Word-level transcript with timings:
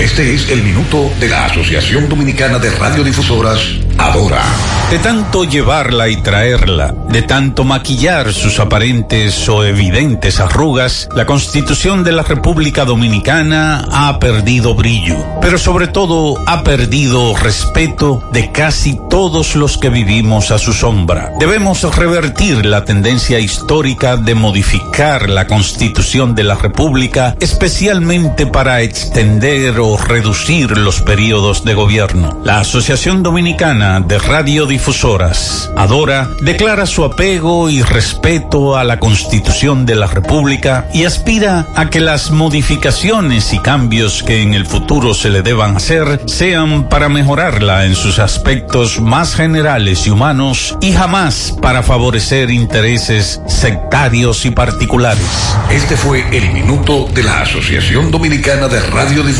Este 0.00 0.34
es 0.34 0.48
el 0.48 0.62
minuto 0.62 1.12
de 1.20 1.28
la 1.28 1.44
Asociación 1.44 2.08
Dominicana 2.08 2.58
de 2.58 2.70
Radiodifusoras, 2.70 3.60
Adora. 3.98 4.42
De 4.90 4.98
tanto 4.98 5.44
llevarla 5.44 6.08
y 6.08 6.16
traerla, 6.22 6.94
de 7.10 7.20
tanto 7.20 7.64
maquillar 7.64 8.32
sus 8.32 8.58
aparentes 8.60 9.46
o 9.48 9.62
evidentes 9.62 10.40
arrugas, 10.40 11.06
la 11.14 11.26
Constitución 11.26 12.02
de 12.02 12.12
la 12.12 12.22
República 12.22 12.86
Dominicana 12.86 13.86
ha 13.92 14.18
perdido 14.18 14.74
brillo, 14.74 15.16
pero 15.42 15.58
sobre 15.58 15.86
todo 15.86 16.42
ha 16.46 16.64
perdido 16.64 17.36
respeto 17.36 18.26
de 18.32 18.50
casi 18.52 18.98
todos 19.10 19.54
los 19.54 19.76
que 19.76 19.90
vivimos 19.90 20.50
a 20.50 20.58
su 20.58 20.72
sombra. 20.72 21.30
Debemos 21.38 21.82
revertir 21.94 22.64
la 22.64 22.86
tendencia 22.86 23.38
histórica 23.38 24.16
de 24.16 24.34
modificar 24.34 25.28
la 25.28 25.46
Constitución 25.46 26.34
de 26.34 26.44
la 26.44 26.54
República, 26.54 27.36
especialmente 27.38 28.46
para 28.46 28.80
extender 28.80 29.49
o 29.50 29.96
reducir 29.96 30.78
los 30.78 31.00
periodos 31.02 31.64
de 31.64 31.74
gobierno. 31.74 32.40
La 32.44 32.60
Asociación 32.60 33.24
Dominicana 33.24 33.98
de 33.98 34.16
Radiodifusoras, 34.16 35.72
Adora, 35.76 36.28
declara 36.40 36.86
su 36.86 37.04
apego 37.04 37.68
y 37.68 37.82
respeto 37.82 38.76
a 38.76 38.84
la 38.84 39.00
Constitución 39.00 39.86
de 39.86 39.96
la 39.96 40.06
República 40.06 40.88
y 40.94 41.02
aspira 41.02 41.66
a 41.74 41.90
que 41.90 41.98
las 41.98 42.30
modificaciones 42.30 43.52
y 43.52 43.58
cambios 43.58 44.22
que 44.22 44.40
en 44.40 44.54
el 44.54 44.66
futuro 44.66 45.14
se 45.14 45.30
le 45.30 45.42
deban 45.42 45.76
hacer 45.76 46.20
sean 46.26 46.88
para 46.88 47.08
mejorarla 47.08 47.86
en 47.86 47.96
sus 47.96 48.20
aspectos 48.20 49.00
más 49.00 49.34
generales 49.34 50.06
y 50.06 50.10
humanos 50.10 50.76
y 50.80 50.92
jamás 50.92 51.56
para 51.60 51.82
favorecer 51.82 52.50
intereses 52.50 53.40
sectarios 53.48 54.46
y 54.46 54.52
particulares. 54.52 55.26
Este 55.72 55.96
fue 55.96 56.24
el 56.30 56.52
minuto 56.52 57.08
de 57.12 57.24
la 57.24 57.40
Asociación 57.40 58.12
Dominicana 58.12 58.68
de 58.68 58.78
Radiodifusoras 58.78 59.39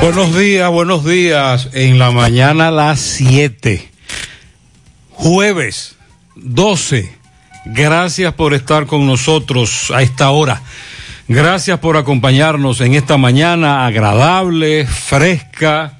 Buenos 0.00 0.34
días, 0.34 0.70
buenos 0.70 1.04
días. 1.04 1.68
En 1.74 1.98
la 1.98 2.10
mañana 2.10 2.68
a 2.68 2.70
las 2.70 3.00
7. 3.00 3.86
Jueves 5.10 5.96
12. 6.36 7.14
Gracias 7.66 8.32
por 8.32 8.54
estar 8.54 8.86
con 8.86 9.06
nosotros 9.06 9.92
a 9.94 10.00
esta 10.00 10.30
hora. 10.30 10.62
Gracias 11.28 11.80
por 11.80 11.98
acompañarnos 11.98 12.80
en 12.80 12.94
esta 12.94 13.18
mañana 13.18 13.84
agradable, 13.84 14.86
fresca, 14.86 15.98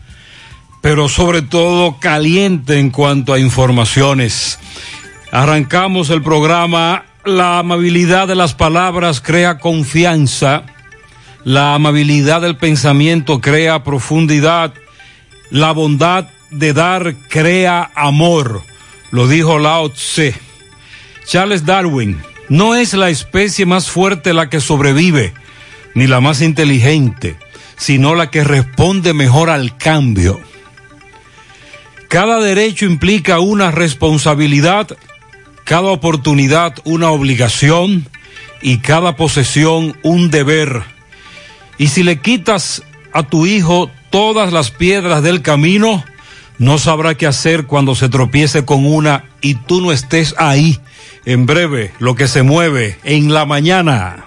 pero 0.80 1.10
sobre 1.10 1.42
todo 1.42 2.00
caliente 2.00 2.78
en 2.78 2.88
cuanto 2.88 3.34
a 3.34 3.38
informaciones. 3.38 4.58
Arrancamos 5.30 6.08
el 6.08 6.22
programa 6.22 7.04
La 7.26 7.58
amabilidad 7.58 8.26
de 8.28 8.34
las 8.34 8.54
palabras 8.54 9.20
crea 9.20 9.58
confianza 9.58 10.64
la 11.44 11.74
amabilidad 11.74 12.42
del 12.42 12.56
pensamiento 12.56 13.40
crea 13.40 13.82
profundidad. 13.82 14.74
La 15.50 15.72
bondad 15.72 16.28
de 16.50 16.72
dar 16.72 17.14
crea 17.28 17.90
amor. 17.94 18.62
Lo 19.10 19.26
dijo 19.26 19.58
Lao 19.58 19.90
Tse. 19.90 20.34
Charles 21.26 21.64
Darwin. 21.64 22.20
No 22.48 22.74
es 22.74 22.94
la 22.94 23.10
especie 23.10 23.64
más 23.64 23.88
fuerte 23.88 24.34
la 24.34 24.50
que 24.50 24.60
sobrevive, 24.60 25.32
ni 25.94 26.08
la 26.08 26.20
más 26.20 26.42
inteligente, 26.42 27.36
sino 27.76 28.16
la 28.16 28.30
que 28.30 28.42
responde 28.42 29.14
mejor 29.14 29.50
al 29.50 29.76
cambio. 29.76 30.40
Cada 32.08 32.40
derecho 32.40 32.86
implica 32.86 33.38
una 33.38 33.70
responsabilidad, 33.70 34.88
cada 35.64 35.90
oportunidad 35.90 36.74
una 36.84 37.10
obligación 37.10 38.08
y 38.62 38.78
cada 38.78 39.14
posesión 39.14 39.96
un 40.02 40.30
deber 40.30 40.82
y 41.80 41.88
si 41.88 42.02
le 42.02 42.20
quitas 42.20 42.82
a 43.10 43.22
tu 43.22 43.46
hijo 43.46 43.90
todas 44.10 44.52
las 44.52 44.70
piedras 44.70 45.22
del 45.22 45.40
camino, 45.40 46.04
no 46.58 46.76
sabrá 46.76 47.14
qué 47.14 47.26
hacer 47.26 47.64
cuando 47.64 47.94
se 47.94 48.10
tropiece 48.10 48.66
con 48.66 48.84
una 48.84 49.24
y 49.40 49.54
tú 49.54 49.80
no 49.80 49.90
estés 49.90 50.34
ahí. 50.36 50.78
En 51.24 51.46
breve, 51.46 51.92
lo 51.98 52.14
que 52.16 52.28
se 52.28 52.42
mueve 52.42 52.98
en 53.02 53.32
la 53.32 53.46
mañana. 53.46 54.26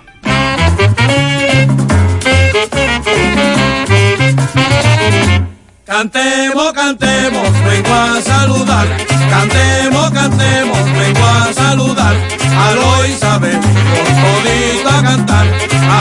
Cantemos, 5.86 6.74
cantemos, 6.74 7.50
vengo 7.66 7.94
a 7.94 8.22
saludar. 8.22 8.88
Cantemos, 9.30 10.10
cantemos, 10.10 10.84
vengo 10.98 11.24
a 11.24 11.54
saludar. 11.54 12.33
Alo 12.58 13.06
Isabel, 13.06 13.60
con 13.60 14.08
todito 14.22 14.90
a 14.90 15.02
cantar. 15.02 15.48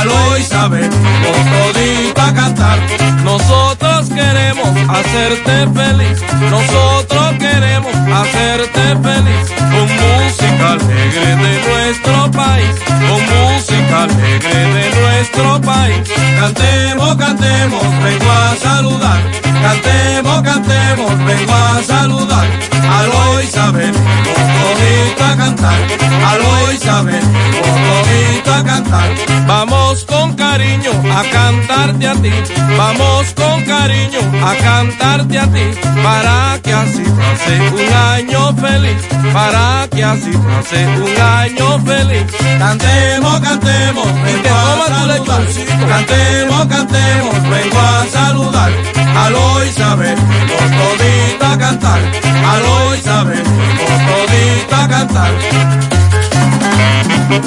Alo 0.01 0.39
Isabel, 0.39 0.91
con 0.91 1.51
todito 1.51 2.21
a 2.21 2.35
cantar. 2.35 2.79
Nosotros 3.25 4.09
queremos 4.09 4.69
hacerte 4.89 5.67
feliz. 5.75 6.23
Nosotros 6.51 7.33
queremos 7.39 7.95
hacerte 7.95 8.97
feliz. 9.03 9.53
Con 9.73 9.89
música 10.03 10.73
alegre 10.73 11.37
de 11.37 11.61
nuestro 11.69 12.31
país. 12.31 12.75
Con 12.87 13.21
música 13.33 14.03
alegre 14.03 14.59
de 14.75 15.01
nuestro 15.01 15.61
país. 15.61 16.11
Cantemos, 16.39 17.17
cantemos, 17.17 17.83
vengo 18.03 18.31
a 18.31 18.57
saludar. 18.57 19.21
Cantemos, 19.63 20.43
cantemos, 20.43 21.25
vengo 21.25 21.55
a 21.55 21.83
saludar. 21.83 22.72
Alo 22.99 23.41
Isabel, 23.41 23.93
con 23.93 25.27
a 25.27 25.37
cantar. 25.37 25.81
Alo 26.27 26.73
Isabel, 26.73 27.23
a 28.51 28.63
cantar. 28.65 29.11
Vamos 29.47 30.05
con 30.05 30.35
cariño 30.35 30.91
a 31.15 31.23
cantarte 31.31 32.09
a 32.09 32.15
ti. 32.15 32.33
Vamos 32.77 33.33
con 33.35 33.63
cariño 33.65 34.21
a 34.45 34.55
cantarte 34.57 35.39
a 35.39 35.47
ti. 35.47 35.65
Para 36.03 36.59
que 36.63 36.73
así 36.73 37.03
pase 37.03 37.61
un 37.71 37.93
año 37.95 38.55
feliz. 38.57 39.03
Para 39.33 39.89
que 39.89 40.05
así 40.05 40.33
pase 40.33 40.87
un 40.87 41.21
año 41.21 41.79
feliz. 41.81 42.25
Cantemos, 42.59 43.41
cantemos, 43.41 44.07
vengo 44.23 44.49
a 44.49 44.87
saludar. 44.89 45.47
Cantemos, 45.89 46.67
cantemos, 46.67 47.43
vengo 47.51 47.79
a 47.79 48.07
saludar. 48.07 48.73
Aló 49.17 49.65
Isabel, 49.65 50.17
vos 50.17 50.71
todito 50.79 51.47
a 51.47 51.59
cantar. 51.59 52.01
Aló 52.53 52.95
Isabel, 52.95 53.43
vos 53.43 54.29
todito 54.29 54.75
a 54.75 54.89
cantar. 54.89 56.02
Thank 57.33 57.47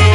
you. 0.00 0.05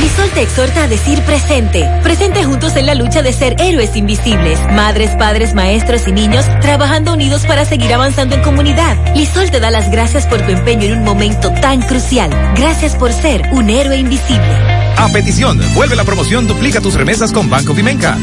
Lisol 0.00 0.30
te 0.30 0.40
exhorta 0.40 0.84
a 0.84 0.88
decir 0.88 1.20
presente. 1.22 1.86
Presente 2.02 2.42
juntos 2.42 2.74
en 2.74 2.86
la 2.86 2.94
lucha 2.94 3.22
de 3.22 3.34
ser 3.34 3.56
héroes 3.60 3.96
invisibles. 3.96 4.58
Madres, 4.72 5.10
padres, 5.18 5.52
maestros 5.52 6.08
y 6.08 6.12
niños 6.12 6.46
trabajando 6.62 7.12
unidos 7.12 7.44
para 7.44 7.66
seguir 7.66 7.92
avanzando 7.92 8.34
en 8.34 8.42
comunidad. 8.42 8.96
Lisol 9.14 9.50
te 9.50 9.60
da 9.60 9.70
las 9.70 9.90
gracias 9.90 10.26
por 10.26 10.40
tu 10.40 10.52
empeño 10.52 10.84
en 10.84 10.98
un 10.98 11.04
momento 11.04 11.52
tan 11.60 11.82
crucial. 11.82 12.30
Gracias 12.56 12.96
por 12.96 13.12
ser 13.12 13.42
un 13.52 13.68
héroe 13.68 13.98
invisible. 13.98 14.56
A 14.96 15.08
petición, 15.12 15.60
vuelve 15.74 15.96
la 15.96 16.04
promoción 16.04 16.46
Duplica 16.46 16.80
tus 16.80 16.94
remesas 16.94 17.30
con 17.30 17.50
Banco 17.50 17.74
Vimenca. 17.74 18.16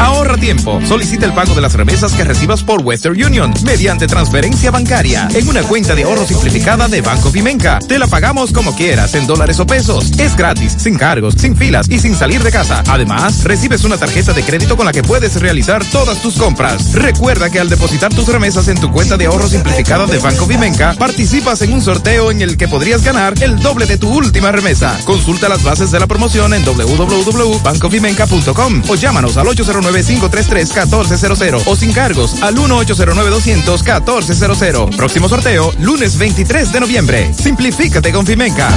Ahorra 0.00 0.38
tiempo. 0.38 0.80
Solicita 0.86 1.26
el 1.26 1.34
pago 1.34 1.54
de 1.54 1.60
las 1.60 1.74
remesas 1.74 2.14
que 2.14 2.24
recibas 2.24 2.64
por 2.64 2.80
Western 2.82 3.22
Union 3.22 3.52
mediante 3.64 4.06
transferencia 4.06 4.70
bancaria 4.70 5.28
en 5.34 5.46
una 5.46 5.62
cuenta 5.62 5.94
de 5.94 6.04
ahorro 6.04 6.26
simplificada 6.26 6.88
de 6.88 7.02
Banco 7.02 7.30
Vimenca. 7.30 7.78
Te 7.86 7.98
la 7.98 8.06
pagamos 8.06 8.50
como 8.50 8.74
quieras, 8.74 9.14
en 9.14 9.26
dólares 9.26 9.60
o 9.60 9.66
pesos. 9.66 10.12
Es 10.18 10.34
gratis, 10.36 10.74
sin 10.78 10.96
cargos, 10.96 11.34
sin 11.36 11.54
filas 11.54 11.86
y 11.90 11.98
sin 11.98 12.16
salir 12.16 12.42
de 12.42 12.50
casa. 12.50 12.82
Además, 12.88 13.44
recibes 13.44 13.84
una 13.84 13.98
tarjeta 13.98 14.32
de 14.32 14.42
crédito 14.42 14.74
con 14.74 14.86
la 14.86 14.92
que 14.92 15.02
puedes 15.02 15.38
realizar 15.38 15.84
todas 15.84 16.22
tus 16.22 16.36
compras. 16.36 16.94
Recuerda 16.94 17.50
que 17.50 17.60
al 17.60 17.68
depositar 17.68 18.14
tus 18.14 18.28
remesas 18.28 18.68
en 18.68 18.80
tu 18.80 18.90
cuenta 18.90 19.18
de 19.18 19.26
ahorro 19.26 19.48
simplificada 19.48 20.06
de 20.06 20.18
Banco 20.18 20.46
Vimenca, 20.46 20.94
participas 20.94 21.60
en 21.60 21.74
un 21.74 21.82
sorteo 21.82 22.30
en 22.30 22.40
el 22.40 22.56
que 22.56 22.68
podrías 22.68 23.04
ganar 23.04 23.34
el 23.42 23.60
doble 23.60 23.84
de 23.84 23.98
tu 23.98 24.08
última 24.08 24.50
remesa. 24.50 24.98
Consulta 25.04 25.50
las 25.50 25.62
bases 25.62 25.90
de 25.90 26.00
la 26.00 26.06
promoción 26.06 26.54
en 26.54 26.64
www.bancovimenca.com 26.64 28.82
o 28.88 28.94
llámanos 28.94 29.36
al 29.36 29.46
809-533-1400 29.90 31.62
o 31.66 31.76
sin 31.76 31.92
cargos 31.92 32.42
al 32.42 32.56
1-809-200-1400. 32.56 34.96
Próximo 34.96 35.28
sorteo, 35.28 35.72
lunes 35.78 36.16
23 36.18 36.72
de 36.72 36.80
noviembre. 36.80 37.32
Simplifícate 37.34 38.10
con 38.12 38.26
Fimenca. 38.26 38.68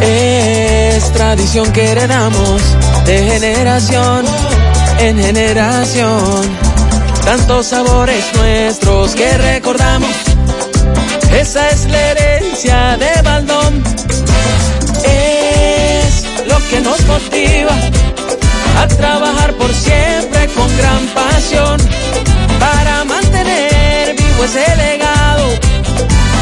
Es 0.00 1.12
tradición 1.12 1.70
que 1.72 1.92
heredamos 1.92 2.62
de 3.04 3.24
generación 3.24 4.24
en 4.98 5.18
generación. 5.18 6.56
Tantos 7.24 7.66
sabores 7.66 8.24
nuestros 8.34 9.14
que 9.14 9.38
recordamos. 9.38 10.10
Esa 11.32 11.70
es 11.70 11.86
la 11.86 12.10
herencia 12.10 12.98
de 12.98 13.22
Baldón. 13.22 13.82
Es 15.04 16.24
lo 16.46 16.58
que 16.68 16.80
nos 16.80 17.00
motiva 17.06 17.95
a 18.76 18.88
trabajar 18.88 19.54
por 19.54 19.72
siempre 19.72 20.48
con 20.48 20.76
gran 20.76 21.06
pasión 21.08 21.80
para 22.58 23.04
mantener 23.04 24.14
vivo 24.16 24.44
ese 24.44 24.76
legado 24.76 25.66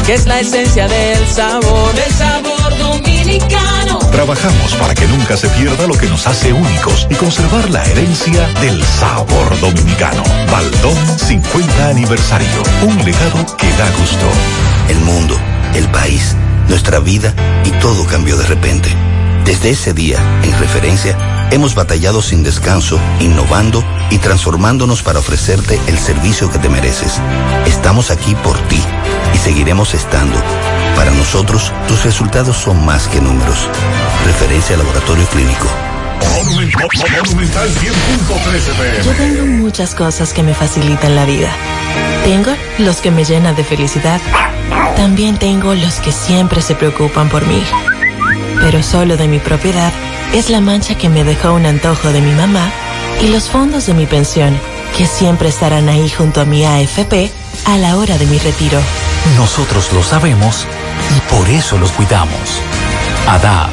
que 0.05 0.13
es 0.13 0.27
la 0.27 0.39
esencia 0.39 0.87
del 0.87 1.27
sabor, 1.27 1.93
del 1.95 2.11
sabor 2.13 2.77
dominicano. 2.77 3.97
Trabajamos 4.11 4.75
para 4.75 4.93
que 4.93 5.07
nunca 5.07 5.35
se 5.35 5.49
pierda 5.49 5.87
lo 5.87 5.97
que 5.97 6.05
nos 6.05 6.27
hace 6.27 6.53
únicos 6.53 7.07
y 7.09 7.15
conservar 7.15 7.67
la 7.71 7.83
herencia 7.85 8.47
del 8.61 8.83
sabor 8.83 9.59
dominicano. 9.59 10.21
Baldón 10.51 10.95
50 11.17 11.87
aniversario. 11.87 12.63
Un 12.83 12.97
legado 13.03 13.57
que 13.57 13.67
da 13.71 13.89
gusto. 13.99 14.27
El 14.89 14.99
mundo, 14.99 15.35
el 15.73 15.87
país, 15.89 16.35
nuestra 16.69 16.99
vida 16.99 17.33
y 17.63 17.71
todo 17.81 18.05
cambió 18.05 18.37
de 18.37 18.45
repente. 18.45 18.89
Desde 19.43 19.71
ese 19.71 19.93
día, 19.93 20.19
en 20.43 20.59
referencia, 20.59 21.17
hemos 21.51 21.75
batallado 21.75 22.21
sin 22.21 22.43
descanso, 22.43 22.99
innovando 23.19 23.83
y 24.09 24.17
transformándonos 24.17 25.03
para 25.03 25.19
ofrecerte 25.19 25.79
el 25.87 25.97
servicio 25.97 26.49
que 26.49 26.59
te 26.59 26.69
mereces. 26.69 27.19
Estamos 27.65 28.11
aquí 28.11 28.35
por 28.35 28.57
ti 28.67 28.81
y 29.33 29.37
seguiremos 29.37 29.93
estando. 29.93 30.37
Para 30.95 31.11
nosotros, 31.11 31.71
tus 31.87 32.03
resultados 32.03 32.57
son 32.57 32.85
más 32.85 33.07
que 33.07 33.19
números. 33.21 33.67
Referencia 34.25 34.77
Laboratorio 34.77 35.25
Clínico. 35.27 35.67
Yo 39.03 39.11
tengo 39.13 39.45
muchas 39.45 39.95
cosas 39.95 40.33
que 40.33 40.43
me 40.43 40.53
facilitan 40.53 41.15
la 41.15 41.25
vida. 41.25 41.49
Tengo 42.23 42.51
los 42.79 42.97
que 42.97 43.11
me 43.11 43.23
llenan 43.23 43.55
de 43.55 43.63
felicidad. 43.63 44.19
También 44.95 45.37
tengo 45.37 45.75
los 45.75 45.95
que 45.99 46.11
siempre 46.11 46.61
se 46.61 46.75
preocupan 46.75 47.29
por 47.29 47.45
mí. 47.45 47.61
Pero 48.61 48.81
solo 48.81 49.17
de 49.17 49.27
mi 49.27 49.39
propiedad 49.39 49.91
es 50.35 50.49
la 50.49 50.59
mancha 50.59 50.95
que 50.95 51.07
me 51.07 51.23
dejó 51.23 51.53
un 51.53 51.65
antojo 51.65 52.11
de 52.11 52.19
mi 52.19 52.33
mamá 52.33 52.69
y 53.21 53.29
los 53.29 53.49
fondos 53.49 53.85
de 53.85 53.93
mi 53.93 54.05
pensión, 54.05 54.59
que 54.97 55.05
siempre 55.05 55.47
estarán 55.47 55.87
ahí 55.87 56.09
junto 56.09 56.41
a 56.41 56.45
mi 56.45 56.65
AFP 56.65 57.31
a 57.65 57.77
la 57.77 57.97
hora 57.97 58.17
de 58.17 58.25
mi 58.25 58.37
retiro. 58.37 58.79
Nosotros 59.37 59.93
lo 59.93 60.03
sabemos 60.03 60.65
y 61.15 61.33
por 61.33 61.47
eso 61.49 61.77
los 61.77 61.91
cuidamos. 61.91 62.61
ADAF, 63.27 63.69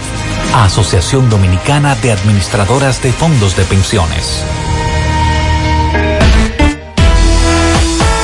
Asociación 0.54 1.28
Dominicana 1.28 1.96
de 1.96 2.12
Administradoras 2.12 3.02
de 3.02 3.12
Fondos 3.12 3.56
de 3.56 3.64
Pensiones. 3.64 4.44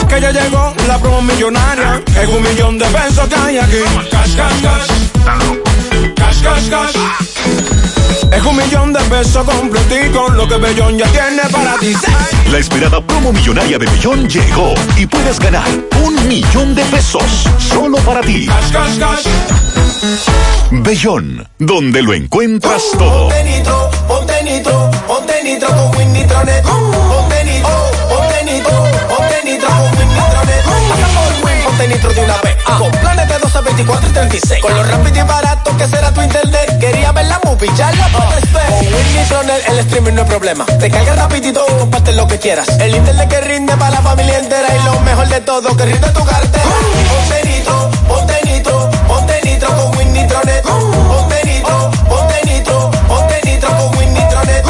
Que 0.08 0.20
ya 0.20 0.30
llegó 0.30 0.74
la 0.86 0.98
promo 1.00 1.22
millonaria. 1.22 2.02
Es 2.20 2.28
un 2.28 2.42
millón 2.42 2.78
de 2.78 2.86
pesos 2.86 3.28
que 3.28 3.34
hay 3.34 3.58
aquí. 3.58 3.82
Cash, 4.10 4.36
cash, 4.36 4.62
cash. 4.62 4.86
Cash, 6.14 6.42
cash, 6.42 6.70
cash. 6.70 7.77
Es 8.32 8.44
un 8.44 8.56
millón 8.56 8.92
de 8.92 9.00
pesos 9.00 9.44
completico, 9.44 10.28
lo 10.30 10.46
que 10.46 10.56
Bellón 10.56 10.98
ya 10.98 11.06
tiene 11.06 11.42
para 11.50 11.76
ti. 11.78 11.94
La 12.50 12.58
esperada 12.58 13.00
promo 13.00 13.32
millonaria 13.32 13.78
de 13.78 13.86
Bellón 13.86 14.28
llegó 14.28 14.74
y 14.96 15.06
puedes 15.06 15.38
ganar 15.38 15.68
un 16.04 16.28
millón 16.28 16.74
de 16.74 16.84
pesos 16.84 17.46
solo 17.58 17.96
para 17.98 18.20
ti. 18.20 18.46
Cash, 18.46 18.72
cash, 18.72 18.98
cash. 18.98 19.26
Bellón, 20.70 21.48
donde 21.58 22.02
lo 22.02 22.12
encuentras 22.12 22.82
todo. 22.98 23.28
Ponte 23.28 23.44
nitro, 23.44 23.90
ponte 24.06 24.42
nitro, 24.44 24.90
ponte 25.06 25.42
nitro 25.42 25.68
con 25.68 25.96
Win 25.96 26.12
Nitronet. 26.12 26.62
Ponte 26.62 27.44
nitro, 27.44 27.90
ponte 28.08 28.44
nitro, 28.44 28.84
ponte 29.08 29.44
nitro 29.44 29.68
con 29.68 29.98
Win 29.98 30.08
Nitronet. 30.08 30.64
Pasa 30.88 31.06
por 31.14 31.46
Win, 31.46 31.64
ponte 31.64 31.88
nitro 31.88 32.12
de 32.12 32.20
una 32.20 32.36
vez. 32.42 32.47
Con 32.76 32.90
planes 32.90 33.28
de 33.28 33.38
12, 33.38 33.60
24 33.62 34.08
y 34.08 34.12
36. 34.12 34.60
Con 34.62 34.74
lo 34.74 34.82
rápido 34.84 35.18
y 35.18 35.22
barato 35.22 35.76
que 35.76 35.86
será 35.86 36.12
tu 36.12 36.20
internet. 36.20 36.78
Quería 36.78 37.12
ver 37.12 37.26
la 37.26 37.40
movie, 37.44 37.70
ya 37.76 37.90
la 37.92 38.08
puedes 38.08 38.52
ver. 38.52 38.66
Con 38.66 38.94
Win 38.94 39.16
Nitronet 39.16 39.68
el 39.68 39.78
streaming 39.80 40.12
no 40.14 40.22
es 40.22 40.28
problema. 40.28 40.66
Te 40.66 40.90
carga 40.90 41.14
rapidito 41.14 41.64
y 41.68 41.78
comparte 41.78 42.12
lo 42.12 42.26
que 42.26 42.38
quieras. 42.38 42.68
El 42.80 42.94
internet 42.94 43.28
que 43.28 43.40
rinde 43.40 43.76
para 43.76 43.90
la 43.92 44.02
familia 44.02 44.38
entera. 44.38 44.68
Y 44.74 44.84
lo 44.84 45.00
mejor 45.00 45.28
de 45.28 45.40
todo, 45.40 45.76
que 45.76 45.84
rinde 45.86 46.08
tu 46.10 46.24
cartera. 46.24 46.64
Ponte 47.08 47.48
nitro, 47.48 47.90
ponte 48.06 48.40
nitro, 48.44 48.90
ponte 49.06 49.40
nitro 49.44 49.68
con 49.68 49.98
Win 49.98 50.12
Nitronet. 50.12 50.62
Ponte 50.62 51.44
nitro, 51.44 51.90
ponte 52.08 52.40
nitro, 52.44 52.90
ponte 53.08 53.40
nitro 53.44 53.68
con 53.70 53.98
Win 53.98 54.14
Nitronet. 54.14 54.64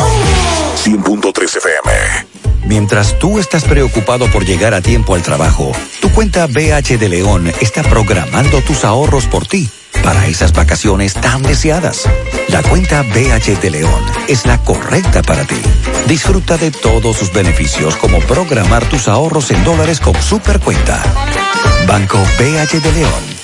100.3 0.84 1.56
FM. 1.56 2.27
Mientras 2.68 3.18
tú 3.18 3.38
estás 3.38 3.64
preocupado 3.64 4.30
por 4.30 4.44
llegar 4.44 4.74
a 4.74 4.82
tiempo 4.82 5.14
al 5.14 5.22
trabajo, 5.22 5.72
tu 6.02 6.12
cuenta 6.12 6.46
BH 6.46 6.98
de 6.98 7.08
León 7.08 7.50
está 7.62 7.82
programando 7.82 8.60
tus 8.60 8.84
ahorros 8.84 9.24
por 9.24 9.46
ti 9.46 9.70
para 10.04 10.26
esas 10.26 10.52
vacaciones 10.52 11.14
tan 11.14 11.42
deseadas. 11.42 12.02
La 12.48 12.62
cuenta 12.62 13.02
BH 13.04 13.58
de 13.62 13.70
León 13.70 14.02
es 14.28 14.44
la 14.44 14.58
correcta 14.58 15.22
para 15.22 15.46
ti. 15.46 15.62
Disfruta 16.08 16.58
de 16.58 16.70
todos 16.70 17.16
sus 17.16 17.32
beneficios 17.32 17.96
como 17.96 18.18
programar 18.18 18.84
tus 18.84 19.08
ahorros 19.08 19.50
en 19.50 19.64
dólares 19.64 19.98
con 19.98 20.14
Supercuenta. 20.20 21.02
Banco 21.86 22.18
BH 22.18 22.82
de 22.82 22.92
León. 22.92 23.37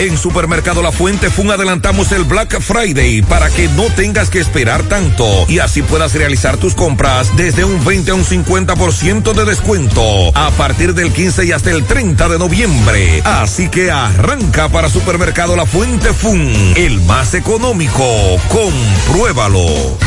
En 0.00 0.16
Supermercado 0.16 0.80
La 0.80 0.92
Fuente 0.92 1.28
Fun 1.28 1.50
adelantamos 1.50 2.10
el 2.12 2.24
Black 2.24 2.58
Friday 2.62 3.20
para 3.20 3.50
que 3.50 3.68
no 3.68 3.84
tengas 3.94 4.30
que 4.30 4.38
esperar 4.38 4.82
tanto 4.84 5.26
y 5.46 5.58
así 5.58 5.82
puedas 5.82 6.14
realizar 6.14 6.56
tus 6.56 6.74
compras 6.74 7.36
desde 7.36 7.64
un 7.64 7.84
20 7.84 8.10
a 8.10 8.14
un 8.14 8.24
50% 8.24 9.34
de 9.34 9.44
descuento 9.44 10.02
a 10.34 10.52
partir 10.52 10.94
del 10.94 11.12
15 11.12 11.44
y 11.44 11.52
hasta 11.52 11.70
el 11.70 11.84
30 11.84 12.30
de 12.30 12.38
noviembre. 12.38 13.20
Así 13.26 13.68
que 13.68 13.90
arranca 13.90 14.70
para 14.70 14.88
Supermercado 14.88 15.54
La 15.54 15.66
Fuente 15.66 16.14
Fun, 16.14 16.50
el 16.76 16.98
más 17.02 17.34
económico. 17.34 18.02
Compruébalo. 18.48 19.98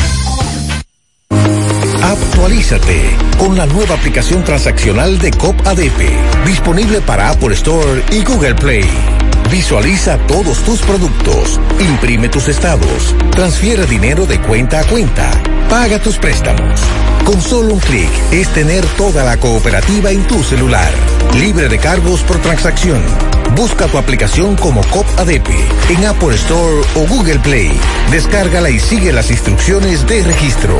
Actualízate 2.01 3.15
con 3.37 3.55
la 3.55 3.67
nueva 3.67 3.93
aplicación 3.93 4.43
transaccional 4.43 5.19
de 5.19 5.29
COP 5.29 5.55
ADP, 5.67 6.47
disponible 6.47 6.99
para 7.01 7.29
Apple 7.29 7.53
Store 7.53 8.03
y 8.11 8.23
Google 8.23 8.55
Play. 8.55 9.22
Visualiza 9.53 10.17
todos 10.25 10.63
tus 10.63 10.81
productos, 10.81 11.59
imprime 11.79 12.27
tus 12.27 12.47
estados, 12.47 13.15
transfiere 13.29 13.85
dinero 13.85 14.25
de 14.25 14.41
cuenta 14.41 14.79
a 14.79 14.83
cuenta, 14.83 15.29
paga 15.69 15.99
tus 15.99 16.17
préstamos. 16.17 16.81
Con 17.25 17.41
solo 17.41 17.73
un 17.73 17.79
clic 17.79 18.09
es 18.31 18.49
tener 18.49 18.85
toda 18.97 19.23
la 19.23 19.37
cooperativa 19.37 20.11
en 20.11 20.27
tu 20.27 20.43
celular, 20.43 20.91
libre 21.35 21.69
de 21.69 21.79
cargos 21.79 22.21
por 22.23 22.37
transacción. 22.39 23.01
Busca 23.55 23.85
tu 23.85 23.97
aplicación 23.97 24.55
como 24.55 24.81
COP 24.87 25.05
ADP 25.17 25.47
en 25.89 26.05
Apple 26.05 26.35
Store 26.35 26.81
o 26.95 27.07
Google 27.07 27.39
Play. 27.39 27.71
Descárgala 28.11 28.69
y 28.69 28.79
sigue 28.79 29.13
las 29.13 29.31
instrucciones 29.31 30.05
de 30.07 30.23
registro. 30.23 30.79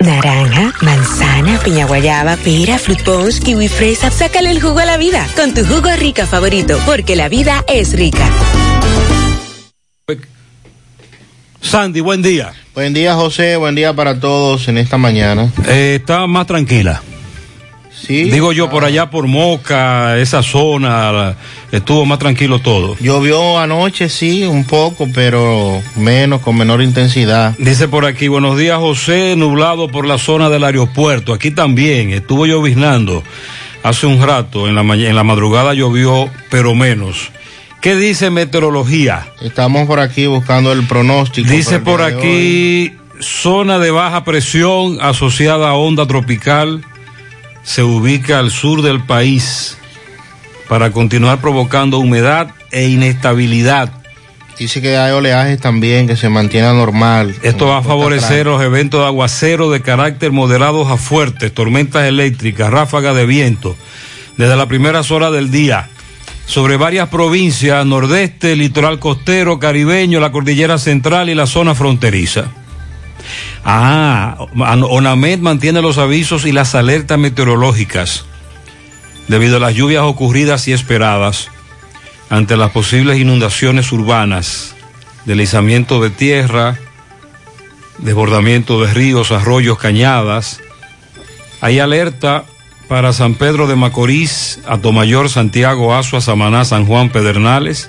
Naranja, 0.00 0.73
manzana, 0.81 1.59
piña 1.59 1.87
guayaba, 1.87 2.37
pera, 2.37 2.79
fruit 2.79 3.03
punch, 3.03 3.41
kiwi 3.41 3.69
fresa. 3.69 4.11
Sácale 4.11 4.50
el 4.50 4.61
jugo 4.61 4.79
a 4.79 4.85
la 4.85 4.97
vida 4.97 5.26
con 5.37 5.53
tu 5.55 5.64
jugo 5.64 5.91
rica 5.97 6.26
favorito, 6.26 6.79
porque 6.87 7.14
la 7.14 7.29
vida 7.29 7.64
es 7.69 7.93
rica. 7.93 8.26
Sandy, 11.61 12.00
buen 12.00 12.23
día. 12.23 12.53
Buen 12.75 12.95
día, 12.95 13.14
José. 13.14 13.57
Buen 13.57 13.75
día 13.75 13.93
para 13.93 14.19
todos 14.19 14.69
en 14.69 14.79
esta 14.79 14.99
mañana. 14.99 15.50
Eh, 15.67 15.99
está 16.00 16.26
más 16.26 16.47
tranquila. 16.47 17.03
Sí. 18.06 18.25
Digo 18.25 18.52
yo, 18.52 18.68
por 18.70 18.84
allá 18.84 19.11
por 19.11 19.26
Moca, 19.26 20.18
esa 20.18 20.42
zona, 20.42 21.11
la- 21.12 21.37
estuvo 21.73 22.04
más 22.04 22.18
tranquilo 22.18 22.58
todo. 22.58 22.96
Llovió 23.00 23.58
anoche, 23.58 24.08
sí, 24.08 24.44
un 24.44 24.64
poco, 24.64 25.08
pero 25.14 25.80
menos, 25.96 26.40
con 26.42 26.56
menor 26.56 26.82
intensidad. 26.82 27.54
Dice 27.58 27.88
por 27.88 28.04
aquí, 28.04 28.28
buenos 28.28 28.58
días 28.58 28.78
José, 28.78 29.34
nublado 29.37 29.88
por 29.88 30.06
la 30.06 30.18
zona 30.18 30.50
del 30.50 30.64
aeropuerto. 30.64 31.32
Aquí 31.32 31.50
también 31.50 32.11
estuvo 32.11 32.46
lloviznando 32.46 33.23
hace 33.82 34.06
un 34.06 34.23
rato, 34.23 34.68
en 34.68 34.75
la, 34.75 34.80
en 34.82 35.14
la 35.16 35.25
madrugada 35.25 35.75
llovió, 35.75 36.28
pero 36.50 36.75
menos. 36.75 37.30
¿Qué 37.80 37.96
dice 37.96 38.30
meteorología? 38.30 39.26
Estamos 39.42 39.87
por 39.87 40.00
aquí 40.00 40.26
buscando 40.26 40.73
el 40.73 40.87
pronóstico. 40.87 41.50
Dice 41.50 41.80
por 41.80 42.00
el 42.00 42.06
aquí, 42.16 42.92
zona 43.20 43.78
de 43.78 43.90
baja 43.90 44.25
presión 44.25 44.99
asociada 45.02 45.68
a 45.68 45.75
onda 45.75 46.06
tropical 46.06 46.82
se 47.64 47.83
ubica 47.83 48.38
al 48.38 48.50
sur 48.50 48.83
del 48.83 49.02
país 49.02 49.76
para 50.68 50.90
continuar 50.92 51.40
provocando 51.40 51.99
humedad 51.99 52.50
e 52.71 52.88
inestabilidad. 52.88 53.90
Dice 54.59 54.80
que 54.80 54.97
hay 54.97 55.11
oleajes 55.12 55.61
también 55.61 56.06
que 56.06 56.16
se 56.16 56.28
mantiene 56.28 56.68
normal. 56.68 57.35
Esto 57.42 57.66
va 57.66 57.78
a 57.78 57.83
favorecer 57.83 58.47
los 58.47 58.62
eventos 58.62 59.00
de 59.00 59.06
aguacero 59.06 59.71
de 59.71 59.80
carácter 59.80 60.30
moderados 60.30 60.88
a 60.90 60.97
fuertes, 60.97 61.52
tormentas 61.52 62.04
eléctricas, 62.04 62.71
ráfagas 62.71 63.16
de 63.16 63.26
viento, 63.26 63.75
desde 64.37 64.54
las 64.54 64.66
primeras 64.66 65.11
horas 65.11 65.33
del 65.33 65.50
día, 65.50 65.88
sobre 66.47 66.76
varias 66.76 67.09
provincias, 67.09 67.85
nordeste, 67.85 68.54
litoral 68.54 69.00
costero, 69.00 69.59
caribeño, 69.59 70.21
la 70.21 70.30
cordillera 70.30 70.78
central 70.78 71.30
y 71.30 71.35
la 71.35 71.47
zona 71.47 71.75
fronteriza. 71.75 72.52
Ah, 73.64 74.47
ONAMED 74.57 75.38
mantiene 75.38 75.83
los 75.83 75.99
avisos 75.99 76.45
y 76.47 76.52
las 76.52 76.75
alertas 76.75 77.19
meteorológicas 77.19 78.25
debido 79.28 79.57
a 79.57 79.61
las 79.61 79.75
lluvias 79.75 80.02
ocurridas 80.02 80.69
y 80.69 80.73
esperadas 80.73 81.50
ante 82.31 82.57
las 82.57 82.71
posibles 82.71 83.19
inundaciones 83.19 83.93
urbanas, 83.93 84.75
deslizamiento 85.25 86.02
de 86.02 86.11
tierra, 86.11 86.78
desbordamiento 87.99 88.81
de 88.83 88.93
ríos, 88.93 89.31
arroyos, 89.31 89.78
cañadas. 89.78 90.61
Hay 91.61 91.78
alerta 91.78 92.45
para 92.88 93.12
San 93.12 93.35
Pedro 93.35 93.66
de 93.66 93.76
Macorís, 93.76 94.61
Atomayor, 94.66 95.31
Santiago, 95.31 95.95
Azua, 95.95 96.21
Samaná, 96.21 96.64
San 96.64 96.87
Juan, 96.87 97.11
Pedernales. 97.11 97.88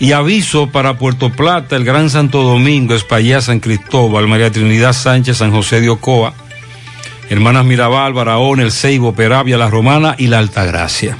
Y 0.00 0.12
aviso 0.12 0.68
para 0.68 0.96
Puerto 0.96 1.30
Plata, 1.30 1.76
el 1.76 1.84
Gran 1.84 2.08
Santo 2.08 2.42
Domingo, 2.42 2.94
Espaillá, 2.94 3.42
San 3.42 3.60
Cristóbal, 3.60 4.26
María 4.26 4.50
Trinidad 4.50 4.94
Sánchez, 4.94 5.36
San 5.36 5.52
José 5.52 5.82
de 5.82 5.90
Ocoa, 5.90 6.32
Hermanas 7.28 7.66
Mirabal, 7.66 8.14
Barahón, 8.14 8.60
El 8.60 8.72
Ceibo, 8.72 9.14
Peravia, 9.14 9.58
La 9.58 9.68
Romana 9.68 10.14
y 10.16 10.28
La 10.28 10.38
Altagracia. 10.38 11.18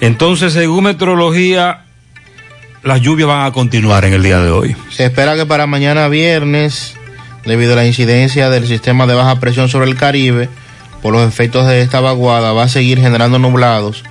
Entonces, 0.00 0.54
según 0.54 0.84
meteorología, 0.84 1.82
las 2.82 3.02
lluvias 3.02 3.28
van 3.28 3.44
a 3.44 3.52
continuar 3.52 4.06
en 4.06 4.14
el 4.14 4.22
día 4.22 4.40
de 4.40 4.50
hoy. 4.50 4.74
Se 4.90 5.04
espera 5.04 5.36
que 5.36 5.44
para 5.44 5.66
mañana 5.66 6.08
viernes, 6.08 6.94
debido 7.44 7.74
a 7.74 7.76
la 7.76 7.86
incidencia 7.86 8.48
del 8.48 8.66
sistema 8.66 9.06
de 9.06 9.14
baja 9.14 9.38
presión 9.38 9.68
sobre 9.68 9.90
el 9.90 9.96
Caribe, 9.96 10.48
por 11.02 11.12
los 11.12 11.28
efectos 11.28 11.66
de 11.68 11.82
esta 11.82 12.00
vaguada, 12.00 12.54
va 12.54 12.62
a 12.62 12.68
seguir 12.68 13.00
generando 13.00 13.38
nublados 13.38 14.02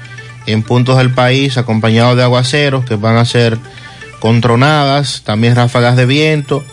en 0.48 0.64
puntos 0.64 0.98
del 0.98 1.14
país, 1.14 1.58
acompañados 1.58 2.16
de 2.18 2.24
aguaceros 2.24 2.86
que 2.86 2.96
van 2.96 3.18
a 3.18 3.26
ser 3.26 3.58
contronadas, 4.20 5.22
también 5.24 5.56
ráfagas 5.56 5.96
de 5.96 6.06
viento 6.06 6.64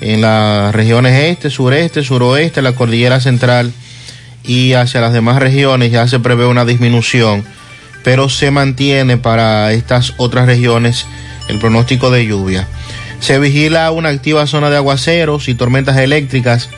en 0.00 0.20
las 0.20 0.74
regiones 0.74 1.30
este, 1.30 1.50
sureste, 1.50 2.02
suroeste, 2.02 2.62
la 2.62 2.72
cordillera 2.72 3.20
central 3.20 3.72
y 4.44 4.74
hacia 4.74 5.00
las 5.00 5.12
demás 5.12 5.38
regiones 5.38 5.90
ya 5.90 6.06
se 6.08 6.20
prevé 6.20 6.46
una 6.46 6.64
disminución, 6.64 7.44
pero 8.04 8.28
se 8.28 8.50
mantiene 8.50 9.16
para 9.16 9.72
estas 9.72 10.14
otras 10.16 10.46
regiones 10.46 11.06
el 11.48 11.58
pronóstico 11.58 12.10
de 12.10 12.26
lluvia. 12.26 12.66
Se 13.20 13.38
vigila 13.38 13.90
una 13.90 14.10
activa 14.10 14.46
zona 14.46 14.70
de 14.70 14.76
aguaceros 14.76 15.48
y 15.48 15.54
tormentas 15.54 15.96
eléctricas 15.96 16.68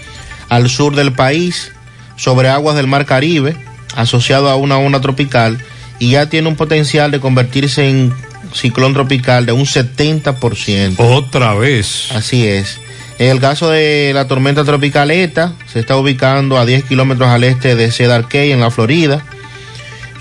al 0.48 0.68
sur 0.68 0.96
del 0.96 1.12
país, 1.12 1.72
sobre 2.16 2.48
aguas 2.48 2.76
del 2.76 2.86
Mar 2.86 3.06
Caribe, 3.06 3.56
asociado 3.94 4.50
a 4.50 4.56
una 4.56 4.78
onda 4.78 5.00
tropical, 5.00 5.58
y 6.00 6.12
ya 6.12 6.28
tiene 6.28 6.48
un 6.48 6.56
potencial 6.56 7.12
de 7.12 7.20
convertirse 7.20 7.88
en 7.88 8.12
ciclón 8.52 8.94
tropical 8.94 9.46
de 9.46 9.52
un 9.52 9.66
70%. 9.66 10.94
Otra 10.98 11.54
vez. 11.54 12.10
Así 12.10 12.44
es. 12.46 12.80
En 13.18 13.28
el 13.28 13.38
caso 13.38 13.68
de 13.68 14.12
la 14.14 14.26
tormenta 14.26 14.64
tropical 14.64 15.10
ETA, 15.10 15.52
se 15.70 15.78
está 15.78 15.96
ubicando 15.96 16.58
a 16.58 16.64
10 16.64 16.84
kilómetros 16.84 17.28
al 17.28 17.44
este 17.44 17.76
de 17.76 17.92
Cedar 17.92 18.28
Key, 18.28 18.50
en 18.50 18.60
la 18.60 18.70
Florida. 18.70 19.22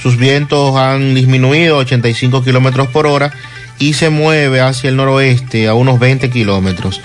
Sus 0.03 0.17
vientos 0.17 0.75
han 0.75 1.15
disminuido 1.15 1.75
a 1.75 1.79
85 1.79 2.43
kilómetros 2.43 2.89
por 2.89 3.07
hora 3.07 3.31
y 3.79 3.93
se 3.93 4.09
mueve 4.09 4.59
hacia 4.59 4.89
el 4.89 4.98
noroeste 4.98 5.69
a 5.69 5.75
unos 5.75 5.98
20 5.98 6.29
kilómetros. 6.29 7.00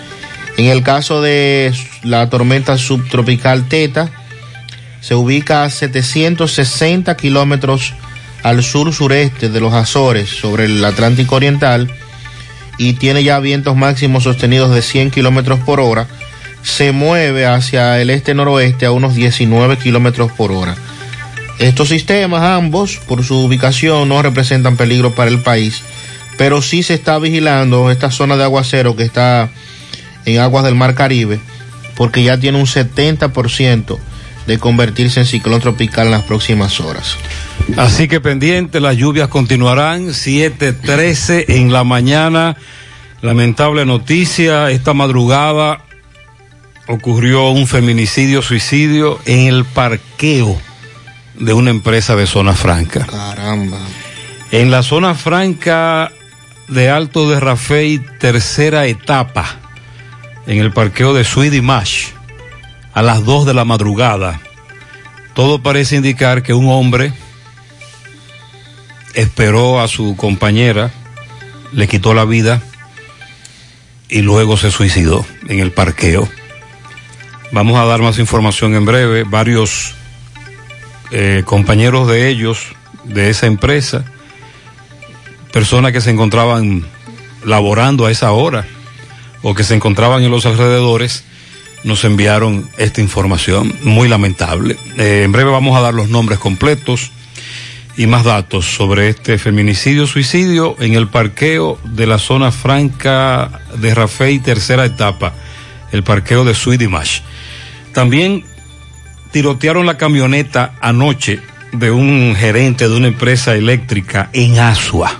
En 0.56 0.66
el 0.66 0.82
caso 0.82 1.22
de 1.22 1.72
la 2.02 2.28
tormenta 2.28 2.76
subtropical 2.76 3.68
Teta, 3.68 4.10
se 5.00 5.14
ubica 5.14 5.62
a 5.62 5.70
760 5.70 7.16
kilómetros 7.16 7.94
al 8.44 8.62
sur-sureste 8.62 9.48
de 9.48 9.58
los 9.58 9.72
Azores, 9.72 10.28
sobre 10.28 10.66
el 10.66 10.84
Atlántico 10.84 11.36
Oriental, 11.36 11.90
y 12.76 12.92
tiene 12.92 13.24
ya 13.24 13.40
vientos 13.40 13.74
máximos 13.74 14.24
sostenidos 14.24 14.72
de 14.74 14.82
100 14.82 15.10
kilómetros 15.10 15.60
por 15.60 15.80
hora. 15.80 16.06
Se 16.62 16.92
mueve 16.92 17.46
hacia 17.46 18.00
el 18.00 18.10
este-noroeste 18.10 18.84
a 18.84 18.92
unos 18.92 19.14
19 19.14 19.78
kilómetros 19.78 20.30
por 20.32 20.52
hora. 20.52 20.76
Estos 21.58 21.88
sistemas, 21.88 22.42
ambos, 22.42 23.00
por 23.08 23.24
su 23.24 23.38
ubicación, 23.38 24.10
no 24.10 24.20
representan 24.20 24.76
peligro 24.76 25.14
para 25.14 25.30
el 25.30 25.40
país, 25.42 25.82
pero 26.36 26.60
sí 26.60 26.82
se 26.82 26.92
está 26.92 27.18
vigilando 27.18 27.90
esta 27.90 28.10
zona 28.10 28.36
de 28.36 28.44
aguacero 28.44 28.94
que 28.94 29.04
está 29.04 29.48
en 30.26 30.38
aguas 30.38 30.64
del 30.64 30.74
Mar 30.74 30.94
Caribe, 30.94 31.40
porque 31.96 32.22
ya 32.22 32.36
tiene 32.36 32.58
un 32.58 32.66
70% 32.66 33.98
de 34.46 34.58
convertirse 34.58 35.20
en 35.20 35.26
ciclón 35.26 35.60
tropical 35.60 36.06
en 36.06 36.12
las 36.12 36.24
próximas 36.24 36.80
horas. 36.80 37.16
Así 37.76 38.08
que 38.08 38.20
pendiente, 38.20 38.80
las 38.80 38.96
lluvias 38.96 39.28
continuarán, 39.28 40.08
7.13 40.08 41.46
en 41.48 41.72
la 41.72 41.84
mañana. 41.84 42.56
Lamentable 43.22 43.86
noticia, 43.86 44.70
esta 44.70 44.92
madrugada 44.92 45.80
ocurrió 46.88 47.48
un 47.50 47.66
feminicidio, 47.66 48.42
suicidio 48.42 49.18
en 49.24 49.46
el 49.46 49.64
parqueo 49.64 50.60
de 51.38 51.52
una 51.52 51.70
empresa 51.70 52.16
de 52.16 52.26
zona 52.26 52.52
franca. 52.52 53.06
Caramba. 53.06 53.78
En 54.50 54.70
la 54.70 54.82
zona 54.82 55.14
franca 55.14 56.12
de 56.68 56.90
Alto 56.90 57.28
de 57.28 57.40
Rafey, 57.40 57.98
tercera 58.20 58.86
etapa, 58.86 59.56
en 60.46 60.58
el 60.58 60.72
parqueo 60.72 61.14
de 61.14 61.24
Sweetie 61.24 61.62
Mash, 61.62 62.08
a 62.94 63.02
las 63.02 63.24
2 63.24 63.46
de 63.46 63.54
la 63.54 63.64
madrugada. 63.64 64.40
Todo 65.34 65.62
parece 65.62 65.96
indicar 65.96 66.42
que 66.42 66.54
un 66.54 66.68
hombre 66.68 67.12
esperó 69.14 69.80
a 69.80 69.88
su 69.88 70.16
compañera, 70.16 70.90
le 71.72 71.88
quitó 71.88 72.14
la 72.14 72.24
vida 72.24 72.62
y 74.08 74.22
luego 74.22 74.56
se 74.56 74.70
suicidó 74.70 75.26
en 75.48 75.60
el 75.60 75.72
parqueo. 75.72 76.28
Vamos 77.52 77.76
a 77.78 77.84
dar 77.84 78.00
más 78.00 78.18
información 78.18 78.74
en 78.74 78.84
breve. 78.84 79.24
Varios 79.24 79.94
eh, 81.10 81.42
compañeros 81.44 82.08
de 82.08 82.28
ellos, 82.28 82.74
de 83.04 83.30
esa 83.30 83.46
empresa, 83.46 84.04
personas 85.52 85.92
que 85.92 86.00
se 86.00 86.10
encontraban 86.10 86.84
laborando 87.44 88.06
a 88.06 88.10
esa 88.10 88.32
hora 88.32 88.66
o 89.42 89.54
que 89.54 89.64
se 89.64 89.74
encontraban 89.74 90.22
en 90.22 90.30
los 90.30 90.46
alrededores, 90.46 91.24
nos 91.84 92.04
enviaron 92.04 92.68
esta 92.78 93.00
información 93.00 93.74
muy 93.82 94.08
lamentable. 94.08 94.76
Eh, 94.96 95.22
en 95.24 95.32
breve 95.32 95.50
vamos 95.50 95.76
a 95.76 95.80
dar 95.80 95.94
los 95.94 96.08
nombres 96.08 96.38
completos 96.38 97.12
y 97.96 98.06
más 98.06 98.24
datos 98.24 98.64
sobre 98.64 99.08
este 99.08 99.38
feminicidio 99.38 100.06
suicidio 100.06 100.76
en 100.80 100.94
el 100.94 101.08
parqueo 101.08 101.78
de 101.84 102.06
la 102.06 102.18
zona 102.18 102.50
franca 102.50 103.60
de 103.78 103.94
Rafey, 103.94 104.40
tercera 104.40 104.84
etapa, 104.84 105.34
el 105.92 106.02
parqueo 106.02 106.44
de 106.44 106.54
Suidimash. 106.54 107.20
También 107.92 108.44
tirotearon 109.30 109.86
la 109.86 109.96
camioneta 109.96 110.74
anoche 110.80 111.40
de 111.72 111.90
un 111.90 112.34
gerente 112.36 112.88
de 112.88 112.96
una 112.96 113.08
empresa 113.08 113.54
eléctrica 113.54 114.30
en 114.32 114.58
Asua. 114.58 115.12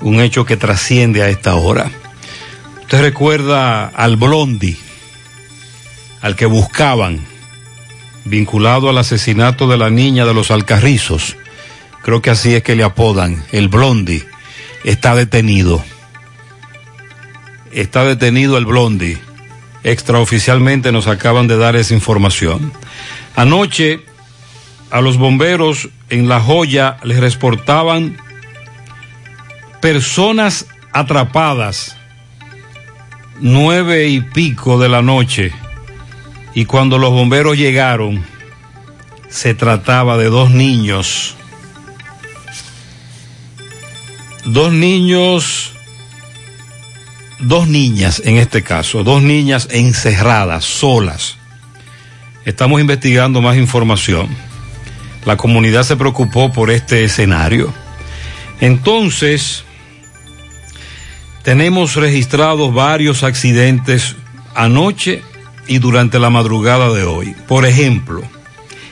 Un 0.00 0.20
hecho 0.20 0.44
que 0.44 0.56
trasciende 0.56 1.22
a 1.22 1.28
esta 1.28 1.54
hora. 1.54 1.90
Usted 2.82 3.00
recuerda 3.00 3.86
al 3.86 4.16
Blondi, 4.16 4.76
al 6.22 6.36
que 6.36 6.46
buscaban, 6.46 7.20
vinculado 8.24 8.88
al 8.88 8.98
asesinato 8.98 9.68
de 9.68 9.76
la 9.76 9.90
niña 9.90 10.24
de 10.24 10.32
los 10.32 10.50
Alcarrizos. 10.50 11.36
Creo 12.02 12.22
que 12.22 12.30
así 12.30 12.54
es 12.54 12.62
que 12.62 12.76
le 12.76 12.84
apodan, 12.84 13.44
el 13.52 13.68
Blondi. 13.68 14.22
Está 14.84 15.14
detenido. 15.14 15.84
Está 17.72 18.04
detenido 18.04 18.56
el 18.56 18.66
Blondi. 18.66 19.18
Extraoficialmente 19.84 20.92
nos 20.92 21.08
acaban 21.08 21.48
de 21.48 21.56
dar 21.56 21.74
esa 21.74 21.94
información. 21.94 22.72
Anoche 23.34 24.00
a 24.90 25.00
los 25.00 25.16
bomberos 25.16 25.88
en 26.08 26.28
La 26.28 26.40
Joya 26.40 26.98
les 27.02 27.18
reportaban 27.18 28.16
personas 29.80 30.66
atrapadas 30.92 31.96
nueve 33.40 34.08
y 34.08 34.20
pico 34.20 34.78
de 34.78 34.88
la 34.88 35.02
noche 35.02 35.52
y 36.54 36.64
cuando 36.64 36.98
los 36.98 37.10
bomberos 37.10 37.56
llegaron 37.56 38.24
se 39.28 39.54
trataba 39.54 40.18
de 40.18 40.26
dos 40.26 40.50
niños. 40.50 41.36
Dos 44.44 44.72
niños 44.72 45.68
dos 47.38 47.66
niñas 47.66 48.22
en 48.24 48.38
este 48.38 48.62
caso 48.62 49.02
dos 49.02 49.22
niñas 49.22 49.68
encerradas 49.70 50.64
solas. 50.64 51.36
Estamos 52.44 52.80
investigando 52.80 53.40
más 53.40 53.56
información. 53.56 54.28
La 55.24 55.36
comunidad 55.36 55.84
se 55.84 55.96
preocupó 55.96 56.52
por 56.52 56.70
este 56.70 57.04
escenario. 57.04 57.72
Entonces 58.60 59.64
tenemos 61.44 61.94
registrados 61.94 62.74
varios 62.74 63.22
accidentes 63.22 64.16
anoche 64.54 65.22
y 65.66 65.78
durante 65.78 66.18
la 66.18 66.30
madrugada 66.30 66.90
de 66.92 67.04
hoy. 67.04 67.34
Por 67.46 67.66
ejemplo, 67.66 68.22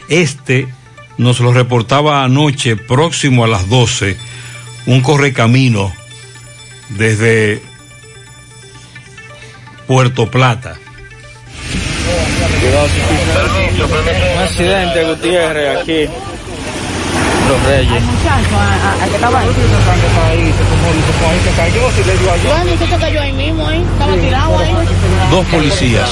este 0.08 0.68
nos 1.18 1.40
lo 1.40 1.52
reportaba 1.52 2.24
anoche, 2.24 2.76
próximo 2.76 3.44
a 3.44 3.48
las 3.48 3.68
12, 3.68 4.16
un 4.86 5.02
correcamino 5.02 5.92
desde 6.90 7.62
Puerto 9.86 10.30
Plata. 10.30 10.76
Un 14.34 14.42
accidente, 14.42 15.04
Gutiérrez, 15.04 15.78
aquí. 15.78 16.29
Los 17.50 17.66
Reyes. 17.66 18.02
Bueno, 22.46 22.72
usted 22.72 22.88
se 22.88 22.96
cayó 22.96 23.20
ahí 23.20 23.32
mismo, 23.32 23.66
ahí. 23.66 23.82
Estaba 23.92 24.14
tirado 24.14 24.58
ahí. 24.58 24.72
Dos 25.32 25.46
policías. 25.46 26.10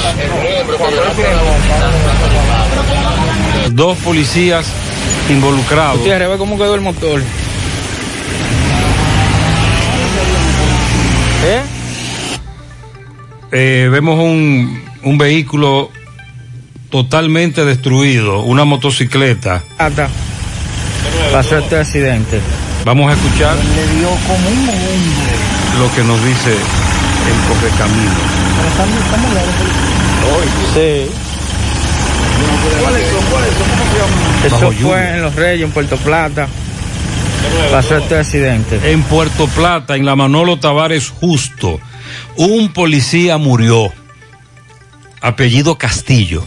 Dos 3.71 3.99
policías 3.99 4.67
involucrados. 5.31 6.03
Ve 6.03 6.35
cómo 6.39 6.59
quedó 6.59 6.75
el 6.75 6.81
motor. 6.81 7.23
¿Eh? 11.45 11.63
Eh, 13.53 13.89
vemos 13.93 14.19
un, 14.19 14.83
un 15.05 15.19
vehículo 15.19 15.93
totalmente 16.91 17.65
destruido, 17.65 18.41
una 18.41 18.65
motocicleta. 18.65 19.63
Ata. 19.79 20.09
Pasó 21.33 21.59
este 21.59 21.79
accidente. 21.79 22.41
Vamos 22.85 23.11
a 23.11 23.15
escuchar 23.15 23.55
Le 23.57 23.99
dio 23.99 24.09
como 24.09 24.49
un 24.49 24.69
hombre. 24.69 25.79
lo 25.79 25.95
que 25.95 26.03
nos 26.05 26.25
dice 26.25 26.51
el 26.53 27.39
correcamino. 27.49 28.13
Sí. 30.75 31.11
¿Cuáles 32.83 33.09
son? 33.09 33.25
¿Cuáles 33.31 33.55
son? 33.55 33.69
¿Cómo 33.69 33.85
se 33.85 33.99
llaman? 33.99 34.47
Eso 34.47 34.61
Bajo 34.61 34.73
fue 34.73 35.11
en 35.15 35.23
Los 35.23 35.35
Reyes, 35.35 35.65
en 35.67 35.73
Puerto 35.73 35.97
Plata. 35.99 36.49
Pasó 37.71 37.97
este 37.99 38.19
accidente. 38.19 38.81
En 38.93 39.03
Puerto 39.03 39.47
Plata, 39.49 39.97
en 39.97 40.05
la 40.07 40.17
Manolo 40.17 40.59
Tavares 40.59 41.11
Justo, 41.11 41.81
un 42.37 42.73
policía 42.73 43.39
murió. 43.39 43.93
Apellido 45.21 45.77
Castillo, 45.79 46.45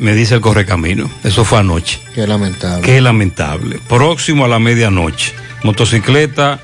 me 0.00 0.14
dice 0.14 0.34
el 0.34 0.40
correcamino. 0.40 1.10
Eso 1.22 1.44
fue 1.44 1.58
anoche. 1.58 2.00
Qué 2.14 2.26
lamentable. 2.26 2.82
Qué 2.82 3.00
lamentable. 3.00 3.78
Próximo 3.88 4.44
a 4.44 4.48
la 4.48 4.58
medianoche. 4.58 5.32
Motocicleta, 5.62 6.60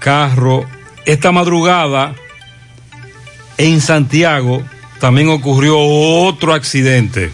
carro. 0.00 0.66
Esta 1.04 1.30
madrugada, 1.30 2.14
en 3.56 3.80
Santiago, 3.80 4.62
también 5.00 5.28
ocurrió 5.28 5.78
otro 5.78 6.54
accidente. 6.54 7.30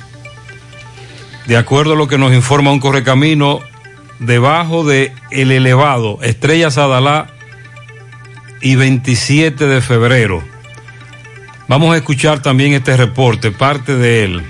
De 1.47 1.57
acuerdo 1.57 1.95
a 1.95 1.97
lo 1.97 2.09
que 2.09 2.19
nos 2.19 2.33
informa 2.33 2.73
un 2.73 2.81
correcamino, 2.81 3.61
debajo 4.19 4.85
de 4.85 5.13
el 5.31 5.51
elevado 5.51 6.19
Estrella 6.23 6.71
Sadalá, 6.71 7.35
y 8.65 8.77
27 8.77 9.67
de 9.67 9.81
febrero. 9.83 10.43
Vamos 11.69 11.95
a 11.95 11.99
escuchar 11.99 12.41
también 12.41 12.73
este 12.73 12.97
reporte, 12.97 13.51
parte 13.51 13.95
de 13.95 14.25
él, 14.25 14.43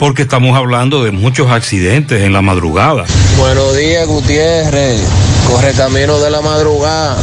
porque 0.00 0.22
estamos 0.22 0.56
hablando 0.56 1.04
de 1.04 1.10
muchos 1.10 1.50
accidentes 1.50 2.22
en 2.22 2.32
la 2.32 2.40
madrugada. 2.40 3.04
Buenos 3.36 3.76
días, 3.76 4.06
Gutiérrez. 4.06 4.98
Corre 5.46 5.72
camino 5.72 6.18
de 6.18 6.30
la 6.30 6.40
madrugada. 6.40 7.18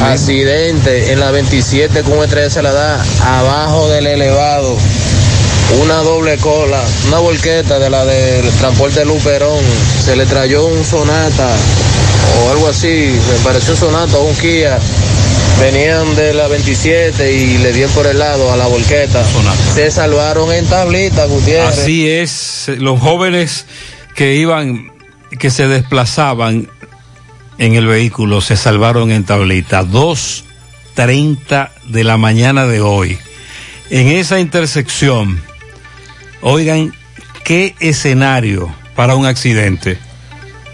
Accidente 0.00 1.12
en 1.12 1.20
la 1.20 1.30
27 1.30 2.02
con 2.02 2.18
estrella 2.24 2.50
se 2.50 2.62
la 2.62 2.72
da 2.72 3.04
abajo 3.22 3.88
del 3.90 4.08
elevado. 4.08 4.76
Una 5.80 5.98
doble 5.98 6.36
cola, 6.38 6.82
una 7.06 7.20
volqueta 7.20 7.78
de 7.78 7.90
la 7.90 8.04
del 8.04 8.50
transporte 8.54 9.04
Luperón. 9.04 9.62
Se 10.04 10.16
le 10.16 10.26
trayó 10.26 10.66
un 10.66 10.84
sonata 10.84 11.48
o 12.40 12.50
algo 12.50 12.66
así. 12.66 13.16
Me 13.30 13.44
pareció 13.44 13.74
un 13.74 13.78
sonata 13.78 14.18
o 14.18 14.24
un 14.24 14.34
Kia. 14.34 14.80
Venían 15.60 16.14
de 16.16 16.34
la 16.34 16.48
27 16.48 17.32
y 17.32 17.58
le 17.58 17.72
dieron 17.72 17.92
por 17.94 18.06
el 18.06 18.18
lado 18.18 18.52
a 18.52 18.56
la 18.56 18.66
volqueta. 18.66 19.24
Se 19.74 19.90
salvaron 19.90 20.52
en 20.52 20.66
tablita, 20.66 21.24
Gutiérrez. 21.26 21.78
Así 21.78 22.08
es, 22.08 22.70
los 22.78 23.00
jóvenes 23.00 23.66
que 24.14 24.36
iban, 24.36 24.92
que 25.38 25.50
se 25.50 25.66
desplazaban 25.66 26.68
en 27.58 27.74
el 27.74 27.86
vehículo 27.86 28.40
se 28.40 28.56
salvaron 28.56 29.10
en 29.10 29.24
tablita. 29.24 29.82
2.30 29.82 31.70
de 31.86 32.04
la 32.04 32.16
mañana 32.16 32.66
de 32.66 32.80
hoy. 32.80 33.18
En 33.88 34.08
esa 34.08 34.40
intersección, 34.40 35.40
oigan, 36.42 36.92
qué 37.44 37.74
escenario 37.80 38.74
para 38.94 39.14
un 39.14 39.26
accidente. 39.26 39.98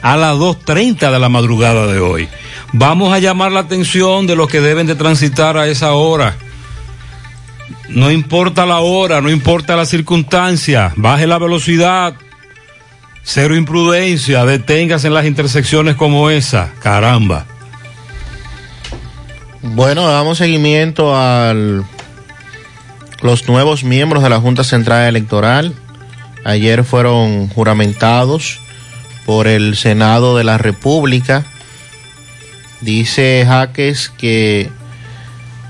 A 0.03 0.17
las 0.17 0.37
2.30 0.37 1.13
de 1.13 1.19
la 1.19 1.29
madrugada 1.29 1.87
de 1.87 2.01
hoy. 2.01 2.29
Vamos 2.73 3.13
a 3.13 3.19
llamar 3.19 3.53
la 3.53 3.61
atención 3.61 4.27
de 4.27 4.35
los 4.35 4.49
que 4.49 4.61
deben 4.61 4.87
de 4.87 4.95
transitar 4.95 5.59
a 5.59 5.69
esa 5.69 5.93
hora. 5.93 6.37
No 7.89 8.11
importa 8.11 8.65
la 8.65 8.81
hora, 8.81 9.21
no 9.21 9.31
importa 9.31 9.77
la 9.77 9.85
circunstancia, 9.85 10.93
baje 10.97 11.27
la 11.27 11.39
velocidad, 11.39 12.15
cero 13.23 13.55
imprudencia, 13.55 14.47
deténgase 14.47 15.09
en 15.09 15.15
las 15.15 15.27
intersecciones 15.27 15.97
como 15.97 16.31
esa, 16.31 16.73
caramba. 16.81 17.45
Bueno, 19.61 20.09
damos 20.09 20.39
seguimiento 20.39 21.15
a 21.15 21.55
los 23.23 23.49
nuevos 23.49 23.85
miembros 23.85 24.23
de 24.23 24.31
la 24.31 24.41
Junta 24.41 24.65
Central 24.65 25.09
Electoral. 25.09 25.75
Ayer 26.45 26.83
fueron 26.83 27.49
juramentados 27.49 28.59
por 29.25 29.47
el 29.47 29.77
Senado 29.77 30.37
de 30.37 30.45
la 30.45 30.59
República. 30.59 31.45
Dice 32.83 33.45
Jaques 33.47 34.11
que 34.11 34.71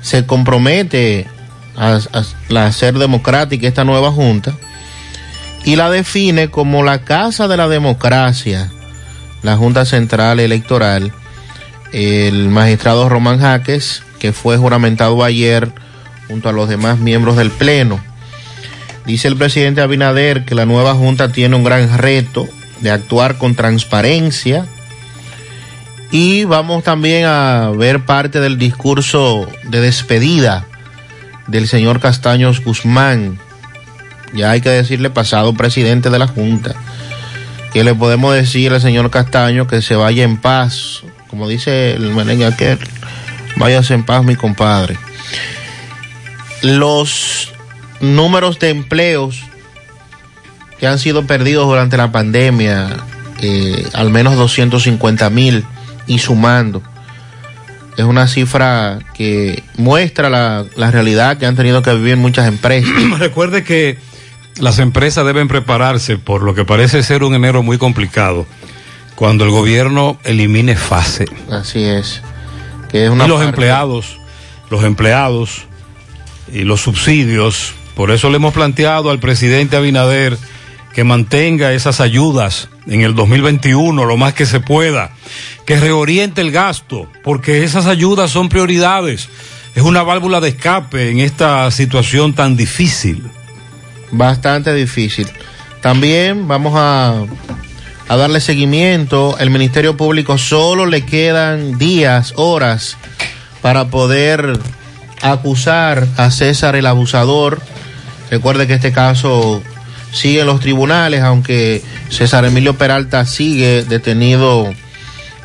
se 0.00 0.26
compromete 0.26 1.26
a, 1.76 2.00
a, 2.12 2.72
ser 2.72 2.98
democrática 2.98 3.68
esta 3.68 3.84
nueva 3.84 4.10
Junta 4.10 4.54
y 5.64 5.76
la 5.76 5.90
define 5.90 6.48
como 6.48 6.82
la 6.82 7.04
casa 7.04 7.48
de 7.48 7.56
la 7.56 7.68
democracia, 7.68 8.70
la 9.42 9.56
Junta 9.56 9.84
Central 9.84 10.40
Electoral. 10.40 11.12
El 11.92 12.48
magistrado 12.48 13.10
Román 13.10 13.38
Jaques, 13.38 14.02
que 14.18 14.32
fue 14.32 14.56
juramentado 14.56 15.22
ayer 15.22 15.70
junto 16.26 16.48
a 16.48 16.52
los 16.52 16.68
demás 16.68 16.98
miembros 16.98 17.36
del 17.36 17.50
Pleno. 17.50 18.00
Dice 19.04 19.28
el 19.28 19.36
presidente 19.36 19.82
Abinader 19.82 20.44
que 20.44 20.54
la 20.54 20.64
nueva 20.64 20.94
Junta 20.94 21.32
tiene 21.32 21.56
un 21.56 21.64
gran 21.64 21.98
reto 21.98 22.48
de 22.80 22.90
actuar 22.90 23.36
con 23.36 23.54
transparencia. 23.54 24.66
Y 26.12 26.44
vamos 26.44 26.84
también 26.84 27.24
a 27.24 27.70
ver 27.74 28.04
parte 28.04 28.38
del 28.38 28.58
discurso 28.58 29.48
de 29.64 29.80
despedida 29.80 30.66
del 31.46 31.66
señor 31.66 32.00
Castaños 32.00 32.62
Guzmán, 32.62 33.38
ya 34.34 34.50
hay 34.50 34.60
que 34.60 34.68
decirle 34.68 35.08
pasado 35.08 35.54
presidente 35.54 36.10
de 36.10 36.18
la 36.18 36.26
Junta, 36.26 36.74
que 37.72 37.82
le 37.82 37.94
podemos 37.94 38.34
decir 38.34 38.74
al 38.74 38.82
señor 38.82 39.10
Castaño 39.10 39.66
que 39.66 39.80
se 39.80 39.96
vaya 39.96 40.22
en 40.22 40.36
paz, 40.36 41.02
como 41.28 41.48
dice 41.48 41.92
el 41.94 42.10
merengue 42.10 42.44
aquel, 42.44 42.78
váyase 43.56 43.94
en 43.94 44.04
paz 44.04 44.22
mi 44.22 44.36
compadre. 44.36 44.98
Los 46.60 47.52
números 48.00 48.58
de 48.58 48.68
empleos 48.68 49.40
que 50.78 50.86
han 50.86 50.98
sido 50.98 51.26
perdidos 51.26 51.66
durante 51.66 51.96
la 51.96 52.12
pandemia, 52.12 52.98
eh, 53.40 53.88
al 53.94 54.10
menos 54.10 54.36
250 54.36 55.30
mil 55.30 55.64
y 56.06 56.18
sumando, 56.18 56.82
es 57.96 58.04
una 58.04 58.26
cifra 58.26 58.98
que 59.14 59.62
muestra 59.76 60.30
la, 60.30 60.64
la 60.76 60.90
realidad 60.90 61.36
que 61.38 61.46
han 61.46 61.56
tenido 61.56 61.82
que 61.82 61.92
vivir 61.94 62.16
muchas 62.16 62.46
empresas. 62.48 62.90
Recuerde 63.18 63.64
que 63.64 63.98
las 64.58 64.78
empresas 64.78 65.24
deben 65.26 65.48
prepararse 65.48 66.18
por 66.18 66.42
lo 66.42 66.54
que 66.54 66.64
parece 66.64 67.02
ser 67.02 67.22
un 67.22 67.34
enero 67.34 67.62
muy 67.62 67.78
complicado 67.78 68.46
cuando 69.14 69.44
el 69.44 69.50
gobierno 69.50 70.18
elimine 70.24 70.74
fase. 70.76 71.26
Así 71.50 71.82
es. 71.84 72.22
Que 72.90 73.04
es 73.04 73.10
una 73.10 73.24
y 73.24 73.28
los 73.28 73.36
parte- 73.38 73.48
empleados, 73.50 74.18
los 74.70 74.84
empleados 74.84 75.62
y 76.52 76.60
los 76.64 76.80
subsidios, 76.82 77.74
por 77.94 78.10
eso 78.10 78.30
le 78.30 78.36
hemos 78.36 78.52
planteado 78.54 79.10
al 79.10 79.18
presidente 79.18 79.76
Abinader 79.76 80.36
que 80.92 81.04
mantenga 81.04 81.72
esas 81.72 82.00
ayudas 82.00 82.68
en 82.86 83.02
el 83.02 83.14
2021 83.14 84.04
lo 84.04 84.16
más 84.16 84.34
que 84.34 84.46
se 84.46 84.60
pueda, 84.60 85.10
que 85.66 85.78
reoriente 85.78 86.40
el 86.40 86.50
gasto, 86.50 87.08
porque 87.22 87.64
esas 87.64 87.86
ayudas 87.86 88.30
son 88.30 88.48
prioridades. 88.48 89.28
Es 89.74 89.82
una 89.82 90.02
válvula 90.02 90.40
de 90.40 90.50
escape 90.50 91.10
en 91.10 91.20
esta 91.20 91.70
situación 91.70 92.34
tan 92.34 92.56
difícil. 92.56 93.22
bastante 94.10 94.74
difícil. 94.74 95.26
También 95.80 96.46
vamos 96.46 96.74
a, 96.76 97.24
a 98.08 98.16
darle 98.16 98.40
seguimiento. 98.40 99.36
El 99.38 99.50
Ministerio 99.50 99.96
Público 99.96 100.36
solo 100.36 100.84
le 100.86 101.06
quedan 101.06 101.78
días, 101.78 102.34
horas 102.36 102.98
para 103.62 103.86
poder 103.86 104.58
acusar 105.22 106.06
a 106.18 106.30
César 106.30 106.76
el 106.76 106.86
abusador. 106.86 107.60
Recuerde 108.30 108.66
que 108.66 108.74
este 108.74 108.92
caso 108.92 109.62
sigue 110.12 110.40
en 110.40 110.46
los 110.46 110.60
tribunales, 110.60 111.22
aunque 111.22 111.82
César 112.10 112.44
Emilio 112.44 112.76
Peralta 112.76 113.24
sigue 113.26 113.84
detenido 113.84 114.72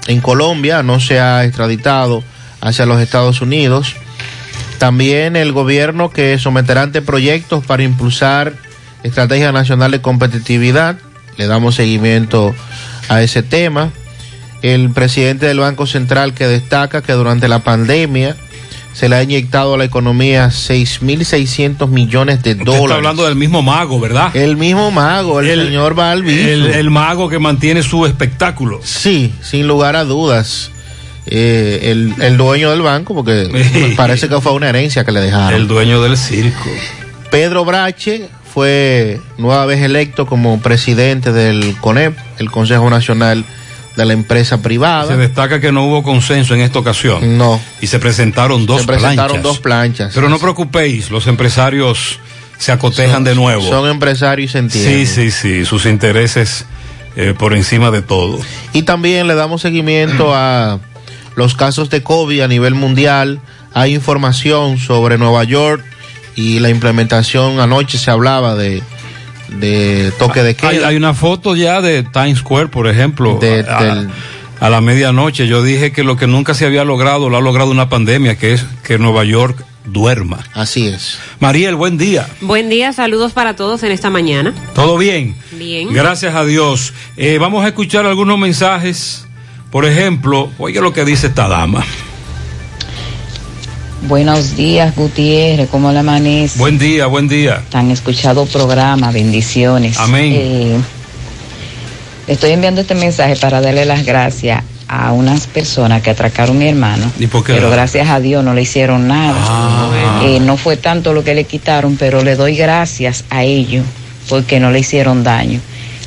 en 0.07 0.21
Colombia, 0.21 0.83
no 0.83 0.99
se 0.99 1.19
ha 1.19 1.43
extraditado 1.43 2.23
hacia 2.61 2.85
los 2.85 3.01
Estados 3.01 3.41
Unidos. 3.41 3.95
También 4.77 5.35
el 5.35 5.53
gobierno 5.53 6.11
que 6.11 6.37
someterá 6.37 6.83
ante 6.83 7.01
proyectos 7.01 7.65
para 7.65 7.83
impulsar 7.83 8.53
estrategia 9.03 9.51
nacional 9.51 9.91
de 9.91 10.01
competitividad. 10.01 10.97
Le 11.37 11.47
damos 11.47 11.75
seguimiento 11.75 12.53
a 13.09 13.21
ese 13.21 13.43
tema. 13.43 13.91
El 14.61 14.89
presidente 14.91 15.45
del 15.45 15.59
Banco 15.59 15.85
Central 15.85 16.33
que 16.33 16.47
destaca 16.47 17.01
que 17.01 17.13
durante 17.13 17.47
la 17.47 17.59
pandemia 17.59 18.35
se 18.97 19.09
le 19.09 19.15
ha 19.15 19.21
inyectado 19.21 19.75
a 19.75 19.77
la 19.77 19.83
economía 19.83 20.47
6.600 20.47 21.87
millones 21.87 22.41
de 22.41 22.53
Usted 22.53 22.65
dólares. 22.65 22.85
está 22.85 22.95
hablando 22.95 23.25
del 23.25 23.35
mismo 23.35 23.61
mago, 23.61 23.99
¿verdad? 23.99 24.35
El 24.35 24.57
mismo 24.57 24.89
mago, 24.89 25.39
el, 25.39 25.67
señor 25.67 25.93
Balbi. 25.93 26.33
El, 26.33 26.65
el 26.65 26.89
mago 26.89 27.29
que 27.29 27.37
mantiene 27.37 27.83
su 27.83 28.07
espectáculo. 28.07 28.79
Sí, 28.83 29.31
sin 29.43 29.67
lugar 29.67 29.95
a 29.95 30.03
dudas. 30.03 30.71
Eh, 31.27 31.91
el, 31.91 32.15
el 32.19 32.37
dueño 32.37 32.71
del 32.71 32.81
banco, 32.81 33.13
porque 33.13 33.93
parece 33.95 34.29
que 34.29 34.41
fue 34.41 34.53
una 34.53 34.69
herencia 34.69 35.05
que 35.05 35.11
le 35.11 35.21
dejaron. 35.21 35.53
El 35.53 35.67
dueño 35.67 36.01
del 36.01 36.17
circo. 36.17 36.67
Pedro 37.29 37.65
Brache 37.65 38.27
fue 38.51 39.21
nueva 39.37 39.67
vez 39.67 39.83
electo 39.83 40.25
como 40.25 40.59
presidente 40.59 41.31
del 41.31 41.75
CONEP, 41.81 42.17
el 42.39 42.49
Consejo 42.49 42.89
Nacional 42.89 43.45
de 43.97 44.05
la 44.05 44.13
Empresa 44.13 44.61
Privada. 44.61 45.07
Se 45.07 45.17
destaca 45.17 45.59
que 45.59 45.71
no 45.71 45.83
hubo 45.85 46.03
consenso 46.03 46.53
en 46.53 46.61
esta 46.61 46.79
ocasión. 46.79 47.37
No. 47.37 47.59
Y 47.81 47.87
se 47.87 47.97
presentaron 47.99 48.65
dos 48.67 48.81
Se 48.81 48.87
presentaron 48.87 49.41
planchas. 49.41 49.43
dos 49.43 49.59
planchas. 49.59 50.11
Pero 50.13 50.29
no 50.29 50.37
preocupéis, 50.37 51.09
los 51.09 51.25
empresarios 51.25 52.19
se 52.59 52.71
acotejan 52.71 53.23
de 53.23 53.33
nuevo. 53.33 53.67
Son 53.67 53.89
empresarios 53.89 54.51
y 54.51 54.53
se 54.53 54.59
entienden. 54.59 55.07
Sí, 55.07 55.31
sí, 55.31 55.31
sí, 55.31 55.65
sus 55.65 55.87
intereses 55.87 56.65
eh, 57.15 57.33
por 57.37 57.55
encima 57.55 57.89
de 57.89 58.03
todo. 58.03 58.39
Y 58.71 58.83
también 58.83 59.27
le 59.27 59.33
damos 59.33 59.63
seguimiento 59.63 60.33
a 60.33 60.79
los 61.35 61.55
casos 61.55 61.89
de 61.89 62.03
COVID 62.03 62.41
a 62.41 62.47
nivel 62.47 62.75
mundial. 62.75 63.41
Hay 63.73 63.95
información 63.95 64.77
sobre 64.77 65.17
Nueva 65.17 65.43
York 65.43 65.83
y 66.35 66.59
la 66.59 66.69
implementación. 66.69 67.59
Anoche 67.59 67.97
se 67.97 68.11
hablaba 68.11 68.55
de, 68.55 68.83
de 69.49 70.11
toque 70.19 70.43
de 70.43 70.55
queda. 70.55 70.69
Hay, 70.69 70.77
hay 70.79 70.95
una 70.95 71.13
foto 71.13 71.55
ya 71.55 71.81
de 71.81 72.03
Times 72.03 72.39
Square, 72.39 72.67
por 72.67 72.87
ejemplo, 72.87 73.37
De- 73.39 73.65
a, 73.67 73.77
a- 73.77 73.83
del- 73.95 74.09
a 74.59 74.69
la 74.69 74.81
medianoche. 74.81 75.47
Yo 75.47 75.61
dije 75.63 75.91
que 75.91 76.03
lo 76.03 76.15
que 76.17 76.27
nunca 76.27 76.53
se 76.53 76.65
había 76.65 76.83
logrado, 76.83 77.29
lo 77.29 77.37
ha 77.37 77.41
logrado 77.41 77.69
una 77.71 77.89
pandemia, 77.89 78.37
que 78.37 78.53
es 78.53 78.65
que 78.83 78.97
Nueva 78.97 79.23
York 79.23 79.63
duerma. 79.85 80.39
Así 80.53 80.87
es. 80.87 81.17
Mariel, 81.39 81.75
buen 81.75 81.97
día. 81.97 82.27
Buen 82.41 82.69
día, 82.69 82.91
saludos 82.91 83.31
para 83.33 83.55
todos 83.55 83.83
en 83.83 83.91
esta 83.91 84.09
mañana. 84.09 84.53
¿Todo 84.75 84.97
bien? 84.97 85.35
Bien. 85.51 85.93
Gracias 85.93 86.35
a 86.35 86.43
Dios. 86.43 86.93
Eh, 87.15 87.37
vamos 87.39 87.63
a 87.63 87.67
escuchar 87.69 88.05
algunos 88.05 88.37
mensajes. 88.39 89.25
Por 89.71 89.85
ejemplo, 89.85 90.49
oiga 90.57 90.81
lo 90.81 90.91
que 90.91 91.05
dice 91.05 91.27
esta 91.27 91.47
dama. 91.47 91.85
Buenos 94.03 94.55
días, 94.55 94.95
Gutiérrez, 94.95 95.69
¿cómo 95.69 95.91
le 95.91 95.99
amanece? 95.99 96.59
Buen 96.59 96.77
día, 96.77 97.07
buen 97.07 97.27
día. 97.27 97.63
Tan 97.69 97.89
escuchado 97.89 98.45
programa, 98.45 99.11
bendiciones. 99.11 99.97
Amén. 99.97 100.33
Eh, 100.35 100.77
estoy 102.27 102.51
enviando 102.51 102.81
este 102.81 102.93
mensaje 102.93 103.35
para 103.35 103.59
darle 103.59 103.85
las 103.85 104.05
gracias 104.05 104.63
a 104.87 105.11
unas 105.11 105.47
personas 105.47 106.01
que 106.03 106.11
atracaron 106.11 106.57
a 106.57 106.59
mi 106.59 106.67
hermano. 106.69 107.11
¿Y 107.19 107.27
por 107.27 107.43
qué? 107.43 107.53
Pero 107.53 107.69
gracias 107.71 108.07
a 108.09 108.19
Dios 108.19 108.43
no 108.43 108.53
le 108.53 108.61
hicieron 108.61 109.07
nada. 109.07 109.35
Ah. 109.39 110.21
Eh, 110.23 110.39
no 110.39 110.57
fue 110.57 110.77
tanto 110.77 111.13
lo 111.13 111.23
que 111.23 111.33
le 111.33 111.43
quitaron, 111.45 111.97
pero 111.97 112.23
le 112.23 112.35
doy 112.35 112.55
gracias 112.55 113.25
a 113.31 113.43
ellos 113.43 113.83
porque 114.29 114.59
no 114.59 114.71
le 114.71 114.79
hicieron 114.79 115.23
daño. 115.23 115.59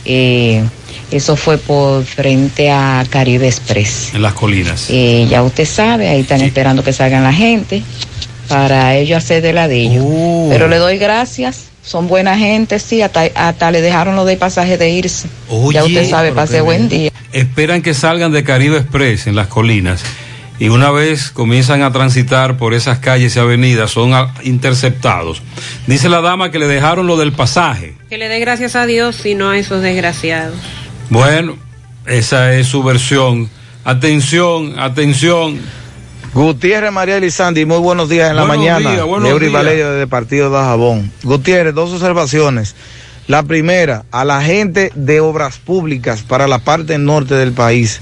Eh, 0.05 0.65
eso 1.11 1.37
fue 1.37 1.59
por 1.59 2.05
frente 2.05 2.71
a 2.71 3.05
Caribe 3.09 3.47
Express. 3.47 4.15
En 4.15 4.23
las 4.23 4.35
colinas. 4.35 4.87
Eh, 4.91 5.27
ya 5.29 5.43
usted 5.43 5.65
sabe, 5.65 6.09
ahí 6.09 6.21
están 6.21 6.41
esperando 6.41 6.85
que 6.85 6.93
salgan 6.93 7.23
la 7.23 7.33
gente 7.33 7.83
para 8.49 8.97
ellos 8.97 9.19
hacer 9.19 9.43
de 9.43 9.53
la 9.53 9.69
de 9.69 9.81
ellos. 9.81 10.05
Oh. 10.07 10.49
Pero 10.51 10.69
le 10.69 10.77
doy 10.77 10.99
gracias, 10.99 11.69
son 11.85 12.09
buena 12.09 12.37
gente, 12.39 12.79
sí, 12.79 13.03
hasta, 13.03 13.23
hasta 13.35 13.71
le 13.71 13.81
dejaron 13.81 14.17
lo 14.17 14.25
de 14.25 14.37
pasaje 14.37 14.77
de 14.77 14.91
irse. 14.91 15.29
ya 15.73 15.85
usted 15.85 16.09
sabe, 16.09 16.33
pase 16.33 16.61
buen 16.61 16.89
día. 16.89 17.11
Esperan 17.33 17.83
que 17.83 17.95
salgan 17.95 18.33
de 18.33 18.43
Caribe 18.43 18.79
Express 18.79 19.27
en 19.27 19.37
las 19.37 19.47
colinas 19.47 20.03
y 20.61 20.69
una 20.69 20.91
vez 20.91 21.31
comienzan 21.31 21.83
a 21.83 21.91
transitar 21.91 22.59
por 22.59 22.75
esas 22.75 22.99
calles 22.99 23.35
y 23.35 23.39
avenidas 23.39 23.91
son 23.91 24.13
interceptados. 24.43 25.43
Dice 25.87 26.11
la 26.11 26.21
dama 26.21 26.51
que 26.51 26.59
le 26.59 26.67
dejaron 26.67 27.07
lo 27.07 27.17
del 27.17 27.33
pasaje. 27.33 27.95
Que 28.11 28.19
le 28.19 28.29
dé 28.29 28.39
gracias 28.41 28.77
a 28.77 28.85
Dios 28.85 29.25
y 29.25 29.35
no 29.35 29.49
a 29.49 29.59
esos 29.59 29.81
desgraciados. 29.81 30.55
Bueno, 31.11 31.57
esa 32.07 32.55
es 32.55 32.69
su 32.69 32.83
versión. 32.85 33.51
Atención, 33.85 34.79
atención. 34.79 35.59
Gutiérrez 36.33 36.93
María 36.93 37.17
Elizandi, 37.17 37.65
muy 37.67 37.79
buenos 37.79 38.09
días 38.09 38.31
en 38.31 38.37
la 38.37 38.43
Buenos 38.45 38.59
mañana. 38.65 38.93
días, 38.93 39.05
buenos 39.05 39.29
Eury 39.29 39.47
días. 39.47 39.53
Valerio 39.53 39.91
desde 39.91 40.07
Partido 40.07 40.51
de 40.51 40.59
Jabón. 40.59 41.11
Gutiérrez, 41.25 41.75
dos 41.75 41.91
observaciones. 41.93 42.77
La 43.27 43.43
primera, 43.43 44.05
a 44.13 44.25
la 44.25 44.41
gente 44.41 44.93
de 44.95 45.21
obras 45.21 45.59
públicas 45.59 46.23
para 46.23 46.47
la 46.47 46.61
parte 46.61 46.97
norte 46.99 47.35
del 47.35 47.53
país. 47.53 48.01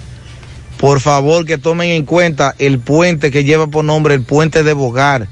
Por 0.78 1.00
favor, 1.00 1.46
que 1.46 1.56
tomen 1.56 1.90
en 1.90 2.04
cuenta 2.04 2.54
el 2.58 2.78
puente 2.78 3.30
que 3.30 3.44
lleva 3.44 3.66
por 3.68 3.84
nombre 3.84 4.14
el 4.14 4.22
puente 4.22 4.62
de 4.62 4.74
Bogar, 4.74 5.28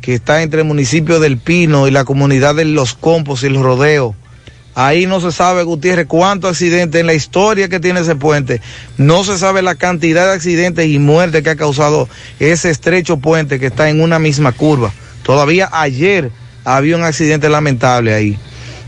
que 0.00 0.14
está 0.14 0.42
entre 0.42 0.62
el 0.62 0.66
municipio 0.66 1.20
del 1.20 1.36
Pino 1.36 1.86
y 1.86 1.90
la 1.90 2.04
comunidad 2.04 2.54
de 2.54 2.64
Los 2.64 2.94
Compos 2.94 3.42
y 3.42 3.46
el 3.48 3.62
Rodeo. 3.62 4.14
Ahí 4.74 5.06
no 5.06 5.20
se 5.20 5.30
sabe, 5.30 5.62
Gutiérrez, 5.62 6.06
cuántos 6.06 6.50
accidentes 6.50 7.00
en 7.00 7.06
la 7.06 7.14
historia 7.14 7.68
que 7.68 7.78
tiene 7.78 8.00
ese 8.00 8.16
puente. 8.16 8.60
No 8.96 9.22
se 9.22 9.38
sabe 9.38 9.62
la 9.62 9.76
cantidad 9.76 10.26
de 10.26 10.32
accidentes 10.32 10.86
y 10.86 10.98
muertes 10.98 11.42
que 11.42 11.50
ha 11.50 11.56
causado 11.56 12.08
ese 12.40 12.70
estrecho 12.70 13.18
puente 13.18 13.60
que 13.60 13.66
está 13.66 13.88
en 13.88 14.00
una 14.00 14.18
misma 14.18 14.50
curva. 14.52 14.92
Todavía 15.22 15.68
ayer 15.72 16.32
había 16.64 16.96
un 16.96 17.04
accidente 17.04 17.48
lamentable 17.48 18.14
ahí. 18.14 18.36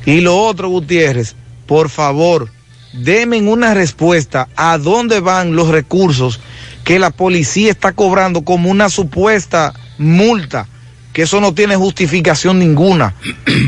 Y 0.04 0.20
lo 0.20 0.36
otro, 0.36 0.68
Gutiérrez, 0.68 1.36
por 1.66 1.88
favor, 1.88 2.50
denme 2.92 3.40
una 3.42 3.74
respuesta 3.74 4.48
a 4.56 4.78
dónde 4.78 5.20
van 5.20 5.54
los 5.54 5.68
recursos 5.68 6.40
que 6.84 6.98
la 6.98 7.10
policía 7.10 7.70
está 7.70 7.92
cobrando 7.92 8.42
como 8.42 8.70
una 8.70 8.88
supuesta 8.88 9.72
multa 9.98 10.68
que 11.16 11.22
eso 11.22 11.40
no 11.40 11.54
tiene 11.54 11.76
justificación 11.76 12.58
ninguna. 12.58 13.14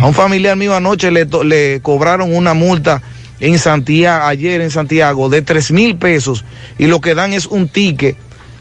A 0.03 0.07
un 0.07 0.13
familiar 0.13 0.55
mío 0.55 0.77
anoche 0.77 1.11
le, 1.11 1.81
cobraron 1.81 2.37
una 2.37 2.53
multa 2.53 3.01
en 3.41 3.59
Santiago, 3.59 4.27
ayer 4.27 4.61
en 4.61 4.71
Santiago, 4.71 5.31
de 5.31 5.41
tres 5.41 5.71
mil 5.71 5.97
pesos 5.97 6.45
y 6.79 6.89
lo 6.89 7.01
que 7.01 7.15
dan 7.15 7.33
es 7.33 7.47
un 7.47 7.69
ticket 7.69 8.19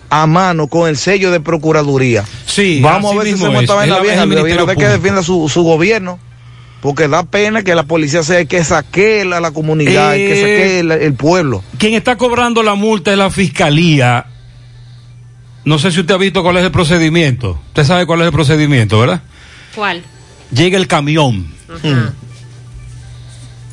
a 0.09 0.25
mano 0.25 0.67
con 0.67 0.87
el 0.87 0.95
sello 0.95 1.31
de 1.31 1.41
Procuraduría. 1.41 2.23
Sí, 2.45 2.79
Vamos 2.81 3.13
a 3.13 3.17
ver 3.17 3.27
si 3.27 3.37
se 3.37 3.49
montaba 3.49 3.83
en 3.83 3.89
la 3.89 3.99
vieja, 3.99 4.23
el 4.23 4.29
Ministerio 4.29 4.65
de 4.65 4.77
que 4.77 4.87
defienda 4.87 5.21
su, 5.21 5.49
su 5.49 5.63
gobierno. 5.63 6.17
Porque 6.79 7.09
da 7.09 7.23
pena 7.23 7.63
que 7.63 7.75
la 7.75 7.83
policía 7.83 8.23
sea 8.23 8.45
que 8.45 8.63
saque 8.63 9.23
a 9.23 9.41
la 9.41 9.51
comunidad, 9.51 10.15
el 10.15 10.29
que 10.29 10.31
Eh, 10.31 10.41
saque 10.41 10.79
el, 10.79 10.91
el 10.93 11.13
pueblo. 11.13 11.61
Quien 11.77 11.93
está 11.93 12.15
cobrando 12.15 12.63
la 12.63 12.75
multa 12.75 13.11
es 13.11 13.17
la 13.17 13.29
fiscalía. 13.31 14.27
No 15.67 15.77
sé 15.77 15.91
si 15.91 15.99
usted 15.99 16.13
ha 16.13 16.17
visto 16.17 16.43
cuál 16.43 16.55
es 16.55 16.63
el 16.63 16.71
procedimiento. 16.71 17.59
Usted 17.67 17.83
sabe 17.83 18.05
cuál 18.05 18.21
es 18.21 18.27
el 18.27 18.31
procedimiento, 18.31 19.01
¿verdad? 19.01 19.21
¿Cuál? 19.75 20.01
Llega 20.49 20.77
el 20.77 20.87
camión 20.87 21.53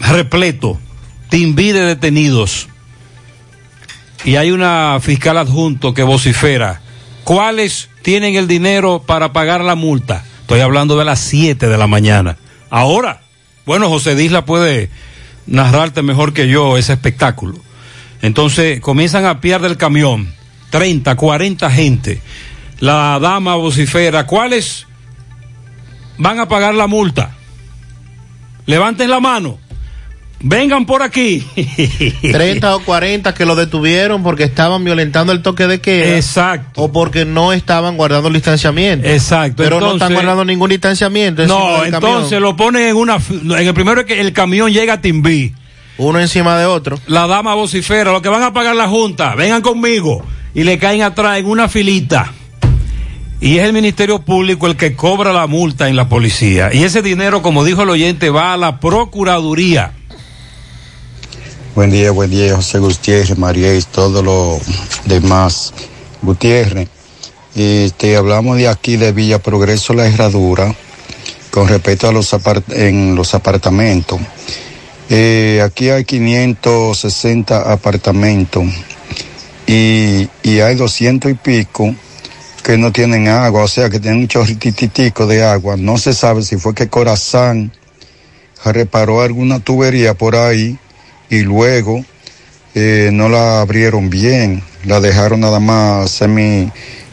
repleto, 0.01 0.81
timbi 1.29 1.71
de 1.71 1.83
detenidos. 1.85 2.67
Y 4.25 4.35
hay 4.35 4.51
una 4.51 4.99
fiscal 5.01 5.39
adjunto 5.39 5.95
que 5.95 6.03
vocifera. 6.03 6.81
¿Cuáles 7.23 7.91
tienen 8.03 8.35
el 8.35 8.49
dinero 8.49 9.05
para 9.07 9.33
pagar 9.33 9.61
la 9.61 9.77
multa? 9.77 10.25
Estoy 10.41 10.63
hablando 10.63 10.99
de 10.99 11.05
las 11.05 11.21
7 11.21 11.69
de 11.69 11.79
la 11.79 11.87
mañana. 11.87 12.39
Ahora, 12.71 13.21
bueno, 13.67 13.89
José 13.89 14.17
Disla 14.17 14.45
puede 14.45 14.91
narrarte 15.47 16.03
mejor 16.03 16.33
que 16.33 16.49
yo 16.49 16.77
ese 16.77 16.95
espectáculo. 16.95 17.55
Entonces 18.21 18.81
comienzan 18.81 19.27
a 19.27 19.41
piar 19.41 19.61
del 19.61 19.77
camión, 19.77 20.35
30, 20.75 21.15
40 21.15 21.71
gente. 21.71 22.21
La 22.81 23.21
dama 23.21 23.55
vocifera, 23.55 24.27
¿cuáles 24.27 24.89
van 26.19 26.41
a 26.41 26.49
pagar 26.49 26.75
la 26.75 26.89
multa? 26.89 27.31
Levanten 28.67 29.09
la 29.09 29.21
mano. 29.21 29.61
Vengan 30.41 30.85
por 30.85 31.05
aquí. 31.05 31.47
30 32.23 32.75
o 32.75 32.81
40 32.81 33.35
que 33.35 33.47
lo 33.47 33.55
detuvieron 33.55 34.25
porque 34.25 34.43
estaban 34.43 34.83
violentando 34.83 35.33
el 35.33 35.43
toque 35.43 35.69
de 35.69 35.81
queda. 35.81 36.17
Exacto. 36.17 36.83
O 36.83 36.91
porque 36.91 37.25
no 37.25 37.53
estaban 37.53 37.97
guardando 37.97 38.27
el 38.27 38.35
distanciamiento. 38.35 39.09
Exacto. 39.09 39.63
Pero 39.63 39.79
no 39.79 39.93
están 39.93 40.13
guardando 40.13 40.45
ningún 40.45 40.71
distanciamiento. 40.71 41.47
No, 41.47 41.83
camión. 41.83 41.95
entonces 41.95 42.41
lo 42.41 42.57
ponen 42.57 42.89
en 42.89 42.97
una. 42.97 43.19
En 43.31 43.69
el 43.69 43.75
primero 43.75 44.01
es 44.01 44.07
que 44.09 44.21
el 44.21 44.33
camión 44.33 44.73
llega 44.73 44.95
a 44.95 45.01
Timbí. 45.01 45.55
Uno 45.99 46.19
encima 46.19 46.59
de 46.59 46.67
otro. 46.67 46.99
La 47.07 47.29
dama 47.29 47.55
vocifera, 47.55 48.11
lo 48.11 48.21
que 48.21 48.29
van 48.29 48.43
a 48.43 48.53
pagar 48.53 48.75
la 48.75 48.89
Junta, 48.89 49.37
vengan 49.37 49.63
conmigo. 49.63 50.25
Y 50.55 50.63
le 50.63 50.79
caen 50.79 51.03
atrás 51.03 51.39
en 51.39 51.47
una 51.47 51.69
filita. 51.69 52.33
Y 53.41 53.59
es 53.59 53.65
el 53.65 53.73
Ministerio 53.73 54.21
Público 54.21 54.67
el 54.67 54.77
que 54.77 54.95
cobra 54.95 55.33
la 55.33 55.47
multa 55.47 55.89
en 55.89 55.97
la 55.97 56.09
policía. 56.09 56.71
Y 56.73 56.85
ese 56.85 57.03
dinero, 57.03 57.43
como 57.43 57.65
dijo 57.65 57.83
el 57.83 57.91
oyente, 57.91 58.31
va 58.31 58.55
a 58.55 58.57
la 58.57 58.81
Procuraduría. 58.81 59.93
Buen 61.75 61.91
día, 61.91 62.13
buen 62.13 62.31
día, 62.31 62.55
José 62.55 62.79
Gutiérrez, 62.79 63.37
María 63.37 63.77
y 63.77 63.83
todo 63.83 64.23
lo 64.23 64.61
demás. 65.07 65.75
Gutiérrez, 66.23 66.89
este, 67.57 68.17
hablamos 68.17 68.57
de 68.57 68.69
aquí 68.69 68.97
de 68.97 69.11
Villa 69.11 69.41
Progreso, 69.41 69.93
la 69.93 70.07
herradura, 70.07 70.73
con 71.51 71.69
respecto 71.69 72.09
a 72.09 72.13
los, 72.13 72.35
en 72.71 73.17
los 73.17 73.35
apartamentos. 73.35 74.21
Eh, 75.11 75.61
aquí 75.65 75.91
hay 75.91 76.05
560 76.05 77.73
apartamentos 77.73 78.65
y, 79.67 80.29
y 80.43 80.61
hay 80.61 80.75
200 80.77 81.31
y 81.31 81.35
pico 81.35 81.95
que 82.63 82.79
no 82.79 82.93
tienen 82.93 83.29
agua, 83.29 83.65
o 83.65 83.69
sea 83.69 83.91
que 83.91 84.01
tienen 84.01 84.21
un 84.21 84.29
chorrititico 84.29 85.27
de 85.27 85.45
agua. 85.45 85.77
No 85.77 85.99
se 85.99 86.15
sabe 86.15 86.43
si 86.43 86.57
fue 86.57 86.75
que 86.75 86.89
Corazán 86.89 87.73
reparó 88.65 89.21
alguna 89.21 89.61
tubería 89.61 90.15
por 90.15 90.37
ahí 90.37 90.79
y 91.29 91.41
luego 91.41 92.05
eh, 92.75 93.11
no 93.13 93.29
la 93.29 93.61
abrieron 93.61 94.09
bien, 94.11 94.63
la 94.85 95.01
dejaron 95.01 95.41
nada 95.41 95.61
más 95.61 96.11
semi 96.11 96.71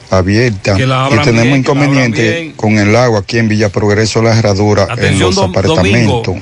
abierta 0.10 0.78
y 1.08 1.10
tenemos 1.26 1.44
bien, 1.44 1.58
inconveniente 1.58 2.54
con 2.56 2.78
el 2.78 2.96
agua 2.96 3.20
aquí 3.20 3.38
en 3.38 3.48
Villa 3.50 3.70
Progreso 3.70 4.22
La 4.22 4.38
Herradura 4.38 4.88
en 5.08 5.20
los 5.20 5.36
dom- 5.38 5.50
apartamentos. 5.50 6.36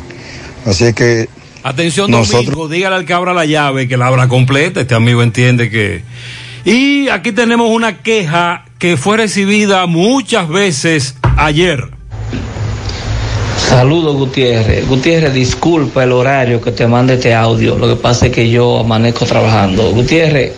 Así 0.65 0.93
que 0.93 1.28
Atención, 1.63 2.10
Nosotros- 2.10 2.45
Domingo, 2.45 2.67
dígale 2.67 2.95
al 2.95 3.06
que 3.06 3.13
abra 3.13 3.34
la 3.34 3.45
llave, 3.45 3.88
que 3.88 3.98
la 3.98 4.08
abra 4.08 4.28
completa. 4.28 4.82
Este 4.82 4.95
amigo 4.95 5.22
entiende 5.24 5.69
que. 5.69 6.04
Y 6.65 7.10
aquí 7.10 7.32
tenemos 7.32 7.69
una 7.72 7.98
queja 8.02 8.65
que 8.78 8.98
fue 8.98 9.17
recibida 9.17 9.86
muchas 9.86 10.48
veces 10.48 11.15
ayer. 11.38 11.89
Saludos 13.58 14.15
Gutiérrez. 14.15 14.88
Gutiérrez, 14.88 15.34
disculpa 15.34 16.04
el 16.04 16.12
horario 16.12 16.62
que 16.62 16.72
te 16.72 16.88
mande 16.88 17.15
este 17.15 17.34
audio. 17.34 17.78
Lo 17.78 17.88
que 17.88 17.95
pasa 18.02 18.28
es 18.28 18.32
que 18.32 18.50
yo 18.50 18.80
amanezco 18.80 19.26
trabajando. 19.26 19.91
Gutiérrez, 19.91 20.54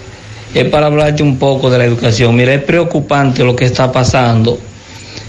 es 0.54 0.66
para 0.70 0.86
hablarte 0.88 1.24
un 1.24 1.38
poco 1.38 1.70
de 1.70 1.78
la 1.80 1.86
educación. 1.86 2.36
Mira, 2.36 2.54
es 2.54 2.64
preocupante 2.64 3.44
lo 3.44 3.56
que 3.56 3.66
está 3.66 3.92
pasando. 3.92 4.60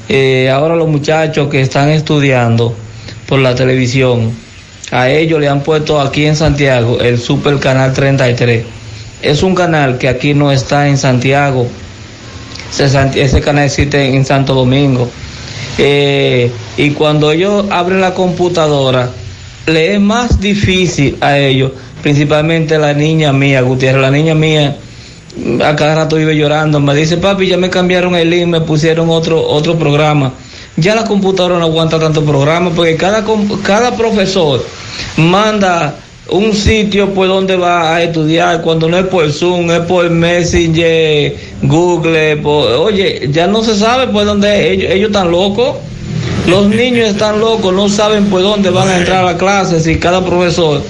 Eh, 0.09 0.51
ahora 0.51 0.77
los 0.77 0.89
muchachos 0.89 1.49
que 1.49 1.61
están 1.63 1.89
estudiando 1.89 2.75
por 3.27 3.41
la 3.41 3.55
televisión, 3.55 4.33
a 4.93 5.09
ellos 5.09 5.41
le 5.41 5.49
han 5.49 5.63
puesto 5.63 6.01
aquí 6.01 6.27
en 6.27 6.37
Santiago 6.37 7.01
el 7.01 7.19
Super 7.19 7.59
Canal 7.59 7.95
33. 7.95 8.65
Es 9.23 9.43
un 9.43 9.55
canal 9.55 9.97
que 9.97 10.09
aquí 10.09 10.35
no 10.35 10.53
está 10.53 10.87
en 10.87 10.99
Santiago. 10.99 11.67
Ese, 12.79 13.41
canal 13.41 13.65
existe 13.65 14.15
en 14.15 14.25
Santo 14.27 14.55
Domingo. 14.55 15.11
Eh, 15.79 16.51
y 16.77 16.91
cuando 16.91 17.33
ellos 17.33 17.65
abren 17.71 18.03
la 18.03 18.13
computadora, 18.13 19.09
le 19.67 19.95
es 19.95 20.01
más 20.01 20.39
difícil 20.41 21.17
a 21.23 21.39
ellos, 21.39 21.73
principalmente 22.03 22.77
la 22.77 22.93
niña 22.93 23.33
mía, 23.33 23.63
Gutiérrez, 23.63 24.03
la 24.03 24.11
niña 24.11 24.35
mía 24.35 24.77
a 25.65 25.75
cada 25.75 25.95
rato 25.95 26.17
vive 26.17 26.37
llorando. 26.37 26.81
Me 26.81 26.95
dice, 26.95 27.17
papi, 27.17 27.47
ya 27.47 27.57
me 27.57 27.71
cambiaron 27.71 28.15
el 28.15 28.29
link, 28.29 28.47
me 28.47 28.61
pusieron 28.61 29.09
otro, 29.09 29.43
otro 29.43 29.79
programa. 29.79 30.35
Ya 30.77 30.95
la 30.95 31.05
computadora 31.05 31.59
no 31.59 31.67
aguanta 31.67 31.99
tanto 31.99 32.25
programa 32.25 32.71
porque 32.71 32.97
cada, 32.97 33.25
cada 33.63 33.95
profesor 33.97 34.65
manda 35.17 35.95
un 36.31 36.55
sitio 36.55 37.13
por 37.13 37.29
donde 37.29 37.57
va 37.57 37.95
a 37.95 38.03
estudiar, 38.03 38.63
cuando 38.63 38.89
no 38.89 38.97
es 38.97 39.07
por 39.07 39.31
Zoom, 39.31 39.71
es 39.71 39.81
por 39.81 40.09
Messenger, 40.09 41.37
Google, 41.63 42.41
oye, 42.45 43.29
ya 43.31 43.47
no 43.47 43.63
se 43.63 43.77
sabe 43.77 44.07
por 44.09 44.25
dónde 44.25 44.73
ellos, 44.73 44.91
ellos 44.91 45.09
están 45.09 45.31
locos. 45.31 45.77
Los 46.47 46.67
niños 46.67 47.09
están 47.09 47.39
locos, 47.39 47.73
no 47.73 47.89
saben 47.89 48.27
por 48.27 48.43
dónde 48.43 48.71
van 48.71 48.89
a 48.89 48.99
entrar 48.99 49.25
a 49.25 49.33
la 49.33 49.39
clase 49.39 49.79
si 49.81 49.99
cada 49.99 50.25
profesor 50.25 50.83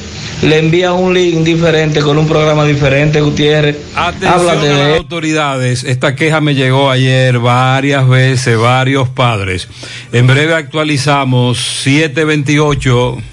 le 0.42 0.59
envía 0.59 0.92
un 0.92 1.14
link 1.14 1.44
diferente 1.44 2.00
con 2.00 2.18
un 2.18 2.26
programa 2.26 2.64
diferente, 2.64 3.20
Gutiérrez. 3.20 3.76
Atención 3.94 4.33
Háblate 4.33 4.68
a 4.68 4.72
las 4.72 4.87
de 4.88 4.96
autoridades. 4.96 5.85
Esta 5.85 6.16
queja 6.16 6.40
me 6.40 6.55
llegó 6.55 6.90
ayer 6.90 7.38
varias 7.38 8.09
veces, 8.09 8.59
varios 8.59 9.09
padres. 9.09 9.68
En 10.12 10.26
breve 10.26 10.55
actualizamos 10.55 11.59
728. 11.83 13.32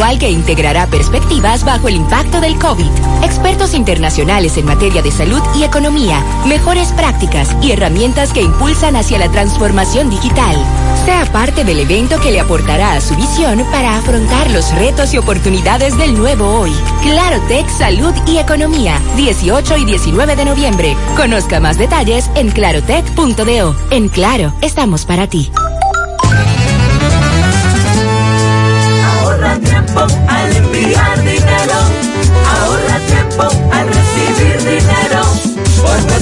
Que 0.00 0.30
integrará 0.30 0.86
perspectivas 0.86 1.62
bajo 1.62 1.86
el 1.86 1.94
impacto 1.94 2.40
del 2.40 2.58
COVID. 2.58 2.90
Expertos 3.22 3.74
internacionales 3.74 4.56
en 4.56 4.64
materia 4.64 5.02
de 5.02 5.12
salud 5.12 5.42
y 5.54 5.62
economía, 5.62 6.24
mejores 6.46 6.90
prácticas 6.92 7.54
y 7.62 7.72
herramientas 7.72 8.32
que 8.32 8.40
impulsan 8.40 8.96
hacia 8.96 9.18
la 9.18 9.30
transformación 9.30 10.08
digital. 10.08 10.56
Sea 11.04 11.26
parte 11.26 11.64
del 11.64 11.80
evento 11.80 12.18
que 12.18 12.32
le 12.32 12.40
aportará 12.40 12.94
a 12.94 13.00
su 13.00 13.14
visión 13.14 13.62
para 13.70 13.98
afrontar 13.98 14.50
los 14.50 14.74
retos 14.74 15.12
y 15.12 15.18
oportunidades 15.18 15.96
del 15.98 16.16
nuevo 16.16 16.46
hoy. 16.46 16.72
Claro 17.02 17.40
Tech 17.46 17.68
Salud 17.68 18.14
y 18.26 18.38
Economía, 18.38 19.00
18 19.16 19.76
y 19.76 19.84
19 19.84 20.34
de 20.34 20.44
noviembre. 20.46 20.96
Conozca 21.14 21.60
más 21.60 21.76
detalles 21.76 22.30
en 22.34 22.50
clarotech.do. 22.50 23.76
En 23.90 24.08
Claro, 24.08 24.52
estamos 24.62 25.04
para 25.04 25.26
ti. 25.28 25.52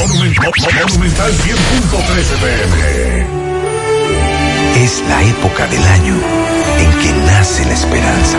Monumental 0.05 1.33
100.13 1.33 2.37
pm. 2.41 3.27
Es 4.85 5.03
la 5.09 5.22
época 5.22 5.66
del 5.68 5.85
año 5.85 6.16
en 6.79 6.91
que 6.99 7.12
nace 7.27 7.64
la 7.64 7.75
esperanza. 7.75 8.39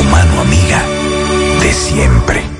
Tu 0.00 0.06
mano 0.06 0.40
amiga 0.40 0.82
de 1.60 1.72
siempre. 1.74 2.59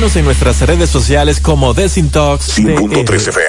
Síguenos 0.00 0.16
en 0.16 0.24
nuestras 0.24 0.60
redes 0.62 0.88
sociales 0.88 1.40
como 1.40 1.74
Desintox. 1.74 2.58
5.3 2.58 3.28
FM. 3.28 3.44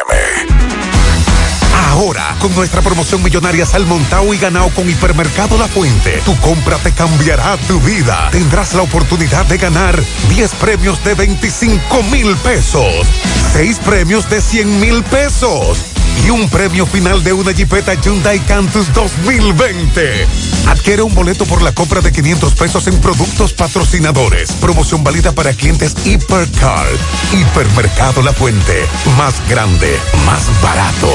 Ahora, 1.92 2.36
con 2.40 2.54
nuestra 2.56 2.82
promoción 2.82 3.24
millonaria 3.24 3.66
Salmontao 3.66 4.34
y 4.34 4.38
Ganao 4.38 4.70
con 4.72 4.90
Hipermercado 4.90 5.58
La 5.58 5.70
Fuente, 5.70 6.22
tu 6.26 6.36
compra 6.42 6.76
te 6.80 6.92
cambiará 6.92 7.56
tu 7.70 7.80
vida. 7.80 8.28
Tendrás 8.34 8.74
la 8.74 8.82
oportunidad 8.82 9.46
de 9.46 9.60
ganar 9.60 9.98
10 10.28 10.52
premios 10.56 11.02
de 11.06 11.14
25 11.14 12.04
mil 12.12 12.36
pesos, 12.36 13.08
6 13.54 13.80
premios 13.86 14.30
de 14.30 14.42
100 14.42 14.80
mil 14.82 15.04
pesos 15.04 15.78
y 16.26 16.30
un 16.30 16.50
premio 16.50 16.86
final 16.86 17.24
de 17.24 17.34
una 17.34 17.52
Jeepeta 17.52 17.94
Hyundai 17.96 18.40
Cantus 18.40 18.94
2020. 18.94 20.28
Adquiere 20.68 21.02
un 21.02 21.14
boleto 21.14 21.46
por 21.46 21.62
la 21.62 21.72
compra 21.72 22.02
de 22.02 22.12
500 22.12 22.54
pesos 22.54 22.88
en 22.88 23.00
productos 23.00 23.54
patrocinadores. 23.54 24.52
Promoción 24.54 25.04
válida 25.04 25.32
para 25.32 25.54
clientes 25.54 25.96
Hipercar. 26.06 26.88
Hipermercado 27.34 28.22
La 28.22 28.34
Fuente. 28.34 28.86
Más 29.18 29.36
grande, 29.50 29.98
más 30.26 30.44
barato. 30.62 31.12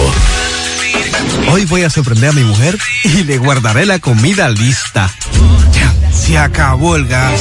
Hoy 1.52 1.64
voy 1.66 1.82
a 1.82 1.90
sorprender 1.90 2.30
a 2.30 2.32
mi 2.32 2.44
mujer 2.44 2.78
y 3.04 3.24
le 3.24 3.38
guardaré 3.38 3.86
la 3.86 3.98
comida 3.98 4.48
lista. 4.48 5.10
Ya, 5.72 5.94
se 6.12 6.38
acabó 6.38 6.96
el 6.96 7.06
gas. 7.06 7.40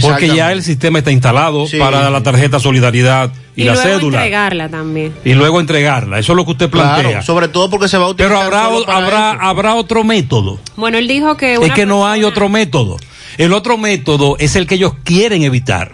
Porque 0.00 0.28
ya 0.28 0.52
el 0.52 0.62
sistema 0.62 0.98
está 0.98 1.10
instalado 1.10 1.66
Sí. 1.66 1.76
para 1.78 2.08
la 2.10 2.22
tarjeta 2.22 2.60
Solidaridad 2.60 3.32
y, 3.56 3.62
Y, 3.62 3.64
la 3.64 3.72
luego 3.74 3.88
cédula. 3.88 4.18
entregarla 4.18 4.68
también. 4.68 5.12
Y 5.24 5.34
luego 5.34 5.58
entregarla. 5.60 6.18
Eso 6.20 6.32
es 6.32 6.36
lo 6.36 6.44
que 6.44 6.52
usted 6.52 6.70
plantea. 6.70 7.02
Claro, 7.10 7.22
sobre 7.26 7.48
todo 7.48 7.68
porque 7.70 7.88
se 7.88 7.98
va 7.98 8.04
a 8.06 8.08
utilizar 8.10 8.30
Pero 8.36 8.40
habrá, 8.40 8.64
solo 8.72 8.86
para 8.86 8.98
habrá, 8.98 9.30
eso. 9.32 9.40
habrá 9.42 9.74
otro 9.74 10.04
método. 10.04 10.60
Bueno, 10.76 10.98
él 10.98 11.08
dijo 11.08 11.36
que 11.36 11.54
Es 11.54 11.72
que 11.72 11.86
no 11.86 12.06
hay 12.06 12.22
otro 12.22 12.48
método. 12.48 12.98
El 13.36 13.52
otro 13.52 13.78
método 13.78 14.36
es 14.38 14.54
el 14.54 14.66
que 14.66 14.76
ellos 14.76 14.92
quieren 15.02 15.42
evitar. 15.42 15.92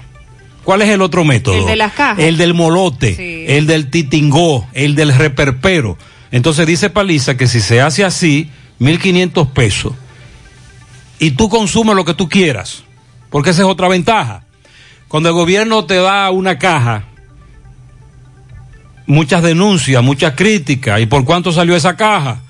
¿Cuál 0.64 0.82
es 0.82 0.88
el 0.90 1.00
otro 1.00 1.24
método? 1.24 1.54
El 1.60 1.66
de 1.66 1.76
las 1.76 1.92
cajas. 1.92 2.18
El 2.18 2.36
del 2.36 2.52
molote, 2.52 3.14
Sí. 3.14 3.44
el 3.48 3.66
del 3.66 3.88
titingó, 3.88 4.66
el 4.74 4.94
del 4.96 5.14
reperpero. 5.16 5.96
Entonces 6.32 6.66
dice 6.66 6.90
Paliza 6.90 7.36
que 7.36 7.46
si 7.46 7.60
se 7.60 7.80
hace 7.80 8.04
así, 8.04 8.50
1.500 8.80 9.46
pesos, 9.52 9.92
y 11.18 11.30
tú 11.30 11.48
consumes 11.48 11.94
lo 11.96 12.04
que 12.04 12.14
tú 12.14 12.28
quieras, 12.28 12.82
porque 13.36 13.50
esa 13.50 13.64
es 13.64 13.68
otra 13.68 13.86
ventaja. 13.88 14.44
Cuando 15.08 15.28
el 15.28 15.34
gobierno 15.34 15.84
te 15.84 15.96
da 15.96 16.30
una 16.30 16.58
caja, 16.58 17.04
muchas 19.04 19.42
denuncias, 19.42 20.02
muchas 20.02 20.32
críticas, 20.34 21.02
¿y 21.02 21.04
por 21.04 21.26
cuánto 21.26 21.52
salió 21.52 21.76
esa 21.76 21.98
caja? 21.98 22.40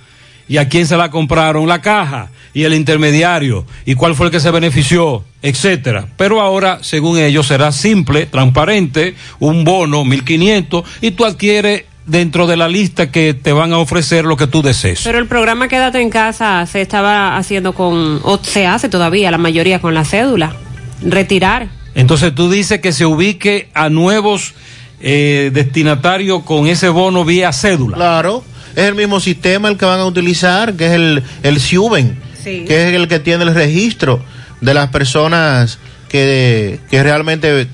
¿Y 0.46 0.58
a 0.58 0.68
quién 0.68 0.86
se 0.86 0.96
la 0.96 1.10
compraron 1.10 1.66
la 1.66 1.80
caja? 1.80 2.30
¿Y 2.54 2.62
el 2.62 2.72
intermediario? 2.72 3.66
¿Y 3.84 3.96
cuál 3.96 4.14
fue 4.14 4.26
el 4.26 4.30
que 4.30 4.38
se 4.38 4.52
benefició? 4.52 5.24
Etcétera. 5.42 6.06
Pero 6.16 6.40
ahora, 6.40 6.78
según 6.82 7.18
ellos, 7.18 7.48
será 7.48 7.72
simple, 7.72 8.26
transparente, 8.26 9.16
un 9.40 9.64
bono, 9.64 10.04
1.500, 10.04 10.84
y 11.00 11.10
tú 11.10 11.24
adquieres 11.24 11.82
dentro 12.06 12.46
de 12.46 12.56
la 12.56 12.68
lista 12.68 13.10
que 13.10 13.34
te 13.34 13.52
van 13.52 13.72
a 13.72 13.78
ofrecer 13.78 14.24
lo 14.24 14.36
que 14.36 14.46
tú 14.46 14.62
desees. 14.62 15.00
Pero 15.02 15.18
el 15.18 15.26
programa 15.26 15.66
Quédate 15.66 16.00
en 16.00 16.10
casa 16.10 16.64
se 16.66 16.80
estaba 16.80 17.36
haciendo 17.36 17.72
con, 17.72 18.20
o 18.22 18.38
se 18.40 18.68
hace 18.68 18.88
todavía, 18.88 19.32
la 19.32 19.38
mayoría 19.38 19.80
con 19.80 19.92
la 19.92 20.04
cédula. 20.04 20.54
Retirar. 21.02 21.68
Entonces 21.94 22.34
tú 22.34 22.50
dices 22.50 22.80
que 22.80 22.92
se 22.92 23.06
ubique 23.06 23.68
a 23.74 23.88
nuevos 23.88 24.54
eh, 25.00 25.50
destinatarios 25.52 26.42
con 26.42 26.66
ese 26.66 26.88
bono 26.88 27.24
vía 27.24 27.52
cédula. 27.52 27.96
Claro, 27.96 28.44
es 28.74 28.84
el 28.84 28.94
mismo 28.94 29.20
sistema 29.20 29.68
el 29.68 29.76
que 29.76 29.84
van 29.86 30.00
a 30.00 30.04
utilizar, 30.06 30.74
que 30.74 30.86
es 30.86 30.92
el, 30.92 31.22
el 31.42 31.60
SIUBEN, 31.60 32.18
Sí. 32.44 32.64
que 32.66 32.88
es 32.88 32.94
el 32.94 33.08
que 33.08 33.18
tiene 33.18 33.44
el 33.44 33.54
registro 33.54 34.22
de 34.60 34.72
las 34.74 34.88
personas 34.90 35.78
que, 36.08 36.78
que 36.90 37.02
realmente 37.02 37.66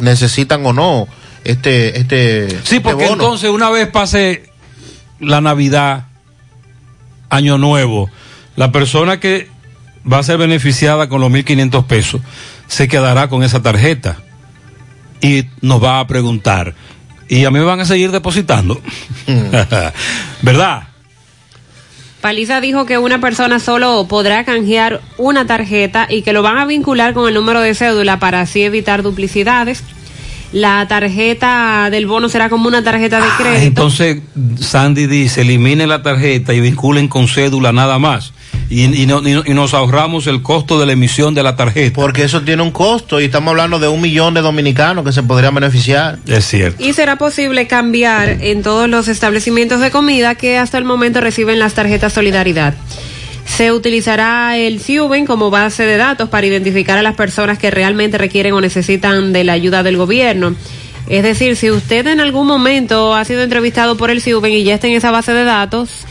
necesitan 0.00 0.64
o 0.66 0.72
no 0.72 1.06
este 1.44 1.98
este 2.00 2.48
Sí, 2.64 2.80
porque 2.80 3.04
este 3.04 3.14
bono. 3.14 3.22
entonces 3.24 3.50
una 3.50 3.70
vez 3.70 3.88
pase 3.88 4.44
la 5.20 5.40
Navidad, 5.40 6.06
Año 7.30 7.58
Nuevo, 7.58 8.10
la 8.56 8.72
persona 8.72 9.20
que 9.20 9.48
va 10.10 10.18
a 10.18 10.22
ser 10.22 10.38
beneficiada 10.38 11.08
con 11.08 11.20
los 11.20 11.30
1.500 11.30 11.84
pesos 11.86 12.20
se 12.66 12.88
quedará 12.88 13.28
con 13.28 13.42
esa 13.42 13.62
tarjeta 13.62 14.16
y 15.20 15.44
nos 15.60 15.82
va 15.82 16.00
a 16.00 16.06
preguntar, 16.06 16.74
¿y 17.28 17.44
a 17.44 17.50
mí 17.50 17.58
me 17.58 17.64
van 17.64 17.80
a 17.80 17.84
seguir 17.84 18.10
depositando? 18.10 18.80
¿Verdad? 20.42 20.88
Paliza 22.20 22.60
dijo 22.60 22.86
que 22.86 22.98
una 22.98 23.20
persona 23.20 23.60
solo 23.60 24.06
podrá 24.08 24.44
canjear 24.44 25.00
una 25.16 25.46
tarjeta 25.46 26.06
y 26.10 26.22
que 26.22 26.32
lo 26.32 26.42
van 26.42 26.58
a 26.58 26.66
vincular 26.66 27.14
con 27.14 27.28
el 27.28 27.34
número 27.34 27.60
de 27.60 27.74
cédula 27.74 28.18
para 28.18 28.40
así 28.40 28.62
evitar 28.62 29.02
duplicidades. 29.02 29.84
La 30.52 30.86
tarjeta 30.88 31.88
del 31.90 32.06
bono 32.06 32.28
será 32.28 32.48
como 32.48 32.68
una 32.68 32.82
tarjeta 32.82 33.18
de 33.20 33.26
Ah, 33.26 33.34
crédito. 33.38 33.62
entonces 33.66 34.18
Sandy 34.60 35.06
dice, 35.06 35.42
eliminen 35.42 35.88
la 35.88 36.02
tarjeta 36.02 36.54
y 36.54 36.60
vinculen 36.60 37.08
con 37.08 37.28
cédula 37.28 37.72
nada 37.72 37.98
más. 37.98 38.32
Y, 38.70 38.84
y 39.02 39.06
no- 39.06 39.20
y 39.26 39.32
no- 39.32 39.42
y 39.44 39.54
nos 39.54 39.74
ahorramos 39.74 40.26
el 40.26 40.42
costo 40.42 40.80
de 40.80 40.86
la 40.86 40.92
emisión 40.92 41.34
de 41.34 41.42
la 41.42 41.54
tarjeta. 41.56 41.94
Porque 41.94 42.24
eso 42.24 42.42
tiene 42.42 42.62
un 42.62 42.70
costo 42.70 43.20
y 43.20 43.24
estamos 43.24 43.50
hablando 43.50 43.78
de 43.78 43.86
un 43.88 44.00
millón 44.00 44.34
de 44.34 44.40
dominicanos 44.40 45.04
que 45.04 45.12
se 45.12 45.22
podrían 45.22 45.54
beneficiar. 45.54 46.18
Es 46.26 46.46
cierto. 46.46 46.82
Y 46.82 46.92
será 46.92 47.16
posible 47.16 47.66
cambiar 47.66 48.28
en 48.40 48.62
todos 48.62 48.88
los 48.88 49.08
establecimientos 49.08 49.80
de 49.80 49.90
comida 49.90 50.34
que 50.36 50.58
hasta 50.58 50.78
el 50.78 50.84
momento 50.84 51.20
reciben 51.20 51.58
las 51.58 51.74
tarjetas 51.74 52.12
Solidaridad. 52.12 52.74
Se 53.46 53.72
utilizará 53.72 54.56
el 54.58 54.80
CIUBEN 54.80 55.24
como 55.24 55.50
base 55.50 55.84
de 55.86 55.96
datos 55.96 56.28
para 56.28 56.46
identificar 56.46 56.98
a 56.98 57.02
las 57.02 57.14
personas 57.14 57.58
que 57.58 57.70
realmente 57.70 58.18
requieren 58.18 58.52
o 58.52 58.60
necesitan 58.60 59.32
de 59.32 59.44
la 59.44 59.52
ayuda 59.54 59.82
del 59.82 59.96
gobierno. 59.96 60.54
Es 61.08 61.22
decir, 61.22 61.56
si 61.56 61.70
usted 61.70 62.06
en 62.08 62.20
algún 62.20 62.46
momento 62.46 63.14
ha 63.14 63.24
sido 63.24 63.42
entrevistado 63.42 63.96
por 63.96 64.10
el 64.10 64.20
CIUBEN 64.20 64.52
y 64.52 64.64
ya 64.64 64.74
está 64.74 64.88
en 64.88 64.94
esa 64.94 65.10
base 65.12 65.32
de 65.32 65.44
datos 65.44 66.04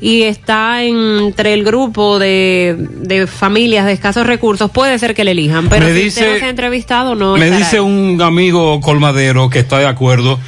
y 0.00 0.22
está 0.22 0.82
entre 0.82 1.54
el 1.54 1.62
grupo 1.62 2.18
de, 2.18 2.74
de 3.02 3.26
familias 3.28 3.86
de 3.86 3.92
escasos 3.92 4.26
recursos, 4.26 4.70
puede 4.70 4.98
ser 4.98 5.14
que 5.14 5.24
le 5.24 5.30
elijan. 5.30 5.68
Pero 5.68 5.86
Me 5.86 5.92
si 5.94 6.02
dice- 6.02 6.20
usted 6.22 6.32
no 6.34 6.38
se 6.40 6.44
ha 6.46 6.50
entrevistado, 6.50 7.14
no. 7.14 7.36
Me 7.36 7.50
dice 7.50 7.76
ahí. 7.76 7.82
un 7.82 8.20
amigo 8.20 8.80
colmadero 8.80 9.48
que 9.48 9.60
está 9.60 9.78
de 9.78 9.86
acuerdo, 9.86 10.40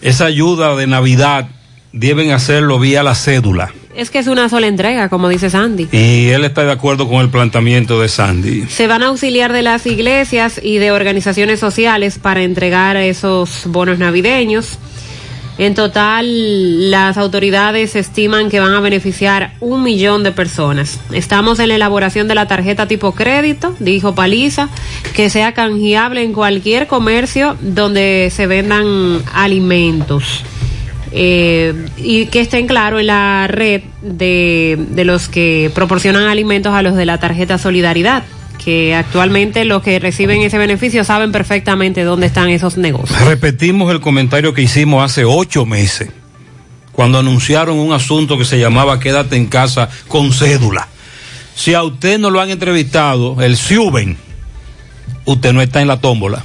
esa 0.00 0.24
ayuda 0.24 0.74
de 0.74 0.86
Navidad 0.86 1.48
deben 1.92 2.30
hacerlo 2.30 2.78
vía 2.78 3.02
la 3.02 3.14
cédula. 3.14 3.74
Es 3.94 4.10
que 4.10 4.18
es 4.18 4.26
una 4.26 4.48
sola 4.48 4.66
entrega, 4.66 5.08
como 5.08 5.28
dice 5.28 5.50
Sandy. 5.50 5.88
Y 5.92 6.28
él 6.28 6.44
está 6.44 6.64
de 6.64 6.72
acuerdo 6.72 7.08
con 7.08 7.20
el 7.20 7.28
planteamiento 7.28 8.00
de 8.00 8.08
Sandy. 8.08 8.66
Se 8.68 8.86
van 8.86 9.02
a 9.02 9.08
auxiliar 9.08 9.52
de 9.52 9.62
las 9.62 9.86
iglesias 9.86 10.60
y 10.62 10.78
de 10.78 10.92
organizaciones 10.92 11.60
sociales 11.60 12.18
para 12.18 12.42
entregar 12.42 12.96
esos 12.96 13.64
bonos 13.66 13.98
navideños. 13.98 14.78
En 15.58 15.74
total, 15.74 16.90
las 16.90 17.18
autoridades 17.18 17.94
estiman 17.94 18.48
que 18.48 18.58
van 18.58 18.72
a 18.72 18.80
beneficiar 18.80 19.52
un 19.60 19.82
millón 19.82 20.22
de 20.22 20.32
personas. 20.32 20.98
Estamos 21.12 21.58
en 21.58 21.68
la 21.68 21.74
elaboración 21.74 22.26
de 22.26 22.34
la 22.34 22.48
tarjeta 22.48 22.88
tipo 22.88 23.12
crédito, 23.12 23.76
dijo 23.78 24.14
Paliza, 24.14 24.70
que 25.14 25.28
sea 25.28 25.52
canjeable 25.52 26.22
en 26.22 26.32
cualquier 26.32 26.86
comercio 26.86 27.56
donde 27.60 28.32
se 28.34 28.46
vendan 28.46 29.22
alimentos. 29.34 30.42
Eh, 31.14 31.74
y 31.98 32.26
que 32.26 32.40
estén 32.40 32.66
claro 32.66 32.98
en 32.98 33.08
la 33.08 33.46
red 33.46 33.82
de, 34.00 34.78
de 34.90 35.04
los 35.04 35.28
que 35.28 35.70
proporcionan 35.74 36.24
alimentos 36.24 36.72
a 36.72 36.80
los 36.80 36.94
de 36.94 37.04
la 37.04 37.18
tarjeta 37.18 37.58
Solidaridad, 37.58 38.24
que 38.64 38.94
actualmente 38.94 39.64
los 39.66 39.82
que 39.82 39.98
reciben 39.98 40.40
ese 40.40 40.56
beneficio 40.56 41.04
saben 41.04 41.30
perfectamente 41.30 42.02
dónde 42.04 42.26
están 42.26 42.48
esos 42.48 42.78
negocios. 42.78 43.20
Repetimos 43.26 43.92
el 43.92 44.00
comentario 44.00 44.54
que 44.54 44.62
hicimos 44.62 45.04
hace 45.04 45.24
ocho 45.26 45.66
meses, 45.66 46.10
cuando 46.92 47.18
anunciaron 47.18 47.78
un 47.78 47.92
asunto 47.92 48.38
que 48.38 48.44
se 48.46 48.58
llamaba 48.58 48.98
Quédate 48.98 49.36
en 49.36 49.46
casa 49.46 49.90
con 50.08 50.32
cédula. 50.32 50.88
Si 51.54 51.74
a 51.74 51.82
usted 51.82 52.18
no 52.18 52.30
lo 52.30 52.40
han 52.40 52.48
entrevistado, 52.48 53.42
el 53.42 53.58
Suben, 53.58 54.16
usted 55.26 55.52
no 55.52 55.60
está 55.60 55.82
en 55.82 55.88
la 55.88 56.00
tómbola. 56.00 56.42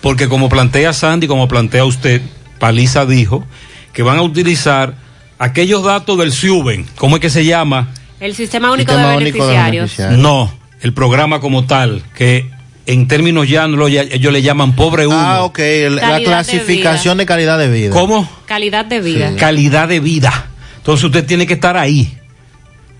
Porque 0.00 0.28
como 0.28 0.48
plantea 0.48 0.92
Sandy, 0.92 1.26
como 1.26 1.46
plantea 1.46 1.84
usted, 1.84 2.22
Paliza 2.60 3.04
dijo 3.06 3.44
que 3.92 4.04
van 4.04 4.18
a 4.18 4.22
utilizar 4.22 4.94
aquellos 5.40 5.82
datos 5.82 6.16
del 6.18 6.30
Suben, 6.30 6.86
¿cómo 6.96 7.16
es 7.16 7.20
que 7.22 7.30
se 7.30 7.44
llama? 7.44 7.88
El 8.20 8.34
Sistema 8.36 8.70
Único 8.70 8.92
Sistema 8.92 9.10
de 9.12 9.16
Único 9.16 9.46
de 9.46 9.54
Beneficiarios. 9.56 10.18
No, 10.18 10.52
el 10.82 10.92
programa 10.92 11.40
como 11.40 11.64
tal, 11.64 12.02
que 12.14 12.48
en 12.86 13.08
términos 13.08 13.48
llanos, 13.48 13.78
lo- 13.78 13.88
ellos 13.88 14.32
le 14.32 14.42
llaman 14.42 14.76
pobre 14.76 15.06
uno. 15.06 15.16
Ah, 15.18 15.42
ok, 15.42 15.58
el- 15.58 15.96
la 15.96 16.18
de 16.18 16.24
clasificación 16.24 17.18
de, 17.18 17.26
calidad 17.26 17.58
de 17.58 17.70
vida. 17.70 17.90
¿Cómo? 17.92 18.28
Calidad 18.46 18.84
de 18.84 19.00
vida. 19.00 19.34
Calidad 19.36 19.88
de 19.88 20.00
vida. 20.00 20.46
Entonces 20.76 21.04
usted 21.04 21.24
tiene 21.26 21.46
que 21.46 21.54
estar 21.54 21.76
ahí. 21.76 22.16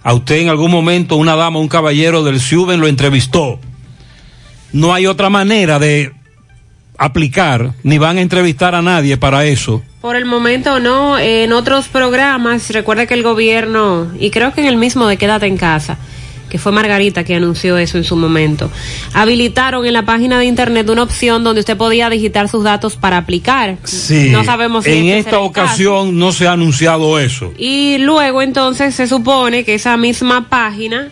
A 0.03 0.15
usted 0.15 0.37
en 0.37 0.49
algún 0.49 0.71
momento 0.71 1.17
una 1.17 1.37
dama, 1.37 1.59
un 1.59 1.69
caballero 1.69 2.25
del 2.25 2.41
Ciuben 2.41 2.81
lo 2.81 2.89
entrevistó. 2.89 3.61
No 4.73 4.95
hay 4.95 5.07
otra 5.07 5.29
manera 5.29 5.79
de 5.79 6.13
aplicar, 7.01 7.73
ni 7.83 7.97
van 7.97 8.19
a 8.19 8.21
entrevistar 8.21 8.75
a 8.75 8.83
nadie 8.83 9.17
para 9.17 9.47
eso. 9.47 9.83
Por 10.03 10.17
el 10.17 10.27
momento 10.27 10.81
no, 10.81 11.19
en 11.19 11.51
otros 11.53 11.89
programas, 11.89 12.69
recuerda 12.71 13.07
que 13.07 13.15
el 13.15 13.23
gobierno, 13.23 14.09
y 14.19 14.31
creo 14.31 14.53
que 14.53 14.61
en 14.61 14.67
el 14.67 14.77
mismo 14.77 15.07
de 15.09 15.17
Quédate 15.17 15.47
en 15.47 15.57
casa, 15.57 15.97
que 16.51 16.59
fue 16.59 16.73
Margarita 16.73 17.25
que 17.25 17.35
anunció 17.35 17.79
eso 17.79 17.97
en 17.97 18.05
su 18.05 18.17
momento, 18.17 18.71
habilitaron 19.15 19.87
en 19.87 19.95
la 19.95 20.05
página 20.05 20.39
de 20.39 20.45
internet 20.45 20.91
una 20.91 21.05
opción 21.05 21.43
donde 21.43 21.61
usted 21.61 21.79
podía 21.79 22.11
digitar 22.11 22.51
sus 22.51 22.65
datos 22.65 22.97
para 22.97 23.17
aplicar. 23.17 23.79
Sí. 23.85 24.29
No 24.31 24.45
sabemos 24.45 24.85
si 24.85 24.91
en 24.91 25.07
este 25.07 25.19
esta 25.21 25.31
caso. 25.31 25.45
ocasión 25.45 26.19
no 26.19 26.33
se 26.33 26.49
ha 26.49 26.53
anunciado 26.53 27.19
eso. 27.19 27.55
Y 27.57 27.97
luego 27.99 28.43
entonces 28.43 28.95
se 28.95 29.07
supone 29.07 29.65
que 29.65 29.75
esa 29.75 29.97
misma 29.97 30.51
página 30.51 31.09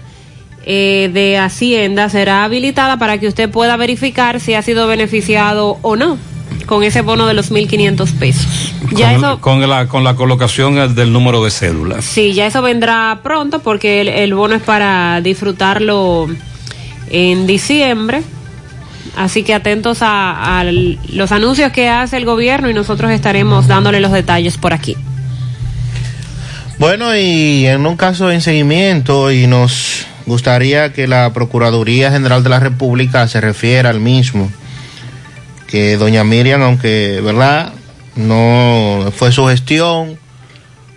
eh, 0.70 1.08
de 1.14 1.38
Hacienda 1.38 2.10
será 2.10 2.44
habilitada 2.44 2.98
para 2.98 3.16
que 3.16 3.26
usted 3.26 3.48
pueda 3.48 3.78
verificar 3.78 4.38
si 4.38 4.52
ha 4.52 4.60
sido 4.60 4.86
beneficiado 4.86 5.78
o 5.80 5.96
no 5.96 6.18
con 6.66 6.82
ese 6.82 7.00
bono 7.00 7.26
de 7.26 7.32
los 7.32 7.50
1.500 7.50 8.12
pesos. 8.18 8.74
Ya 8.92 9.14
con, 9.14 9.16
eso, 9.16 9.40
con 9.40 9.66
la, 9.66 9.88
con 9.88 10.04
la 10.04 10.14
colocación 10.14 10.94
del 10.94 11.10
número 11.10 11.42
de 11.42 11.50
cédula. 11.50 12.02
sí, 12.02 12.34
ya 12.34 12.46
eso 12.46 12.60
vendrá 12.60 13.20
pronto 13.22 13.60
porque 13.60 14.02
el, 14.02 14.08
el 14.08 14.34
bono 14.34 14.56
es 14.56 14.62
para 14.62 15.22
disfrutarlo 15.22 16.28
en 17.08 17.46
diciembre. 17.46 18.22
Así 19.16 19.44
que 19.44 19.54
atentos 19.54 20.02
a, 20.02 20.60
a 20.60 20.64
los 20.64 21.32
anuncios 21.32 21.72
que 21.72 21.88
hace 21.88 22.18
el 22.18 22.26
gobierno 22.26 22.68
y 22.68 22.74
nosotros 22.74 23.10
estaremos 23.10 23.68
dándole 23.68 24.00
los 24.00 24.12
detalles 24.12 24.58
por 24.58 24.74
aquí. 24.74 24.96
Bueno, 26.78 27.16
y 27.16 27.64
en 27.64 27.86
un 27.86 27.96
caso 27.96 28.30
en 28.30 28.42
seguimiento, 28.42 29.32
y 29.32 29.46
nos 29.46 30.06
gustaría 30.28 30.92
que 30.92 31.08
la 31.08 31.32
Procuraduría 31.32 32.10
General 32.12 32.42
de 32.44 32.50
la 32.50 32.60
República 32.60 33.26
se 33.26 33.40
refiera 33.40 33.90
al 33.90 33.98
mismo, 34.00 34.50
que 35.66 35.96
doña 35.96 36.22
Miriam, 36.24 36.62
aunque, 36.62 37.20
¿verdad? 37.24 37.72
No 38.16 39.12
fue 39.16 39.32
su 39.32 39.46
gestión, 39.46 40.16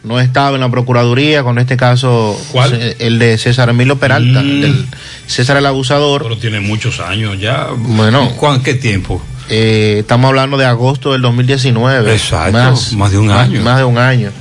no 0.03 0.19
estaba 0.19 0.55
en 0.55 0.61
la 0.61 0.69
Procuraduría, 0.69 1.43
con 1.43 1.59
este 1.59 1.77
caso, 1.77 2.39
¿Cuál? 2.51 2.95
el 2.99 3.19
de 3.19 3.37
César 3.37 3.69
Emilio 3.69 3.97
Peralta, 3.99 4.39
el 4.41 4.85
César 5.27 5.57
el 5.57 5.65
Abusador. 5.65 6.23
Pero 6.23 6.37
tiene 6.37 6.59
muchos 6.59 6.99
años 6.99 7.39
ya. 7.39 7.67
Bueno. 7.77 8.31
¿Cuán- 8.37 8.61
¿Qué 8.63 8.73
tiempo? 8.75 9.21
Eh, 9.49 9.97
estamos 9.99 10.29
hablando 10.29 10.57
de 10.57 10.65
agosto 10.65 11.11
del 11.11 11.21
2019. 11.21 12.13
Exacto, 12.13 12.73
más 12.95 13.11
de 13.11 13.17
un 13.17 13.29
año. 13.31 13.61
Más 13.61 13.77
de 13.77 13.83
un 13.83 13.97
año. 13.97 14.31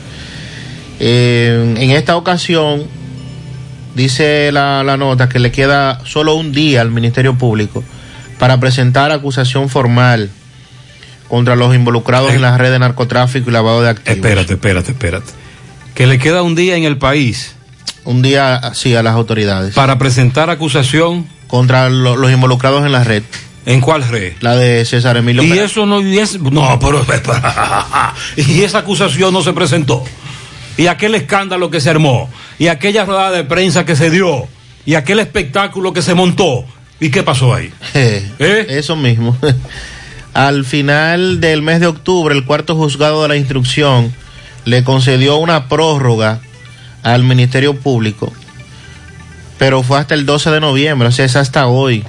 Eh, 1.00 1.74
en 1.78 1.90
esta 1.90 2.16
ocasión, 2.16 2.84
dice 4.00 4.50
la, 4.52 4.82
la 4.84 4.96
nota 4.96 5.28
que 5.28 5.38
le 5.38 5.50
queda 5.52 6.00
solo 6.04 6.34
un 6.34 6.52
día 6.52 6.80
al 6.80 6.90
Ministerio 6.90 7.34
Público 7.36 7.84
para 8.38 8.58
presentar 8.58 9.10
acusación 9.12 9.68
formal 9.68 10.30
contra 11.28 11.54
los 11.56 11.74
involucrados 11.74 12.32
en 12.32 12.42
la 12.42 12.56
red 12.58 12.72
de 12.72 12.78
narcotráfico 12.78 13.50
y 13.50 13.52
lavado 13.52 13.82
de 13.82 13.90
activos. 13.90 14.16
Espérate, 14.16 14.54
espérate, 14.54 14.90
espérate. 14.92 15.32
Que 15.94 16.06
le 16.06 16.18
queda 16.18 16.42
un 16.42 16.54
día 16.54 16.76
en 16.76 16.84
el 16.84 16.96
país. 16.98 17.54
Un 18.04 18.22
día, 18.22 18.72
sí, 18.74 18.94
a 18.94 19.02
las 19.02 19.14
autoridades. 19.14 19.74
Para 19.74 19.98
presentar 19.98 20.48
acusación. 20.50 21.26
Contra 21.46 21.88
lo- 21.90 22.16
los 22.16 22.30
involucrados 22.32 22.84
en 22.86 22.92
la 22.92 23.04
red. 23.04 23.22
¿En 23.66 23.80
cuál 23.80 24.06
red? 24.08 24.32
La 24.40 24.56
de 24.56 24.84
César 24.84 25.16
Emilio 25.18 25.42
Y 25.42 25.52
eso 25.58 25.84
no, 25.84 26.00
y 26.00 26.18
es- 26.18 26.40
no, 26.40 26.78
pero, 26.80 27.04
y 28.36 28.62
esa 28.62 28.78
acusación 28.78 29.32
no 29.34 29.42
se 29.42 29.52
presentó. 29.52 30.02
Y 30.80 30.86
aquel 30.86 31.14
escándalo 31.14 31.70
que 31.70 31.78
se 31.78 31.90
armó, 31.90 32.30
y 32.58 32.68
aquella 32.68 33.04
rueda 33.04 33.30
de 33.30 33.44
prensa 33.44 33.84
que 33.84 33.96
se 33.96 34.08
dio, 34.08 34.48
y 34.86 34.94
aquel 34.94 35.18
espectáculo 35.18 35.92
que 35.92 36.00
se 36.00 36.14
montó. 36.14 36.64
¿Y 36.98 37.10
qué 37.10 37.22
pasó 37.22 37.54
ahí? 37.54 37.70
Eh, 37.94 38.66
Eso 38.70 38.96
mismo. 38.96 39.36
Al 40.32 40.64
final 40.64 41.38
del 41.40 41.60
mes 41.60 41.80
de 41.80 41.86
octubre, 41.86 42.34
el 42.34 42.46
cuarto 42.46 42.76
juzgado 42.76 43.20
de 43.20 43.28
la 43.28 43.36
instrucción 43.36 44.10
le 44.64 44.82
concedió 44.82 45.36
una 45.36 45.68
prórroga 45.68 46.40
al 47.02 47.24
Ministerio 47.24 47.76
Público, 47.76 48.32
pero 49.58 49.82
fue 49.82 49.98
hasta 49.98 50.14
el 50.14 50.24
12 50.24 50.50
de 50.50 50.60
noviembre, 50.60 51.08
o 51.08 51.12
sea, 51.12 51.26
es 51.26 51.36
hasta 51.36 51.66
hoy 51.66 52.04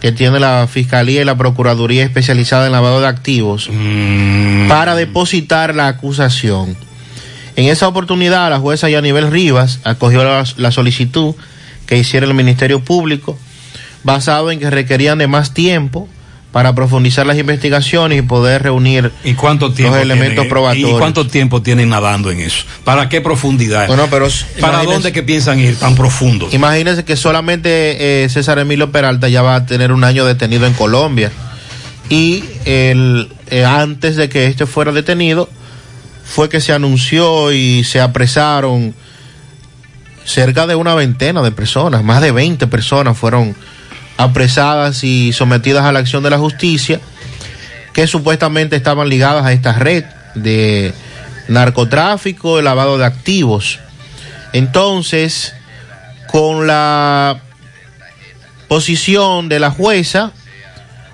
que 0.00 0.12
tiene 0.12 0.40
la 0.40 0.66
Fiscalía 0.70 1.22
y 1.22 1.24
la 1.24 1.36
Procuraduría 1.36 2.04
especializada 2.04 2.66
en 2.66 2.72
lavado 2.72 3.00
de 3.00 3.06
activos 3.06 3.70
para 4.68 4.94
depositar 4.94 5.74
la 5.74 5.88
acusación. 5.88 6.76
En 7.58 7.64
esa 7.64 7.88
oportunidad, 7.88 8.48
la 8.50 8.60
jueza 8.60 8.88
Yanibel 8.88 9.32
Rivas 9.32 9.80
acogió 9.82 10.22
la, 10.22 10.44
la 10.58 10.70
solicitud 10.70 11.34
que 11.86 11.98
hiciera 11.98 12.24
el 12.24 12.32
Ministerio 12.32 12.78
Público, 12.78 13.36
basado 14.04 14.52
en 14.52 14.60
que 14.60 14.70
requerían 14.70 15.18
de 15.18 15.26
más 15.26 15.54
tiempo 15.54 16.08
para 16.52 16.76
profundizar 16.76 17.26
las 17.26 17.36
investigaciones 17.36 18.20
y 18.20 18.22
poder 18.22 18.62
reunir 18.62 19.10
¿Y 19.24 19.34
cuánto 19.34 19.72
tiempo 19.72 19.96
los 19.96 20.04
elementos 20.04 20.34
tienen, 20.34 20.48
probatorios. 20.48 20.90
¿Y 20.90 20.98
cuánto 20.98 21.26
tiempo 21.26 21.60
tienen 21.60 21.88
nadando 21.88 22.30
en 22.30 22.38
eso? 22.38 22.64
¿Para 22.84 23.08
qué 23.08 23.20
profundidad? 23.20 23.88
Bueno, 23.88 24.06
pero 24.08 24.28
¿Para 24.60 24.84
dónde 24.84 25.10
que 25.10 25.24
piensan 25.24 25.58
ir 25.58 25.76
tan 25.80 25.96
profundo? 25.96 26.48
Imagínense 26.52 27.04
que 27.04 27.16
solamente 27.16 28.22
eh, 28.22 28.28
César 28.28 28.60
Emilio 28.60 28.92
Peralta 28.92 29.28
ya 29.28 29.42
va 29.42 29.56
a 29.56 29.66
tener 29.66 29.90
un 29.90 30.04
año 30.04 30.24
detenido 30.24 30.64
en 30.64 30.74
Colombia. 30.74 31.32
Y 32.08 32.44
el, 32.66 33.30
eh, 33.50 33.64
antes 33.64 34.14
de 34.14 34.28
que 34.28 34.46
este 34.46 34.64
fuera 34.64 34.92
detenido, 34.92 35.50
fue 36.28 36.50
que 36.50 36.60
se 36.60 36.74
anunció 36.74 37.52
y 37.52 37.84
se 37.84 38.00
apresaron 38.00 38.94
cerca 40.26 40.66
de 40.66 40.74
una 40.74 40.94
veintena 40.94 41.42
de 41.42 41.50
personas, 41.52 42.04
más 42.04 42.20
de 42.20 42.32
20 42.32 42.66
personas 42.66 43.16
fueron 43.16 43.56
apresadas 44.18 45.04
y 45.04 45.32
sometidas 45.32 45.86
a 45.86 45.92
la 45.92 46.00
acción 46.00 46.22
de 46.22 46.28
la 46.28 46.38
justicia, 46.38 47.00
que 47.94 48.06
supuestamente 48.06 48.76
estaban 48.76 49.08
ligadas 49.08 49.46
a 49.46 49.52
esta 49.52 49.72
red 49.72 50.04
de 50.34 50.92
narcotráfico 51.48 52.60
y 52.60 52.62
lavado 52.62 52.98
de 52.98 53.06
activos. 53.06 53.78
Entonces, 54.52 55.54
con 56.30 56.66
la 56.66 57.40
posición 58.68 59.48
de 59.48 59.60
la 59.60 59.70
jueza, 59.70 60.32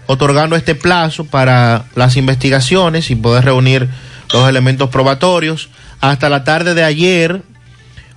otorgando 0.06 0.56
este 0.56 0.74
plazo 0.74 1.24
para 1.24 1.84
las 1.94 2.16
investigaciones 2.16 3.10
y 3.10 3.14
poder 3.14 3.44
reunir 3.44 3.88
los 4.34 4.48
elementos 4.48 4.90
probatorios, 4.90 5.68
hasta 6.00 6.28
la 6.28 6.42
tarde 6.42 6.74
de 6.74 6.82
ayer 6.82 7.42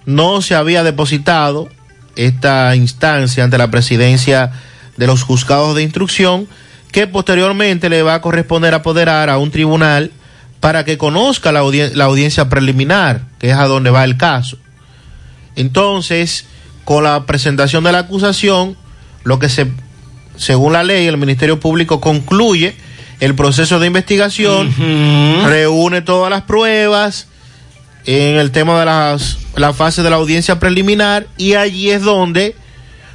no 0.07 0.41
se 0.41 0.55
había 0.55 0.83
depositado 0.83 1.69
esta 2.15 2.75
instancia 2.75 3.43
ante 3.43 3.59
la 3.59 3.69
presidencia 3.69 4.51
de 4.97 5.05
los 5.05 5.21
juzgados 5.21 5.75
de 5.75 5.83
instrucción, 5.83 6.47
que 6.91 7.05
posteriormente 7.05 7.87
le 7.87 8.01
va 8.01 8.15
a 8.15 8.21
corresponder 8.21 8.73
apoderar 8.73 9.29
a 9.29 9.37
un 9.37 9.51
tribunal 9.51 10.11
para 10.59 10.83
que 10.85 10.97
conozca 10.97 11.51
la, 11.51 11.61
la 11.93 12.05
audiencia 12.05 12.49
preliminar, 12.49 13.21
que 13.37 13.51
es 13.51 13.55
a 13.55 13.67
donde 13.67 13.91
va 13.91 14.03
el 14.03 14.17
caso. 14.17 14.57
Entonces, 15.55 16.45
con 16.83 17.03
la 17.03 17.27
presentación 17.27 17.83
de 17.83 17.91
la 17.91 17.99
acusación, 17.99 18.75
lo 19.23 19.37
que 19.37 19.49
se, 19.49 19.67
según 20.35 20.73
la 20.73 20.83
ley, 20.83 21.05
el 21.05 21.17
Ministerio 21.17 21.59
Público 21.59 22.01
concluye 22.01 22.75
el 23.19 23.35
proceso 23.35 23.79
de 23.79 23.87
investigación, 23.87 24.73
reúne 25.45 26.01
todas 26.01 26.29
las 26.29 26.43
pruebas 26.43 27.27
en 28.05 28.37
el 28.37 28.51
tema 28.51 28.79
de 28.79 28.85
las, 28.85 29.37
la 29.55 29.73
fase 29.73 30.03
de 30.03 30.09
la 30.09 30.15
audiencia 30.17 30.59
preliminar 30.59 31.27
y 31.37 31.55
allí 31.55 31.89
es 31.89 32.03
donde, 32.03 32.55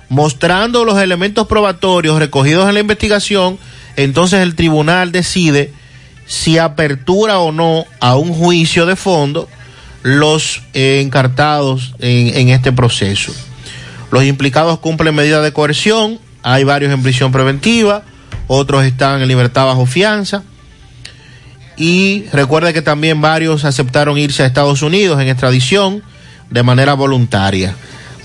mostrando 0.09 0.85
los 0.85 1.01
elementos 1.01 1.47
probatorios 1.47 2.19
recogidos 2.19 2.69
en 2.69 2.75
la 2.75 2.81
investigación, 2.81 3.59
entonces 3.97 4.41
el 4.41 4.55
tribunal 4.55 5.13
decide 5.13 5.73
si 6.27 6.59
apertura 6.59 7.39
o 7.39 7.53
no 7.53 7.85
a 8.01 8.17
un 8.17 8.33
juicio 8.35 8.87
de 8.87 8.97
fondo 8.97 9.49
los 10.03 10.63
eh, 10.75 11.01
encartados 11.01 11.95
en, 12.01 12.37
en 12.37 12.49
este 12.49 12.73
proceso. 12.73 13.33
Los 14.11 14.25
implicados 14.25 14.79
cumplen 14.81 15.15
medidas 15.15 15.43
de 15.43 15.53
coerción, 15.53 16.19
hay 16.43 16.65
varios 16.65 16.93
en 16.93 17.03
prisión 17.03 17.33
preventiva, 17.33 18.03
otros 18.47 18.85
están 18.85 19.23
en 19.23 19.29
libertad 19.29 19.67
bajo 19.67 19.87
fianza. 19.87 20.43
Y 21.77 22.25
recuerde 22.33 22.73
que 22.73 22.83
también 22.83 23.21
varios 23.21 23.65
aceptaron 23.65 24.19
irse 24.19 24.43
a 24.43 24.47
Estados 24.47 24.83
Unidos 24.83 25.21
en 25.21 25.29
extradición 25.29 26.03
de 26.51 26.63
manera 26.63 26.95
voluntaria. 26.95 27.75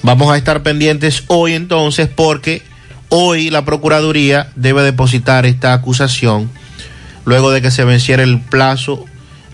Vamos 0.03 0.31
a 0.31 0.37
estar 0.37 0.63
pendientes 0.63 1.23
hoy 1.27 1.53
entonces 1.53 2.09
porque 2.13 2.61
hoy 3.09 3.49
la 3.49 3.65
Procuraduría 3.65 4.51
debe 4.55 4.83
depositar 4.83 5.45
esta 5.45 5.73
acusación 5.73 6.49
luego 7.25 7.51
de 7.51 7.61
que 7.61 7.71
se 7.71 7.83
venciera 7.83 8.23
el 8.23 8.39
plazo, 8.39 9.05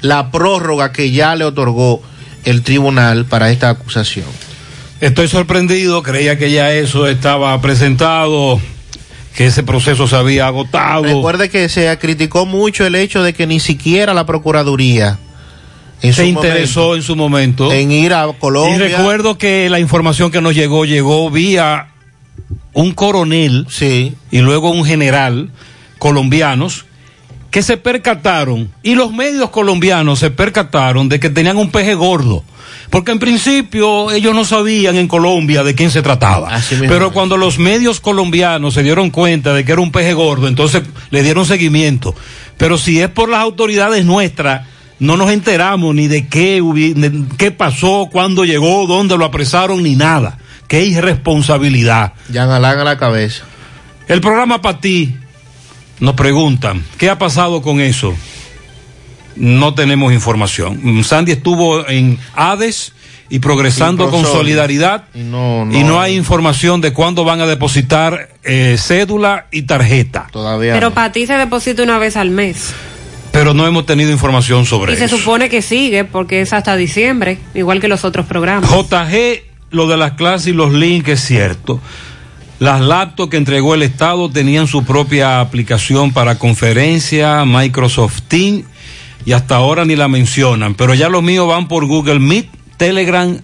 la 0.02 0.32
prórroga 0.32 0.92
que 0.92 1.12
ya 1.12 1.36
le 1.36 1.44
otorgó 1.44 2.02
el 2.46 2.62
tribunal 2.62 3.26
para 3.26 3.50
esta 3.50 3.70
acusación. 3.70 4.28
Estoy 5.02 5.28
sorprendido, 5.28 6.04
creía 6.04 6.38
que 6.38 6.52
ya 6.52 6.72
eso 6.72 7.08
estaba 7.08 7.60
presentado. 7.62 8.60
Que 9.36 9.48
ese 9.48 9.64
proceso 9.64 10.08
se 10.08 10.16
había 10.16 10.48
agotado. 10.48 11.04
Recuerde 11.04 11.50
que 11.50 11.70
se 11.70 11.98
criticó 11.98 12.46
mucho 12.46 12.86
el 12.86 12.96
hecho 12.96 13.24
de 13.24 13.34
que 13.34 13.48
ni 13.48 13.60
siquiera 13.60 14.14
la 14.14 14.26
Procuraduría 14.26 15.18
se 16.12 16.28
interesó 16.28 16.82
momento, 16.82 16.96
en 16.96 17.04
su 17.04 17.16
momento 17.16 17.72
en 17.72 17.92
ir 17.92 18.14
a 18.14 18.28
Colombia. 18.38 18.76
Y 18.76 18.78
recuerdo 18.78 19.38
que 19.38 19.70
la 19.70 19.80
información 19.80 20.32
que 20.32 20.42
nos 20.42 20.54
llegó 20.54 20.84
llegó 20.84 21.30
vía 21.30 21.88
un 22.74 22.92
coronel 22.94 23.68
sí. 23.70 24.16
y 24.30 24.40
luego 24.40 24.72
un 24.72 24.84
general 24.84 25.50
colombianos 26.00 26.86
que 27.54 27.62
se 27.62 27.78
percataron 27.78 28.72
y 28.82 28.96
los 28.96 29.14
medios 29.14 29.52
colombianos 29.52 30.18
se 30.18 30.32
percataron 30.32 31.08
de 31.08 31.20
que 31.20 31.30
tenían 31.30 31.58
un 31.58 31.70
peje 31.70 31.94
gordo. 31.94 32.44
Porque 32.90 33.12
en 33.12 33.20
principio 33.20 34.10
ellos 34.12 34.34
no 34.34 34.44
sabían 34.44 34.96
en 34.96 35.08
Colombia 35.08 35.64
de 35.64 35.76
quién 35.76 35.92
se 35.92 36.02
trataba. 36.02 36.60
Pero 36.88 37.14
cuando 37.14 37.38
los 37.38 37.60
medios 37.60 38.00
colombianos 38.00 38.74
se 38.74 38.82
dieron 38.82 39.12
cuenta 39.12 39.54
de 39.54 39.64
que 39.64 39.72
era 39.72 39.82
un 39.82 39.92
peje 39.92 40.14
gordo, 40.14 40.48
entonces 40.48 40.82
le 41.12 41.22
dieron 41.22 41.46
seguimiento. 41.46 42.16
Pero 42.58 42.80
si 42.80 43.00
es 43.00 43.10
por 43.10 43.30
las 43.30 43.42
autoridades 43.42 44.04
nuestras, 44.04 44.66
no 44.98 45.16
nos 45.16 45.30
enteramos 45.30 45.94
ni 45.94 46.08
de 46.08 46.28
qué, 46.28 46.60
de 46.60 47.24
qué 47.38 47.52
pasó, 47.52 48.10
cuándo 48.12 48.46
llegó, 48.46 48.88
dónde 48.88 49.16
lo 49.16 49.26
apresaron, 49.26 49.84
ni 49.84 49.96
nada. 49.96 50.40
Qué 50.68 50.86
irresponsabilidad. 50.86 52.14
Ya 52.30 52.46
a 52.56 52.60
la 52.60 52.98
cabeza. 52.98 53.44
El 54.08 54.22
programa 54.22 54.60
para 54.60 54.80
ti 54.80 55.18
nos 56.00 56.16
preguntan, 56.16 56.84
¿qué 56.98 57.10
ha 57.10 57.18
pasado 57.18 57.62
con 57.62 57.80
eso? 57.80 58.14
No 59.36 59.74
tenemos 59.74 60.14
información. 60.14 61.04
Sandy 61.04 61.32
estuvo 61.32 61.88
en 61.88 62.20
Hades 62.36 62.94
y 63.30 63.40
progresando 63.40 64.08
Y 64.08 64.12
con 64.12 64.26
solidaridad 64.26 65.06
Y 65.16 65.20
no, 65.20 65.66
no, 65.66 65.76
y 65.76 65.84
no 65.84 66.00
hay 66.00 66.16
información 66.16 66.82
de 66.82 66.94
cuándo 66.94 67.24
van 67.24 67.42
a 67.42 67.48
depositar 67.48 68.30
eh, 68.44 68.76
cédula 68.78 69.48
y 69.52 69.64
tarjeta. 69.64 70.28
Todavía. 70.32 70.74
Pero 70.74 70.92
para 70.94 71.12
ti 71.12 71.26
se 71.26 71.34
deposita 71.34 71.82
una 71.82 71.98
vez 71.98 72.16
al 72.16 72.30
mes. 72.30 72.74
Pero 73.32 73.56
no 73.56 73.66
hemos 73.66 73.88
tenido 73.88 74.12
información 74.12 74.66
sobre 74.68 74.94
Y 74.94 74.98
se 74.98 75.06
eso. 75.06 75.18
supone 75.18 75.50
que 75.50 75.64
sigue 75.64 76.04
porque 76.04 76.42
es 76.42 76.54
hasta 76.54 76.76
diciembre, 76.76 77.40
igual 77.56 77.80
que 77.82 77.88
los 77.88 78.06
otros 78.06 78.28
programas. 78.28 78.70
JG, 78.70 79.42
lo 79.72 79.88
de 79.88 79.98
las 79.98 80.12
clases 80.12 80.48
y 80.50 80.54
los 80.54 80.72
links 80.72 81.10
es 81.10 81.22
cierto. 81.22 81.80
Las 82.64 82.80
laptops 82.80 83.30
que 83.30 83.36
entregó 83.36 83.76
el 83.76 83.84
Estado 83.84 84.32
tenían 84.32 84.68
su 84.68 84.86
propia 84.86 85.42
aplicación 85.42 86.14
para 86.14 86.40
conferencia, 86.40 87.44
Microsoft 87.44 88.22
Teams, 88.30 88.64
y 89.26 89.34
hasta 89.34 89.58
ahora 89.58 89.84
ni 89.84 89.98
la 89.98 90.08
mencionan. 90.08 90.74
Pero 90.74 90.94
ya 90.94 91.10
los 91.10 91.22
míos 91.22 91.46
van 91.46 91.68
por 91.68 91.86
Google 91.88 92.20
Meet, 92.20 92.48
Telegram, 92.78 93.38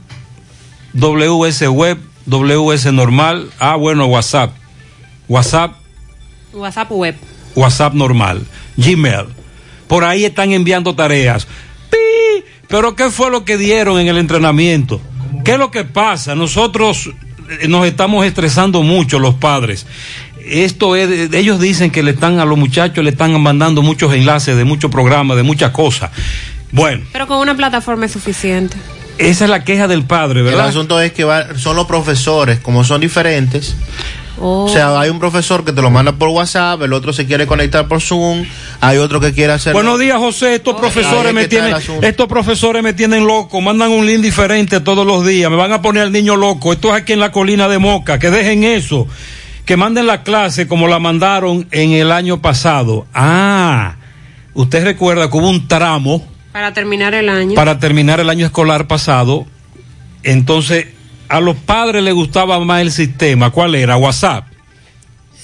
WS 0.93 1.67
Web, 1.67 1.97
WS 2.27 2.93
Normal, 2.93 3.49
ah, 3.59 3.75
bueno, 3.75 4.05
WhatsApp. 4.05 4.53
WhatsApp, 5.27 5.73
WhatsApp 6.53 6.89
web. 6.89 7.17
WhatsApp 7.55 7.93
normal, 7.95 8.47
Gmail. 8.77 9.25
Por 9.89 10.05
ahí 10.05 10.23
están 10.23 10.53
enviando 10.53 10.95
tareas. 10.95 11.45
¡Pi! 11.91 12.45
Pero 12.69 12.95
¿qué 12.95 13.09
fue 13.11 13.29
lo 13.29 13.43
que 13.43 13.57
dieron 13.57 13.99
en 13.99 14.07
el 14.07 14.17
entrenamiento? 14.17 15.01
¿Qué 15.43 15.51
es 15.51 15.59
lo 15.59 15.71
que 15.71 15.83
pasa? 15.83 16.35
Nosotros 16.35 17.09
nos 17.67 17.85
estamos 17.87 18.25
estresando 18.25 18.83
mucho 18.83 19.19
los 19.19 19.35
padres. 19.35 19.85
Esto 20.45 20.95
es, 20.95 21.31
ellos 21.33 21.59
dicen 21.59 21.91
que 21.91 22.01
le 22.03 22.11
están 22.11 22.39
a 22.39 22.45
los 22.45 22.57
muchachos 22.57 23.03
le 23.03 23.11
están 23.11 23.39
mandando 23.41 23.81
muchos 23.81 24.13
enlaces 24.13 24.55
de 24.57 24.63
muchos 24.63 24.89
programas, 24.89 25.37
de 25.37 25.43
muchas 25.43 25.71
cosas. 25.71 26.11
Bueno, 26.71 27.03
Pero 27.11 27.27
con 27.27 27.37
una 27.39 27.55
plataforma 27.55 28.05
es 28.05 28.11
suficiente. 28.11 28.75
esa 29.17 29.43
es 29.45 29.49
la 29.49 29.63
queja 29.63 29.87
del 29.87 30.03
padre, 30.03 30.39
El 30.39 30.45
¿verdad? 30.45 30.67
asunto 30.69 30.99
es 31.01 31.11
que 31.11 31.23
va- 31.23 31.57
son 31.57 31.75
los 31.75 31.85
profesores, 31.87 32.59
como 32.59 32.83
son 32.83 33.01
diferentes. 33.01 33.75
Oh. 34.41 34.65
O 34.65 34.69
sea, 34.69 34.99
hay 34.99 35.09
un 35.09 35.19
profesor 35.19 35.65
que 35.65 35.73
te 35.73 35.81
lo 35.81 35.89
manda 35.89 36.13
por 36.13 36.29
WhatsApp, 36.29 36.81
el 36.81 36.93
otro 36.93 37.13
se 37.13 37.25
quiere 37.25 37.45
conectar 37.45 37.87
por 37.87 38.01
Zoom, 38.01 38.45
hay 38.81 38.97
otro 38.97 39.19
que 39.19 39.33
quiere 39.33 39.53
hacer. 39.53 39.73
Buenos 39.73 39.99
días, 39.99 40.17
José. 40.17 40.55
Estos 40.55 40.75
profesores 40.75 41.27
es 41.27 41.33
me 41.33 41.47
tienen, 41.47 41.75
estos 42.01 42.27
profesores 42.27 42.81
me 42.83 42.93
tienen 42.93 43.25
loco. 43.27 43.59
Mandan 43.61 43.91
un 43.91 44.05
link 44.05 44.21
diferente 44.21 44.79
todos 44.79 45.05
los 45.05 45.25
días. 45.25 45.49
Me 45.51 45.57
van 45.57 45.73
a 45.73 45.81
poner 45.81 46.03
al 46.03 46.11
niño 46.11 46.35
loco. 46.35 46.71
Esto 46.73 46.89
es 46.95 47.01
aquí 47.01 47.13
en 47.13 47.19
la 47.19 47.31
colina 47.31 47.67
de 47.67 47.77
Moca. 47.79 48.19
Que 48.19 48.29
dejen 48.29 48.63
eso. 48.63 49.07
Que 49.65 49.77
manden 49.77 50.07
la 50.07 50.23
clase 50.23 50.67
como 50.67 50.87
la 50.87 50.99
mandaron 50.99 51.67
en 51.71 51.91
el 51.91 52.11
año 52.11 52.41
pasado. 52.41 53.05
Ah, 53.13 53.97
usted 54.53 54.83
recuerda 54.83 55.29
que 55.29 55.37
hubo 55.37 55.49
un 55.49 55.67
tramo 55.67 56.25
Para 56.51 56.73
terminar 56.73 57.13
el 57.13 57.29
año. 57.29 57.53
para 57.55 57.77
terminar 57.77 58.19
el 58.19 58.29
año 58.29 58.45
escolar 58.45 58.87
pasado. 58.87 59.45
Entonces, 60.23 60.87
a 61.29 61.39
los 61.39 61.55
padres 61.55 62.03
les 62.03 62.13
gustaba 62.13 62.59
más 62.59 62.81
el 62.81 62.91
sistema. 62.91 63.51
¿Cuál 63.51 63.75
era? 63.75 63.95
WhatsApp. 63.97 64.45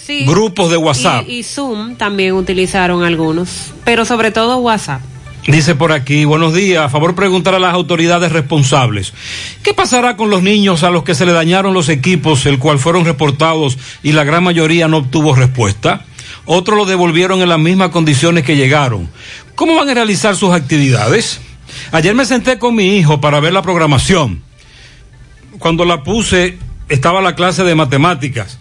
Sí. 0.06 0.26
Grupos 0.26 0.70
de 0.70 0.78
WhatsApp. 0.78 1.26
Y, 1.28 1.40
y 1.40 1.44
Zoom 1.44 1.96
también 1.96 2.34
utilizaron 2.34 3.04
algunos. 3.04 3.74
Pero 3.86 4.06
sobre 4.06 4.32
todo 4.32 4.58
WhatsApp. 4.58 5.02
Dice 5.48 5.76
por 5.76 5.92
aquí, 5.92 6.26
buenos 6.26 6.56
días, 6.56 6.84
a 6.84 6.90
favor 6.90 7.14
preguntar 7.14 7.54
a 7.54 7.60
las 7.60 7.76
autoridades 7.76 8.32
responsables, 8.32 9.14
¿qué 9.62 9.76
pasará 9.76 10.18
con 10.18 10.32
los 10.32 10.42
niños 10.42 10.82
a 10.84 10.90
los 10.90 11.04
que 11.04 11.14
se 11.14 11.24
le 11.24 11.34
dañaron 11.34 11.72
los 11.76 11.88
equipos, 11.88 12.48
el 12.48 12.58
cual 12.58 12.80
fueron 12.80 13.06
reportados 13.06 13.78
y 14.02 14.14
la 14.14 14.24
gran 14.24 14.44
mayoría 14.44 14.88
no 14.88 14.98
obtuvo 14.98 15.36
respuesta? 15.36 16.04
Otros 16.46 16.78
lo 16.78 16.86
devolvieron 16.86 17.42
en 17.44 17.50
las 17.50 17.60
mismas 17.60 17.90
condiciones 17.90 18.44
que 18.44 18.56
llegaron. 18.56 19.08
¿Cómo 19.54 19.76
van 19.76 19.90
a 19.90 19.94
realizar 19.94 20.36
sus 20.36 20.52
actividades? 20.52 21.40
Ayer 21.92 22.16
me 22.16 22.26
senté 22.26 22.58
con 22.58 22.74
mi 22.74 22.98
hijo 22.98 23.22
para 23.22 23.40
ver 23.40 23.54
la 23.54 23.62
programación. 23.62 24.42
Cuando 25.60 25.86
la 25.86 26.04
puse, 26.04 26.58
estaba 26.90 27.22
la 27.22 27.36
clase 27.36 27.64
de 27.64 27.76
matemáticas. 27.76 28.60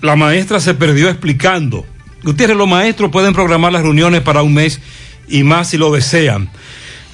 La 0.00 0.16
maestra 0.16 0.60
se 0.60 0.74
perdió 0.74 1.08
explicando. 1.08 1.84
Ustedes, 2.24 2.56
los 2.56 2.68
maestros, 2.68 3.10
pueden 3.10 3.32
programar 3.32 3.72
las 3.72 3.82
reuniones 3.82 4.22
para 4.22 4.42
un 4.42 4.54
mes 4.54 4.80
y 5.28 5.42
más 5.42 5.70
si 5.70 5.76
lo 5.78 5.92
desean. 5.92 6.50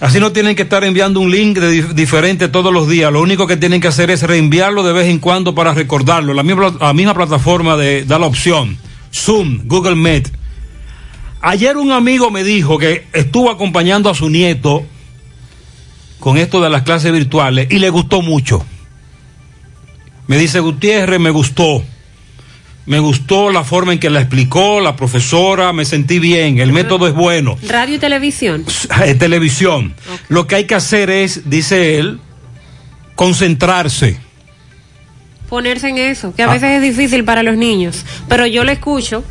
Así 0.00 0.20
no 0.20 0.32
tienen 0.32 0.56
que 0.56 0.62
estar 0.62 0.84
enviando 0.84 1.20
un 1.20 1.30
link 1.30 1.58
diferente 1.58 2.48
todos 2.48 2.72
los 2.72 2.88
días. 2.88 3.12
Lo 3.12 3.22
único 3.22 3.46
que 3.46 3.56
tienen 3.56 3.80
que 3.80 3.88
hacer 3.88 4.10
es 4.10 4.22
reenviarlo 4.22 4.82
de 4.82 4.92
vez 4.92 5.06
en 5.06 5.18
cuando 5.18 5.54
para 5.54 5.72
recordarlo. 5.72 6.34
La 6.34 6.42
misma, 6.42 6.74
la 6.80 6.92
misma 6.92 7.14
plataforma 7.14 7.76
da 7.76 8.18
la 8.18 8.26
opción. 8.26 8.76
Zoom, 9.12 9.60
Google 9.64 9.94
Meet. 9.94 10.30
Ayer 11.40 11.76
un 11.76 11.92
amigo 11.92 12.30
me 12.30 12.42
dijo 12.42 12.78
que 12.78 13.06
estuvo 13.12 13.50
acompañando 13.50 14.10
a 14.10 14.14
su 14.14 14.28
nieto 14.30 14.84
con 16.24 16.38
esto 16.38 16.62
de 16.62 16.70
las 16.70 16.84
clases 16.84 17.12
virtuales 17.12 17.66
y 17.70 17.78
le 17.80 17.90
gustó 17.90 18.22
mucho. 18.22 18.64
Me 20.26 20.38
dice 20.38 20.58
Gutiérrez, 20.60 21.20
me 21.20 21.28
gustó. 21.28 21.84
Me 22.86 22.98
gustó 22.98 23.50
la 23.50 23.62
forma 23.62 23.92
en 23.92 23.98
que 23.98 24.08
la 24.08 24.20
explicó 24.20 24.80
la 24.80 24.96
profesora, 24.96 25.74
me 25.74 25.84
sentí 25.84 26.18
bien, 26.18 26.60
el 26.60 26.72
método 26.72 27.06
es 27.08 27.12
bueno. 27.14 27.58
Radio 27.68 27.96
y 27.96 27.98
televisión. 27.98 28.64
Eh, 29.04 29.14
televisión. 29.16 29.92
Lo 30.30 30.46
que 30.46 30.54
hay 30.54 30.64
que 30.64 30.74
hacer 30.74 31.10
es, 31.10 31.50
dice 31.50 31.98
él, 31.98 32.20
concentrarse. 33.16 34.18
Ponerse 35.50 35.90
en 35.90 35.98
eso, 35.98 36.34
que 36.34 36.42
a 36.42 36.46
Ah. 36.48 36.52
veces 36.54 36.70
es 36.70 36.80
difícil 36.82 37.22
para 37.24 37.42
los 37.42 37.58
niños. 37.58 38.06
Pero 38.30 38.46
yo 38.46 38.64
lo 38.64 38.72
escucho 38.72 39.24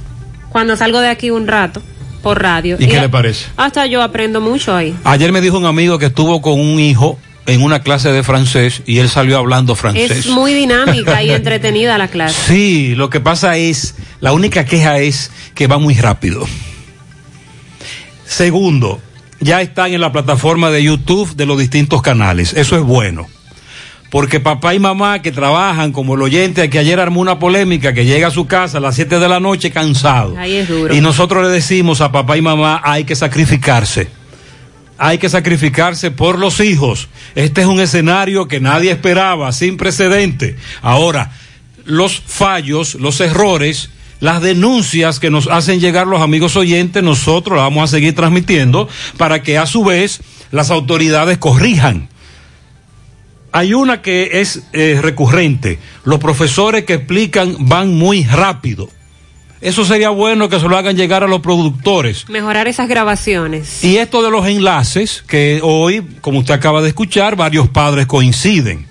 cuando 0.49 0.75
salgo 0.77 0.99
de 0.99 1.09
aquí 1.09 1.31
un 1.31 1.47
rato 1.47 1.81
por 2.23 2.41
radio. 2.41 2.77
¿Y 2.79 2.87
qué 2.87 2.97
a- 2.97 3.01
le 3.03 3.09
parece? 3.09 3.45
Hasta 3.57 3.85
yo 3.85 4.01
aprendo 4.01 4.41
mucho 4.41 4.75
ahí. 4.75 4.95
Ayer 5.03 5.31
me 5.31 5.41
dijo 5.41 5.57
un 5.59 5.65
amigo 5.67 5.99
que 5.99 6.07
estuvo 6.07 6.41
con 6.41 6.59
un 6.59 6.79
hijo 6.79 7.19
en 7.45 7.61
una 7.61 7.81
clase 7.83 8.09
de 8.11 8.23
francés 8.23 8.81
y 8.87 8.99
él 8.99 9.09
salió 9.09 9.37
hablando 9.37 9.75
francés. 9.75 10.09
Es 10.11 10.27
muy 10.27 10.53
dinámica 10.53 11.21
y 11.21 11.29
entretenida 11.29 11.97
la 11.99 12.07
clase. 12.07 12.35
Sí, 12.47 12.95
lo 12.95 13.09
que 13.11 13.19
pasa 13.19 13.57
es, 13.57 13.95
la 14.21 14.31
única 14.31 14.65
queja 14.65 14.97
es 14.99 15.29
que 15.53 15.67
va 15.67 15.77
muy 15.77 15.93
rápido. 15.93 16.47
Segundo, 18.25 19.01
ya 19.39 19.61
están 19.61 19.93
en 19.93 20.01
la 20.01 20.11
plataforma 20.11 20.71
de 20.71 20.83
YouTube 20.83 21.35
de 21.35 21.45
los 21.45 21.59
distintos 21.59 22.01
canales. 22.01 22.53
Eso 22.53 22.77
es 22.77 22.83
bueno. 22.83 23.27
Porque 24.13 24.39
papá 24.39 24.75
y 24.75 24.79
mamá 24.79 25.23
que 25.23 25.31
trabajan 25.31 25.91
como 25.91 26.13
el 26.13 26.21
oyente 26.21 26.69
que 26.69 26.77
ayer 26.77 26.99
armó 26.99 27.19
una 27.19 27.39
polémica, 27.39 27.95
que 27.95 28.05
llega 28.05 28.27
a 28.27 28.29
su 28.29 28.45
casa 28.45 28.77
a 28.77 28.79
las 28.79 28.93
7 28.93 29.17
de 29.17 29.27
la 29.27 29.39
noche 29.39 29.71
cansado. 29.71 30.37
Ahí 30.37 30.57
es 30.57 30.69
duro. 30.69 30.93
Y 30.93 31.01
nosotros 31.01 31.43
le 31.43 31.49
decimos 31.49 31.99
a 31.99 32.11
papá 32.11 32.37
y 32.37 32.41
mamá, 32.43 32.79
hay 32.83 33.05
que 33.05 33.15
sacrificarse. 33.15 34.09
Hay 34.99 35.17
que 35.17 35.29
sacrificarse 35.29 36.11
por 36.11 36.37
los 36.37 36.59
hijos. 36.59 37.09
Este 37.33 37.61
es 37.61 37.67
un 37.67 37.81
escenario 37.81 38.47
que 38.47 38.59
nadie 38.59 38.91
esperaba, 38.91 39.51
sin 39.51 39.77
precedente. 39.77 40.57
Ahora, 40.83 41.31
los 41.83 42.21
fallos, 42.23 42.93
los 42.93 43.19
errores, 43.19 43.89
las 44.19 44.43
denuncias 44.43 45.19
que 45.19 45.31
nos 45.31 45.47
hacen 45.47 45.79
llegar 45.79 46.05
los 46.05 46.21
amigos 46.21 46.55
oyentes, 46.55 47.01
nosotros 47.01 47.57
las 47.57 47.65
vamos 47.65 47.85
a 47.85 47.95
seguir 47.95 48.13
transmitiendo 48.13 48.87
para 49.17 49.41
que 49.41 49.57
a 49.57 49.65
su 49.65 49.83
vez 49.83 50.21
las 50.51 50.69
autoridades 50.69 51.39
corrijan. 51.39 52.12
Hay 53.55 53.75
una 53.75 54.01
que 54.01 54.41
es 54.41 54.63
eh, 54.73 54.99
recurrente. 54.99 55.77
Los 56.05 56.19
profesores 56.19 56.85
que 56.85 56.95
explican 56.95 57.55
van 57.59 57.93
muy 57.93 58.23
rápido. 58.23 58.89
Eso 59.61 59.85
sería 59.85 60.09
bueno 60.09 60.49
que 60.49 60.59
se 60.59 60.67
lo 60.67 60.75
hagan 60.75 60.97
llegar 60.97 61.23
a 61.23 61.27
los 61.27 61.39
productores. 61.39 62.27
Mejorar 62.29 62.67
esas 62.67 62.89
grabaciones. 62.89 63.83
Y 63.83 63.97
esto 63.97 64.23
de 64.23 64.31
los 64.31 64.47
enlaces, 64.47 65.23
que 65.27 65.59
hoy, 65.61 66.03
como 66.19 66.39
usted 66.39 66.55
acaba 66.55 66.81
de 66.81 66.89
escuchar, 66.89 67.35
varios 67.35 67.69
padres 67.69 68.07
coinciden. 68.07 68.87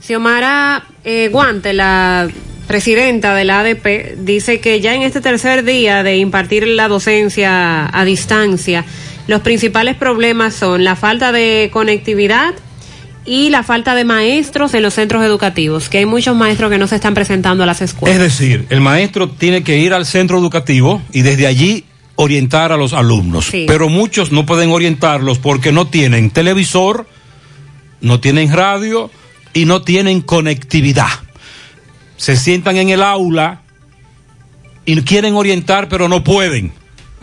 Xiomara 0.00 0.84
eh, 1.04 1.28
Guante, 1.32 1.72
la 1.74 2.28
presidenta 2.68 3.34
de 3.34 3.44
la 3.44 3.60
ADP, 3.60 4.18
dice 4.18 4.60
que 4.60 4.80
ya 4.80 4.94
en 4.94 5.02
este 5.02 5.20
tercer 5.20 5.64
día 5.64 6.04
de 6.04 6.16
impartir 6.18 6.66
la 6.68 6.86
docencia 6.86 7.90
a 7.92 8.04
distancia, 8.04 8.84
los 9.26 9.40
principales 9.40 9.96
problemas 9.96 10.54
son 10.54 10.84
la 10.84 10.94
falta 10.94 11.32
de 11.32 11.70
conectividad 11.72 12.54
y 13.26 13.50
la 13.50 13.62
falta 13.62 13.94
de 13.94 14.04
maestros 14.04 14.72
en 14.74 14.82
los 14.82 14.94
centros 14.94 15.24
educativos, 15.24 15.88
que 15.88 15.98
hay 15.98 16.06
muchos 16.06 16.36
maestros 16.36 16.70
que 16.70 16.78
no 16.78 16.86
se 16.86 16.94
están 16.94 17.14
presentando 17.14 17.64
a 17.64 17.66
las 17.66 17.82
escuelas. 17.82 18.16
Es 18.16 18.22
decir, 18.22 18.66
el 18.70 18.80
maestro 18.80 19.28
tiene 19.28 19.62
que 19.64 19.78
ir 19.78 19.92
al 19.92 20.06
centro 20.06 20.38
educativo 20.38 21.02
y 21.12 21.22
desde 21.22 21.46
allí 21.46 21.84
orientar 22.14 22.72
a 22.72 22.76
los 22.76 22.92
alumnos. 22.92 23.46
Sí. 23.46 23.64
Pero 23.66 23.88
muchos 23.88 24.32
no 24.32 24.46
pueden 24.46 24.70
orientarlos 24.70 25.38
porque 25.38 25.72
no 25.72 25.88
tienen 25.88 26.30
televisor, 26.30 27.06
no 28.00 28.20
tienen 28.20 28.52
radio 28.52 29.10
y 29.52 29.64
no 29.64 29.82
tienen 29.82 30.20
conectividad. 30.20 31.08
Se 32.16 32.36
sientan 32.36 32.76
en 32.76 32.90
el 32.90 33.02
aula 33.02 33.62
y 34.84 35.00
quieren 35.02 35.34
orientar 35.34 35.88
pero 35.88 36.08
no 36.08 36.22
pueden 36.22 36.72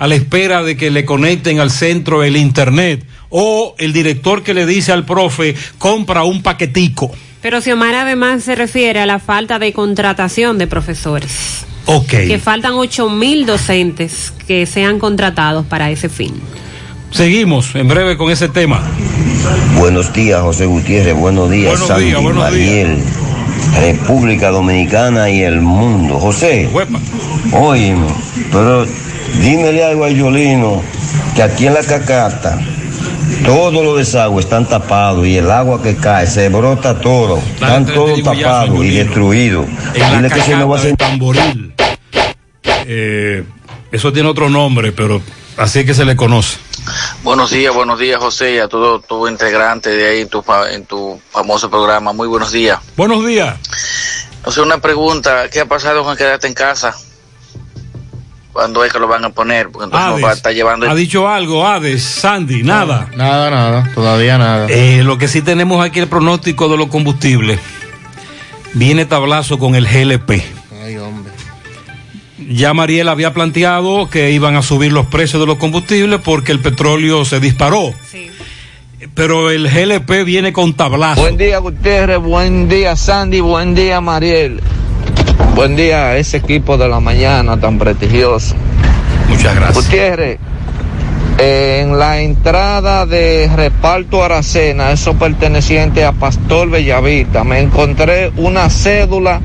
a 0.03 0.07
la 0.07 0.15
espera 0.15 0.63
de 0.63 0.75
que 0.75 0.91
le 0.91 1.05
conecten 1.05 1.61
al 1.61 1.71
centro 1.71 2.25
el 2.25 2.35
internet 2.35 3.05
o 3.29 3.73
el 3.77 3.93
director 3.93 4.43
que 4.43 4.53
le 4.53 4.65
dice 4.65 4.91
al 4.91 5.05
profe 5.05 5.55
compra 5.77 6.25
un 6.25 6.43
paquetico. 6.43 7.09
Pero 7.41 7.61
Xiomara 7.61 8.01
además 8.01 8.43
se 8.43 8.55
refiere 8.55 8.99
a 8.99 9.05
la 9.05 9.19
falta 9.19 9.59
de 9.59 9.71
contratación 9.71 10.57
de 10.57 10.67
profesores. 10.67 11.63
Ok. 11.85 12.09
Que 12.09 12.37
faltan 12.37 12.73
ocho 12.73 13.09
mil 13.09 13.45
docentes 13.45 14.33
que 14.45 14.65
sean 14.65 14.99
contratados 14.99 15.65
para 15.65 15.89
ese 15.89 16.09
fin. 16.09 16.33
Seguimos 17.11 17.73
en 17.73 17.87
breve 17.87 18.17
con 18.17 18.29
ese 18.29 18.49
tema. 18.49 18.83
Buenos 19.77 20.11
días, 20.11 20.41
José 20.41 20.65
Gutiérrez. 20.65 21.15
Buenos 21.15 21.49
días, 21.49 21.69
Buenos 21.71 21.87
Sandy, 21.87 22.07
días, 22.07 22.21
buenos 22.21 22.43
Mariel, 22.43 22.97
República 23.79 24.49
Dominicana 24.49 25.29
y 25.29 25.43
el 25.43 25.61
mundo. 25.61 26.19
José, 26.19 26.69
óyeme, 27.53 28.07
pero 28.51 28.85
dímele 29.39 29.83
algo 29.83 30.05
a 30.05 30.09
Yolino, 30.09 30.81
que 31.35 31.43
aquí 31.43 31.67
en 31.67 31.73
la 31.73 31.83
cacata 31.83 32.59
todos 33.45 33.73
los 33.73 33.97
desagües 33.97 34.45
están 34.45 34.67
tapados 34.67 35.25
y 35.25 35.37
el 35.37 35.49
agua 35.51 35.81
que 35.81 35.95
cae 35.95 36.27
se 36.27 36.49
brota 36.49 36.99
todo. 36.99 37.37
Están 37.37 37.85
todos 37.85 38.21
tapados 38.23 38.83
y 38.83 38.91
destruidos. 38.91 39.65
Dile 39.93 40.29
que 40.29 40.41
se 40.41 40.55
me 40.55 40.63
va 40.63 40.75
a 40.75 40.79
hacer... 40.79 40.95
Tamboril. 40.95 41.73
Eh, 42.85 43.43
eso 43.91 44.13
tiene 44.13 44.29
otro 44.29 44.49
nombre, 44.49 44.91
pero 44.91 45.21
así 45.57 45.79
es 45.79 45.85
que 45.85 45.93
se 45.93 46.05
le 46.05 46.15
conoce. 46.15 46.57
Buenos 47.23 47.51
días, 47.51 47.73
buenos 47.73 47.97
días, 47.99 48.19
José, 48.19 48.55
y 48.55 48.57
a 48.59 48.67
todo 48.67 48.99
tu 48.99 49.27
integrante 49.27 49.89
de 49.89 50.07
ahí 50.09 50.21
en 50.21 50.29
tu, 50.29 50.41
fa- 50.41 50.71
en 50.71 50.85
tu 50.85 51.19
famoso 51.31 51.69
programa. 51.69 52.11
Muy 52.13 52.27
buenos 52.27 52.51
días. 52.51 52.79
Buenos 52.97 53.25
días. 53.25 53.55
O 54.45 54.51
sea, 54.51 54.63
una 54.63 54.79
pregunta, 54.79 55.49
¿qué 55.49 55.61
ha 55.61 55.65
pasado 55.65 56.03
con 56.03 56.17
quedarte 56.17 56.47
en 56.47 56.53
casa? 56.53 56.95
¿Cuándo 58.53 58.85
es 58.85 58.93
que 58.93 58.99
lo 58.99 59.07
van 59.07 59.25
a 59.25 59.31
poner? 59.31 59.69
Porque 59.69 59.85
entonces 59.85 60.09
nos 60.11 60.23
va 60.23 60.29
a 60.29 60.33
estar 60.33 60.53
llevando... 60.53 60.87
¿Ha 60.87 60.93
dicho 60.93 61.27
algo, 61.27 61.65
Hades, 61.65 62.03
Sandy? 62.03 62.61
Nada. 62.61 63.09
Nada, 63.15 63.49
nada, 63.49 63.91
todavía 63.95 64.37
nada. 64.37 64.67
Eh, 64.69 65.01
lo 65.03 65.17
que 65.17 65.27
sí 65.27 65.41
tenemos 65.41 65.83
aquí 65.83 65.99
el 65.99 66.07
pronóstico 66.07 66.69
de 66.69 66.77
los 66.77 66.87
combustibles. 66.87 67.59
Viene 68.73 69.05
tablazo 69.05 69.57
con 69.57 69.73
el 69.73 69.87
GLP. 69.87 70.43
Ay, 70.83 70.97
hombre. 70.97 71.33
Ya 72.47 72.75
Mariel 72.75 73.09
había 73.09 73.33
planteado 73.33 74.07
que 74.07 74.31
iban 74.31 74.55
a 74.55 74.61
subir 74.61 74.93
los 74.93 75.07
precios 75.07 75.41
de 75.41 75.47
los 75.47 75.57
combustibles 75.57 76.21
porque 76.23 76.51
el 76.51 76.59
petróleo 76.59 77.25
se 77.25 77.39
disparó. 77.39 77.91
Pero 79.15 79.49
el 79.49 79.67
GLP 79.67 80.25
viene 80.25 80.53
con 80.53 80.73
tablazo. 80.75 81.21
Buen 81.21 81.37
día 81.37 81.57
Gutiérrez, 81.57 82.19
buen 82.19 82.69
día 82.69 82.95
Sandy, 82.95 83.41
buen 83.41 83.73
día 83.73 83.99
Mariel. 83.99 84.61
Buen 85.55 85.75
día 85.75 86.07
a 86.07 86.17
ese 86.17 86.37
equipo 86.37 86.77
de 86.77 86.87
la 86.87 86.99
mañana 86.99 87.59
tan 87.59 87.77
prestigioso. 87.77 88.55
Muchas 89.29 89.55
gracias. 89.55 89.85
Gutiérrez, 89.85 90.39
en 91.37 91.99
la 91.99 92.21
entrada 92.21 93.05
de 93.05 93.49
reparto 93.55 94.23
Aracena, 94.23 94.91
eso 94.91 95.13
perteneciente 95.13 96.05
a 96.05 96.11
Pastor 96.11 96.71
Bellavista, 96.71 97.43
me 97.43 97.59
encontré 97.59 98.31
una 98.35 98.67
cédula 98.69 99.41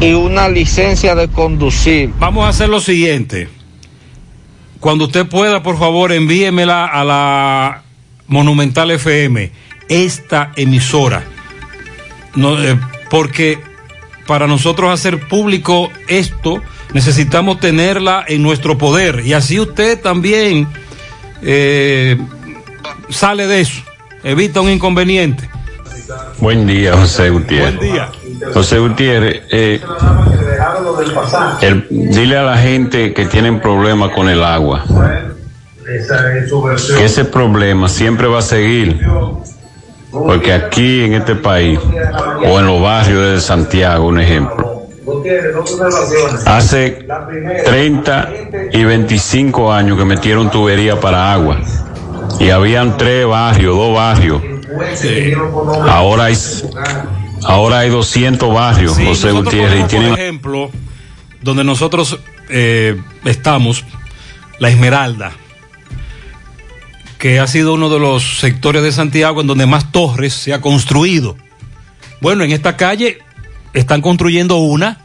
y 0.00 0.12
una 0.12 0.50
licencia 0.50 1.14
de 1.14 1.28
conducir. 1.28 2.12
Vamos 2.18 2.44
a 2.44 2.48
hacer 2.48 2.68
lo 2.68 2.80
siguiente. 2.80 3.48
Cuando 4.80 5.06
usted 5.06 5.26
pueda, 5.26 5.62
por 5.62 5.78
favor, 5.78 6.12
envíemela 6.12 6.84
a 6.86 7.04
la 7.04 7.82
Monumental 8.26 8.90
FM, 8.90 9.50
esta 9.88 10.52
emisora. 10.56 11.24
No, 12.34 12.62
eh, 12.62 12.78
porque 13.10 13.67
para 14.28 14.46
nosotros 14.46 14.92
hacer 14.92 15.26
público 15.26 15.90
esto, 16.06 16.62
necesitamos 16.92 17.58
tenerla 17.60 18.24
en 18.28 18.42
nuestro 18.42 18.76
poder. 18.76 19.26
Y 19.26 19.32
así 19.32 19.58
usted 19.58 19.98
también 20.00 20.68
eh, 21.42 22.18
sale 23.08 23.46
de 23.46 23.62
eso, 23.62 23.82
evita 24.22 24.60
un 24.60 24.68
inconveniente. 24.70 25.48
Buen 26.38 26.66
día, 26.66 26.94
José 26.94 27.30
Gutiérrez. 27.30 27.76
Buen 27.76 27.92
día. 27.92 28.10
José 28.52 28.78
Gutiérrez, 28.78 29.42
eh, 29.50 29.80
el- 31.62 31.86
dile 31.90 32.36
a 32.36 32.42
la 32.42 32.58
gente 32.58 33.14
que 33.14 33.24
tienen 33.26 33.60
problemas 33.60 34.10
con 34.14 34.28
el 34.28 34.44
agua 34.44 34.84
que 36.98 37.04
ese 37.06 37.24
problema 37.24 37.88
siempre 37.88 38.26
va 38.26 38.40
a 38.40 38.42
seguir. 38.42 39.00
Porque 40.10 40.52
aquí 40.52 41.02
en 41.04 41.14
este 41.14 41.34
país, 41.34 41.78
o 42.44 42.58
en 42.58 42.66
los 42.66 42.80
barrios 42.80 43.34
de 43.34 43.40
Santiago, 43.40 44.06
un 44.06 44.20
ejemplo, 44.20 44.78
hace 46.46 47.06
30 47.64 48.30
y 48.72 48.84
25 48.84 49.72
años 49.72 49.98
que 49.98 50.04
metieron 50.04 50.50
tubería 50.50 50.98
para 51.00 51.32
agua. 51.32 51.60
Y 52.40 52.50
habían 52.50 52.96
tres 52.96 53.26
barrios, 53.26 53.76
dos 53.76 53.94
barrios. 53.94 54.42
Ahora 55.88 56.24
hay, 56.24 56.36
ahora 57.44 57.80
hay 57.80 57.90
200 57.90 58.52
barrios, 58.52 58.94
Sí, 58.94 59.04
José 59.06 59.32
Gutiérrez, 59.32 59.88
tienen 59.88 60.10
Por 60.10 60.18
ejemplo, 60.18 60.70
donde 61.42 61.64
nosotros 61.64 62.18
eh, 62.48 63.00
estamos, 63.24 63.84
la 64.58 64.68
Esmeralda, 64.68 65.32
que 67.18 67.40
ha 67.40 67.46
sido 67.46 67.74
uno 67.74 67.88
de 67.88 67.98
los 67.98 68.38
sectores 68.38 68.82
de 68.82 68.92
Santiago 68.92 69.40
en 69.40 69.46
donde 69.46 69.66
más 69.66 69.90
torres 69.90 70.32
se 70.32 70.54
ha 70.54 70.60
construido. 70.60 71.36
Bueno, 72.20 72.44
en 72.44 72.52
esta 72.52 72.76
calle 72.76 73.18
están 73.74 74.00
construyendo 74.00 74.56
una, 74.58 75.04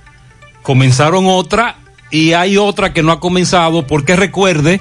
comenzaron 0.61 1.26
otra 1.28 1.78
y 2.11 2.34
hay 2.34 2.57
otra 2.57 2.93
que 2.93 3.03
no 3.03 3.11
ha 3.11 3.20
comenzado 3.20 3.88
porque 3.88 4.16
recuerde 4.16 4.80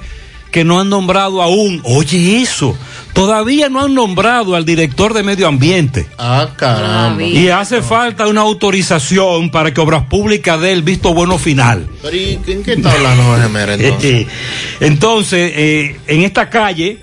que 0.51 0.63
no 0.63 0.79
han 0.79 0.87
nombrado 0.87 1.41
aún, 1.41 1.81
oye 1.83 2.39
eso, 2.39 2.77
todavía 3.13 3.69
no 3.69 3.81
han 3.81 3.95
nombrado 3.95 4.55
al 4.55 4.65
director 4.65 5.15
de 5.15 5.23
medio 5.23 5.47
ambiente. 5.47 6.05
Ah, 6.19 6.49
caramba. 6.55 7.23
Y 7.23 7.49
hace 7.49 7.81
falta 7.81 8.27
una 8.27 8.41
autorización 8.41 9.49
para 9.49 9.73
que 9.73 9.81
Obras 9.81 10.03
Públicas 10.03 10.61
dé 10.61 10.71
el 10.71 10.83
visto 10.83 11.11
bueno 11.11 11.39
final. 11.39 11.87
Pero 12.03 12.15
¿y 12.15 12.39
en 12.45 12.63
qué 12.63 12.73
está 12.73 12.91
hablando 12.91 13.23
Jorge 13.23 13.49
Mera 13.49 13.73
entonces? 13.73 14.27
Entonces, 14.79 15.53
eh, 15.55 15.99
en 16.05 16.21
esta 16.21 16.47
calle, 16.51 17.02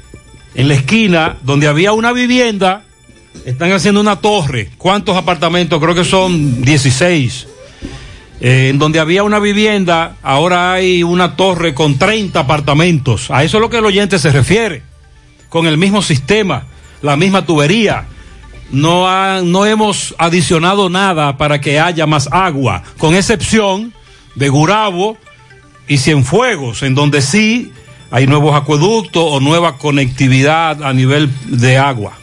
en 0.54 0.68
la 0.68 0.74
esquina, 0.74 1.36
donde 1.42 1.66
había 1.68 1.92
una 1.92 2.12
vivienda, 2.12 2.84
están 3.44 3.72
haciendo 3.72 4.00
una 4.00 4.16
torre. 4.16 4.70
¿Cuántos 4.78 5.16
apartamentos? 5.16 5.80
Creo 5.80 5.94
que 5.94 6.04
son 6.04 6.62
16. 6.62 7.46
Eh, 8.42 8.68
en 8.70 8.78
donde 8.78 8.98
había 9.00 9.22
una 9.22 9.38
vivienda, 9.38 10.16
ahora 10.22 10.72
hay 10.72 11.02
una 11.02 11.36
torre 11.36 11.74
con 11.74 11.98
30 11.98 12.40
apartamentos. 12.40 13.30
A 13.30 13.44
eso 13.44 13.58
es 13.58 13.60
lo 13.60 13.68
que 13.70 13.78
el 13.78 13.84
oyente 13.84 14.18
se 14.18 14.30
refiere. 14.30 14.82
Con 15.48 15.66
el 15.66 15.76
mismo 15.76 16.00
sistema, 16.02 16.64
la 17.02 17.16
misma 17.16 17.44
tubería. 17.44 18.06
No, 18.72 19.08
ha- 19.08 19.42
no 19.42 19.66
hemos 19.66 20.14
adicionado 20.16 20.88
nada 20.88 21.36
para 21.36 21.60
que 21.60 21.78
haya 21.80 22.06
más 22.06 22.28
agua, 22.32 22.82
con 22.98 23.14
excepción 23.14 23.92
de 24.36 24.48
Gurabo 24.48 25.18
y 25.88 25.98
Cienfuegos, 25.98 26.82
en 26.82 26.94
donde 26.94 27.20
sí 27.20 27.72
hay 28.10 28.26
nuevos 28.26 28.56
acueductos 28.56 29.22
o 29.24 29.40
nueva 29.40 29.78
conectividad 29.78 30.82
a 30.82 30.92
nivel 30.92 31.30
de 31.46 31.78
agua. 31.78 32.18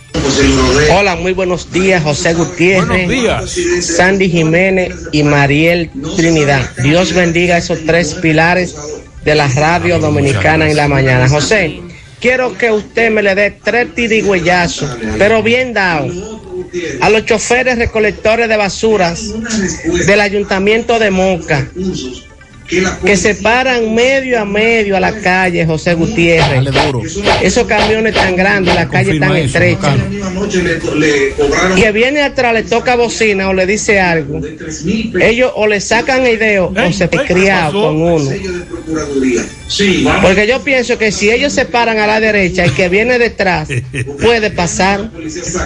Hola, 0.92 1.16
muy 1.16 1.34
buenos 1.34 1.72
días, 1.72 2.04
José 2.04 2.34
Gutiérrez. 2.34 3.08
Días. 3.08 3.58
Sandy 3.82 4.30
Jiménez 4.30 4.94
y 5.12 5.24
Mariel 5.24 5.90
Trinidad. 6.16 6.70
Dios 6.84 7.14
bendiga 7.14 7.58
esos 7.58 7.86
tres 7.86 8.16
pilares 8.16 8.76
de 9.24 9.36
la 9.36 9.48
radio 9.48 10.00
dominicana 10.00 10.70
en 10.70 10.76
la 10.76 10.88
mañana. 10.88 11.30
José, 11.30 11.82
quiero 12.20 12.58
que 12.58 12.72
usted 12.72 13.12
me 13.12 13.24
le 13.24 13.36
dé 13.36 13.52
tres 13.52 13.94
tirigüeyazos, 13.96 14.98
pero 15.18 15.42
bien 15.42 15.74
dado, 15.74 16.08
a 17.02 17.10
los 17.10 17.26
choferes 17.26 17.78
recolectores 17.78 18.50
de 18.50 18.58
basuras 18.58 19.34
del 20.06 20.22
ayuntamiento 20.22 21.00
de 21.00 21.12
Moca 21.12 21.68
que 22.68 23.18
se 23.18 23.36
paran 23.36 23.94
medio 23.94 24.42
a 24.42 24.46
medio 24.46 24.98
a 24.98 25.00
la 25.00 25.20
calle, 25.22 25.66
José 25.66 25.94
Gutiérrez. 25.94 26.68
Esos 27.42 27.66
camiones 27.66 28.14
tan 28.14 28.36
grandes, 28.36 28.76
la 28.76 28.88
calle 28.88 29.20
tan 29.20 29.36
estrecha. 29.36 29.96
Que 31.76 31.92
viene 31.92 32.22
atrás, 32.22 32.54
le 32.54 32.64
toca 32.64 32.96
bocina 32.96 33.50
o 33.50 33.54
le 33.54 33.66
dice 33.66 34.00
algo. 34.00 34.42
Ellos 35.20 35.52
o 35.56 35.68
le 35.68 35.80
sacan 35.80 36.26
ideo 36.28 36.74
o 36.76 36.94
se 36.94 37.08
criado 37.10 37.84
con 37.84 38.02
uno. 38.02 38.32
Porque 40.22 40.48
yo 40.48 40.62
pienso 40.64 40.98
que 40.98 41.12
si 41.12 41.30
ellos 41.30 41.54
se 41.54 41.66
paran 41.66 42.00
a 42.00 42.08
la 42.08 42.20
derecha 42.20 42.66
y 42.66 42.72
que 42.72 42.90
viene 42.90 43.20
detrás, 43.20 43.70
puede 44.22 44.52
pasar. 44.52 45.12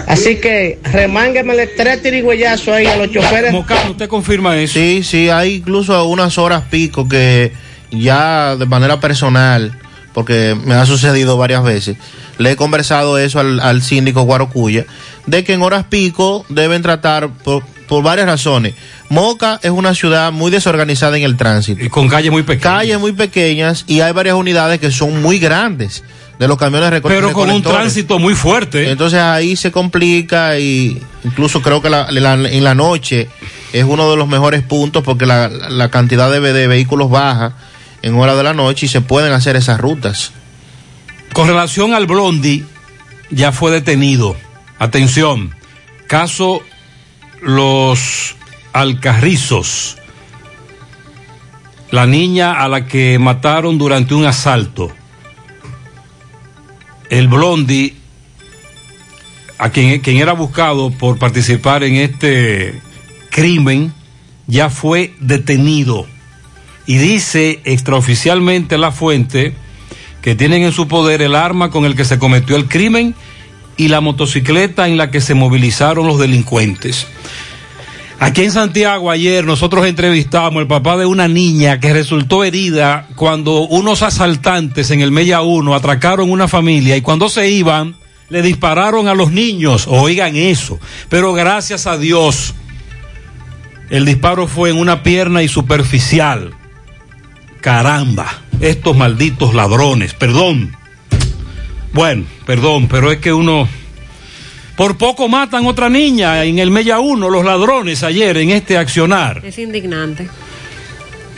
Así 0.06 0.36
que 0.36 0.78
remánguemele 0.92 1.68
tres 1.68 2.02
tirigüeyazos 2.02 2.68
ahí 2.68 2.86
a 2.86 2.96
los 2.96 3.10
choferes. 3.10 3.54
¿usted 3.90 4.08
confirma 4.08 4.58
eso? 4.58 4.74
Sí, 4.74 5.02
sí, 5.02 5.28
hay 5.28 5.56
incluso 5.56 6.04
unas 6.06 6.38
horas 6.38 6.64
pico 6.70 6.91
que 7.08 7.52
ya 7.90 8.56
de 8.56 8.66
manera 8.66 9.00
personal, 9.00 9.72
porque 10.12 10.56
me 10.64 10.74
ha 10.74 10.86
sucedido 10.86 11.36
varias 11.36 11.62
veces, 11.62 11.96
le 12.38 12.52
he 12.52 12.56
conversado 12.56 13.18
eso 13.18 13.40
al, 13.40 13.60
al 13.60 13.82
síndico 13.82 14.22
Guarocuya, 14.22 14.86
de 15.26 15.44
que 15.44 15.54
en 15.54 15.62
horas 15.62 15.84
pico 15.88 16.44
deben 16.48 16.82
tratar 16.82 17.30
por, 17.30 17.62
por 17.88 18.02
varias 18.02 18.26
razones. 18.26 18.74
Moca 19.08 19.60
es 19.62 19.70
una 19.70 19.94
ciudad 19.94 20.32
muy 20.32 20.50
desorganizada 20.50 21.16
en 21.16 21.24
el 21.24 21.36
tránsito. 21.36 21.84
Y 21.84 21.88
con 21.88 22.08
calles 22.08 22.32
muy 22.32 22.42
pequeñas. 22.42 22.78
Calles 22.78 22.98
muy 22.98 23.12
pequeñas 23.12 23.84
y 23.86 24.00
hay 24.00 24.12
varias 24.12 24.36
unidades 24.36 24.80
que 24.80 24.90
son 24.90 25.20
muy 25.20 25.38
grandes 25.38 26.02
de 26.38 26.48
los 26.48 26.56
camiones 26.58 26.90
Pero 27.02 27.32
con 27.32 27.50
un 27.50 27.62
tránsito 27.78 28.18
muy 28.18 28.34
fuerte. 28.34 28.90
Entonces 28.90 29.20
ahí 29.20 29.54
se 29.56 29.70
complica 29.70 30.58
y 30.58 31.00
incluso 31.24 31.62
creo 31.62 31.80
que 31.82 31.90
la- 31.90 32.10
la- 32.10 32.34
en 32.34 32.64
la 32.64 32.74
noche 32.74 33.28
es 33.72 33.84
uno 33.84 34.10
de 34.10 34.16
los 34.16 34.26
mejores 34.28 34.62
puntos 34.62 35.02
porque 35.04 35.24
la, 35.26 35.48
la 35.48 35.90
cantidad 35.90 36.30
de, 36.30 36.40
de 36.40 36.66
vehículos 36.66 37.10
baja 37.10 37.54
en 38.02 38.14
hora 38.16 38.34
de 38.34 38.42
la 38.42 38.52
noche 38.54 38.86
y 38.86 38.88
se 38.88 39.00
pueden 39.00 39.32
hacer 39.32 39.54
esas 39.56 39.78
rutas. 39.80 40.32
Con 41.32 41.46
relación 41.48 41.94
al 41.94 42.06
Blondi, 42.06 42.64
ya 43.30 43.52
fue 43.52 43.70
detenido. 43.70 44.36
Atención, 44.78 45.54
caso 46.08 46.60
Los 47.40 48.34
Alcarrizos. 48.72 49.96
La 51.90 52.06
niña 52.06 52.52
a 52.62 52.68
la 52.68 52.86
que 52.86 53.18
mataron 53.18 53.78
durante 53.78 54.14
un 54.14 54.24
asalto. 54.24 54.90
El 57.12 57.28
Blondi, 57.28 57.92
a 59.58 59.68
quien, 59.68 60.00
quien 60.00 60.16
era 60.16 60.32
buscado 60.32 60.90
por 60.90 61.18
participar 61.18 61.84
en 61.84 61.96
este 61.96 62.80
crimen, 63.28 63.92
ya 64.46 64.70
fue 64.70 65.12
detenido. 65.20 66.06
Y 66.86 66.96
dice 66.96 67.60
extraoficialmente 67.64 68.78
la 68.78 68.92
fuente 68.92 69.52
que 70.22 70.34
tienen 70.34 70.62
en 70.62 70.72
su 70.72 70.88
poder 70.88 71.20
el 71.20 71.34
arma 71.34 71.70
con 71.70 71.84
el 71.84 71.96
que 71.96 72.06
se 72.06 72.18
cometió 72.18 72.56
el 72.56 72.66
crimen 72.66 73.14
y 73.76 73.88
la 73.88 74.00
motocicleta 74.00 74.88
en 74.88 74.96
la 74.96 75.10
que 75.10 75.20
se 75.20 75.34
movilizaron 75.34 76.06
los 76.06 76.18
delincuentes. 76.18 77.06
Aquí 78.22 78.44
en 78.44 78.52
Santiago 78.52 79.10
ayer 79.10 79.44
nosotros 79.44 79.84
entrevistamos 79.84 80.60
al 80.60 80.68
papá 80.68 80.96
de 80.96 81.06
una 81.06 81.26
niña 81.26 81.80
que 81.80 81.92
resultó 81.92 82.44
herida 82.44 83.08
cuando 83.16 83.62
unos 83.62 84.02
asaltantes 84.02 84.92
en 84.92 85.00
el 85.00 85.10
Mella 85.10 85.42
1 85.42 85.74
atracaron 85.74 86.30
una 86.30 86.46
familia 86.46 86.96
y 86.96 87.00
cuando 87.00 87.28
se 87.28 87.50
iban 87.50 87.96
le 88.28 88.42
dispararon 88.42 89.08
a 89.08 89.14
los 89.14 89.32
niños. 89.32 89.86
Oigan 89.88 90.36
eso. 90.36 90.78
Pero 91.08 91.32
gracias 91.32 91.88
a 91.88 91.98
Dios 91.98 92.54
el 93.90 94.04
disparo 94.04 94.46
fue 94.46 94.70
en 94.70 94.78
una 94.78 95.02
pierna 95.02 95.42
y 95.42 95.48
superficial. 95.48 96.54
Caramba, 97.60 98.42
estos 98.60 98.96
malditos 98.96 99.52
ladrones, 99.52 100.14
perdón. 100.14 100.76
Bueno, 101.92 102.26
perdón, 102.46 102.86
pero 102.86 103.10
es 103.10 103.18
que 103.18 103.32
uno... 103.32 103.68
Por 104.76 104.96
poco 104.96 105.28
matan 105.28 105.66
otra 105.66 105.88
niña 105.88 106.44
en 106.44 106.58
el 106.58 106.70
Mella 106.70 106.98
1, 106.98 107.28
los 107.28 107.44
ladrones 107.44 108.02
ayer 108.02 108.36
en 108.38 108.50
este 108.50 108.78
accionar. 108.78 109.42
Es 109.44 109.58
indignante. 109.58 110.28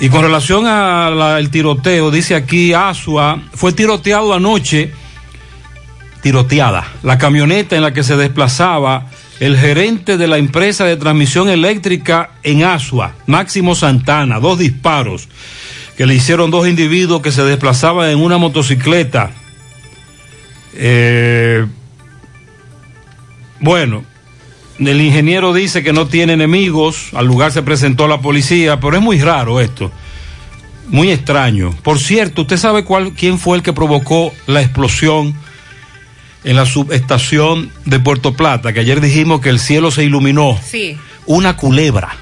Y 0.00 0.08
con 0.08 0.22
relación 0.22 0.66
al 0.66 1.50
tiroteo, 1.50 2.10
dice 2.10 2.34
aquí 2.34 2.72
Asua, 2.72 3.40
fue 3.52 3.72
tiroteado 3.72 4.34
anoche, 4.34 4.92
tiroteada, 6.22 6.86
la 7.02 7.18
camioneta 7.18 7.76
en 7.76 7.82
la 7.82 7.92
que 7.92 8.02
se 8.02 8.16
desplazaba 8.16 9.06
el 9.40 9.56
gerente 9.56 10.16
de 10.16 10.26
la 10.26 10.38
empresa 10.38 10.84
de 10.84 10.96
transmisión 10.96 11.48
eléctrica 11.48 12.30
en 12.42 12.64
Asua, 12.64 13.14
Máximo 13.26 13.74
Santana, 13.74 14.40
dos 14.40 14.58
disparos 14.58 15.28
que 15.96 16.06
le 16.06 16.14
hicieron 16.14 16.50
dos 16.50 16.66
individuos 16.66 17.22
que 17.22 17.32
se 17.32 17.44
desplazaban 17.44 18.10
en 18.10 18.18
una 18.18 18.36
motocicleta. 18.36 19.30
Eh, 20.74 21.66
bueno, 23.60 24.04
el 24.78 25.00
ingeniero 25.00 25.52
dice 25.52 25.82
que 25.82 25.92
no 25.92 26.06
tiene 26.06 26.32
enemigos, 26.32 27.08
al 27.14 27.26
lugar 27.26 27.52
se 27.52 27.62
presentó 27.62 28.08
la 28.08 28.20
policía, 28.20 28.80
pero 28.80 28.96
es 28.96 29.02
muy 29.02 29.20
raro 29.20 29.60
esto, 29.60 29.90
muy 30.88 31.10
extraño. 31.10 31.74
Por 31.82 31.98
cierto, 31.98 32.42
¿usted 32.42 32.56
sabe 32.56 32.84
cuál, 32.84 33.12
quién 33.12 33.38
fue 33.38 33.56
el 33.56 33.62
que 33.62 33.72
provocó 33.72 34.32
la 34.46 34.60
explosión 34.62 35.34
en 36.42 36.56
la 36.56 36.66
subestación 36.66 37.70
de 37.84 38.00
Puerto 38.00 38.34
Plata? 38.34 38.72
Que 38.72 38.80
ayer 38.80 39.00
dijimos 39.00 39.40
que 39.40 39.50
el 39.50 39.60
cielo 39.60 39.90
se 39.90 40.04
iluminó. 40.04 40.58
Sí. 40.64 40.98
Una 41.26 41.56
culebra. 41.56 42.16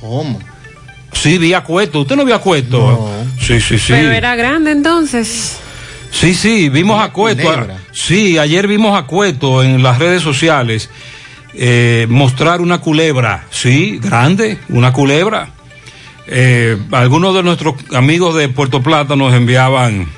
¿Cómo? 0.00 0.38
Sí, 1.12 1.38
vi 1.38 1.54
a 1.54 1.62
Cueto. 1.62 2.00
¿Usted 2.00 2.16
no 2.16 2.24
vio 2.24 2.34
a 2.34 2.40
Cueto? 2.40 3.10
Sí, 3.40 3.60
sí, 3.60 3.78
sí. 3.78 3.92
Pero 3.92 4.10
era 4.10 4.36
grande 4.36 4.72
entonces. 4.72 5.58
Sí, 6.14 6.32
sí, 6.32 6.68
vimos 6.68 7.02
a 7.02 7.10
Cueto. 7.10 7.66
Sí, 7.92 8.38
ayer 8.38 8.68
vimos 8.68 8.96
a 8.96 9.04
Cueto 9.04 9.64
en 9.64 9.82
las 9.82 9.98
redes 9.98 10.22
sociales 10.22 10.88
eh, 11.54 12.06
mostrar 12.08 12.60
una 12.60 12.78
culebra. 12.78 13.46
Sí, 13.50 13.98
grande, 14.00 14.58
una 14.68 14.92
culebra. 14.92 15.50
Eh, 16.28 16.78
algunos 16.92 17.34
de 17.34 17.42
nuestros 17.42 17.74
amigos 17.92 18.36
de 18.36 18.48
Puerto 18.48 18.80
Plata 18.80 19.16
nos 19.16 19.34
enviaban. 19.34 20.08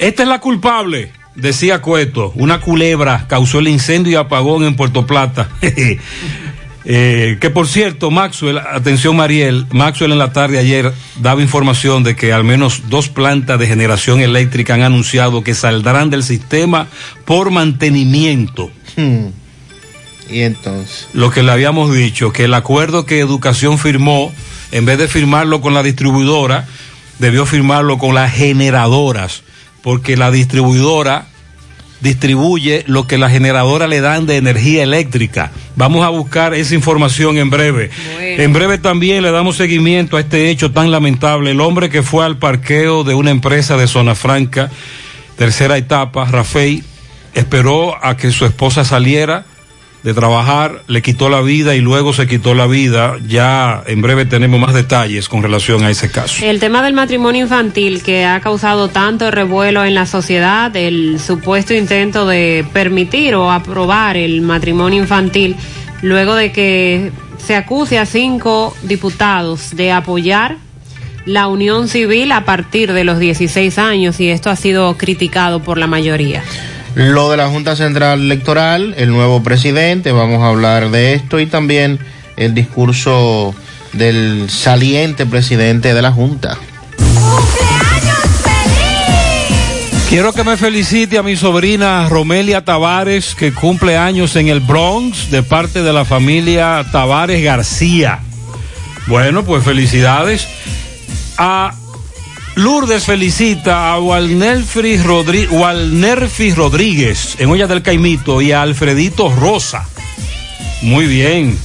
Esta 0.00 0.24
es 0.24 0.28
la 0.28 0.40
culpable, 0.40 1.12
decía 1.36 1.80
Cueto. 1.80 2.32
Una 2.34 2.60
culebra 2.60 3.26
causó 3.28 3.60
el 3.60 3.68
incendio 3.68 4.12
y 4.12 4.16
apagón 4.16 4.64
en 4.64 4.74
Puerto 4.74 5.06
Plata. 5.06 5.48
Eh, 6.86 7.38
que 7.40 7.48
por 7.48 7.66
cierto, 7.66 8.10
Maxwell, 8.10 8.58
atención 8.58 9.16
Mariel, 9.16 9.66
Maxwell 9.70 10.12
en 10.12 10.18
la 10.18 10.32
tarde 10.32 10.58
ayer 10.58 10.92
daba 11.20 11.40
información 11.40 12.04
de 12.04 12.14
que 12.14 12.32
al 12.32 12.44
menos 12.44 12.90
dos 12.90 13.08
plantas 13.08 13.58
de 13.58 13.66
generación 13.66 14.20
eléctrica 14.20 14.74
han 14.74 14.82
anunciado 14.82 15.42
que 15.42 15.54
saldrán 15.54 16.10
del 16.10 16.22
sistema 16.22 16.88
por 17.24 17.50
mantenimiento. 17.50 18.70
Hmm. 18.96 19.28
Y 20.28 20.40
entonces. 20.40 21.08
Lo 21.14 21.30
que 21.30 21.42
le 21.42 21.52
habíamos 21.52 21.94
dicho, 21.94 22.32
que 22.32 22.44
el 22.44 22.54
acuerdo 22.54 23.06
que 23.06 23.18
Educación 23.18 23.78
firmó, 23.78 24.32
en 24.70 24.84
vez 24.84 24.98
de 24.98 25.08
firmarlo 25.08 25.60
con 25.60 25.72
la 25.72 25.82
distribuidora, 25.82 26.66
debió 27.18 27.46
firmarlo 27.46 27.96
con 27.98 28.14
las 28.14 28.32
generadoras, 28.32 29.42
porque 29.82 30.16
la 30.16 30.30
distribuidora 30.30 31.28
distribuye 32.04 32.84
lo 32.86 33.06
que 33.06 33.16
la 33.16 33.30
generadora 33.30 33.88
le 33.88 34.02
dan 34.02 34.26
de 34.26 34.36
energía 34.36 34.82
eléctrica. 34.82 35.50
Vamos 35.74 36.04
a 36.04 36.10
buscar 36.10 36.52
esa 36.52 36.74
información 36.74 37.38
en 37.38 37.48
breve. 37.48 37.90
En 38.20 38.52
breve 38.52 38.76
también 38.76 39.22
le 39.22 39.30
damos 39.30 39.56
seguimiento 39.56 40.18
a 40.18 40.20
este 40.20 40.50
hecho 40.50 40.70
tan 40.70 40.90
lamentable. 40.90 41.52
El 41.52 41.62
hombre 41.62 41.88
que 41.88 42.02
fue 42.02 42.26
al 42.26 42.36
parqueo 42.36 43.04
de 43.04 43.14
una 43.14 43.30
empresa 43.30 43.78
de 43.78 43.86
Zona 43.86 44.14
Franca, 44.14 44.70
tercera 45.38 45.78
etapa, 45.78 46.26
Rafael, 46.26 46.84
esperó 47.32 47.96
a 48.04 48.18
que 48.18 48.30
su 48.32 48.44
esposa 48.44 48.84
saliera 48.84 49.46
de 50.04 50.12
trabajar, 50.12 50.82
le 50.86 51.00
quitó 51.00 51.30
la 51.30 51.40
vida 51.40 51.74
y 51.74 51.80
luego 51.80 52.12
se 52.12 52.26
quitó 52.26 52.54
la 52.54 52.66
vida. 52.66 53.16
Ya 53.26 53.82
en 53.86 54.02
breve 54.02 54.26
tenemos 54.26 54.60
más 54.60 54.74
detalles 54.74 55.30
con 55.30 55.42
relación 55.42 55.82
a 55.82 55.90
ese 55.90 56.10
caso. 56.10 56.44
El 56.44 56.60
tema 56.60 56.82
del 56.82 56.92
matrimonio 56.92 57.44
infantil 57.44 58.02
que 58.02 58.26
ha 58.26 58.38
causado 58.40 58.88
tanto 58.88 59.30
revuelo 59.30 59.82
en 59.82 59.94
la 59.94 60.04
sociedad, 60.04 60.76
el 60.76 61.18
supuesto 61.18 61.72
intento 61.72 62.26
de 62.26 62.66
permitir 62.74 63.34
o 63.34 63.50
aprobar 63.50 64.18
el 64.18 64.42
matrimonio 64.42 65.00
infantil, 65.00 65.56
luego 66.02 66.34
de 66.34 66.52
que 66.52 67.10
se 67.38 67.56
acuse 67.56 67.98
a 67.98 68.04
cinco 68.04 68.76
diputados 68.82 69.74
de 69.74 69.90
apoyar 69.90 70.58
la 71.24 71.46
unión 71.48 71.88
civil 71.88 72.32
a 72.32 72.44
partir 72.44 72.92
de 72.92 73.04
los 73.04 73.18
16 73.18 73.78
años 73.78 74.20
y 74.20 74.28
esto 74.28 74.50
ha 74.50 74.56
sido 74.56 74.98
criticado 74.98 75.60
por 75.60 75.78
la 75.78 75.86
mayoría. 75.86 76.42
Lo 76.94 77.30
de 77.30 77.36
la 77.36 77.48
Junta 77.48 77.74
Central 77.74 78.20
Electoral, 78.20 78.94
el 78.96 79.10
nuevo 79.10 79.42
presidente, 79.42 80.12
vamos 80.12 80.42
a 80.42 80.48
hablar 80.48 80.90
de 80.90 81.14
esto 81.14 81.40
y 81.40 81.46
también 81.46 81.98
el 82.36 82.54
discurso 82.54 83.52
del 83.92 84.48
saliente 84.48 85.26
presidente 85.26 85.92
de 85.92 86.02
la 86.02 86.12
Junta. 86.12 86.56
Quiero 90.08 90.32
que 90.32 90.44
me 90.44 90.56
felicite 90.56 91.18
a 91.18 91.24
mi 91.24 91.34
sobrina 91.34 92.08
Romelia 92.08 92.64
Tavares, 92.64 93.34
que 93.34 93.52
cumple 93.52 93.96
años 93.96 94.36
en 94.36 94.46
el 94.46 94.60
Bronx, 94.60 95.32
de 95.32 95.42
parte 95.42 95.82
de 95.82 95.92
la 95.92 96.04
familia 96.04 96.84
Tavares 96.92 97.42
García. 97.42 98.20
Bueno, 99.08 99.44
pues 99.44 99.64
felicidades. 99.64 100.46
A 101.38 101.74
Lourdes 102.56 103.04
felicita 103.04 103.92
a 103.92 103.98
Walnerfi, 103.98 104.98
Walnerfi 105.50 106.54
Rodríguez 106.54 107.36
en 107.40 107.50
Olla 107.50 107.66
del 107.66 107.82
Caimito 107.82 108.40
y 108.40 108.52
a 108.52 108.62
Alfredito 108.62 109.28
Rosa. 109.28 109.88
Muy 110.82 111.06
bien. 111.06 111.58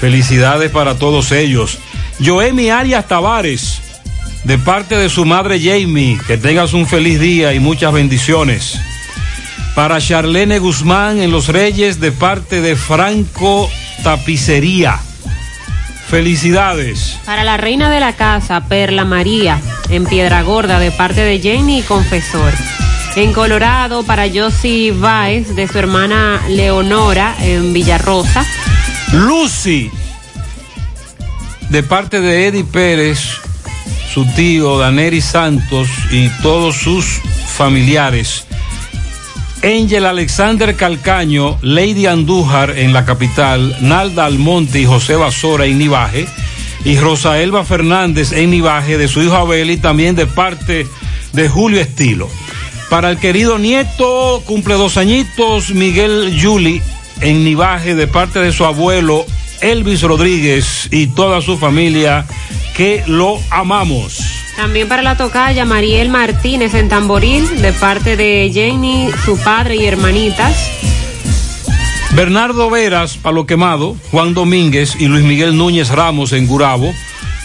Felicidades 0.00 0.70
para 0.70 0.94
todos 0.94 1.30
ellos. 1.32 1.78
Joemi 2.24 2.70
Arias 2.70 3.06
Tavares, 3.06 3.80
de 4.44 4.56
parte 4.56 4.96
de 4.96 5.10
su 5.10 5.26
madre 5.26 5.60
Jamie, 5.60 6.18
que 6.26 6.38
tengas 6.38 6.72
un 6.72 6.86
feliz 6.86 7.20
día 7.20 7.52
y 7.52 7.60
muchas 7.60 7.92
bendiciones. 7.92 8.78
Para 9.74 10.00
Charlene 10.00 10.58
Guzmán 10.58 11.20
en 11.20 11.30
Los 11.30 11.48
Reyes, 11.48 12.00
de 12.00 12.12
parte 12.12 12.62
de 12.62 12.76
Franco 12.76 13.68
Tapicería. 14.02 14.98
Felicidades. 16.08 17.18
Para 17.26 17.44
la 17.44 17.58
reina 17.58 17.90
de 17.90 18.00
la 18.00 18.14
casa, 18.14 18.62
Perla 18.66 19.04
María, 19.04 19.60
en 19.90 20.04
Piedra 20.04 20.42
Gorda, 20.42 20.78
de 20.78 20.90
parte 20.90 21.22
de 21.22 21.40
Jenny 21.40 21.80
y 21.80 21.82
Confesor. 21.82 22.52
En 23.16 23.32
Colorado, 23.32 24.04
para 24.04 24.26
Josie 24.32 24.92
Baez, 24.92 25.54
de 25.56 25.66
su 25.66 25.78
hermana 25.78 26.40
Leonora, 26.48 27.34
en 27.40 27.72
Villarrosa. 27.72 28.46
Lucy, 29.12 29.90
de 31.70 31.82
parte 31.82 32.20
de 32.20 32.46
Eddie 32.46 32.64
Pérez, 32.64 33.18
su 34.12 34.24
tío 34.32 34.78
Daneri 34.78 35.20
Santos 35.20 35.88
y 36.10 36.28
todos 36.42 36.76
sus 36.76 37.20
familiares. 37.56 38.44
Angel 39.62 40.06
Alexander 40.06 40.76
Calcaño, 40.76 41.58
Lady 41.62 42.06
Andújar 42.06 42.78
en 42.78 42.92
la 42.92 43.04
capital, 43.04 43.76
Nalda 43.80 44.24
Almonte 44.24 44.80
y 44.80 44.86
José 44.86 45.16
Basora 45.16 45.66
en 45.66 45.78
Nivaje, 45.78 46.28
y 46.84 46.96
Rosa 46.98 47.40
Elba 47.40 47.64
Fernández 47.64 48.32
en 48.32 48.50
Nivaje 48.50 48.98
de 48.98 49.08
su 49.08 49.22
hijo 49.22 49.34
Abel 49.34 49.70
y 49.70 49.76
también 49.76 50.14
de 50.16 50.26
parte 50.26 50.86
de 51.32 51.48
Julio 51.48 51.80
Estilo. 51.80 52.28
Para 52.90 53.10
el 53.10 53.18
querido 53.18 53.58
nieto, 53.58 54.42
cumple 54.46 54.74
dos 54.74 54.96
añitos, 54.96 55.70
Miguel 55.70 56.36
Yuli 56.36 56.80
en 57.20 57.44
Nivaje 57.44 57.94
de 57.94 58.06
parte 58.06 58.38
de 58.38 58.52
su 58.52 58.64
abuelo 58.64 59.26
Elvis 59.60 60.02
Rodríguez 60.02 60.88
y 60.90 61.08
toda 61.08 61.40
su 61.42 61.58
familia 61.58 62.26
que 62.76 63.02
lo 63.06 63.38
amamos. 63.50 64.20
También 64.56 64.88
para 64.88 65.02
la 65.02 65.16
tocaya, 65.16 65.64
Mariel 65.64 66.08
Martínez 66.08 66.74
en 66.74 66.88
Tamboril, 66.88 67.60
de 67.62 67.72
parte 67.72 68.16
de 68.16 68.50
Jenny, 68.52 69.08
su 69.24 69.38
padre 69.38 69.76
y 69.76 69.86
hermanitas. 69.86 70.56
Bernardo 72.18 72.68
Veras, 72.68 73.16
Palo 73.16 73.46
Quemado, 73.46 73.94
Juan 74.10 74.34
Domínguez 74.34 74.96
y 74.98 75.06
Luis 75.06 75.22
Miguel 75.22 75.56
Núñez 75.56 75.90
Ramos 75.90 76.32
en 76.32 76.48
Gurabo, 76.48 76.92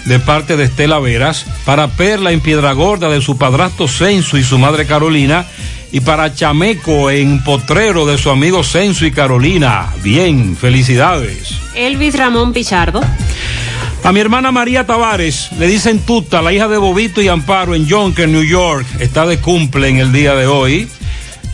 de 0.06 0.18
parte 0.18 0.58
de 0.58 0.64
Estela 0.64 0.98
Veras, 0.98 1.46
para 1.64 1.90
Perla 1.90 2.32
en 2.32 2.40
Piedra 2.40 2.74
Gorda 2.74 3.08
de 3.08 3.22
su 3.22 3.38
padrastro 3.38 3.88
Censo 3.88 4.36
y 4.36 4.44
su 4.44 4.58
madre 4.58 4.88
Carolina, 4.88 5.46
y 5.92 6.00
para 6.00 6.34
Chameco 6.34 7.12
en 7.12 7.44
Potrero 7.44 8.08
de 8.08 8.18
su 8.18 8.32
amigo 8.32 8.64
Censo 8.64 9.06
y 9.06 9.12
Carolina. 9.12 9.94
Bien, 10.02 10.58
felicidades. 10.58 11.56
Elvis 11.76 12.18
Ramón 12.18 12.52
Pichardo. 12.52 13.00
A 14.04 14.12
mi 14.12 14.22
hermana 14.22 14.52
María 14.52 14.88
Tavares 14.88 15.52
le 15.60 15.68
dicen 15.68 16.00
Tuta, 16.00 16.42
la 16.42 16.52
hija 16.52 16.68
de 16.68 16.78
Bobito 16.78 17.22
y 17.22 17.28
Amparo 17.28 17.76
en 17.76 17.86
Yonkers, 17.86 18.32
New 18.32 18.42
York, 18.42 18.88
está 18.98 19.28
de 19.28 19.38
cumple 19.38 19.90
en 19.90 20.00
el 20.00 20.12
día 20.12 20.34
de 20.34 20.48
hoy. 20.48 20.90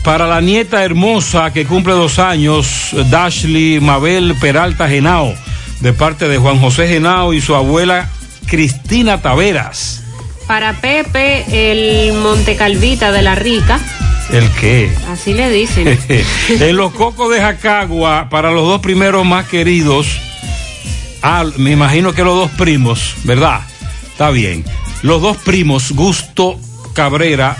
Para 0.04 0.26
la 0.26 0.40
nieta 0.40 0.82
hermosa 0.82 1.52
que 1.52 1.66
cumple 1.66 1.92
dos 1.92 2.18
años, 2.18 2.90
Dashley 3.10 3.80
Mabel 3.80 4.34
Peralta 4.40 4.88
Genao, 4.88 5.34
de 5.80 5.92
parte 5.92 6.26
de 6.26 6.38
Juan 6.38 6.58
José 6.58 6.88
Genao 6.88 7.34
y 7.34 7.40
su 7.40 7.54
abuela 7.54 8.08
Cristina 8.46 9.20
Taveras. 9.20 10.02
Para 10.46 10.80
Pepe, 10.80 11.44
el 11.70 12.14
Montecalvita 12.14 13.12
de 13.12 13.22
la 13.22 13.34
Rica. 13.34 13.78
¿El 14.32 14.48
qué? 14.52 14.90
Así 15.08 15.34
le 15.34 15.50
dicen. 15.50 15.98
en 16.48 16.76
los 16.76 16.92
cocos 16.92 17.32
de 17.32 17.40
Jacagua, 17.40 18.28
para 18.30 18.50
los 18.50 18.64
dos 18.64 18.80
primeros 18.80 19.26
más 19.26 19.46
queridos, 19.46 20.06
ah, 21.22 21.44
me 21.58 21.72
imagino 21.72 22.14
que 22.14 22.24
los 22.24 22.36
dos 22.36 22.50
primos, 22.52 23.16
¿verdad? 23.24 23.60
Está 24.10 24.30
bien. 24.30 24.64
Los 25.02 25.20
dos 25.20 25.36
primos, 25.36 25.92
Gusto 25.92 26.58
Cabrera 26.94 27.56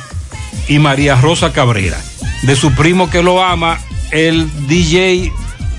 y 0.68 0.78
María 0.78 1.16
Rosa 1.16 1.52
Cabrera. 1.52 2.00
De 2.42 2.56
su 2.56 2.72
primo 2.72 3.10
que 3.10 3.22
lo 3.22 3.42
ama, 3.42 3.78
el 4.10 4.48
DJ 4.66 5.32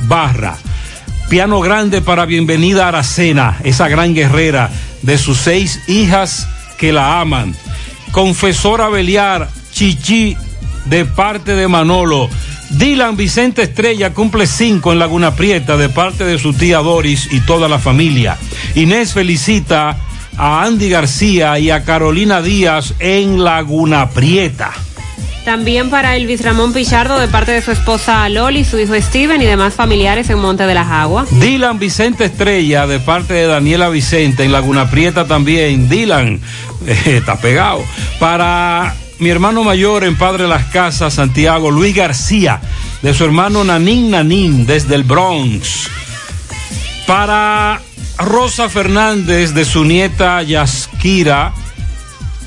Barra. 0.07 0.57
Piano 1.30 1.59
grande 1.62 2.01
para 2.01 2.26
Bienvenida 2.26 2.88
Aracena, 2.88 3.57
esa 3.64 3.88
gran 3.88 4.14
guerrera 4.14 4.70
de 5.01 5.18
sus 5.18 5.38
seis 5.38 5.80
hijas 5.88 6.47
que 6.78 6.91
la 6.91 7.20
aman. 7.22 7.55
Confesora 8.12 8.89
Beliar, 8.89 9.49
Chichi, 9.72 10.36
de 10.86 11.05
parte 11.05 11.55
de 11.55 11.68
Manolo. 11.68 12.30
Dylan 12.72 13.18
Vicente 13.18 13.64
Estrella 13.64 14.14
cumple 14.14 14.47
cinco 14.47 14.91
en 14.91 14.99
Laguna 14.99 15.36
Prieta 15.36 15.78
de 15.78 15.89
parte 15.89 16.26
de 16.26 16.38
su 16.38 16.53
tía 16.53 16.80
Doris 16.80 17.28
y 17.32 17.41
toda 17.41 17.68
la 17.68 17.80
familia. 17.80 18.38
Inés 18.76 19.14
felicita 19.14 19.97
a 20.38 20.64
Andy 20.64 20.89
García 20.89 21.59
y 21.59 21.70
a 21.70 21.84
Carolina 21.84 22.41
Díaz 22.41 22.93
en 22.99 23.43
Laguna 23.43 24.09
Prieta. 24.09 24.72
También 25.45 25.89
para 25.89 26.15
Elvis 26.15 26.43
Ramón 26.43 26.71
Pichardo, 26.71 27.19
de 27.19 27.27
parte 27.27 27.51
de 27.51 27.61
su 27.63 27.71
esposa 27.71 28.29
Loli, 28.29 28.63
su 28.63 28.77
hijo 28.77 28.93
Steven 28.95 29.41
y 29.41 29.45
demás 29.45 29.73
familiares 29.73 30.29
en 30.29 30.37
Monte 30.37 30.67
de 30.67 30.75
las 30.75 30.87
Aguas. 30.87 31.29
Dylan 31.39 31.79
Vicente 31.79 32.25
Estrella 32.25 32.85
de 32.85 32.99
parte 32.99 33.33
de 33.33 33.47
Daniela 33.47 33.89
Vicente 33.89 34.43
en 34.43 34.51
Laguna 34.51 34.91
Prieta 34.91 35.25
también. 35.25 35.89
Dylan 35.89 36.39
eh, 36.85 37.17
está 37.17 37.37
pegado. 37.37 37.83
Para 38.19 38.95
mi 39.17 39.29
hermano 39.29 39.63
mayor 39.63 40.03
en 40.03 40.15
Padre 40.15 40.47
Las 40.47 40.65
Casas, 40.65 41.15
Santiago, 41.15 41.71
Luis 41.71 41.95
García, 41.95 42.61
de 43.01 43.13
su 43.13 43.25
hermano 43.25 43.63
Nanín 43.63 44.11
Nanín 44.11 44.67
desde 44.67 44.93
el 44.93 45.03
Bronx. 45.03 45.89
Para 47.07 47.81
Rosa 48.19 48.69
Fernández 48.69 49.55
de 49.55 49.65
su 49.65 49.85
nieta 49.85 50.43
Yaskira, 50.43 51.53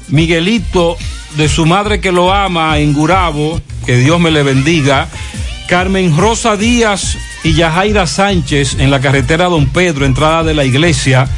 Miguelito 0.08 0.96
de 1.36 1.48
su 1.48 1.66
madre 1.66 2.00
que 2.00 2.12
lo 2.12 2.32
ama 2.32 2.78
en 2.78 2.92
Gurabo, 2.92 3.60
que 3.86 3.96
Dios 3.96 4.20
me 4.20 4.30
le 4.30 4.42
bendiga. 4.42 5.08
Carmen 5.68 6.16
Rosa 6.16 6.56
Díaz 6.56 7.16
y 7.42 7.54
Yajaira 7.54 8.06
Sánchez 8.06 8.76
en 8.78 8.90
la 8.90 9.00
carretera 9.00 9.46
Don 9.46 9.66
Pedro, 9.66 10.06
entrada 10.06 10.44
de 10.44 10.54
la 10.54 10.64
iglesia, 10.64 11.28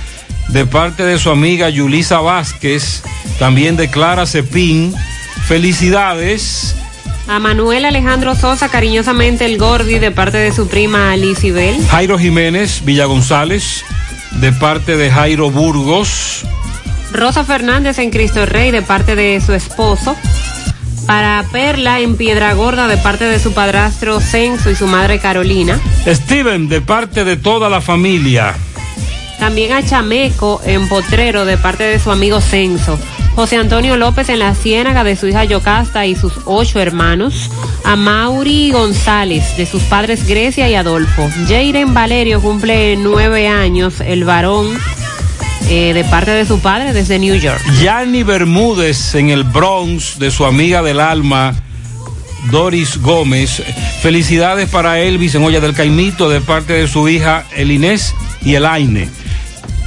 de 0.49 0.67
parte 0.67 1.05
de 1.05 1.19
su 1.19 1.31
amiga 1.31 1.69
Yulisa 1.69 2.21
Vázquez, 2.21 3.03
también 3.39 3.77
de 3.77 3.89
Clara 3.89 4.27
Cepín. 4.27 4.95
Felicidades. 5.47 6.75
A 7.29 7.39
Manuel 7.39 7.85
Alejandro 7.85 8.35
Sosa, 8.35 8.69
cariñosamente 8.69 9.45
el 9.45 9.59
Gordi, 9.59 9.99
de 9.99 10.11
parte 10.11 10.39
de 10.39 10.53
su 10.53 10.69
prima 10.69 11.15
Bell. 11.17 11.87
Jairo 11.89 12.19
Jiménez 12.19 12.85
Villa 12.85 13.07
González, 13.07 13.85
de 14.33 14.53
parte 14.53 14.97
de 14.97 15.11
Jairo 15.11 15.51
Burgos. 15.51 16.45
Rosa 17.13 17.45
Fernández 17.45 17.99
en 17.99 18.11
Cristo 18.11 18.47
Rey, 18.47 18.71
de 18.71 18.83
parte 18.83 19.17
de 19.17 19.41
su 19.41 19.53
esposo. 19.53 20.17
Para 21.07 21.45
Perla 21.53 22.01
en 22.01 22.17
Piedra 22.17 22.53
Gorda, 22.55 22.89
de 22.89 22.97
parte 22.97 23.25
de 23.25 23.39
su 23.39 23.53
padrastro 23.53 24.21
Censo 24.21 24.71
y 24.71 24.75
su 24.75 24.87
madre 24.87 25.21
Carolina. 25.21 25.81
Steven, 26.07 26.69
de 26.69 26.81
parte 26.81 27.25
de 27.25 27.37
toda 27.37 27.69
la 27.69 27.81
familia. 27.81 28.55
También 29.39 29.73
a 29.73 29.85
Chameco 29.85 30.61
en 30.65 30.89
Potrero, 30.89 31.45
de 31.45 31.59
parte 31.59 31.85
de 31.85 31.99
su 31.99 32.11
amigo 32.11 32.41
Censo. 32.41 32.99
José 33.37 33.59
Antonio 33.59 33.99
López 33.99 34.31
en 34.31 34.39
la 34.39 34.55
Ciénaga 34.55 35.05
de 35.05 35.15
su 35.15 35.29
hija 35.29 35.45
Yocasta 35.45 36.07
y 36.07 36.17
sus 36.17 36.33
ocho 36.47 36.81
hermanos. 36.81 37.51
A 37.85 37.95
Mauri 37.95 38.73
González 38.73 39.57
de 39.57 39.67
sus 39.67 39.83
padres 39.83 40.27
Grecia 40.27 40.69
y 40.71 40.75
Adolfo. 40.75 41.29
Jairen 41.47 41.93
Valerio 41.93 42.41
cumple 42.41 42.97
nueve 42.97 43.47
años, 43.47 44.01
el 44.01 44.25
varón 44.25 44.77
eh, 45.69 45.93
de 45.95 46.05
parte 46.05 46.31
de 46.31 46.47
su 46.47 46.61
padre 46.61 46.93
desde 46.93 47.19
New 47.19 47.35
York. 47.35 47.61
Yanni 47.83 48.23
Bermúdez 48.23 49.15
en 49.15 49.31
el 49.31 49.45
Bronx 49.45 50.19
de 50.19 50.31
su 50.31 50.45
amiga 50.45 50.83
del 50.83 51.01
alma. 51.01 51.55
Doris 52.51 52.99
Gómez. 52.99 53.63
Felicidades 54.01 54.69
para 54.69 55.01
Elvis 55.01 55.35
en 55.35 55.43
Olla 55.43 55.61
del 55.61 55.75
Caimito 55.75 56.29
de 56.29 56.41
parte 56.41 56.75
de 56.75 56.89
su 56.89 57.09
hija 57.09 57.45
El 57.55 57.71
Inés 57.71 58.15
y 58.43 58.55
el 58.55 58.67
Aine. 58.67 59.09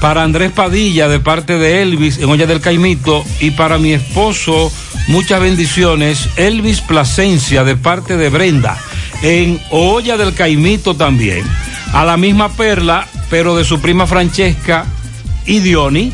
Para 0.02 0.24
Andrés 0.24 0.52
Padilla 0.52 1.08
de 1.08 1.20
parte 1.20 1.58
de 1.58 1.82
Elvis 1.82 2.18
en 2.18 2.30
Olla 2.30 2.46
del 2.46 2.62
Caimito 2.62 3.24
y 3.40 3.52
para 3.52 3.78
mi 3.78 3.94
esposo 3.94 4.72
muchas 5.08 5.42
bendiciones 5.42 6.30
Elvis 6.36 6.82
Plasencia 6.82 7.64
de 7.64 7.76
parte 7.76 8.18
de 8.18 8.30
Brenda 8.30 8.78
en 9.22 9.62
Olla 9.72 10.18
del 10.18 10.34
Caimito 10.34 10.96
también. 10.96 11.44
A 11.94 12.06
la 12.06 12.18
misma 12.18 12.50
Perla 12.50 13.08
pero 13.30 13.56
de 13.56 13.64
su 13.64 13.80
prima 13.80 14.08
Francesca 14.08 14.86
y 15.46 15.60
Diony. 15.60 16.12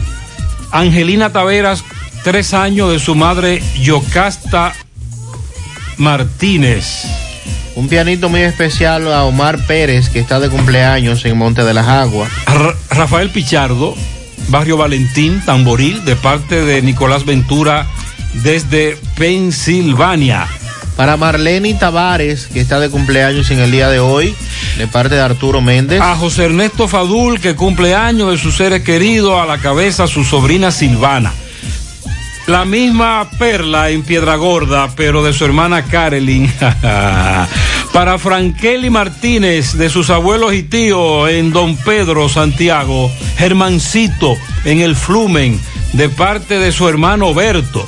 Angelina 0.72 1.31
Taveras 1.31 1.84
tres 2.23 2.53
años 2.53 2.91
de 2.91 2.99
su 2.99 3.15
madre 3.15 3.61
Yocasta 3.81 4.73
Martínez. 5.97 7.06
Un 7.76 7.88
pianito 7.88 8.30
muy 8.30 8.41
especial 8.41 9.11
a 9.11 9.23
Omar 9.26 9.65
Pérez, 9.68 10.10
que 10.10 10.19
está 10.19 10.39
de 10.39 10.49
cumpleaños 10.49 11.26
en 11.26 11.38
Monte 11.38 11.64
de 11.64 11.73
las 11.73 11.88
Aguas. 11.88 12.31
Rafael 12.89 13.30
Pichardo 13.30 13.95
barrio 14.49 14.77
Valentín, 14.77 15.41
Tamboril, 15.45 16.03
de 16.06 16.15
parte 16.15 16.64
de 16.64 16.81
Nicolás 16.81 17.26
Ventura 17.26 17.88
desde 18.34 18.97
Pensilvania. 19.18 20.47
Para 20.95 21.17
Marlene 21.17 21.73
Tavares, 21.73 22.47
que 22.47 22.61
está 22.61 22.80
de 22.80 22.89
cumpleaños 22.89 23.51
en 23.51 23.59
el 23.59 23.72
día 23.72 23.89
de 23.89 23.99
hoy, 23.99 24.34
de 24.77 24.88
parte 24.88 25.15
de 25.15 25.22
Arturo 25.22 25.61
Méndez. 25.61 26.01
A 26.01 26.15
José 26.15 26.45
Ernesto 26.45 26.88
Fadul, 26.88 27.39
que 27.41 27.55
cumple 27.55 27.93
años 27.93 28.31
de 28.31 28.38
sus 28.38 28.55
seres 28.55 28.81
queridos, 28.84 29.39
a 29.41 29.45
la 29.45 29.57
cabeza 29.57 30.07
su 30.07 30.23
sobrina 30.23 30.72
Silvana. 30.72 31.34
La 32.47 32.63
misma 32.63 33.27
perla 33.39 33.89
en 33.89 34.03
Piedra 34.03 34.35
Gorda, 34.35 34.89
pero 34.95 35.23
de 35.23 35.34
su 35.34 35.45
hermana 35.45 35.84
Carolyn. 35.84 36.51
Para 37.93 38.19
Frankeli 38.19 38.89
Martínez, 38.89 39.73
de 39.73 39.89
sus 39.89 40.09
abuelos 40.11 40.53
y 40.53 40.63
tíos 40.63 41.27
en 41.30 41.51
Don 41.51 41.76
Pedro, 41.76 42.30
Santiago. 42.30 43.11
Germancito 43.38 44.38
en 44.63 44.81
el 44.81 44.95
Flumen, 44.95 45.59
de 45.93 46.07
parte 46.09 46.59
de 46.59 46.72
su 46.72 46.88
hermano 46.88 47.34
Berto. 47.34 47.85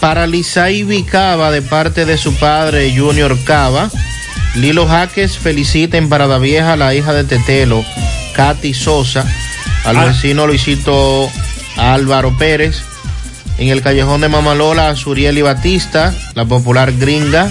Para 0.00 0.26
Lisay 0.26 0.82
Vicava, 0.82 1.50
de 1.50 1.62
parte 1.62 2.04
de 2.06 2.16
su 2.16 2.34
padre 2.34 2.94
Junior 2.96 3.36
Cava. 3.44 3.90
Lilo 4.54 4.86
Jaques 4.86 5.38
felicita 5.38 5.98
en 5.98 6.08
Parada 6.08 6.38
Vieja 6.38 6.72
a 6.72 6.76
la 6.76 6.94
hija 6.94 7.12
de 7.12 7.24
Tetelo, 7.24 7.84
Katy 8.34 8.74
Sosa. 8.74 9.24
Al 9.84 9.96
Ah. 9.98 10.04
vecino 10.06 10.46
Luisito 10.46 11.30
Álvaro 11.76 12.36
Pérez. 12.36 12.82
En 13.58 13.68
el 13.68 13.82
callejón 13.82 14.22
de 14.22 14.28
Mamalola, 14.28 14.88
a 14.88 14.96
Surieli 14.96 15.42
Batista, 15.42 16.14
la 16.34 16.46
popular 16.46 16.92
gringa. 16.92 17.50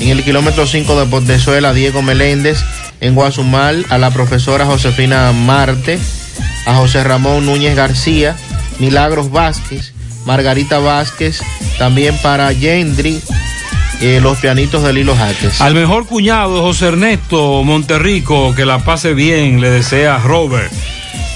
En 0.00 0.08
el 0.08 0.24
kilómetro 0.24 0.66
5 0.66 0.98
de 0.98 1.06
Portezuela, 1.06 1.74
Diego 1.74 2.00
Meléndez. 2.02 2.58
En 3.00 3.14
Guazumal, 3.14 3.84
a 3.90 3.98
la 3.98 4.10
profesora 4.10 4.64
Josefina 4.64 5.30
Marte. 5.32 5.98
A 6.66 6.74
José 6.74 7.04
Ramón 7.04 7.44
Núñez 7.46 7.76
García. 7.76 8.34
Milagros 8.78 9.30
Vázquez. 9.30 9.92
Margarita 10.24 10.78
Vázquez. 10.78 11.40
También 11.78 12.16
para 12.22 12.52
Yendri. 12.52 13.20
eh, 14.00 14.18
los 14.20 14.38
pianitos 14.38 14.82
de 14.82 14.92
Lilo 14.92 15.14
Jaques. 15.16 15.60
Al 15.60 15.74
mejor 15.74 16.06
cuñado, 16.06 16.60
José 16.62 16.88
Ernesto 16.88 17.62
Monterrico, 17.62 18.52
que 18.54 18.64
la 18.66 18.78
pase 18.80 19.14
bien, 19.14 19.60
le 19.60 19.70
desea 19.70 20.18
Robert. 20.18 20.72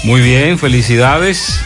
Muy 0.03 0.19
bien, 0.21 0.59
felicidades. 0.59 1.59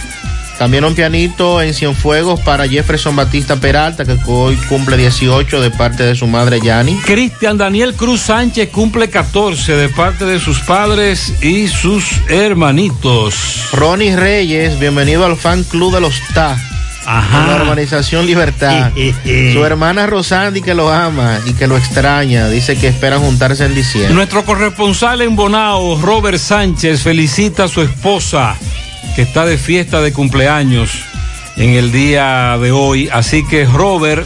También 0.60 0.84
un 0.86 0.94
pianito 0.94 1.60
en 1.60 1.74
Cienfuegos 1.74 2.40
para 2.42 2.68
Jefferson 2.68 3.16
Batista 3.16 3.56
Peralta, 3.56 4.06
que 4.06 4.16
hoy 4.28 4.56
cumple 4.70 4.96
18 4.96 5.60
de 5.60 5.72
parte 5.72 6.04
de 6.04 6.14
su 6.14 6.28
madre 6.28 6.60
Yani. 6.62 6.96
Cristian 7.04 7.58
Daniel 7.58 7.96
Cruz 7.96 8.22
Sánchez 8.22 8.70
cumple 8.70 9.10
14 9.10 9.76
de 9.76 9.90
parte 9.90 10.26
de 10.26 10.40
sus 10.40 10.60
padres 10.60 11.34
y 11.42 11.68
sus 11.68 12.04
hermanitos. 12.30 13.70
Ronnie 13.74 14.16
Reyes, 14.16 14.80
bienvenido 14.80 15.26
al 15.26 15.36
fan 15.36 15.64
club 15.64 15.96
de 15.96 16.02
los 16.02 16.14
TA. 16.36 16.56
Ajá. 17.06 17.42
En 17.42 17.48
la 17.48 17.56
organización 17.56 18.26
Libertad. 18.26 18.92
Su 19.54 19.66
hermana 19.66 20.06
Rosandi 20.06 20.62
que 20.62 20.74
lo 20.74 20.92
ama 20.92 21.40
y 21.46 21.54
que 21.54 21.68
lo 21.68 21.78
extraña. 21.78 22.48
Dice 22.48 22.78
que 22.78 22.88
esperan 22.88 23.22
juntarse 23.22 23.66
en 23.66 23.76
diciembre. 23.76 24.14
Nuestro 24.14 24.44
corresponsal 24.46 25.22
en 25.22 25.36
Bonao, 25.36 26.00
Robert 26.02 26.38
Sánchez, 26.38 27.02
felicita 27.02 27.66
a 27.66 27.68
su 27.68 27.82
esposa 27.82 28.56
que 29.16 29.24
está 29.24 29.46
de 29.46 29.58
fiesta 29.58 30.02
de 30.02 30.14
cumpleaños 30.14 30.92
en 31.58 31.72
el 31.72 31.92
día 31.92 32.58
de 32.60 32.72
hoy. 32.72 33.10
Así 33.12 33.46
que 33.46 33.66
Robert 33.66 34.26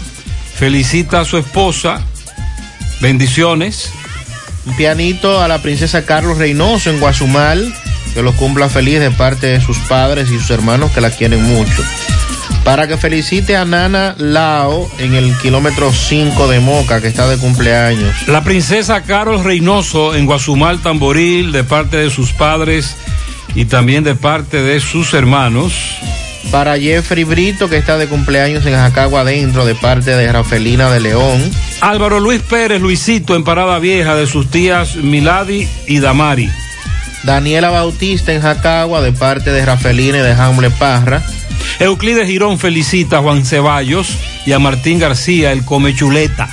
felicita 0.55 1.21
a 1.21 1.25
su 1.25 1.37
esposa. 1.37 2.01
Bendiciones. 3.01 3.91
Un 4.65 4.75
pianito 4.75 5.41
a 5.41 5.47
la 5.47 5.61
princesa 5.61 6.05
Carlos 6.05 6.37
Reynoso 6.37 6.89
en 6.89 6.99
Guazumal, 6.99 7.73
que 8.13 8.23
lo 8.23 8.33
cumpla 8.33 8.67
feliz 8.67 8.99
de 8.99 9.11
parte 9.11 9.47
de 9.47 9.61
sus 9.61 9.77
padres 9.79 10.29
y 10.31 10.39
sus 10.39 10.49
hermanos 10.49 10.91
que 10.91 11.01
la 11.01 11.11
quieren 11.11 11.43
mucho. 11.43 11.83
Para 12.65 12.87
que 12.87 12.97
felicite 12.97 13.55
a 13.55 13.63
Nana 13.63 14.15
Lao 14.17 14.89
en 14.97 15.13
el 15.13 15.37
kilómetro 15.37 15.93
5 15.93 16.47
de 16.47 16.59
Moca, 16.59 16.99
que 16.99 17.07
está 17.07 17.27
de 17.27 17.37
cumpleaños. 17.37 18.27
La 18.27 18.43
princesa 18.43 19.03
Carol 19.03 19.43
Reynoso 19.43 20.15
en 20.15 20.25
Guazumal 20.25 20.79
Tamboril 20.79 21.51
de 21.51 21.63
parte 21.63 21.97
de 21.97 22.09
sus 22.09 22.33
padres 22.33 22.95
y 23.53 23.65
también 23.65 24.03
de 24.03 24.15
parte 24.15 24.63
de 24.63 24.79
sus 24.79 25.13
hermanos. 25.13 25.73
Para 26.51 26.77
Jeffrey 26.79 27.23
Brito, 27.23 27.69
que 27.69 27.77
está 27.77 27.99
de 27.99 28.07
cumpleaños 28.07 28.65
en 28.65 28.73
Jacagua 28.73 29.21
Adentro, 29.21 29.63
de 29.63 29.75
parte 29.75 30.15
de 30.15 30.31
Rafelina 30.31 30.89
de 30.89 31.01
León. 31.01 31.39
Álvaro 31.81 32.19
Luis 32.19 32.41
Pérez, 32.41 32.81
Luisito 32.81 33.35
en 33.35 33.43
Parada 33.43 33.77
Vieja 33.77 34.15
de 34.15 34.25
sus 34.25 34.49
tías 34.49 34.95
Milady 34.95 35.67
y 35.85 35.99
Damari. 35.99 36.49
Daniela 37.23 37.69
Bautista 37.69 38.33
en 38.33 38.41
Jacagua, 38.41 39.01
de 39.01 39.11
parte 39.11 39.51
de 39.51 39.63
Rafelina 39.63 40.17
y 40.17 40.21
de 40.21 40.31
Hamle 40.31 40.71
Parra. 40.71 41.23
Euclides 41.79 42.27
Girón 42.27 42.59
felicita 42.59 43.17
a 43.17 43.21
Juan 43.21 43.45
Ceballos 43.45 44.17
y 44.45 44.53
a 44.53 44.59
Martín 44.59 44.99
García, 44.99 45.51
el 45.51 45.65
come 45.65 45.95
chuleta. 45.95 46.49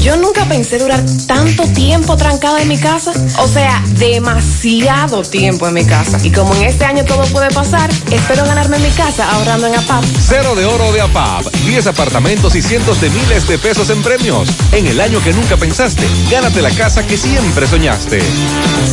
Yo 0.00 0.16
nunca 0.16 0.44
pensé 0.46 0.78
durar 0.78 1.02
tanto 1.26 1.64
tiempo 1.74 2.16
trancada 2.16 2.62
en 2.62 2.68
mi 2.68 2.78
casa. 2.78 3.12
O 3.38 3.48
sea, 3.48 3.82
demasiado 3.98 5.22
tiempo 5.22 5.68
en 5.68 5.74
mi 5.74 5.84
casa. 5.84 6.18
Y 6.24 6.32
como 6.32 6.54
en 6.54 6.64
este 6.64 6.84
año 6.84 7.04
todo 7.04 7.24
puede 7.26 7.50
pasar, 7.50 7.90
espero 8.10 8.44
ganarme 8.44 8.78
mi 8.78 8.90
casa 8.90 9.30
ahorrando 9.32 9.66
en 9.66 9.74
APAP. 9.74 10.04
Cero 10.20 10.54
de 10.54 10.64
oro 10.64 10.92
de 10.92 11.00
APAP. 11.00 11.46
10 11.66 11.88
apartamentos 11.88 12.54
y 12.54 12.62
cientos 12.62 13.00
de 13.00 13.10
miles 13.10 13.48
de 13.48 13.58
pesos 13.58 13.90
en 13.90 14.02
premios. 14.02 14.48
En 14.72 14.86
el 14.86 15.00
año 15.00 15.20
que 15.22 15.32
nunca 15.32 15.56
pensaste, 15.56 16.06
gánate 16.30 16.62
la 16.62 16.70
casa 16.70 17.06
que 17.06 17.18
siempre 17.18 17.66
soñaste. 17.66 18.20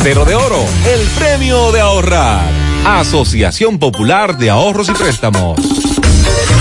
Cero 0.02 0.24
de 0.24 0.34
oro, 0.34 0.64
el 0.92 1.00
premio 1.18 1.72
de 1.72 1.80
ahorrar. 1.80 2.65
Asociación 2.86 3.80
Popular 3.80 4.38
de 4.38 4.48
Ahorros 4.48 4.88
y 4.88 4.92
Préstamos. 4.92 5.95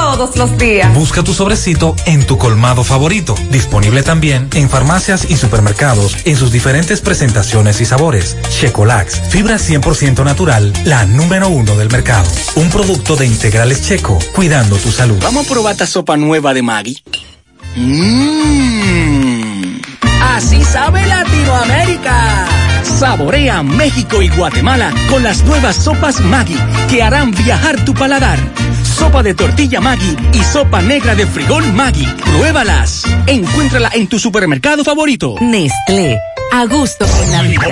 todos 0.00 0.36
los 0.36 0.58
días. 0.58 0.92
Busca 0.94 1.22
tu 1.22 1.32
sobrecito 1.32 1.96
en 2.04 2.26
tu 2.26 2.36
colmado 2.36 2.84
favorito. 2.84 3.34
Disponible 3.50 4.02
también 4.02 4.48
en 4.54 4.68
farmacias 4.68 5.26
y 5.30 5.36
supermercados 5.36 6.16
en 6.24 6.36
sus 6.36 6.52
diferentes 6.52 7.00
presentaciones 7.00 7.80
y 7.80 7.86
sabores. 7.86 8.36
Checolax, 8.50 9.22
fibra 9.30 9.56
100% 9.56 10.22
natural, 10.24 10.72
la 10.84 11.06
número 11.06 11.48
uno 11.48 11.74
del 11.76 11.90
mercado. 11.90 12.28
Un 12.56 12.68
producto 12.68 13.16
de 13.16 13.26
integrales 13.26 13.82
checo, 13.82 14.18
cuidando 14.34 14.76
tu 14.76 14.92
salud. 14.92 15.18
Vamos 15.22 15.46
a 15.46 15.48
probar 15.48 15.72
esta 15.72 15.86
sopa 15.86 16.16
nueva 16.16 16.52
de 16.52 16.62
Maggi. 16.62 17.02
Mmm. 17.76 19.46
Así 20.20 20.62
sabe 20.62 21.06
Latinoamérica. 21.06 22.46
Saborea 22.86 23.62
México 23.62 24.22
y 24.22 24.28
Guatemala 24.28 24.92
con 25.10 25.22
las 25.22 25.44
nuevas 25.44 25.76
sopas 25.76 26.20
Maggi 26.20 26.56
que 26.88 27.02
harán 27.02 27.30
viajar 27.32 27.84
tu 27.84 27.92
paladar. 27.92 28.38
Sopa 28.82 29.22
de 29.22 29.34
tortilla 29.34 29.80
Maggi 29.80 30.16
y 30.32 30.42
sopa 30.42 30.80
negra 30.80 31.14
de 31.14 31.26
frijol 31.26 31.70
Maggi. 31.72 32.06
Pruébalas. 32.06 33.04
Encuéntrala 33.26 33.90
en 33.92 34.06
tu 34.06 34.18
supermercado 34.18 34.84
favorito. 34.84 35.34
Nestlé. 35.40 36.18
A 36.52 36.64
gusto 36.64 37.06
con 37.06 37.32
la 37.32 37.42
vida. 37.42 37.66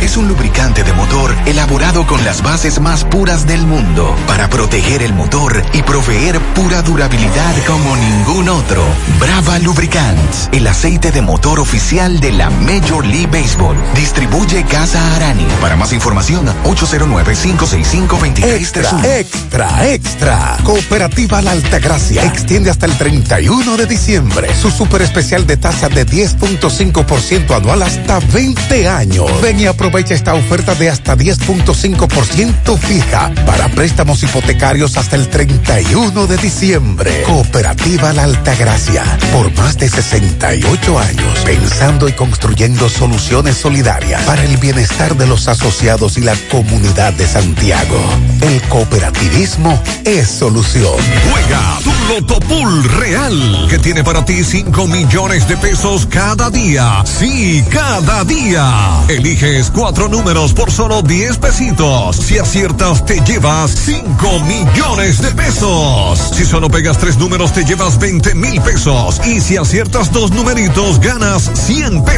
Es 0.00 0.16
un 0.16 0.28
lubricante 0.28 0.84
de 0.84 0.92
motor 0.92 1.34
elaborado 1.44 2.06
con 2.06 2.24
las 2.24 2.42
bases 2.42 2.80
más 2.80 3.04
puras 3.04 3.46
del 3.46 3.66
mundo 3.66 4.14
para 4.26 4.48
proteger 4.48 5.02
el 5.02 5.12
motor 5.12 5.62
y 5.72 5.82
proveer 5.82 6.40
pura 6.54 6.82
durabilidad 6.82 7.54
como 7.66 7.96
ningún 7.96 8.48
otro. 8.48 8.84
Brava 9.18 9.58
Lubricants, 9.58 10.48
el 10.52 10.66
aceite 10.66 11.10
de 11.10 11.20
motor 11.20 11.58
oficial 11.58 12.20
de 12.20 12.32
la 12.32 12.43
Major 12.50 13.04
League 13.04 13.26
Baseball. 13.26 13.76
Distribuye 13.94 14.64
Casa 14.64 15.14
Arani. 15.16 15.46
Para 15.60 15.76
más 15.76 15.92
información, 15.92 16.46
809-565-2331. 16.64 18.54
Extra, 18.56 19.18
extra, 19.18 19.88
extra. 19.88 20.56
Cooperativa 20.64 21.42
La 21.42 21.52
Altagracia 21.52 22.24
extiende 22.24 22.70
hasta 22.70 22.86
el 22.86 22.96
31 22.96 23.76
de 23.76 23.86
diciembre 23.86 24.54
su 24.54 24.70
super 24.70 25.02
especial 25.02 25.46
de 25.46 25.56
tasa 25.56 25.88
de 25.88 26.06
10.5% 26.06 27.56
anual 27.56 27.82
hasta 27.82 28.18
20 28.20 28.88
años. 28.88 29.26
Ven 29.40 29.60
y 29.60 29.66
aprovecha 29.66 30.14
esta 30.14 30.34
oferta 30.34 30.74
de 30.74 30.90
hasta 30.90 31.16
10.5% 31.16 32.78
fija 32.78 33.32
para 33.46 33.68
préstamos 33.68 34.22
hipotecarios 34.22 34.96
hasta 34.96 35.16
el 35.16 35.28
31 35.28 36.26
de 36.26 36.36
diciembre. 36.38 37.22
Cooperativa 37.26 38.12
La 38.12 38.24
Altagracia, 38.24 39.04
por 39.32 39.52
más 39.54 39.76
de 39.78 39.88
68 39.88 40.98
años, 40.98 41.38
pensando 41.44 42.08
y 42.08 42.12
construyendo 42.34 42.88
soluciones 42.88 43.56
solidarias 43.56 44.20
para 44.22 44.42
el 44.42 44.56
bienestar 44.56 45.16
de 45.16 45.24
los 45.24 45.46
asociados 45.46 46.18
y 46.18 46.20
la 46.20 46.34
comunidad 46.50 47.12
de 47.12 47.28
Santiago. 47.28 47.96
El 48.40 48.60
cooperativismo 48.62 49.80
es 50.04 50.30
solución. 50.30 50.96
Juega 51.30 51.78
tu 51.84 51.92
Loto 52.12 52.40
Pool 52.40 52.82
Real, 52.98 53.66
que 53.70 53.78
tiene 53.78 54.02
para 54.02 54.24
ti 54.24 54.42
5 54.42 54.88
millones 54.88 55.46
de 55.46 55.56
pesos 55.58 56.06
cada 56.06 56.50
día. 56.50 57.04
Sí, 57.04 57.64
cada 57.70 58.24
día. 58.24 59.04
Eliges 59.06 59.70
cuatro 59.70 60.08
números 60.08 60.54
por 60.54 60.72
solo 60.72 61.02
10 61.02 61.38
pesitos. 61.38 62.16
Si 62.16 62.38
aciertas, 62.38 63.06
te 63.06 63.20
llevas 63.20 63.70
5 63.70 64.40
millones 64.40 65.22
de 65.22 65.30
pesos. 65.30 66.18
Si 66.32 66.44
solo 66.44 66.68
pegas 66.68 66.98
tres 66.98 67.16
números, 67.16 67.52
te 67.52 67.64
llevas 67.64 67.96
20 68.00 68.34
mil 68.34 68.60
pesos. 68.60 69.20
Y 69.24 69.40
si 69.40 69.56
aciertas 69.56 70.12
dos 70.12 70.32
numeritos, 70.32 70.98
ganas 70.98 71.48
100 71.54 72.04
pesos. 72.04 72.13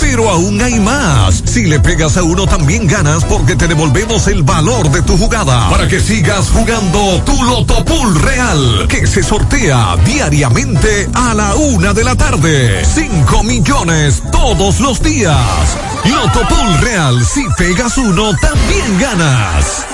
Pero 0.00 0.28
aún 0.28 0.60
hay 0.60 0.78
más. 0.78 1.42
Si 1.46 1.64
le 1.64 1.80
pegas 1.80 2.16
a 2.16 2.22
uno, 2.22 2.46
también 2.46 2.86
ganas 2.86 3.24
porque 3.24 3.56
te 3.56 3.68
devolvemos 3.68 4.26
el 4.28 4.42
valor 4.42 4.90
de 4.90 5.02
tu 5.02 5.16
jugada. 5.16 5.70
Para 5.70 5.88
que 5.88 5.98
sigas 5.98 6.50
jugando 6.50 7.22
tu 7.24 7.42
Loto 7.44 7.84
Pool 7.84 8.20
Real, 8.20 8.86
que 8.88 9.06
se 9.06 9.22
sortea 9.22 9.96
diariamente 10.04 11.08
a 11.14 11.34
la 11.34 11.54
una 11.54 11.94
de 11.94 12.04
la 12.04 12.16
tarde. 12.16 12.84
5 12.84 13.42
millones 13.44 14.22
todos 14.30 14.80
los 14.80 15.02
días. 15.02 15.38
Loto 16.04 16.40
Pool 16.48 16.80
Real, 16.80 17.24
si 17.24 17.44
pegas 17.56 17.96
uno, 17.96 18.32
también 18.40 18.98
ganas. 18.98 19.86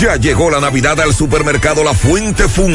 Ya 0.00 0.14
llegó 0.14 0.48
la 0.48 0.60
Navidad 0.60 1.00
al 1.00 1.12
supermercado 1.12 1.82
La 1.82 1.92
Fuente 1.92 2.46
Fun. 2.46 2.72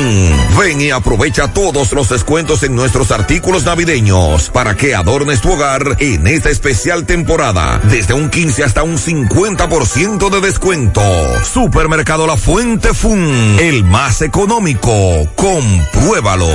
Ven 0.60 0.82
y 0.82 0.91
aprovecha 0.91 1.54
todos 1.54 1.94
los 1.94 2.10
descuentos 2.10 2.64
en 2.64 2.76
nuestros 2.76 3.12
artículos 3.12 3.64
navideños 3.64 4.50
para 4.50 4.76
que 4.76 4.94
adornes 4.94 5.40
tu 5.40 5.54
hogar 5.54 5.95
en 6.00 6.28
esta 6.28 6.50
especial 6.50 7.06
temporada. 7.06 7.80
Desde 7.86 8.14
un 8.14 8.30
15 8.30 8.66
hasta 8.66 8.84
un 8.84 8.98
50% 8.98 10.30
de 10.30 10.41
descuento. 10.41 11.02
Supermercado 11.45 12.28
La 12.28 12.36
Fuente 12.36 12.94
Fun, 12.94 13.58
el 13.58 13.86
más 13.86 14.22
económico. 14.22 14.91
Compruébalo. 15.38 16.50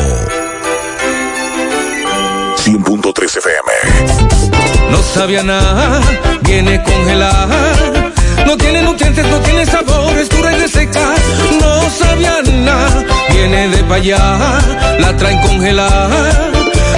100.3 2.56 3.38
FM. 3.38 4.90
No 4.90 5.02
sabía 5.02 5.42
nada, 5.42 6.02
viene 6.42 6.82
congelada. 6.82 8.07
No 8.48 8.56
tiene 8.56 8.80
nutrientes, 8.80 9.26
no 9.26 9.38
tiene 9.40 9.66
sabor, 9.66 10.16
es 10.16 10.30
dura 10.30 10.50
y 10.50 10.60
reseca. 10.60 11.14
No 11.60 11.90
sabía 11.90 12.40
nada, 12.50 13.04
viene 13.30 13.68
de 13.68 13.84
pa' 13.84 13.96
allá, 13.96 14.58
la 14.98 15.14
traen 15.18 15.38
congelada. 15.42 16.50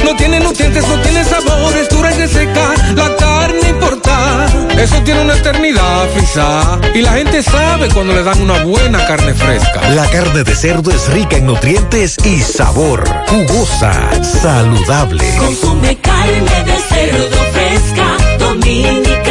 No 0.05 0.15
tiene 0.15 0.39
nutrientes, 0.39 0.87
no 0.87 0.95
tiene 1.03 1.25
sabor, 1.25 1.77
es 1.77 1.89
dura 1.89 2.15
y 2.15 2.19
reseca. 2.19 2.73
La 2.95 3.17
carne 3.17 3.69
importa, 3.69 4.47
eso 4.79 5.03
tiene 5.03 5.23
una 5.23 5.35
eternidad 5.35 6.09
frisada. 6.15 6.81
Y 6.95 7.01
la 7.01 7.15
gente 7.15 7.43
sabe 7.43 7.89
cuando 7.89 8.13
le 8.13 8.23
dan 8.23 8.41
una 8.41 8.63
buena 8.63 9.05
carne 9.09 9.35
fresca. 9.35 9.91
La 9.91 10.09
carne 10.09 10.45
de 10.45 10.55
cerdo 10.55 10.93
es 10.93 11.09
rica 11.09 11.37
en 11.37 11.47
nutrientes 11.47 12.17
y 12.25 12.39
sabor. 12.43 13.03
Jugosa, 13.27 13.93
saludable. 14.23 15.25
Consume 15.37 15.99
carne 15.99 16.65
de 16.65 16.79
cerdo 16.95 17.37
fresca, 17.53 18.39
dominicana. 18.39 19.30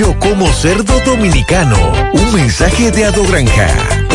Yo 0.00 0.18
como 0.18 0.50
cerdo 0.50 0.98
dominicano. 1.04 1.76
Un 2.14 2.32
mensaje 2.32 2.90
de 2.90 3.04
Ado 3.04 3.22
Granja. 3.24 4.09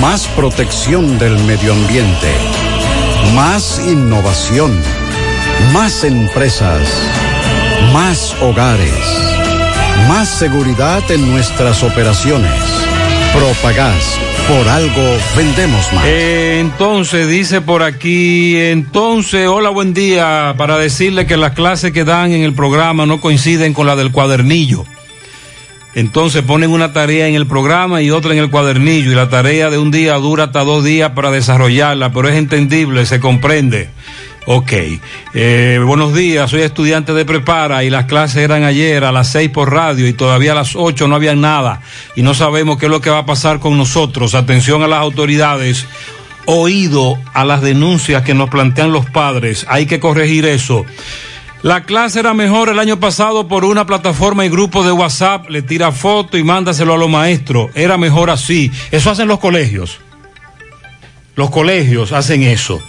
Más 0.00 0.28
protección 0.28 1.18
del 1.18 1.36
medio 1.40 1.72
ambiente. 1.72 2.28
Más 3.34 3.82
innovación. 3.84 4.70
Más 5.72 6.04
empresas. 6.04 6.88
Más 7.92 8.36
hogares. 8.40 8.94
Más 10.06 10.28
seguridad 10.28 11.02
en 11.10 11.28
nuestras 11.28 11.82
operaciones. 11.82 12.52
Propagás. 13.34 14.16
Por 14.46 14.68
algo 14.68 15.18
vendemos 15.36 15.92
más. 15.92 16.06
Entonces, 16.06 17.26
dice 17.28 17.60
por 17.60 17.82
aquí, 17.82 18.56
entonces, 18.56 19.48
hola, 19.48 19.70
buen 19.70 19.94
día, 19.94 20.54
para 20.56 20.78
decirle 20.78 21.26
que 21.26 21.36
las 21.36 21.54
clases 21.54 21.92
que 21.92 22.04
dan 22.04 22.32
en 22.32 22.42
el 22.42 22.54
programa 22.54 23.04
no 23.04 23.20
coinciden 23.20 23.74
con 23.74 23.88
la 23.88 23.96
del 23.96 24.12
cuadernillo. 24.12 24.84
Entonces 25.98 26.44
ponen 26.44 26.70
una 26.70 26.92
tarea 26.92 27.26
en 27.26 27.34
el 27.34 27.48
programa 27.48 28.00
y 28.02 28.12
otra 28.12 28.32
en 28.32 28.38
el 28.38 28.50
cuadernillo 28.50 29.10
y 29.10 29.16
la 29.16 29.28
tarea 29.28 29.68
de 29.68 29.78
un 29.78 29.90
día 29.90 30.14
dura 30.14 30.44
hasta 30.44 30.62
dos 30.62 30.84
días 30.84 31.10
para 31.10 31.32
desarrollarla, 31.32 32.12
pero 32.12 32.28
es 32.28 32.36
entendible, 32.36 33.04
se 33.04 33.18
comprende. 33.18 33.90
Ok. 34.46 34.72
Eh, 35.34 35.80
buenos 35.84 36.14
días, 36.14 36.52
soy 36.52 36.60
estudiante 36.60 37.14
de 37.14 37.24
prepara 37.24 37.82
y 37.82 37.90
las 37.90 38.04
clases 38.04 38.36
eran 38.36 38.62
ayer 38.62 39.02
a 39.02 39.10
las 39.10 39.32
seis 39.32 39.50
por 39.50 39.72
radio 39.72 40.06
y 40.06 40.12
todavía 40.12 40.52
a 40.52 40.54
las 40.54 40.76
ocho 40.76 41.08
no 41.08 41.16
había 41.16 41.34
nada 41.34 41.80
y 42.14 42.22
no 42.22 42.32
sabemos 42.32 42.78
qué 42.78 42.86
es 42.86 42.92
lo 42.92 43.00
que 43.00 43.10
va 43.10 43.18
a 43.18 43.26
pasar 43.26 43.58
con 43.58 43.76
nosotros. 43.76 44.36
Atención 44.36 44.84
a 44.84 44.86
las 44.86 45.00
autoridades. 45.00 45.84
Oído 46.44 47.18
a 47.34 47.44
las 47.44 47.60
denuncias 47.60 48.22
que 48.22 48.34
nos 48.34 48.50
plantean 48.50 48.92
los 48.92 49.04
padres. 49.06 49.66
Hay 49.68 49.86
que 49.86 49.98
corregir 49.98 50.46
eso. 50.46 50.86
La 51.62 51.82
clase 51.82 52.20
era 52.20 52.34
mejor 52.34 52.68
el 52.68 52.78
año 52.78 53.00
pasado 53.00 53.48
por 53.48 53.64
una 53.64 53.84
plataforma 53.84 54.46
y 54.46 54.48
grupo 54.48 54.84
de 54.84 54.92
WhatsApp, 54.92 55.50
le 55.50 55.62
tira 55.62 55.90
foto 55.90 56.38
y 56.38 56.44
mándaselo 56.44 56.94
a 56.94 56.98
los 56.98 57.10
maestros. 57.10 57.70
Era 57.74 57.98
mejor 57.98 58.30
así. 58.30 58.70
Eso 58.92 59.10
hacen 59.10 59.26
los 59.26 59.40
colegios. 59.40 59.98
Los 61.34 61.50
colegios 61.50 62.12
hacen 62.12 62.44
eso. 62.44 62.80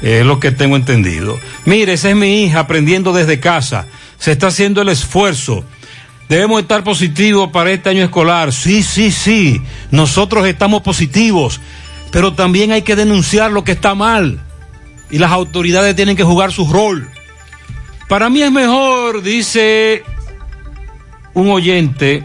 Es 0.00 0.24
lo 0.24 0.40
que 0.40 0.50
tengo 0.50 0.76
entendido. 0.76 1.38
Mire, 1.66 1.92
esa 1.92 2.08
es 2.08 2.16
mi 2.16 2.44
hija 2.44 2.60
aprendiendo 2.60 3.12
desde 3.12 3.38
casa. 3.38 3.86
Se 4.18 4.32
está 4.32 4.46
haciendo 4.46 4.80
el 4.80 4.88
esfuerzo. 4.88 5.62
Debemos 6.30 6.62
estar 6.62 6.82
positivos 6.84 7.50
para 7.50 7.70
este 7.70 7.90
año 7.90 8.02
escolar. 8.02 8.50
Sí, 8.50 8.82
sí, 8.82 9.12
sí. 9.12 9.60
Nosotros 9.90 10.46
estamos 10.46 10.80
positivos. 10.80 11.60
Pero 12.12 12.32
también 12.32 12.72
hay 12.72 12.80
que 12.80 12.96
denunciar 12.96 13.52
lo 13.52 13.62
que 13.62 13.72
está 13.72 13.94
mal. 13.94 14.40
Y 15.10 15.18
las 15.18 15.32
autoridades 15.32 15.94
tienen 15.94 16.16
que 16.16 16.24
jugar 16.24 16.50
su 16.50 16.66
rol. 16.70 17.10
Para 18.08 18.30
mí 18.30 18.40
es 18.40 18.52
mejor, 18.52 19.22
dice 19.22 20.04
un 21.34 21.50
oyente, 21.50 22.22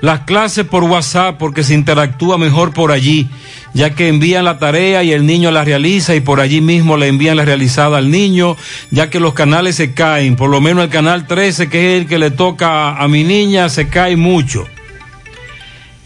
las 0.00 0.20
clases 0.20 0.66
por 0.66 0.82
WhatsApp 0.82 1.38
porque 1.38 1.62
se 1.62 1.74
interactúa 1.74 2.38
mejor 2.38 2.72
por 2.72 2.90
allí, 2.90 3.28
ya 3.72 3.94
que 3.94 4.08
envían 4.08 4.44
la 4.44 4.58
tarea 4.58 5.04
y 5.04 5.12
el 5.12 5.24
niño 5.24 5.52
la 5.52 5.64
realiza 5.64 6.16
y 6.16 6.20
por 6.20 6.40
allí 6.40 6.60
mismo 6.60 6.96
le 6.96 7.06
envían 7.06 7.36
la 7.36 7.44
realizada 7.44 7.98
al 7.98 8.10
niño, 8.10 8.56
ya 8.90 9.10
que 9.10 9.20
los 9.20 9.32
canales 9.32 9.76
se 9.76 9.94
caen, 9.94 10.34
por 10.34 10.50
lo 10.50 10.60
menos 10.60 10.82
el 10.82 10.90
canal 10.90 11.28
13, 11.28 11.70
que 11.70 11.94
es 11.94 12.02
el 12.02 12.08
que 12.08 12.18
le 12.18 12.32
toca 12.32 12.96
a 12.96 13.06
mi 13.06 13.22
niña, 13.22 13.68
se 13.68 13.88
cae 13.88 14.16
mucho. 14.16 14.66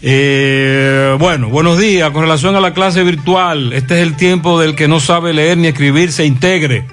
Eh, 0.03 1.15
bueno, 1.17 1.49
buenos 1.49 1.79
días. 1.79 2.11
Con 2.11 2.21
relación 2.21 2.55
a 2.55 2.61
la 2.61 2.75
clase 2.75 3.03
virtual, 3.03 3.73
este 3.73 3.95
es 3.95 4.07
el 4.07 4.15
tiempo 4.15 4.59
del 4.59 4.75
que 4.75 4.87
no 4.87 4.99
sabe 4.99 5.33
leer 5.33 5.57
ni 5.57 5.67
escribir, 5.69 6.11
se 6.11 6.23
integre. 6.23 6.85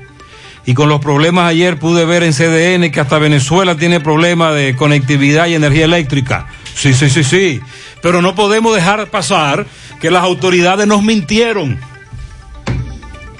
Y 0.66 0.74
con 0.74 0.88
los 0.88 1.00
problemas 1.00 1.50
ayer 1.50 1.78
pude 1.78 2.04
ver 2.04 2.22
en 2.22 2.32
CDN 2.32 2.90
que 2.90 3.00
hasta 3.00 3.18
Venezuela 3.18 3.76
tiene 3.76 4.00
problemas 4.00 4.54
de 4.54 4.74
conectividad 4.76 5.46
y 5.46 5.54
energía 5.54 5.84
eléctrica. 5.84 6.46
Sí, 6.74 6.94
sí, 6.94 7.10
sí, 7.10 7.22
sí. 7.22 7.60
Pero 8.02 8.22
no 8.22 8.34
podemos 8.34 8.74
dejar 8.74 9.06
pasar 9.08 9.66
que 10.00 10.10
las 10.10 10.22
autoridades 10.22 10.86
nos 10.86 11.02
mintieron. 11.02 11.78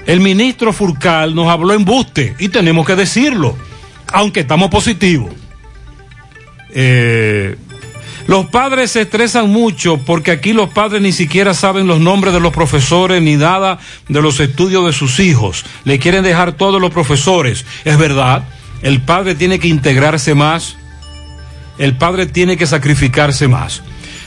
El 0.05 0.19
ministro 0.19 0.71
Furcal 0.71 1.33
nos 1.33 1.47
habló 1.47 1.73
en 1.73 1.83
buste 1.83 2.35
y 2.37 2.49
tenemos 2.49 2.85
que 2.85 2.95
decirlo, 2.95 3.57
aunque 4.13 4.41
estamos 4.41 4.69
positivos. 4.69 5.33
Eh, 6.77 7.55
los 8.27 8.47
padres 8.47 8.91
se 8.91 9.01
estresan 9.01 9.49
mucho 9.49 9.97
porque 9.97 10.31
aquí 10.31 10.53
los 10.53 10.69
padres 10.69 11.01
ni 11.01 11.11
siquiera 11.11 11.53
saben 11.53 11.85
los 11.85 11.99
nombres 11.99 12.33
de 12.33 12.39
los 12.39 12.53
profesores 12.53 13.21
ni 13.21 13.35
nada 13.35 13.77
de 14.07 14.21
los 14.21 14.39
estudios 14.39 14.85
de 14.85 14.93
sus 14.93 15.19
hijos. 15.19 15.63
Le 15.83 15.99
quieren 15.99 16.23
dejar 16.23 16.53
todos 16.53 16.81
los 16.81 16.91
profesores. 16.91 17.65
Es 17.83 17.97
verdad, 17.97 18.43
el 18.81 19.01
padre 19.01 19.35
tiene 19.35 19.59
que 19.59 19.67
integrarse 19.67 20.33
más. 20.33 20.77
El 21.77 21.97
padre 21.97 22.25
tiene 22.25 22.57
que 22.57 22.65
sacrificarse 22.65 23.47
más. 23.47 23.83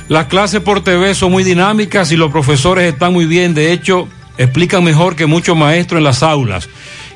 Las 0.09 0.27
clases 0.27 0.61
por 0.61 0.83
TV 0.83 1.15
son 1.15 1.33
muy 1.33 1.43
dinámicas 1.43 2.13
y 2.13 2.17
los 2.17 2.31
profesores 2.31 2.93
están 2.93 3.13
muy 3.13 3.27
bien. 3.27 3.53
De 3.53 3.73
hecho, 3.73 4.09
explican 4.37 4.85
mejor 4.85 5.17
que 5.17 5.27
muchos 5.27 5.57
maestros 5.57 5.99
en 5.99 6.05
las 6.05 6.23
aulas. 6.23 6.69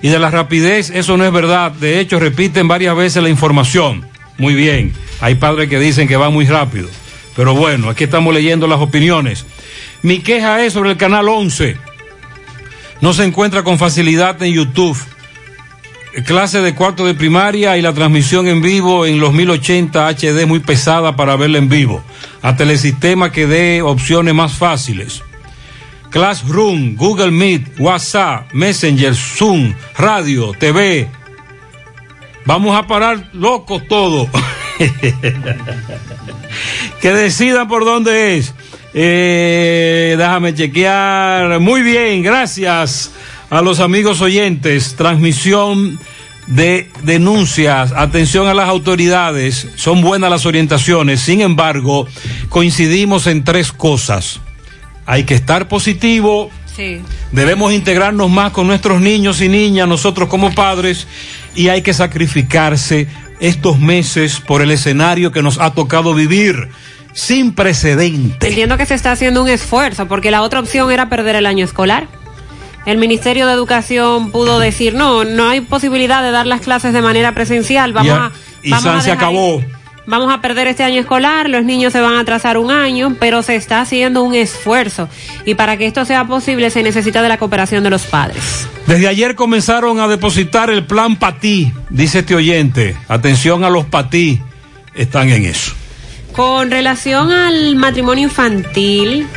Y 0.02 0.08
de 0.08 0.18
la 0.18 0.30
rapidez, 0.30 0.90
eso 0.90 1.16
no 1.16 1.24
es 1.24 1.32
verdad. 1.32 1.70
De 1.70 2.00
hecho, 2.00 2.18
repiten 2.18 2.66
varias 2.66 2.96
veces 2.96 3.22
la 3.22 3.28
información. 3.28 4.11
Muy 4.38 4.54
bien. 4.54 4.92
Hay 5.20 5.36
padres 5.36 5.68
que 5.68 5.78
dicen 5.78 6.08
que 6.08 6.16
va 6.16 6.30
muy 6.30 6.46
rápido. 6.46 6.88
Pero 7.36 7.54
bueno, 7.54 7.88
aquí 7.88 8.04
estamos 8.04 8.34
leyendo 8.34 8.66
las 8.66 8.80
opiniones. 8.80 9.46
Mi 10.02 10.18
queja 10.18 10.64
es 10.64 10.72
sobre 10.72 10.90
el 10.90 10.96
canal 10.96 11.28
11. 11.28 11.76
No 13.00 13.12
se 13.12 13.24
encuentra 13.24 13.62
con 13.62 13.78
facilidad 13.78 14.42
en 14.42 14.52
YouTube. 14.52 14.98
Clase 16.26 16.60
de 16.60 16.74
cuarto 16.74 17.06
de 17.06 17.14
primaria 17.14 17.78
y 17.78 17.82
la 17.82 17.94
transmisión 17.94 18.46
en 18.46 18.60
vivo 18.60 19.06
en 19.06 19.18
los 19.18 19.32
1080 19.32 20.08
HD 20.08 20.46
muy 20.46 20.60
pesada 20.60 21.16
para 21.16 21.36
verla 21.36 21.58
en 21.58 21.68
vivo. 21.68 22.04
A 22.42 22.54
telesistema 22.54 23.32
que 23.32 23.46
dé 23.46 23.80
opciones 23.80 24.34
más 24.34 24.52
fáciles. 24.52 25.22
Classroom, 26.10 26.94
Google 26.96 27.30
Meet, 27.30 27.80
WhatsApp, 27.80 28.52
Messenger, 28.52 29.14
Zoom, 29.14 29.72
radio, 29.96 30.52
TV. 30.52 31.08
Vamos 32.44 32.76
a 32.76 32.86
parar 32.86 33.30
locos 33.32 33.82
todo. 33.88 34.28
que 37.00 37.12
decidan 37.12 37.68
por 37.68 37.84
dónde 37.84 38.36
es. 38.36 38.54
Eh, 38.94 40.14
déjame 40.18 40.54
chequear. 40.54 41.60
Muy 41.60 41.82
bien, 41.82 42.22
gracias 42.22 43.12
a 43.50 43.62
los 43.62 43.80
amigos 43.80 44.20
oyentes. 44.20 44.94
Transmisión 44.96 45.98
de 46.46 46.90
denuncias. 47.02 47.92
Atención 47.92 48.48
a 48.48 48.54
las 48.54 48.68
autoridades. 48.68 49.68
Son 49.76 50.02
buenas 50.02 50.30
las 50.30 50.46
orientaciones. 50.46 51.20
Sin 51.20 51.40
embargo, 51.40 52.06
coincidimos 52.48 53.26
en 53.26 53.44
tres 53.44 53.72
cosas. 53.72 54.40
Hay 55.06 55.24
que 55.24 55.34
estar 55.34 55.68
positivo. 55.68 56.50
Sí. 56.76 57.02
Debemos 57.32 57.72
integrarnos 57.72 58.30
más 58.30 58.52
con 58.52 58.66
nuestros 58.66 59.00
niños 59.00 59.40
y 59.40 59.48
niñas, 59.48 59.86
nosotros 59.88 60.28
como 60.28 60.54
padres, 60.54 61.06
y 61.54 61.68
hay 61.68 61.82
que 61.82 61.92
sacrificarse 61.92 63.06
estos 63.40 63.78
meses 63.78 64.40
por 64.40 64.62
el 64.62 64.70
escenario 64.70 65.32
que 65.32 65.42
nos 65.42 65.58
ha 65.58 65.74
tocado 65.74 66.14
vivir 66.14 66.68
sin 67.12 67.52
precedente. 67.52 68.48
Entiendo 68.48 68.76
que 68.76 68.86
se 68.86 68.94
está 68.94 69.12
haciendo 69.12 69.42
un 69.42 69.48
esfuerzo 69.48 70.06
porque 70.08 70.30
la 70.30 70.42
otra 70.42 70.60
opción 70.60 70.90
era 70.90 71.08
perder 71.08 71.36
el 71.36 71.46
año 71.46 71.64
escolar. 71.64 72.08
El 72.86 72.98
Ministerio 72.98 73.46
de 73.46 73.52
Educación 73.52 74.32
pudo 74.32 74.58
decir, 74.58 74.94
no, 74.94 75.24
no 75.24 75.48
hay 75.48 75.60
posibilidad 75.60 76.22
de 76.22 76.32
dar 76.32 76.46
las 76.46 76.62
clases 76.62 76.92
de 76.92 77.02
manera 77.02 77.32
presencial, 77.32 77.92
vamos 77.92 78.08
Ya, 78.08 78.26
a... 78.26 78.32
y 78.62 78.70
vamos 78.70 78.84
San 78.84 78.96
a 78.96 79.02
se 79.02 79.12
acabó. 79.12 79.62
Vamos 80.06 80.32
a 80.34 80.40
perder 80.40 80.66
este 80.66 80.82
año 80.82 81.00
escolar, 81.00 81.48
los 81.48 81.64
niños 81.64 81.92
se 81.92 82.00
van 82.00 82.14
a 82.14 82.20
atrasar 82.20 82.58
un 82.58 82.70
año, 82.72 83.16
pero 83.20 83.42
se 83.42 83.54
está 83.54 83.80
haciendo 83.80 84.22
un 84.22 84.34
esfuerzo. 84.34 85.08
Y 85.46 85.54
para 85.54 85.76
que 85.76 85.86
esto 85.86 86.04
sea 86.04 86.26
posible 86.26 86.70
se 86.70 86.82
necesita 86.82 87.22
de 87.22 87.28
la 87.28 87.38
cooperación 87.38 87.84
de 87.84 87.90
los 87.90 88.02
padres. 88.06 88.66
Desde 88.86 89.06
ayer 89.06 89.36
comenzaron 89.36 90.00
a 90.00 90.08
depositar 90.08 90.70
el 90.70 90.84
plan 90.84 91.16
Patí, 91.16 91.72
dice 91.88 92.20
este 92.20 92.34
oyente. 92.34 92.96
Atención 93.06 93.62
a 93.62 93.70
los 93.70 93.84
Patí, 93.84 94.40
están 94.94 95.28
en 95.30 95.44
eso. 95.44 95.72
Con 96.32 96.70
relación 96.70 97.30
al 97.30 97.76
matrimonio 97.76 98.24
infantil, 98.24 99.28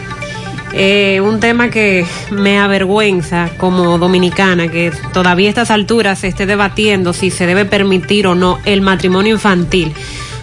eh, 0.73 1.21
un 1.21 1.39
tema 1.39 1.69
que 1.69 2.05
me 2.31 2.57
avergüenza 2.57 3.49
como 3.57 3.97
dominicana, 3.97 4.69
que 4.69 4.91
todavía 5.13 5.47
a 5.47 5.49
estas 5.49 5.71
alturas 5.71 6.19
se 6.19 6.27
esté 6.27 6.45
debatiendo 6.45 7.13
si 7.13 7.29
se 7.29 7.45
debe 7.45 7.65
permitir 7.65 8.25
o 8.25 8.33
no 8.33 8.59
el 8.65 8.81
matrimonio 8.81 9.35
infantil. 9.35 9.93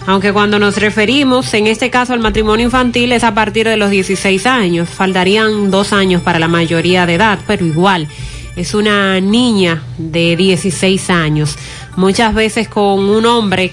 Aunque 0.05 0.33
cuando 0.33 0.59
nos 0.59 0.77
referimos, 0.77 1.53
en 1.53 1.67
este 1.67 1.89
caso, 1.89 2.11
al 2.11 2.19
matrimonio 2.19 2.65
infantil 2.65 3.13
es 3.13 3.23
a 3.23 3.33
partir 3.33 3.67
de 3.67 3.77
los 3.77 3.89
16 3.89 4.45
años. 4.45 4.89
Faltarían 4.89 5.71
dos 5.71 5.93
años 5.93 6.21
para 6.21 6.39
la 6.39 6.49
mayoría 6.49 7.05
de 7.05 7.15
edad, 7.15 7.39
pero 7.47 7.65
igual. 7.65 8.09
Es 8.57 8.73
una 8.73 9.19
niña 9.21 9.81
de 9.97 10.35
16 10.35 11.09
años. 11.09 11.57
Muchas 11.95 12.33
veces 12.33 12.67
con 12.67 12.99
un 12.99 13.25
hombre 13.25 13.71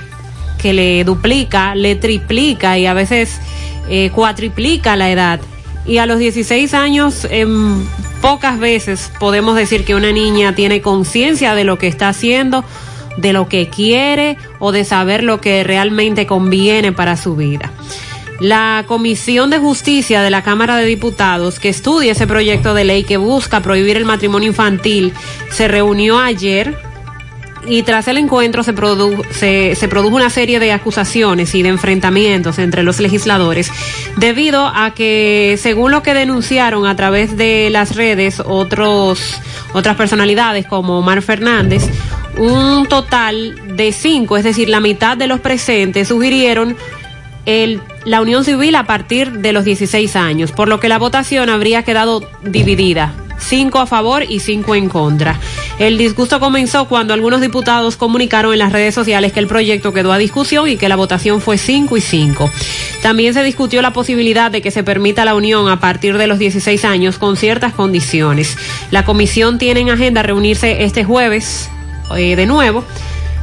que 0.62 0.72
le 0.72 1.02
duplica, 1.02 1.74
le 1.74 1.96
triplica 1.96 2.78
y 2.78 2.86
a 2.86 2.94
veces 2.94 3.40
eh, 3.88 4.10
cuatriplica 4.14 4.94
la 4.94 5.10
edad. 5.10 5.40
Y 5.84 5.98
a 5.98 6.06
los 6.06 6.20
16 6.20 6.74
años, 6.74 7.26
em, 7.28 7.84
pocas 8.22 8.60
veces 8.60 9.10
podemos 9.18 9.56
decir 9.56 9.84
que 9.84 9.96
una 9.96 10.12
niña 10.12 10.54
tiene 10.54 10.80
conciencia 10.80 11.56
de 11.56 11.64
lo 11.64 11.76
que 11.76 11.88
está 11.88 12.08
haciendo, 12.08 12.64
de 13.16 13.32
lo 13.32 13.48
que 13.48 13.68
quiere 13.68 14.36
o 14.60 14.70
de 14.70 14.84
saber 14.84 15.24
lo 15.24 15.40
que 15.40 15.64
realmente 15.64 16.26
conviene 16.26 16.92
para 16.92 17.16
su 17.16 17.34
vida. 17.34 17.72
La 18.40 18.84
Comisión 18.86 19.50
de 19.50 19.58
Justicia 19.58 20.22
de 20.22 20.30
la 20.30 20.42
Cámara 20.42 20.76
de 20.76 20.86
Diputados, 20.86 21.58
que 21.58 21.68
estudia 21.68 22.12
ese 22.12 22.26
proyecto 22.26 22.72
de 22.72 22.84
ley 22.84 23.04
que 23.04 23.18
busca 23.18 23.60
prohibir 23.60 23.98
el 23.98 24.06
matrimonio 24.06 24.48
infantil, 24.48 25.12
se 25.50 25.68
reunió 25.68 26.18
ayer 26.18 26.78
y 27.66 27.82
tras 27.82 28.08
el 28.08 28.16
encuentro 28.16 28.62
se, 28.62 28.72
se, 29.32 29.74
se, 29.74 29.88
produjo 29.88 30.16
una 30.16 30.30
serie 30.30 30.58
de 30.58 30.72
acusaciones 30.72 31.54
y 31.54 31.62
de 31.62 31.68
enfrentamientos 31.68 32.58
entre 32.58 32.82
los 32.82 33.00
legisladores 33.00 33.70
debido 34.16 34.66
a 34.66 34.94
que, 34.94 35.58
según 35.60 35.90
lo 35.90 36.02
que 36.02 36.14
denunciaron 36.14 36.86
a 36.86 36.96
través 36.96 37.36
de 37.36 37.68
las 37.70 37.94
redes 37.96 38.40
otros, 38.44 39.20
otras 39.74 39.96
personalidades 39.96 40.66
como 40.66 40.98
Omar 40.98 41.20
Fernández, 41.20 41.82
un 42.38 42.86
total 42.86 43.76
de 43.76 43.92
cinco, 43.92 44.36
es 44.36 44.44
decir, 44.44 44.68
la 44.68 44.80
mitad 44.80 45.16
de 45.16 45.26
los 45.26 45.40
presentes 45.40 46.08
sugirieron 46.08 46.76
el, 47.46 47.80
la 48.04 48.20
unión 48.20 48.44
civil 48.44 48.74
a 48.76 48.84
partir 48.84 49.32
de 49.32 49.52
los 49.52 49.64
16 49.64 50.16
años, 50.16 50.52
por 50.52 50.68
lo 50.68 50.80
que 50.80 50.88
la 50.88 50.98
votación 50.98 51.48
habría 51.48 51.82
quedado 51.82 52.28
dividida 52.42 53.14
cinco 53.40 53.78
a 53.78 53.86
favor 53.86 54.24
y 54.28 54.38
cinco 54.40 54.74
en 54.74 54.88
contra. 54.88 55.38
El 55.78 55.98
disgusto 55.98 56.38
comenzó 56.40 56.86
cuando 56.86 57.14
algunos 57.14 57.40
diputados 57.40 57.96
comunicaron 57.96 58.52
en 58.52 58.58
las 58.58 58.72
redes 58.72 58.94
sociales 58.94 59.32
que 59.32 59.40
el 59.40 59.46
proyecto 59.46 59.92
quedó 59.92 60.12
a 60.12 60.18
discusión 60.18 60.68
y 60.68 60.76
que 60.76 60.88
la 60.88 60.96
votación 60.96 61.40
fue 61.40 61.58
cinco 61.58 61.96
y 61.96 62.00
cinco. 62.00 62.50
También 63.02 63.34
se 63.34 63.42
discutió 63.42 63.82
la 63.82 63.92
posibilidad 63.92 64.50
de 64.50 64.60
que 64.60 64.70
se 64.70 64.84
permita 64.84 65.24
la 65.24 65.34
unión 65.34 65.68
a 65.68 65.80
partir 65.80 66.18
de 66.18 66.26
los 66.26 66.38
16 66.38 66.84
años 66.84 67.18
con 67.18 67.36
ciertas 67.36 67.72
condiciones. 67.72 68.56
La 68.90 69.04
comisión 69.04 69.58
tiene 69.58 69.80
en 69.80 69.90
agenda 69.90 70.22
reunirse 70.22 70.84
este 70.84 71.02
jueves 71.02 71.70
eh, 72.16 72.36
de 72.36 72.46
nuevo. 72.46 72.84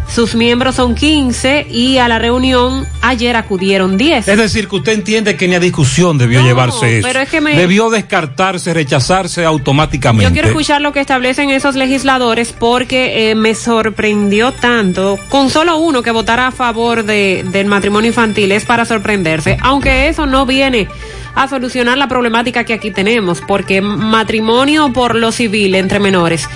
Sus 0.09 0.35
miembros 0.35 0.75
son 0.75 0.95
15 0.95 1.67
y 1.69 1.97
a 1.97 2.07
la 2.07 2.17
reunión 2.17 2.87
ayer 3.01 3.35
acudieron 3.35 3.97
10. 3.97 4.29
Es 4.29 4.37
decir, 4.37 4.69
que 4.69 4.77
usted 4.77 4.93
entiende 4.93 5.35
que 5.35 5.49
ni 5.49 5.55
a 5.55 5.59
discusión 5.59 6.17
debió 6.17 6.39
No, 6.39 6.45
llevarse 6.47 6.99
eso. 6.99 7.07
pero 7.07 7.19
es 7.19 7.27
que 7.27 7.41
me- 7.41 7.57
Debió 7.57 7.89
descartarse, 7.89 8.73
rechazarse 8.73 9.43
automáticamente. 9.43 10.23
Yo 10.23 10.31
quiero 10.31 10.47
escuchar 10.47 10.79
lo 10.79 10.93
que 10.93 11.01
establecen 11.01 11.49
esos 11.49 11.75
legisladores 11.75 12.53
porque 12.57 13.31
eh, 13.31 13.35
me 13.35 13.53
sorprendió 13.53 14.53
tanto. 14.53 15.19
Con 15.27 15.49
solo 15.49 15.75
uno 15.77 16.01
que 16.01 16.11
votara 16.11 16.47
a 16.47 16.51
favor 16.51 17.03
de, 17.03 17.43
del 17.51 17.67
matrimonio 17.67 18.07
infantil 18.07 18.53
es 18.53 18.63
para 18.63 18.85
sorprenderse, 18.85 19.57
aunque 19.61 20.07
eso 20.07 20.25
no 20.25 20.45
viene 20.45 20.87
a 21.35 21.49
solucionar 21.49 21.97
la 21.97 22.07
problemática 22.07 22.63
que 22.63 22.73
aquí 22.73 22.91
tenemos, 22.91 23.41
porque 23.45 23.81
matrimonio 23.81 24.91
por 24.93 25.15
lo 25.15 25.31
civil 25.33 25.75
entre 25.75 25.99
menores. 25.99 26.47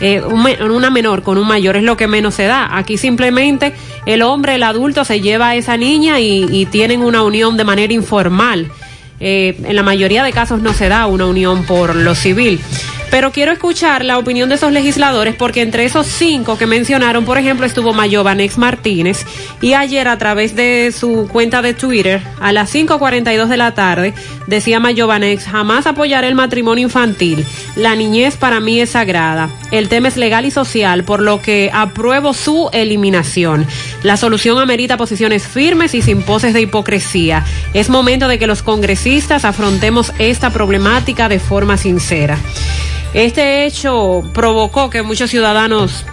Eh, 0.00 0.22
un 0.22 0.46
una 0.70 0.90
menor 0.90 1.22
con 1.22 1.38
un 1.38 1.46
mayor 1.46 1.76
es 1.76 1.82
lo 1.82 1.96
que 1.96 2.06
menos 2.06 2.34
se 2.34 2.44
da. 2.44 2.76
Aquí 2.76 2.96
simplemente 2.96 3.74
el 4.06 4.22
hombre, 4.22 4.54
el 4.54 4.62
adulto, 4.62 5.04
se 5.04 5.20
lleva 5.20 5.48
a 5.48 5.56
esa 5.56 5.76
niña 5.76 6.20
y, 6.20 6.46
y 6.50 6.66
tienen 6.66 7.02
una 7.02 7.22
unión 7.22 7.56
de 7.56 7.64
manera 7.64 7.92
informal. 7.92 8.70
Eh, 9.20 9.60
en 9.64 9.76
la 9.76 9.82
mayoría 9.82 10.24
de 10.24 10.32
casos 10.32 10.62
no 10.62 10.72
se 10.72 10.88
da 10.88 11.06
una 11.06 11.26
unión 11.26 11.64
por 11.64 11.94
lo 11.94 12.14
civil. 12.14 12.58
Pero 13.10 13.32
quiero 13.32 13.52
escuchar 13.52 14.04
la 14.04 14.18
opinión 14.18 14.48
de 14.48 14.54
esos 14.54 14.72
legisladores 14.72 15.34
porque 15.34 15.62
entre 15.62 15.84
esos 15.84 16.06
cinco 16.06 16.56
que 16.56 16.66
mencionaron, 16.66 17.24
por 17.24 17.38
ejemplo, 17.38 17.66
estuvo 17.66 17.92
Mayovanex 17.92 18.56
Martínez 18.56 19.26
y 19.60 19.74
ayer 19.74 20.06
a 20.06 20.16
través 20.18 20.54
de 20.54 20.92
su 20.96 21.28
cuenta 21.30 21.60
de 21.60 21.74
Twitter 21.74 22.22
a 22.40 22.52
las 22.52 22.72
5.42 22.72 23.48
de 23.48 23.56
la 23.56 23.74
tarde 23.74 24.14
decía 24.46 24.80
Mayovanex, 24.80 25.44
jamás 25.44 25.86
apoyaré 25.86 26.28
el 26.28 26.34
matrimonio 26.34 26.84
infantil. 26.84 27.44
La 27.76 27.96
niñez 27.96 28.36
para 28.36 28.60
mí 28.60 28.80
es 28.80 28.90
sagrada. 28.90 29.50
El 29.70 29.88
tema 29.88 30.08
es 30.08 30.16
legal 30.16 30.44
y 30.44 30.50
social, 30.50 31.04
por 31.04 31.20
lo 31.20 31.40
que 31.40 31.70
apruebo 31.72 32.32
su 32.32 32.68
eliminación. 32.72 33.66
La 34.02 34.16
solución 34.16 34.58
amerita 34.58 34.96
posiciones 34.96 35.46
firmes 35.46 35.94
y 35.94 36.02
sin 36.02 36.22
poses 36.22 36.54
de 36.54 36.60
hipocresía. 36.62 37.44
Es 37.74 37.88
momento 37.88 38.28
de 38.28 38.38
que 38.38 38.46
los 38.46 38.62
congresistas 38.62 39.44
afrontemos 39.44 40.12
esta 40.18 40.50
problemática 40.50 41.28
de 41.28 41.38
forma 41.38 41.76
sincera. 41.76 42.38
Este 43.14 43.64
hecho 43.66 44.22
provocó 44.32 44.88
que 44.90 45.02
muchos 45.02 45.30
ciudadanos 45.30 46.04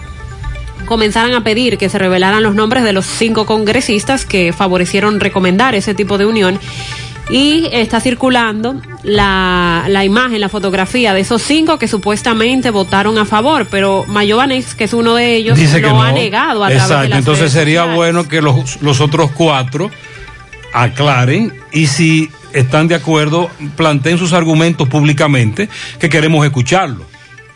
comenzaran 0.86 1.34
a 1.34 1.44
pedir 1.44 1.78
que 1.78 1.88
se 1.88 1.98
revelaran 1.98 2.42
los 2.42 2.54
nombres 2.54 2.82
de 2.82 2.92
los 2.92 3.06
cinco 3.06 3.46
congresistas 3.46 4.24
que 4.24 4.52
favorecieron 4.52 5.20
recomendar 5.20 5.74
ese 5.74 5.94
tipo 5.94 6.18
de 6.18 6.26
unión. 6.26 6.58
Y 7.30 7.68
está 7.72 8.00
circulando 8.00 8.80
la, 9.02 9.84
la 9.88 10.02
imagen, 10.02 10.40
la 10.40 10.48
fotografía 10.48 11.12
de 11.12 11.20
esos 11.20 11.42
cinco 11.42 11.78
que 11.78 11.86
supuestamente 11.86 12.70
votaron 12.70 13.18
a 13.18 13.26
favor, 13.26 13.66
pero 13.70 14.06
Mayovanex, 14.08 14.74
que 14.74 14.84
es 14.84 14.94
uno 14.94 15.14
de 15.14 15.36
ellos, 15.36 15.58
Dice 15.58 15.76
que 15.82 15.82
lo 15.88 15.92
no. 15.92 16.02
ha 16.02 16.12
negado 16.12 16.64
a 16.64 16.68
través 16.68 16.84
Exacto, 16.84 17.02
de 17.02 17.08
las 17.10 17.18
entonces 17.18 17.40
redes 17.42 17.52
sería 17.52 17.80
sociales. 17.80 17.96
bueno 17.96 18.28
que 18.28 18.40
los, 18.40 18.80
los 18.80 19.00
otros 19.02 19.30
cuatro 19.32 19.90
aclaren 20.72 21.52
y 21.70 21.86
si 21.88 22.30
están 22.52 22.88
de 22.88 22.94
acuerdo, 22.94 23.50
planteen 23.76 24.18
sus 24.18 24.32
argumentos 24.32 24.88
públicamente, 24.88 25.68
que 25.98 26.08
queremos 26.08 26.44
escucharlo. 26.44 27.04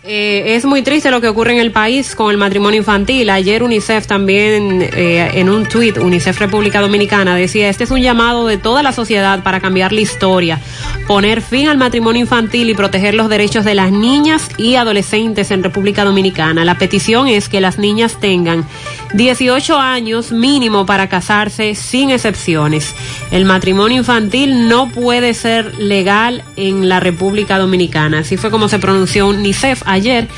Eh, 0.05 0.57
es 0.57 0.65
muy 0.65 0.83
triste 0.83 1.13
lo 1.13 1.21
que 1.21 1.29
ocurre 1.29 1.53
en 1.53 1.61
el 1.61 1.71
país 1.71 2.17
con 2.17 2.33
el 2.33 2.37
matrimonio 2.37 2.79
infantil. 2.79 3.31
Ayer 3.31 3.63
UNICEF 3.63 4.09
también 4.09 4.83
eh, 4.83 5.31
en 5.35 5.49
un 5.49 5.67
tuit, 5.67 5.97
UNICEF 5.97 6.41
República 6.41 6.81
Dominicana, 6.81 7.37
decía, 7.37 7.69
este 7.69 7.85
es 7.85 7.91
un 7.93 8.01
llamado 8.01 8.49
de 8.49 8.59
toda 8.59 8.83
la 8.83 8.91
sociedad 8.91 9.45
para 9.45 9.61
cambiar 9.61 9.93
la 9.93 10.01
historia, 10.01 10.61
poner 11.07 11.41
fin 11.41 11.69
al 11.69 11.79
matrimonio 11.79 12.21
infantil 12.21 12.69
y 12.69 12.75
proteger 12.75 13.15
los 13.15 13.29
derechos 13.29 13.65
de 13.65 13.77
las 13.77 13.93
niñas 13.93 14.49
y 14.57 14.75
adolescentes 14.75 15.53
en 15.53 15.63
República 15.63 16.05
Dominicana. 16.05 16.65
La 16.65 16.79
petición 16.79 17.29
es 17.29 17.49
que 17.49 17.61
las 17.61 17.79
niñas 17.79 18.19
tengan 18.19 18.67
18 19.15 19.79
años 19.79 20.33
mínimo 20.33 20.87
para 20.87 21.09
casarse 21.09 21.75
sin 21.75 22.11
excepciones. 22.11 22.95
El 23.31 23.45
matrimonio 23.45 23.99
infantil 23.99 24.69
no 24.69 24.89
puede 24.89 25.35
ser 25.35 25.79
legal 25.79 26.43
en 26.57 26.89
la 26.89 27.01
República 27.01 27.59
Dominicana. 27.59 28.21
Así 28.21 28.37
fue 28.37 28.51
como 28.51 28.69
se 28.69 28.79
pronunció 28.79 29.29
UNICEF 29.29 29.83
ayer. 29.87 30.29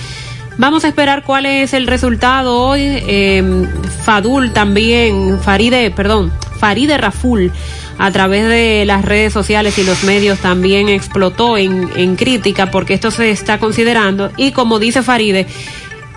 Vamos 0.57 0.85
a 0.85 0.89
esperar 0.89 1.25
cuál 1.25 1.47
es 1.47 1.75
el 1.75 1.87
resultado 1.87 2.57
hoy. 2.57 2.81
Eh, 2.83 3.67
Fadul 4.05 4.53
también, 4.53 5.41
Faride, 5.41 5.91
perdón, 5.91 6.33
Faride 6.59 6.97
Raful, 6.97 7.53
a 7.99 8.11
través 8.11 8.49
de 8.49 8.85
las 8.87 9.05
redes 9.05 9.33
sociales 9.33 9.79
y 9.79 9.85
los 9.85 10.05
medios 10.05 10.39
también 10.39 10.89
explotó 10.89 11.57
en, 11.57 11.91
en 11.97 12.17
crítica 12.17 12.71
porque 12.71 12.95
esto 12.95 13.11
se 13.11 13.31
está 13.31 13.59
considerando. 13.59 14.31
Y 14.37 14.53
como 14.53 14.79
dice 14.79 15.03
Faride, 15.03 15.47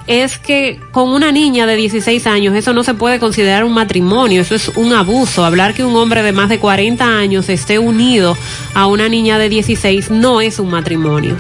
es 0.07 0.37
que 0.37 0.79
con 0.91 1.09
una 1.09 1.31
niña 1.31 1.65
de 1.65 1.75
16 1.75 2.25
años 2.27 2.55
eso 2.55 2.73
no 2.73 2.83
se 2.83 2.93
puede 2.93 3.19
considerar 3.19 3.65
un 3.65 3.73
matrimonio, 3.73 4.41
eso 4.41 4.55
es 4.55 4.69
un 4.69 4.93
abuso. 4.93 5.43
Hablar 5.43 5.73
que 5.73 5.83
un 5.83 5.95
hombre 5.95 6.23
de 6.23 6.31
más 6.31 6.49
de 6.49 6.59
40 6.59 7.05
años 7.05 7.49
esté 7.49 7.77
unido 7.77 8.37
a 8.73 8.87
una 8.87 9.09
niña 9.09 9.37
de 9.37 9.49
16 9.49 10.09
no 10.09 10.39
es 10.41 10.59
un 10.59 10.69
matrimonio. 10.69 11.35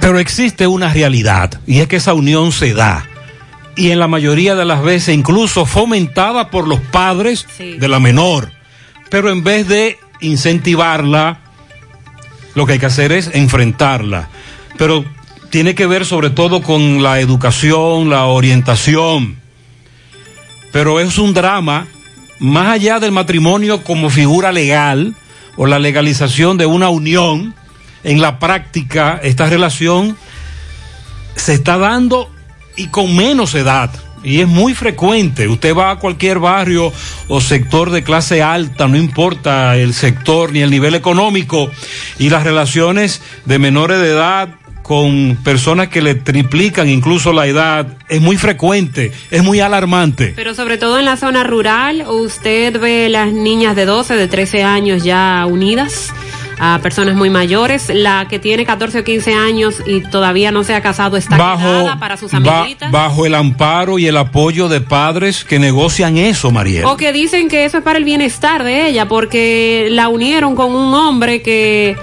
Pero 0.00 0.18
existe 0.18 0.66
una 0.66 0.92
realidad 0.92 1.60
y 1.66 1.80
es 1.80 1.88
que 1.88 1.96
esa 1.96 2.14
unión 2.14 2.52
se 2.52 2.72
da. 2.72 3.08
Y 3.74 3.90
en 3.90 3.98
la 3.98 4.08
mayoría 4.08 4.54
de 4.54 4.64
las 4.64 4.82
veces 4.82 5.14
incluso 5.14 5.66
fomentada 5.66 6.50
por 6.50 6.68
los 6.68 6.80
padres 6.80 7.46
de 7.58 7.88
la 7.88 7.98
menor. 7.98 8.52
Pero 9.10 9.30
en 9.30 9.42
vez 9.42 9.66
de 9.66 9.98
incentivarla, 10.20 11.40
lo 12.54 12.66
que 12.66 12.74
hay 12.74 12.78
que 12.78 12.86
hacer 12.86 13.12
es 13.12 13.30
enfrentarla. 13.32 14.28
Pero 14.76 15.04
tiene 15.52 15.74
que 15.74 15.86
ver 15.86 16.06
sobre 16.06 16.30
todo 16.30 16.62
con 16.62 17.02
la 17.02 17.20
educación, 17.20 18.08
la 18.08 18.24
orientación. 18.24 19.36
Pero 20.72 20.98
es 20.98 21.18
un 21.18 21.34
drama, 21.34 21.88
más 22.38 22.68
allá 22.68 22.98
del 22.98 23.12
matrimonio 23.12 23.84
como 23.84 24.08
figura 24.08 24.50
legal 24.50 25.14
o 25.56 25.66
la 25.66 25.78
legalización 25.78 26.56
de 26.56 26.64
una 26.64 26.88
unión, 26.88 27.54
en 28.02 28.22
la 28.22 28.38
práctica 28.38 29.20
esta 29.22 29.44
relación 29.46 30.16
se 31.36 31.52
está 31.52 31.76
dando 31.76 32.30
y 32.74 32.86
con 32.86 33.14
menos 33.14 33.54
edad. 33.54 33.90
Y 34.24 34.40
es 34.40 34.48
muy 34.48 34.72
frecuente. 34.72 35.48
Usted 35.48 35.76
va 35.76 35.90
a 35.90 35.96
cualquier 35.96 36.38
barrio 36.38 36.94
o 37.28 37.40
sector 37.42 37.90
de 37.90 38.02
clase 38.02 38.42
alta, 38.42 38.88
no 38.88 38.96
importa 38.96 39.76
el 39.76 39.92
sector 39.92 40.50
ni 40.50 40.60
el 40.60 40.70
nivel 40.70 40.94
económico, 40.94 41.70
y 42.18 42.30
las 42.30 42.42
relaciones 42.42 43.20
de 43.44 43.58
menores 43.58 44.00
de 44.00 44.12
edad 44.12 44.61
con 44.82 45.36
personas 45.44 45.88
que 45.88 46.02
le 46.02 46.14
triplican 46.16 46.88
incluso 46.88 47.32
la 47.32 47.46
edad 47.46 47.86
es 48.08 48.20
muy 48.20 48.36
frecuente, 48.36 49.12
es 49.30 49.42
muy 49.42 49.60
alarmante. 49.60 50.32
Pero 50.36 50.54
sobre 50.54 50.76
todo 50.78 50.98
en 50.98 51.04
la 51.04 51.16
zona 51.16 51.44
rural, 51.44 52.04
usted 52.08 52.78
ve 52.80 53.08
las 53.08 53.32
niñas 53.32 53.76
de 53.76 53.84
12, 53.84 54.16
de 54.16 54.28
13 54.28 54.64
años 54.64 55.04
ya 55.04 55.46
unidas 55.48 56.12
a 56.58 56.78
personas 56.82 57.14
muy 57.16 57.30
mayores. 57.30 57.90
La 57.92 58.26
que 58.28 58.38
tiene 58.38 58.64
14 58.66 59.00
o 59.00 59.04
15 59.04 59.34
años 59.34 59.82
y 59.86 60.00
todavía 60.00 60.50
no 60.52 60.62
se 60.64 60.74
ha 60.74 60.80
casado 60.82 61.16
está 61.16 61.36
Bajo, 61.36 61.98
para 61.98 62.16
sus 62.16 62.30
ba- 62.32 62.60
amiguitas. 62.60 62.90
bajo 62.90 63.24
el 63.26 63.34
amparo 63.34 63.98
y 63.98 64.06
el 64.06 64.16
apoyo 64.16 64.68
de 64.68 64.80
padres 64.80 65.44
que 65.44 65.58
negocian 65.58 66.16
eso, 66.18 66.50
Mariel. 66.50 66.84
O 66.84 66.96
que 66.96 67.12
dicen 67.12 67.48
que 67.48 67.64
eso 67.64 67.78
es 67.78 67.84
para 67.84 67.98
el 67.98 68.04
bienestar 68.04 68.62
de 68.64 68.86
ella, 68.88 69.08
porque 69.08 69.88
la 69.90 70.08
unieron 70.08 70.54
con 70.54 70.74
un 70.74 70.92
hombre 70.94 71.42
que 71.42 71.96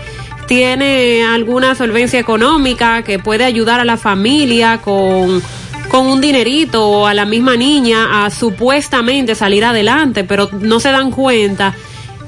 tiene 0.49 1.23
alguna 1.23 1.75
solvencia 1.75 2.19
económica, 2.19 3.03
que 3.03 3.19
puede 3.19 3.45
ayudar 3.45 3.79
a 3.79 3.85
la 3.85 3.97
familia 3.97 4.79
con, 4.79 5.43
con 5.89 6.07
un 6.07 6.21
dinerito 6.21 6.87
o 6.87 7.05
a 7.05 7.13
la 7.13 7.25
misma 7.25 7.55
niña 7.55 8.25
a 8.25 8.31
supuestamente 8.31 9.35
salir 9.35 9.63
adelante, 9.63 10.23
pero 10.23 10.49
no 10.59 10.79
se 10.79 10.89
dan 10.89 11.11
cuenta. 11.11 11.75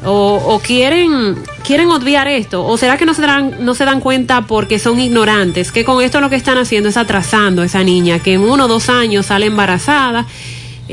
O, 0.06 0.39
o 0.45 0.60
quieren 0.60 1.35
quieren 1.64 1.89
obviar 1.91 2.27
esto 2.27 2.65
o 2.65 2.76
será 2.76 2.98
que 2.98 3.06
no 3.06 3.14
se 3.14 3.22
dan 3.22 3.53
no 3.60 3.76
se 3.76 3.85
dan 3.85 3.99
cuenta 3.99 4.48
porque 4.48 4.80
son 4.80 4.99
ignorantes 4.99 5.72
que 5.72 5.85
con 5.85 6.02
esto 6.02 6.19
lo 6.19 6.27
que 6.31 6.38
están 6.38 6.57
haciendo 6.57 6.89
es 6.89 6.98
atrasando 6.98 7.61
a 7.61 7.65
esa 7.65 7.84
niña 7.84 8.18
que 8.18 8.34
en 8.34 8.41
uno 8.41 8.65
o 8.65 8.68
dos 8.68 8.89
años 8.89 9.27
sale 9.27 9.45
embarazada 9.45 10.26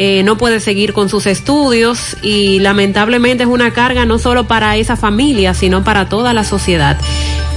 eh, 0.01 0.23
no 0.23 0.39
puede 0.39 0.61
seguir 0.61 0.93
con 0.93 1.09
sus 1.09 1.27
estudios 1.27 2.17
y 2.23 2.61
lamentablemente 2.61 3.43
es 3.43 3.49
una 3.49 3.73
carga 3.73 4.07
no 4.07 4.21
solo 4.21 4.47
para 4.47 4.77
esa 4.77 4.95
familia, 4.95 5.55
sino 5.55 5.83
para 5.83 6.09
toda 6.09 6.33
la 6.33 6.45
sociedad. 6.45 6.97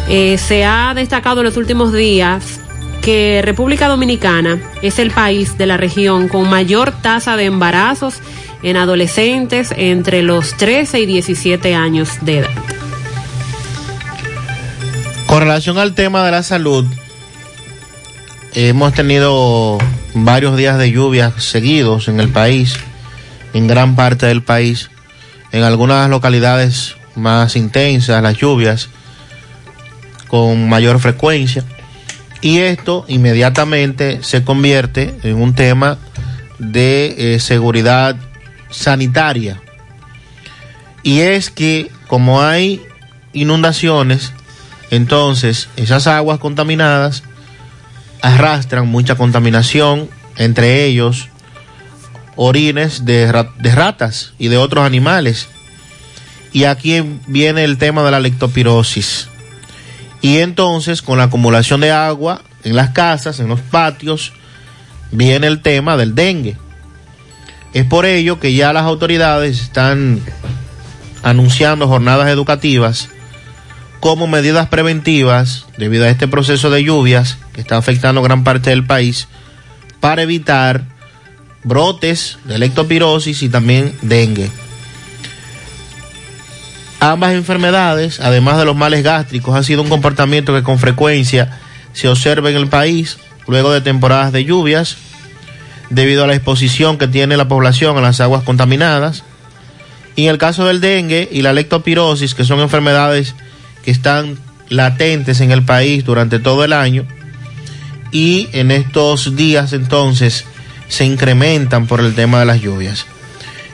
Eh, 0.10 0.40
se 0.40 0.66
ha 0.66 0.94
destacado 0.96 1.42
en 1.42 1.46
los 1.46 1.56
últimos 1.56 1.94
días 1.94 2.60
que 3.04 3.44
República 3.44 3.88
Dominicana 3.88 4.60
es 4.82 4.98
el 4.98 5.12
país 5.12 5.60
de 5.60 5.68
la 5.68 5.78
región 5.78 6.30
con 6.30 6.50
mayor 6.50 6.92
tasa 7.04 7.38
de 7.38 7.46
embarazos 7.46 8.16
en 8.64 8.76
adolescentes 8.76 9.72
entre 9.78 10.24
los 10.24 10.58
13 10.58 11.00
y 11.00 11.06
17 11.06 11.76
años 11.76 12.10
de 12.22 12.40
edad. 12.40 12.50
Con 15.28 15.42
relación 15.42 15.78
al 15.78 15.94
tema 15.94 16.26
de 16.26 16.32
la 16.32 16.42
salud, 16.42 16.88
hemos 18.54 18.94
tenido 18.94 19.78
varios 20.14 20.58
días 20.58 20.78
de 20.78 20.92
lluvias 20.92 21.44
seguidos 21.44 22.08
en 22.08 22.20
el 22.20 22.30
país, 22.30 22.76
en 23.54 23.68
gran 23.68 23.96
parte 23.96 24.26
del 24.26 24.44
país, 24.44 24.90
en 25.52 25.64
algunas 25.64 26.10
localidades 26.10 26.96
más 27.16 27.56
intensas 27.56 28.22
las 28.22 28.38
lluvias, 28.38 28.90
con 30.28 30.70
mayor 30.70 31.00
frecuencia, 31.00 31.64
y 32.42 32.60
esto 32.60 33.06
inmediatamente 33.08 34.20
se 34.24 34.44
convierte 34.44 35.16
en 35.24 35.42
un 35.42 35.54
tema 35.54 35.98
de 36.58 37.36
eh, 37.36 37.40
seguridad 37.40 38.16
sanitaria. 38.70 39.62
Y 41.04 41.20
es 41.20 41.50
que 41.50 41.92
como 42.08 42.42
hay 42.42 42.82
inundaciones, 43.34 44.34
entonces 44.90 45.70
esas 45.78 46.08
aguas 46.08 46.40
contaminadas 46.40 47.24
arrastran 48.22 48.88
mucha 48.88 49.16
contaminación, 49.16 50.10
entre 50.38 50.86
ellos 50.86 51.28
orines 52.36 53.06
de, 53.06 53.32
ra- 53.32 53.52
de 53.60 53.76
ratas 53.76 54.34
y 54.40 54.48
de 54.48 54.58
otros 54.58 54.86
animales. 54.86 55.50
Y 56.54 56.66
aquí 56.66 57.02
viene 57.28 57.64
el 57.64 57.78
tema 57.78 58.04
de 58.04 58.12
la 58.12 58.20
lectopirosis. 58.20 59.28
Y 60.22 60.38
entonces, 60.38 61.02
con 61.02 61.18
la 61.18 61.26
acumulación 61.26 61.82
de 61.82 61.92
agua 61.92 62.42
en 62.64 62.76
las 62.76 62.92
casas, 62.92 63.40
en 63.40 63.48
los 63.48 63.60
patios, 63.60 64.34
viene 65.12 65.48
el 65.48 65.62
tema 65.62 65.98
del 65.98 66.14
dengue. 66.14 66.58
Es 67.74 67.86
por 67.86 68.06
ello 68.06 68.40
que 68.40 68.54
ya 68.54 68.74
las 68.74 68.84
autoridades 68.84 69.62
están 69.62 70.22
anunciando 71.24 71.88
jornadas 71.88 72.28
educativas 72.30 73.10
como 74.02 74.28
medidas 74.28 74.68
preventivas 74.68 75.68
debido 75.78 76.06
a 76.06 76.10
este 76.10 76.28
proceso 76.28 76.70
de 76.72 76.84
lluvias 76.84 77.38
que 77.54 77.62
está 77.62 77.78
afectando 77.78 78.22
gran 78.22 78.44
parte 78.44 78.72
del 78.72 78.84
país 78.84 79.28
para 80.00 80.24
evitar 80.24 80.84
brotes 81.64 82.40
de 82.46 82.58
lectopirosis 82.58 83.44
y 83.44 83.50
también 83.50 83.94
dengue. 84.02 84.50
Ambas 87.00 87.34
enfermedades, 87.34 88.20
además 88.20 88.58
de 88.58 88.66
los 88.66 88.76
males 88.76 89.04
gástricos, 89.04 89.56
han 89.56 89.64
sido 89.64 89.84
un 89.84 89.90
comportamiento 89.90 90.54
que 90.54 90.64
con 90.64 90.80
frecuencia 90.80 91.60
se 91.94 92.08
observa 92.08 92.50
en 92.50 92.58
el 92.58 92.68
país 92.68 93.18
luego 93.48 93.72
de 93.72 93.82
temporadas 93.82 94.32
de 94.32 94.46
lluvias, 94.46 94.98
debido 95.92 96.24
a 96.24 96.28
la 96.28 96.36
exposición 96.36 96.98
que 96.98 97.08
tiene 97.08 97.38
la 97.38 97.48
población 97.48 97.98
a 97.98 98.02
las 98.02 98.20
aguas 98.20 98.44
contaminadas. 98.44 99.24
Y 100.16 100.24
en 100.24 100.30
el 100.30 100.38
caso 100.40 100.66
del 100.66 100.82
dengue 100.82 101.30
y 101.32 101.44
la 101.44 101.54
lectopirosis, 101.54 102.34
que 102.34 102.46
son 102.46 102.60
enfermedades 102.62 103.36
que 103.84 103.92
están 103.92 104.38
latentes 104.70 105.42
en 105.42 105.52
el 105.52 105.64
país 105.64 106.06
durante 106.06 106.40
todo 106.40 106.64
el 106.64 106.74
año, 106.74 107.06
y 108.12 108.50
en 108.54 108.72
estos 108.72 109.36
días 109.36 109.74
entonces 109.74 110.46
se 110.88 111.06
incrementan 111.06 111.88
por 111.88 112.02
el 112.02 112.14
tema 112.14 112.40
de 112.40 112.46
las 112.46 112.62
lluvias. 112.62 113.06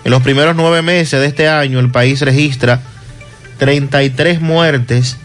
En 0.03 0.11
los 0.11 0.21
primeros 0.21 0.55
nueve 0.55 0.81
meses 0.81 1.19
de 1.19 1.25
este 1.25 1.49
año 1.49 1.79
el 1.79 1.91
país 1.91 2.21
registra 2.21 2.81
33 3.57 4.39
muertes 4.39 5.17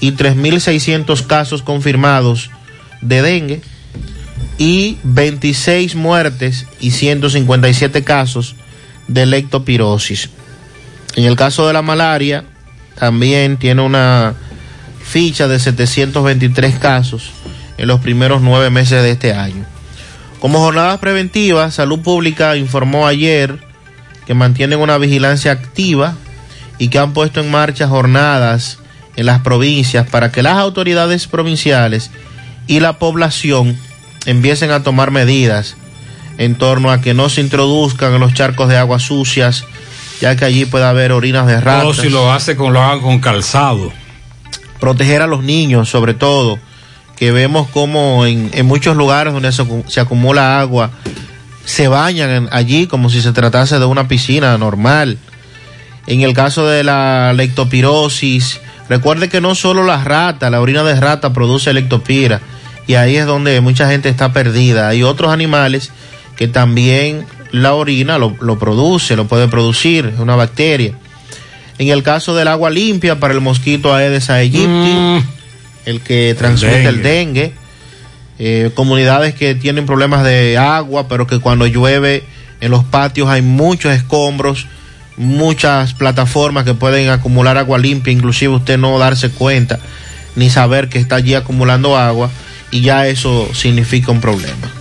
y 0.00 0.12
3.600 0.12 1.26
casos 1.26 1.62
confirmados 1.62 2.50
de 3.00 3.22
dengue 3.22 3.60
y 4.58 4.98
26 5.02 5.94
muertes 5.94 6.66
y 6.80 6.90
157 6.90 8.04
casos 8.04 8.54
de 9.06 9.26
lectopirosis. 9.26 10.30
En 11.16 11.24
el 11.24 11.36
caso 11.36 11.66
de 11.66 11.72
la 11.72 11.82
malaria, 11.82 12.44
también 12.98 13.56
tiene 13.56 13.82
una 13.82 14.34
ficha 15.02 15.48
de 15.48 15.58
723 15.58 16.78
casos 16.78 17.30
en 17.76 17.88
los 17.88 18.00
primeros 18.00 18.42
nueve 18.42 18.70
meses 18.70 19.02
de 19.02 19.10
este 19.10 19.32
año. 19.32 19.64
Como 20.40 20.58
jornadas 20.58 20.98
preventivas, 20.98 21.74
Salud 21.74 22.00
Pública 22.00 22.56
informó 22.56 23.06
ayer 23.06 23.58
que 24.26 24.34
mantienen 24.34 24.78
una 24.80 24.98
vigilancia 24.98 25.52
activa 25.52 26.14
y 26.78 26.88
que 26.88 26.98
han 26.98 27.12
puesto 27.12 27.40
en 27.40 27.50
marcha 27.50 27.88
jornadas 27.88 28.78
en 29.16 29.26
las 29.26 29.40
provincias 29.40 30.08
para 30.08 30.30
que 30.30 30.42
las 30.42 30.58
autoridades 30.58 31.26
provinciales 31.26 32.10
y 32.66 32.80
la 32.80 32.98
población 32.98 33.76
empiecen 34.26 34.70
a 34.70 34.82
tomar 34.82 35.10
medidas 35.10 35.76
en 36.36 36.54
torno 36.54 36.92
a 36.92 37.00
que 37.00 37.14
no 37.14 37.28
se 37.28 37.40
introduzcan 37.40 38.14
en 38.14 38.20
los 38.20 38.34
charcos 38.34 38.68
de 38.68 38.76
aguas 38.76 39.02
sucias, 39.02 39.64
ya 40.20 40.36
que 40.36 40.44
allí 40.44 40.64
puede 40.64 40.84
haber 40.84 41.12
orinas 41.12 41.46
de 41.46 41.60
ratas. 41.60 41.84
O 41.84 41.94
si 41.94 42.08
lo 42.08 42.32
hace 42.32 42.56
con, 42.56 42.72
lo 42.72 42.82
haga 42.82 43.00
con 43.00 43.20
calzado. 43.20 43.92
Proteger 44.80 45.22
a 45.22 45.26
los 45.26 45.42
niños, 45.42 45.88
sobre 45.88 46.14
todo, 46.14 46.58
que 47.16 47.32
vemos 47.32 47.68
como 47.68 48.26
en, 48.26 48.50
en 48.52 48.66
muchos 48.66 48.96
lugares 48.96 49.32
donde 49.32 49.52
se, 49.52 49.64
se 49.88 50.00
acumula 50.00 50.60
agua, 50.60 50.90
se 51.64 51.88
bañan 51.88 52.48
allí 52.52 52.86
como 52.86 53.10
si 53.10 53.20
se 53.20 53.32
tratase 53.32 53.78
de 53.78 53.84
una 53.84 54.08
piscina 54.08 54.56
normal. 54.56 55.18
En 56.06 56.22
el 56.22 56.32
caso 56.32 56.66
de 56.66 56.84
la 56.84 57.34
lectopirosis, 57.34 58.60
recuerde 58.88 59.28
que 59.28 59.42
no 59.42 59.54
solo 59.54 59.84
la 59.84 60.02
rata, 60.02 60.48
la 60.48 60.60
orina 60.60 60.82
de 60.82 60.98
rata 60.98 61.32
produce 61.34 61.72
lectopira, 61.74 62.40
y 62.86 62.94
ahí 62.94 63.16
es 63.16 63.26
donde 63.26 63.60
mucha 63.60 63.90
gente 63.90 64.08
está 64.08 64.32
perdida. 64.32 64.88
Hay 64.88 65.02
otros 65.02 65.30
animales 65.30 65.90
que 66.36 66.48
también 66.48 67.26
la 67.52 67.74
orina 67.74 68.18
lo, 68.18 68.36
lo 68.40 68.58
produce, 68.58 69.16
lo 69.16 69.26
puede 69.26 69.48
producir, 69.48 70.06
es 70.14 70.20
una 70.20 70.36
bacteria. 70.36 70.94
En 71.78 71.88
el 71.88 72.02
caso 72.02 72.34
del 72.34 72.48
agua 72.48 72.70
limpia 72.70 73.20
para 73.20 73.34
el 73.34 73.40
mosquito 73.40 73.94
Aedes 73.94 74.30
aegypti, 74.30 75.24
el 75.86 76.00
que 76.00 76.34
transmite 76.36 76.86
el 76.86 77.02
dengue, 77.02 77.52
eh, 78.40 78.70
comunidades 78.74 79.34
que 79.34 79.54
tienen 79.54 79.86
problemas 79.86 80.24
de 80.24 80.58
agua, 80.58 81.08
pero 81.08 81.26
que 81.26 81.38
cuando 81.38 81.66
llueve 81.66 82.24
en 82.60 82.70
los 82.70 82.84
patios 82.84 83.28
hay 83.28 83.42
muchos 83.42 83.92
escombros, 83.92 84.66
muchas 85.16 85.94
plataformas 85.94 86.64
que 86.64 86.74
pueden 86.74 87.10
acumular 87.10 87.56
agua 87.58 87.78
limpia, 87.78 88.12
inclusive 88.12 88.54
usted 88.54 88.76
no 88.76 88.98
darse 88.98 89.30
cuenta 89.30 89.78
ni 90.36 90.50
saber 90.50 90.88
que 90.88 90.98
está 90.98 91.16
allí 91.16 91.34
acumulando 91.34 91.96
agua 91.96 92.30
y 92.70 92.80
ya 92.80 93.06
eso 93.06 93.48
significa 93.54 94.12
un 94.12 94.20
problema. 94.20 94.77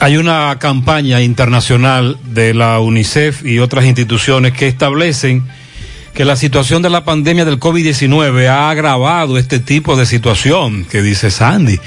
Hay 0.00 0.16
una 0.16 0.56
campaña 0.60 1.20
internacional 1.22 2.18
de 2.22 2.54
la 2.54 2.78
UNICEF 2.78 3.44
y 3.44 3.58
otras 3.58 3.84
instituciones 3.84 4.52
que 4.52 4.68
establecen 4.68 5.44
que 6.14 6.24
la 6.24 6.36
situación 6.36 6.82
de 6.82 6.90
la 6.90 7.04
pandemia 7.04 7.44
del 7.44 7.58
COVID-19 7.58 8.46
ha 8.46 8.70
agravado 8.70 9.38
este 9.38 9.58
tipo 9.58 9.96
de 9.96 10.06
situación 10.06 10.84
que 10.84 11.02
dice 11.02 11.32
Sandy. 11.32 11.80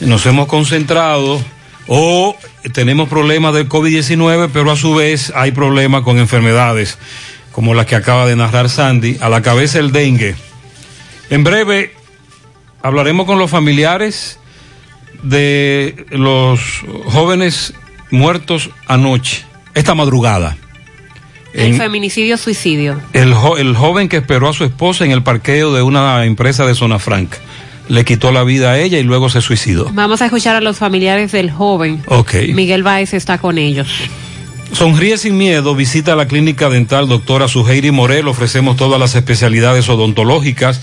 Nos 0.00 0.26
hemos 0.26 0.46
concentrado 0.46 1.42
o 1.88 2.36
tenemos 2.72 3.08
problemas 3.08 3.52
del 3.52 3.68
COVID-19, 3.68 4.50
pero 4.52 4.70
a 4.70 4.76
su 4.76 4.94
vez 4.94 5.32
hay 5.34 5.50
problemas 5.50 6.02
con 6.02 6.18
enfermedades 6.18 6.98
como 7.50 7.74
las 7.74 7.86
que 7.86 7.96
acaba 7.96 8.26
de 8.26 8.36
narrar 8.36 8.68
Sandy, 8.68 9.18
a 9.20 9.28
la 9.28 9.42
cabeza 9.42 9.80
el 9.80 9.90
dengue. 9.90 10.36
En 11.30 11.42
breve 11.42 11.94
hablaremos 12.80 13.26
con 13.26 13.40
los 13.40 13.50
familiares 13.50 14.38
de 15.28 16.06
los 16.10 16.60
jóvenes 17.06 17.74
muertos 18.10 18.70
anoche, 18.86 19.44
esta 19.74 19.94
madrugada. 19.94 20.56
El 21.52 21.72
En- 21.72 21.78
feminicidio 21.78 22.36
suicidio. 22.36 23.00
el, 23.12 23.32
jo- 23.34 23.56
el 23.56 23.74
joven 23.74 24.08
que 24.08 24.18
esperó 24.18 24.48
a 24.48 24.52
su 24.52 24.64
esposa 24.64 25.04
en 25.04 25.10
el 25.10 25.22
parqueo 25.22 25.72
de 25.74 25.82
una 25.82 26.24
empresa 26.24 26.66
de 26.66 26.74
zona 26.74 26.98
franca. 26.98 27.38
Le 27.88 28.04
quitó 28.04 28.32
la 28.32 28.42
vida 28.42 28.72
a 28.72 28.78
ella 28.78 28.98
y 28.98 29.02
luego 29.04 29.28
se 29.30 29.40
suicidó. 29.40 29.88
Vamos 29.94 30.20
a 30.20 30.26
escuchar 30.26 30.56
a 30.56 30.60
los 30.60 30.76
familiares 30.76 31.32
del 31.32 31.50
joven. 31.50 32.02
Ok. 32.08 32.34
Miguel 32.52 32.82
Báez 32.82 33.14
está 33.14 33.38
con 33.38 33.58
ellos. 33.58 33.88
Sonríe 34.72 35.16
sin 35.16 35.36
miedo, 35.38 35.74
visita 35.76 36.16
la 36.16 36.26
clínica 36.26 36.68
dental 36.68 37.06
doctora 37.08 37.46
Suheiri 37.46 37.92
Morel, 37.92 38.26
ofrecemos 38.26 38.76
todas 38.76 38.98
las 38.98 39.14
especialidades 39.14 39.88
odontológicas. 39.88 40.80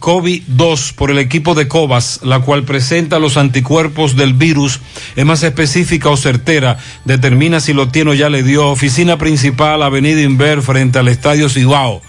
COVID-2 0.00 0.94
por 0.94 1.10
el 1.10 1.18
equipo 1.18 1.54
de 1.54 1.68
COVAS, 1.68 2.20
la 2.22 2.40
cual 2.40 2.64
presenta 2.64 3.18
los 3.18 3.36
anticuerpos 3.36 4.16
del 4.16 4.34
virus, 4.34 4.80
es 5.16 5.24
más 5.24 5.42
específica 5.42 6.10
o 6.10 6.16
certera, 6.16 6.78
determina 7.04 7.60
si 7.60 7.72
lo 7.72 7.88
tiene 7.88 8.10
o 8.10 8.14
ya 8.14 8.28
le 8.28 8.42
dio. 8.42 8.68
Oficina 8.68 9.18
principal, 9.18 9.82
Avenida 9.82 10.20
Inver, 10.20 10.62
frente 10.62 10.98
al 10.98 11.08
Estadio 11.08 11.48
Cibao, 11.48 12.02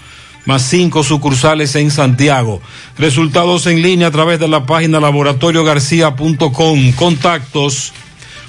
más 0.46 0.64
cinco 0.64 1.04
sucursales 1.04 1.76
en 1.76 1.92
Santiago. 1.92 2.62
Resultados 2.98 3.68
en 3.68 3.82
línea 3.82 4.08
a 4.08 4.12
través 4.12 4.40
de 4.40 4.48
la 4.48 4.66
página 4.66 5.00
laboratoriogarcía.com. 5.00 6.92
Contactos 6.94 7.94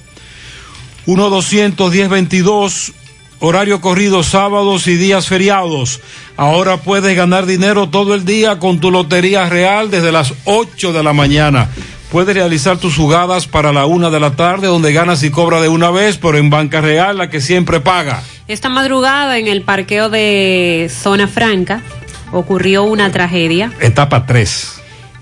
1-210-22 1.07 2.93
horario 3.39 3.81
corrido 3.81 4.23
sábados 4.23 4.87
y 4.87 4.95
días 4.95 5.27
feriados. 5.27 6.01
Ahora 6.37 6.77
puedes 6.77 7.15
ganar 7.15 7.45
dinero 7.45 7.89
todo 7.89 8.13
el 8.13 8.25
día 8.25 8.59
con 8.59 8.79
tu 8.79 8.91
Lotería 8.91 9.49
Real 9.49 9.89
desde 9.89 10.11
las 10.11 10.33
8 10.45 10.93
de 10.93 11.03
la 11.03 11.13
mañana. 11.13 11.69
Puedes 12.11 12.35
realizar 12.35 12.77
tus 12.77 12.95
jugadas 12.95 13.47
para 13.47 13.71
la 13.71 13.85
una 13.85 14.09
de 14.09 14.19
la 14.19 14.35
tarde 14.35 14.67
donde 14.67 14.93
ganas 14.93 15.23
y 15.23 15.29
cobras 15.29 15.61
de 15.61 15.69
una 15.69 15.91
vez, 15.91 16.17
pero 16.17 16.37
en 16.37 16.49
Banca 16.49 16.81
Real 16.81 17.17
la 17.17 17.29
que 17.29 17.39
siempre 17.39 17.79
paga. 17.79 18.23
Esta 18.49 18.67
madrugada 18.67 19.37
en 19.37 19.47
el 19.47 19.61
parqueo 19.61 20.09
de 20.09 20.89
Zona 20.89 21.27
Franca 21.27 21.83
ocurrió 22.31 22.83
una 22.83 23.11
tragedia. 23.11 23.71
Etapa 23.79 24.25
3. 24.25 24.78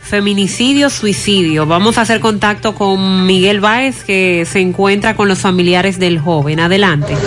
Feminicidio, 0.08 0.90
suicidio. 0.90 1.66
Vamos 1.66 1.98
a 1.98 2.02
hacer 2.02 2.22
contacto 2.22 2.74
con 2.74 3.26
Miguel 3.26 3.60
Báez 3.60 4.06
que 4.06 4.48
se 4.50 4.62
encuentra 4.62 5.18
con 5.18 5.28
los 5.28 5.40
familiares 5.40 6.00
del 6.00 6.20
joven. 6.20 6.62
Adelante. 6.62 7.18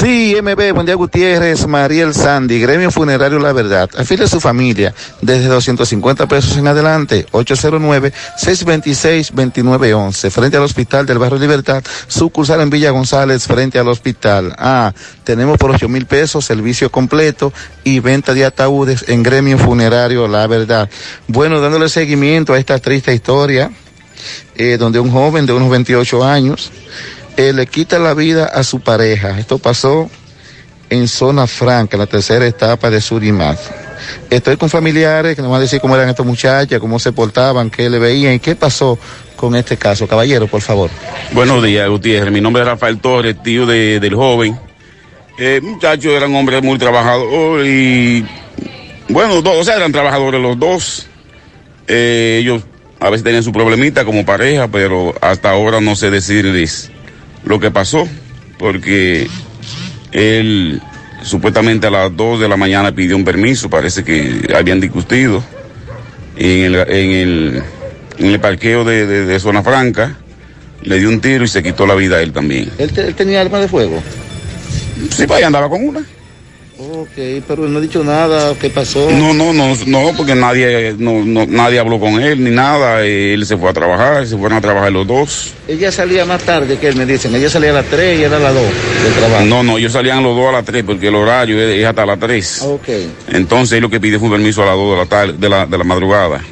Sí, 0.00 0.36
MB, 0.40 0.74
buen 0.74 0.86
día 0.86 0.94
Gutiérrez, 0.94 1.66
Mariel 1.66 2.14
Sandy, 2.14 2.60
Gremio 2.60 2.92
Funerario 2.92 3.40
La 3.40 3.52
Verdad. 3.52 3.90
Afile 3.96 4.24
a 4.24 4.28
su 4.28 4.38
familia 4.38 4.94
desde 5.22 5.48
250 5.48 6.28
pesos 6.28 6.56
en 6.56 6.68
adelante, 6.68 7.26
809-626-2911, 7.32 10.30
frente 10.30 10.56
al 10.56 10.62
Hospital 10.62 11.06
del 11.06 11.18
Barrio 11.18 11.38
Libertad, 11.38 11.82
sucursal 12.06 12.60
en 12.60 12.70
Villa 12.70 12.90
González, 12.90 13.46
frente 13.46 13.78
al 13.78 13.88
hospital. 13.88 14.54
Ah, 14.58 14.92
tenemos 15.24 15.58
por 15.58 15.70
8 15.70 15.88
mil 15.88 16.06
pesos 16.06 16.44
servicio 16.44 16.90
completo 16.90 17.52
y 17.82 18.00
venta 18.00 18.34
de 18.34 18.44
ataúdes 18.44 19.06
en 19.08 19.22
Gremio 19.22 19.58
Funerario 19.58 20.28
La 20.28 20.46
Verdad. 20.46 20.90
Bueno, 21.28 21.60
dándole 21.60 21.88
seguimiento 21.88 22.03
a 22.08 22.58
esta 22.58 22.78
triste 22.78 23.14
historia, 23.14 23.70
eh, 24.56 24.76
donde 24.78 25.00
un 25.00 25.10
joven 25.10 25.46
de 25.46 25.52
unos 25.52 25.70
28 25.70 26.22
años, 26.24 26.70
eh, 27.36 27.52
le 27.52 27.66
quita 27.66 27.98
la 27.98 28.14
vida 28.14 28.44
a 28.46 28.62
su 28.62 28.80
pareja. 28.80 29.38
Esto 29.38 29.58
pasó 29.58 30.10
en 30.90 31.08
zona 31.08 31.46
franca, 31.46 31.96
en 31.96 32.00
la 32.00 32.06
tercera 32.06 32.46
etapa 32.46 32.90
de 32.90 33.00
Surimat. 33.00 33.58
Estoy 34.28 34.56
con 34.58 34.68
familiares 34.68 35.34
que 35.34 35.40
nos 35.42 35.50
van 35.50 35.58
a 35.58 35.62
decir 35.62 35.80
cómo 35.80 35.96
eran 35.96 36.08
estas 36.10 36.26
muchachas, 36.26 36.78
cómo 36.78 36.98
se 36.98 37.10
portaban, 37.12 37.70
qué 37.70 37.88
le 37.88 37.98
veían 37.98 38.34
y 38.34 38.38
qué 38.38 38.54
pasó 38.54 38.98
con 39.34 39.56
este 39.56 39.76
caso. 39.78 40.06
Caballero, 40.06 40.46
por 40.46 40.60
favor. 40.60 40.90
Buenos 41.32 41.62
días, 41.64 41.88
Gutiérrez. 41.88 42.30
Mi 42.32 42.40
nombre 42.42 42.62
es 42.62 42.68
Rafael 42.68 42.98
Torres, 42.98 43.42
tío 43.42 43.64
de- 43.66 43.98
del 43.98 44.14
joven. 44.14 44.58
Eh, 45.38 45.60
muchachos 45.62 46.12
eran 46.12 46.34
hombres 46.36 46.62
muy 46.62 46.78
trabajadores 46.78 47.66
y, 47.66 48.24
bueno, 49.08 49.40
dos, 49.42 49.56
o 49.58 49.64
sea, 49.64 49.76
eran 49.76 49.90
trabajadores 49.90 50.40
los 50.40 50.58
dos. 50.58 51.06
Eh, 51.88 52.38
ellos 52.40 52.62
a 53.00 53.10
veces 53.10 53.24
tenían 53.24 53.42
su 53.42 53.52
problemita 53.52 54.04
como 54.04 54.24
pareja, 54.24 54.68
pero 54.68 55.14
hasta 55.20 55.50
ahora 55.50 55.80
no 55.80 55.94
sé 55.96 56.10
decirles 56.10 56.90
lo 57.44 57.60
que 57.60 57.70
pasó, 57.70 58.08
porque 58.58 59.26
él 60.12 60.80
supuestamente 61.22 61.86
a 61.86 61.90
las 61.90 62.16
2 62.16 62.40
de 62.40 62.48
la 62.48 62.56
mañana 62.56 62.94
pidió 62.94 63.16
un 63.16 63.24
permiso, 63.24 63.68
parece 63.70 64.04
que 64.04 64.46
habían 64.54 64.80
discutido 64.80 65.42
en 66.36 66.64
el, 66.64 66.74
en 66.74 67.10
el, 67.12 67.62
en 68.18 68.26
el 68.26 68.40
parqueo 68.40 68.84
de, 68.84 69.06
de- 69.06 69.26
de 69.26 69.40
Zona 69.40 69.62
Franca, 69.62 70.16
le 70.82 70.98
dio 70.98 71.08
un 71.08 71.20
tiro 71.20 71.44
y 71.44 71.48
se 71.48 71.62
quitó 71.62 71.86
la 71.86 71.94
vida 71.94 72.16
a 72.16 72.22
él 72.22 72.32
también. 72.32 72.70
¿Él, 72.78 72.92
te- 72.92 73.06
él 73.06 73.14
tenía 73.14 73.40
arma 73.40 73.58
de 73.58 73.68
fuego? 73.68 74.02
Sí, 75.10 75.26
pues 75.26 75.38
ahí 75.38 75.42
andaba 75.44 75.68
con 75.68 75.86
una. 75.86 76.04
Ok, 76.76 77.08
pero 77.46 77.66
él 77.66 77.72
no 77.72 77.78
ha 77.78 77.82
dicho 77.82 78.02
nada, 78.02 78.52
¿qué 78.60 78.68
pasó? 78.68 79.08
No, 79.08 79.32
no, 79.32 79.52
no, 79.52 79.74
no, 79.86 80.10
porque 80.16 80.34
nadie, 80.34 80.94
no, 80.98 81.24
no- 81.24 81.46
nadie 81.46 81.78
habló 81.78 82.00
con 82.00 82.20
él 82.20 82.42
ni 82.42 82.50
nada. 82.50 83.04
Él 83.04 83.46
se 83.46 83.56
fue 83.56 83.70
a 83.70 83.72
trabajar, 83.72 84.26
se 84.26 84.36
fueron 84.36 84.58
a 84.58 84.60
trabajar 84.60 84.90
los 84.90 85.06
dos. 85.06 85.52
Ella 85.68 85.92
salía 85.92 86.24
más 86.24 86.42
tarde 86.42 86.76
que 86.76 86.88
él, 86.88 86.96
me 86.96 87.06
dicen. 87.06 87.32
Ella 87.34 87.48
salía 87.48 87.70
a 87.70 87.74
las 87.74 87.86
3 87.86 88.18
y 88.18 88.24
era 88.24 88.38
a 88.38 88.40
las 88.40 88.54
2 88.54 88.62
del 89.04 89.12
trabajo. 89.14 89.44
No, 89.46 89.62
no, 89.62 89.78
ellos 89.78 89.92
salían 89.92 90.22
los 90.24 90.34
dos 90.36 90.48
a 90.48 90.52
las 90.52 90.64
3 90.64 90.82
porque 90.84 91.08
el 91.08 91.14
horario 91.14 91.60
es, 91.60 91.84
hasta 91.86 92.04
las 92.04 92.18
3. 92.18 92.62
Ok. 92.62 92.88
Entonces 93.28 93.76
él 93.76 93.82
lo 93.82 93.88
que 93.90 94.00
pidió 94.00 94.18
fue 94.18 94.26
un 94.28 94.34
permiso 94.34 94.62
a 94.64 94.66
las 94.66 94.74
2 94.74 94.90
de 94.90 94.96
la 94.96 95.06
tarde, 95.06 95.32
de 95.38 95.48
la, 95.48 95.66
de 95.66 95.78
la 95.78 95.84
madrugada, 95.84 96.42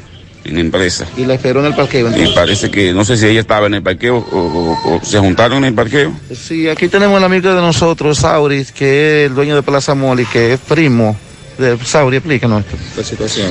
en 0.45 0.55
la 0.55 0.61
empresa. 0.61 1.05
Y 1.17 1.25
la 1.25 1.35
esperó 1.35 1.59
en 1.61 1.67
el 1.67 1.75
parqueo. 1.75 2.09
Y 2.15 2.33
parece 2.33 2.69
que, 2.69 2.93
no 2.93 3.05
sé 3.05 3.17
si 3.17 3.25
ella 3.27 3.39
estaba 3.41 3.67
en 3.67 3.75
el 3.75 3.83
parqueo 3.83 4.17
o, 4.17 4.37
o- 4.37 4.95
o 4.95 5.01
se 5.03 5.19
juntaron 5.19 5.59
en 5.59 5.65
el 5.65 5.73
parqueo. 5.73 6.11
Sí, 6.35 6.67
aquí 6.67 6.87
tenemos 6.87 7.17
el 7.17 7.23
amigo 7.23 7.49
de 7.53 7.61
nosotros, 7.61 8.17
Sauris, 8.19 8.71
que 8.71 9.23
es 9.23 9.29
el 9.29 9.35
dueño 9.35 9.55
de 9.55 9.63
Plaza 9.63 9.95
Moli, 9.95 10.25
que 10.25 10.53
es 10.53 10.59
primo 10.59 11.15
de 11.57 11.77
Sauri. 11.85 12.17
Explícanos 12.17 12.63
la 12.97 13.03
situación. 13.03 13.47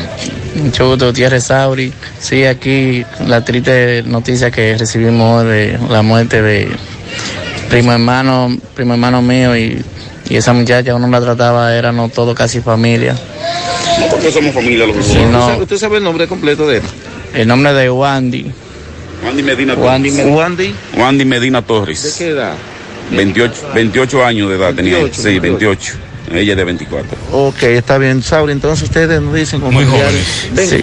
Mucho 0.57 0.89
gusto, 0.91 1.07
Gutiérrez 1.07 1.45
Sauri. 1.45 1.93
Sí, 2.19 2.45
aquí 2.45 3.05
la 3.27 3.45
triste 3.45 4.03
noticia 4.05 4.51
que 4.51 4.77
recibimos 4.77 5.45
de 5.45 5.79
la 5.89 6.03
muerte 6.03 6.43
de 6.43 6.69
primo 7.71 7.93
hermano, 7.93 8.55
primo 8.75 8.93
hermano 8.95 9.23
mío 9.23 9.57
y, 9.57 9.83
y 10.29 10.37
esa 10.37 10.53
muchacha 10.53 10.95
uno 10.95 11.09
la 11.09 11.21
trataba, 11.21 11.75
éramos 11.75 12.13
todos 12.13 12.35
casi 12.37 12.61
familia. 12.61 13.15
No, 14.01 14.07
porque 14.11 14.31
somos 14.33 14.55
familia 14.55 14.87
los. 14.87 15.05
Sí, 15.05 15.15
no. 15.31 15.39
¿Usted, 15.39 15.39
sabe, 15.53 15.63
usted 15.63 15.77
sabe 15.79 15.97
el 15.99 16.05
nombre 16.05 16.27
completo 16.27 16.67
de 16.69 16.79
él? 16.79 16.83
El 17.35 17.49
nombre 17.49 17.73
de 17.73 17.91
Wandy. 17.91 18.51
Wandy 19.25 19.43
Medina 19.43 19.75
Wandy 19.75 20.11
Torres. 20.11 20.27
Wandy. 20.35 20.75
Wandy 20.97 21.25
Medina 21.25 21.63
Torres. 21.63 22.03
¿De 22.03 22.13
qué 22.25 22.31
edad? 22.31 22.55
28, 23.13 23.55
28 23.75 24.25
años 24.25 24.49
de 24.51 24.57
edad 24.57 24.75
tenía. 24.75 24.95
28, 24.99 25.23
Sí, 25.23 25.39
28. 25.39 25.93
Ella 26.35 26.53
es 26.53 26.57
de 26.57 26.65
24. 26.65 27.19
Ok, 27.33 27.63
está 27.65 27.99
bien, 27.99 28.23
Sauri. 28.23 28.53
Entonces 28.53 28.85
ustedes 28.85 29.21
nos 29.21 29.35
dicen 29.35 29.61
como 29.61 29.73
Muy 29.73 29.85
familiares. 29.85 30.49
Ven. 30.55 30.69
Sí. 30.69 30.83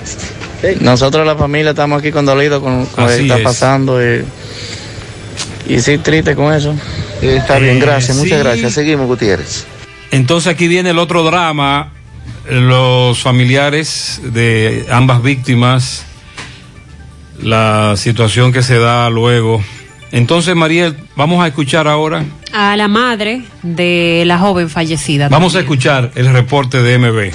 Nosotros 0.82 1.26
la 1.26 1.36
familia 1.36 1.72
estamos 1.72 2.00
aquí 2.00 2.12
condolidos 2.12 2.62
con, 2.62 2.86
con 2.88 3.06
lo 3.06 3.10
que 3.10 3.22
está 3.22 3.38
es. 3.38 3.44
pasando 3.44 4.02
eh, 4.02 4.24
y 5.68 5.80
sí 5.80 5.98
triste 5.98 6.36
con 6.36 6.54
eso. 6.54 6.76
Eh, 7.22 7.38
está 7.38 7.58
bien, 7.60 7.78
Eh, 7.78 7.80
gracias, 7.80 8.18
muchas 8.18 8.38
sí. 8.38 8.44
gracias. 8.44 8.74
Seguimos, 8.74 9.08
Gutiérrez. 9.08 9.66
Entonces 10.12 10.52
aquí 10.52 10.68
viene 10.68 10.90
el 10.92 11.00
otro 11.00 11.24
drama. 11.24 11.92
Los 12.50 13.22
familiares 13.22 14.22
de 14.24 14.86
ambas 14.92 15.22
víctimas, 15.22 16.06
la 17.42 17.96
situación 17.96 18.52
que 18.52 18.64
se 18.64 18.80
da 18.80 19.10
luego. 19.10 19.64
Entonces, 20.12 20.56
Mariel, 20.56 20.98
vamos 21.16 21.44
a 21.44 21.48
escuchar 21.48 21.88
ahora. 21.88 22.26
A 22.52 22.76
la 22.76 22.88
madre 22.88 23.44
de 23.62 24.24
la 24.26 24.40
joven 24.40 24.70
fallecida. 24.70 25.30
Vamos 25.30 25.56
a 25.56 25.60
escuchar 25.60 26.12
el 26.16 26.32
reporte 26.34 26.82
de 26.82 26.98
MB. 26.98 27.32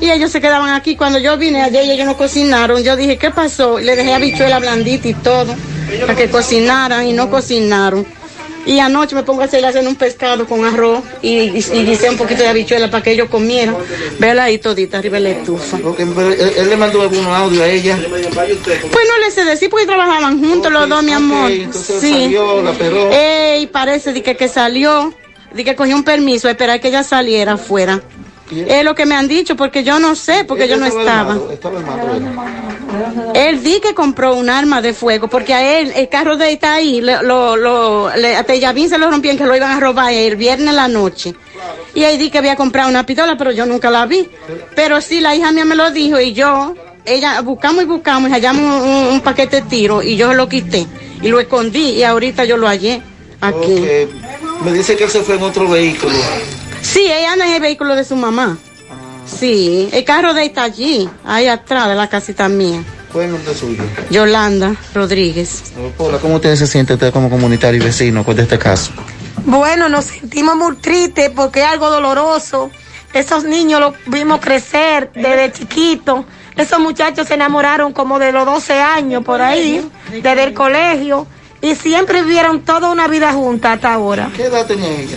Y 0.00 0.10
ellos 0.10 0.30
se 0.30 0.40
quedaban 0.40 0.70
aquí. 0.70 0.96
Cuando 0.96 1.18
yo 1.18 1.36
vine 1.38 1.62
ayer 1.62 1.84
y 1.84 1.90
ellos 1.92 2.06
no 2.06 2.16
cocinaron, 2.16 2.82
yo 2.82 2.96
dije, 2.96 3.16
¿qué 3.16 3.30
pasó? 3.30 3.78
Le 3.78 3.96
dejé 3.96 4.12
habichuela 4.12 4.58
blandita 4.58 5.08
y 5.08 5.14
todo 5.14 5.54
para 6.00 6.14
que 6.14 6.28
cocinaran 6.28 7.06
y 7.06 7.12
no 7.12 7.30
cocinaron. 7.30 8.06
Y 8.66 8.80
anoche 8.80 9.14
me 9.14 9.22
pongo 9.22 9.42
a 9.42 9.44
hacer, 9.44 9.64
hacer 9.64 9.86
un 9.86 9.94
pescado 9.94 10.44
con 10.44 10.64
arroz 10.64 11.04
y, 11.22 11.28
y, 11.28 11.64
y 11.72 11.90
hice 11.90 12.10
un 12.10 12.16
poquito 12.16 12.42
de 12.42 12.48
habichuela 12.48 12.90
para 12.90 13.00
que 13.00 13.12
ellos 13.12 13.28
comieran. 13.28 13.76
Vela 14.18 14.44
ahí 14.44 14.58
todita 14.58 14.98
arriba 14.98 15.18
de 15.18 15.22
la 15.22 15.30
estufa. 15.30 15.76
él, 15.76 16.52
él 16.56 16.68
le 16.68 16.76
mandó 16.76 17.00
algún 17.00 17.24
audio 17.26 17.62
a 17.62 17.68
ella. 17.68 17.96
Pues 17.96 19.08
no 19.08 19.18
le 19.24 19.30
sé 19.30 19.44
decir 19.44 19.70
porque 19.70 19.86
trabajaban 19.86 20.40
juntos 20.40 20.72
los 20.72 20.88
dos, 20.88 21.00
mi 21.04 21.12
amor. 21.12 21.48
entonces 21.48 22.00
sí. 22.00 22.22
salió, 22.22 22.60
la. 22.60 22.72
Ey, 23.16 23.68
parece 23.68 24.12
de 24.12 24.20
que, 24.24 24.36
que 24.36 24.48
salió, 24.48 25.14
de 25.54 25.64
que 25.64 25.76
cogió 25.76 25.94
un 25.94 26.02
permiso 26.02 26.48
a 26.48 26.50
esperar 26.50 26.80
que 26.80 26.88
ella 26.88 27.04
saliera 27.04 27.52
afuera. 27.52 28.02
Es 28.50 28.84
lo 28.84 28.94
que 28.94 29.06
me 29.06 29.14
han 29.16 29.26
dicho, 29.28 29.56
porque 29.56 29.82
yo 29.82 29.98
no 29.98 30.14
sé, 30.14 30.44
porque 30.44 30.68
yo 30.68 30.76
no 30.76 30.86
estaba. 31.00 31.34
Él 33.34 33.62
di 33.62 33.80
que 33.80 33.94
compró 33.94 34.34
un 34.36 34.48
arma 34.48 34.80
de 34.80 34.94
fuego, 34.94 35.28
porque 35.28 35.52
a 35.52 35.78
él, 35.80 35.92
el 35.96 36.08
carro 36.08 36.36
de 36.36 36.52
está 36.52 36.74
ahí, 36.74 37.00
lo, 37.00 37.56
lo, 37.56 38.16
le- 38.16 38.36
hasta 38.36 38.54
Yavín 38.54 38.88
se 38.88 38.98
lo 38.98 39.10
rompían 39.10 39.36
que 39.36 39.44
lo 39.44 39.56
iban 39.56 39.72
a 39.72 39.80
robar 39.80 40.12
el 40.12 40.36
viernes 40.36 40.68
en 40.68 40.76
la 40.76 40.88
noche. 40.88 41.34
Y 41.94 42.04
ahí 42.04 42.16
di 42.18 42.30
que 42.30 42.38
había 42.38 42.56
comprado 42.56 42.88
una 42.88 43.04
pistola, 43.04 43.36
pero 43.36 43.50
yo 43.50 43.66
nunca 43.66 43.90
la 43.90 44.06
vi. 44.06 44.28
Pero 44.74 45.00
sí, 45.00 45.20
la 45.20 45.34
hija 45.34 45.50
mía 45.52 45.64
me 45.64 45.74
lo 45.74 45.90
dijo 45.90 46.20
y 46.20 46.32
yo, 46.32 46.74
ella, 47.04 47.40
buscamos 47.40 47.82
y 47.82 47.86
buscamos 47.86 48.30
y 48.30 48.32
hallamos 48.32 48.82
un, 48.82 49.06
un 49.14 49.20
paquete 49.22 49.56
de 49.62 49.62
tiro 49.68 50.02
y 50.02 50.16
yo 50.16 50.32
lo 50.34 50.48
quité 50.48 50.86
y 51.22 51.28
lo 51.28 51.40
escondí 51.40 51.90
y 51.90 52.02
ahorita 52.04 52.44
yo 52.44 52.56
lo 52.56 52.66
hallé 52.68 53.02
aquí. 53.40 53.74
Me 54.64 54.72
dice 54.72 54.96
que 54.96 55.04
él 55.04 55.10
se 55.10 55.20
fue 55.22 55.34
en 55.36 55.42
otro 55.42 55.68
vehículo. 55.68 56.14
Sí, 56.86 57.00
ella 57.00 57.32
anda 57.32 57.46
en 57.48 57.54
el 57.54 57.60
vehículo 57.60 57.96
de 57.96 58.04
su 58.04 58.14
mamá. 58.14 58.56
Sí, 59.26 59.88
el 59.92 60.04
carro 60.04 60.34
de 60.34 60.42
ella 60.42 60.48
está 60.48 60.62
allí, 60.62 61.10
ahí 61.24 61.48
atrás 61.48 61.88
de 61.88 61.96
la 61.96 62.08
casita 62.08 62.48
mía. 62.48 62.80
¿Cuál 63.12 63.24
es 63.24 63.28
el 63.28 63.36
nombre 63.36 63.54
suyo? 63.54 63.82
Yolanda 64.08 64.76
Rodríguez. 64.94 65.64
Hola, 65.98 66.18
¿cómo 66.18 66.36
usted 66.36 66.54
se 66.54 66.66
siente 66.66 66.94
usted 66.94 67.12
como 67.12 67.28
comunitario 67.28 67.82
y 67.82 67.84
vecino 67.84 68.24
con 68.24 68.38
este 68.38 68.56
caso? 68.56 68.92
Bueno, 69.44 69.88
nos 69.88 70.04
sentimos 70.04 70.54
muy 70.54 70.76
tristes 70.76 71.30
porque 71.34 71.60
es 71.60 71.66
algo 71.66 71.90
doloroso. 71.90 72.70
Esos 73.12 73.42
niños 73.42 73.80
los 73.80 73.94
vimos 74.06 74.40
crecer 74.40 75.10
desde 75.12 75.52
chiquitos. 75.52 76.24
Esos 76.56 76.78
muchachos 76.78 77.26
se 77.26 77.34
enamoraron 77.34 77.92
como 77.92 78.20
de 78.20 78.30
los 78.30 78.46
12 78.46 78.80
años 78.80 79.24
por 79.24 79.42
ahí, 79.42 79.86
desde 80.12 80.44
el 80.44 80.54
colegio, 80.54 81.26
y 81.60 81.74
siempre 81.74 82.22
vivieron 82.22 82.64
toda 82.64 82.90
una 82.90 83.08
vida 83.08 83.32
juntas 83.32 83.74
hasta 83.74 83.92
ahora. 83.92 84.30
¿Qué 84.36 84.44
edad 84.44 84.64
tenía 84.66 84.88
ella? 84.88 85.16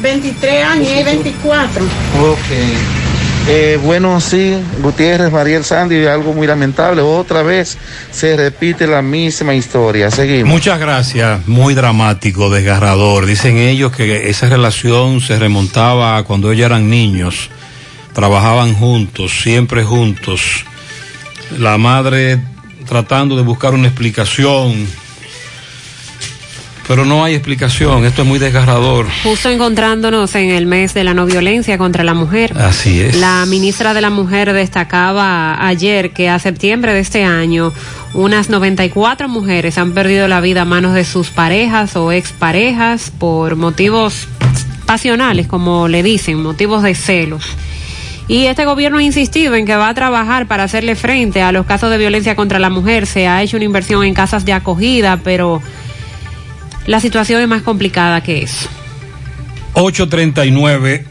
23 0.00 0.64
años 0.64 0.88
y 0.88 1.02
24. 1.02 1.84
Ok. 1.84 3.00
Eh, 3.48 3.78
bueno, 3.82 4.20
sí, 4.20 4.54
Gutiérrez, 4.80 5.32
Mariel 5.32 5.64
Sandy, 5.64 6.06
algo 6.06 6.32
muy 6.32 6.46
lamentable. 6.46 7.00
Otra 7.02 7.42
vez 7.42 7.78
se 8.10 8.36
repite 8.36 8.86
la 8.86 9.02
misma 9.02 9.54
historia. 9.54 10.10
Seguimos. 10.10 10.52
Muchas 10.52 10.78
gracias, 10.78 11.46
muy 11.48 11.74
dramático, 11.74 12.50
desgarrador. 12.50 13.26
Dicen 13.26 13.56
ellos 13.56 13.92
que 13.92 14.28
esa 14.28 14.48
relación 14.48 15.20
se 15.20 15.38
remontaba 15.38 16.16
a 16.16 16.22
cuando 16.22 16.52
ellos 16.52 16.66
eran 16.66 16.90
niños, 16.90 17.50
trabajaban 18.12 18.74
juntos, 18.74 19.40
siempre 19.42 19.84
juntos. 19.84 20.64
La 21.58 21.78
madre 21.78 22.40
tratando 22.86 23.36
de 23.36 23.42
buscar 23.42 23.74
una 23.74 23.88
explicación, 23.88 24.86
pero 26.90 27.04
no 27.04 27.22
hay 27.22 27.34
explicación, 27.34 28.04
esto 28.04 28.22
es 28.22 28.28
muy 28.28 28.40
desgarrador. 28.40 29.06
Justo 29.22 29.48
encontrándonos 29.48 30.34
en 30.34 30.50
el 30.50 30.66
mes 30.66 30.92
de 30.92 31.04
la 31.04 31.14
no 31.14 31.24
violencia 31.24 31.78
contra 31.78 32.02
la 32.02 32.14
mujer. 32.14 32.52
Así 32.58 33.00
es. 33.00 33.16
La 33.16 33.46
ministra 33.46 33.94
de 33.94 34.00
la 34.00 34.10
Mujer 34.10 34.52
destacaba 34.52 35.64
ayer 35.68 36.10
que 36.10 36.28
a 36.28 36.40
septiembre 36.40 36.92
de 36.92 36.98
este 36.98 37.22
año 37.22 37.72
unas 38.12 38.50
94 38.50 39.28
mujeres 39.28 39.78
han 39.78 39.92
perdido 39.92 40.26
la 40.26 40.40
vida 40.40 40.62
a 40.62 40.64
manos 40.64 40.94
de 40.94 41.04
sus 41.04 41.30
parejas 41.30 41.94
o 41.94 42.10
exparejas 42.10 43.12
por 43.16 43.54
motivos 43.54 44.26
pasionales, 44.84 45.46
como 45.46 45.86
le 45.86 46.02
dicen, 46.02 46.42
motivos 46.42 46.82
de 46.82 46.96
celos. 46.96 47.44
Y 48.26 48.46
este 48.46 48.64
gobierno 48.64 48.98
ha 48.98 49.02
insistido 49.04 49.54
en 49.54 49.64
que 49.64 49.76
va 49.76 49.90
a 49.90 49.94
trabajar 49.94 50.46
para 50.46 50.64
hacerle 50.64 50.96
frente 50.96 51.40
a 51.40 51.52
los 51.52 51.66
casos 51.66 51.88
de 51.92 51.98
violencia 51.98 52.34
contra 52.34 52.58
la 52.58 52.68
mujer. 52.68 53.06
Se 53.06 53.28
ha 53.28 53.42
hecho 53.42 53.58
una 53.58 53.66
inversión 53.66 54.02
en 54.02 54.12
casas 54.12 54.44
de 54.44 54.52
acogida, 54.52 55.20
pero 55.22 55.62
la 56.90 56.98
situación 56.98 57.40
es 57.40 57.46
más 57.46 57.62
complicada 57.62 58.20
que 58.20 58.42
eso. 58.42 58.68
839. 59.74 61.04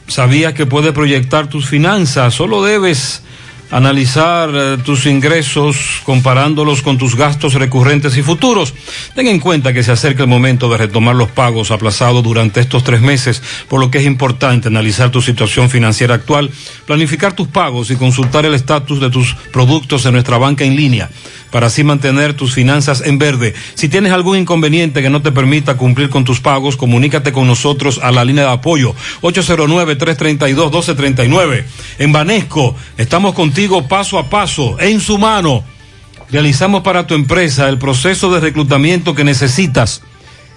¿Sabías 0.08 0.54
que 0.54 0.66
puedes 0.66 0.92
proyectar 0.92 1.48
tus 1.48 1.66
finanzas? 1.66 2.34
Solo 2.34 2.62
debes 2.62 3.22
analizar 3.70 4.51
eh, 4.52 4.78
tus 4.84 5.06
ingresos 5.06 5.76
comparándolos 6.05 6.82
con 6.82 6.98
tus 6.98 7.16
gastos 7.16 7.55
recurrentes 7.55 8.16
y 8.16 8.22
futuros. 8.22 8.74
Ten 9.14 9.26
en 9.26 9.40
cuenta 9.40 9.72
que 9.72 9.82
se 9.82 9.93
acerca 9.93 10.22
el 10.22 10.28
momento 10.28 10.68
de 10.68 10.76
retomar 10.76 11.16
los 11.16 11.30
pagos 11.30 11.70
aplazados 11.70 12.22
durante 12.22 12.60
estos 12.60 12.84
tres 12.84 13.01
meses, 13.01 13.43
por 13.68 13.80
lo 13.80 13.90
que 13.90 13.98
es 13.98 14.05
importante 14.05 14.68
analizar 14.68 15.10
tu 15.10 15.22
situación 15.22 15.70
financiera 15.70 16.14
actual, 16.14 16.51
planificar 16.86 17.34
tus 17.34 17.48
pagos 17.48 17.90
y 17.90 17.97
consultar 17.97 18.47
el 18.47 18.55
estatus 18.55 19.01
de 19.01 19.10
tus 19.10 19.34
productos 19.52 20.06
en 20.06 20.12
nuestra 20.12 20.38
banca 20.38 20.64
en 20.64 20.76
línea 20.76 21.10
para 21.51 21.66
así 21.68 21.84
mantener 21.84 22.34
tus 22.34 22.52
finanzas 22.52 23.02
en 23.06 23.18
verde. 23.18 23.55
Si 23.74 23.88
tienes 23.88 24.12
algún 24.12 24.36
inconveniente 24.36 25.01
que 25.01 25.09
no 25.09 25.22
te 25.22 25.32
permita 25.32 25.78
cumplir 25.78 26.10
con 26.10 26.24
tus 26.24 26.40
pagos, 26.40 26.76
comunícate 26.76 27.32
con 27.32 27.47
nosotros 27.47 27.98
a 28.02 28.12
la 28.12 28.26
línea 28.26 28.44
de 28.44 28.51
apoyo 28.51 28.94
809-332-1239. 29.22 31.64
En 31.98 32.12
Banesco 32.12 32.76
estamos 32.98 33.32
contigo 33.56 33.88
paso 33.88 34.18
a 34.18 34.28
paso, 34.28 34.76
en 34.80 35.00
su 35.00 35.16
mano. 35.16 35.64
Realizamos 36.30 36.82
para 36.82 37.06
tu 37.06 37.14
empresa 37.14 37.70
el 37.70 37.78
proceso 37.78 38.30
de 38.30 38.40
reclutamiento 38.40 39.14
que 39.14 39.24
necesitas, 39.24 40.02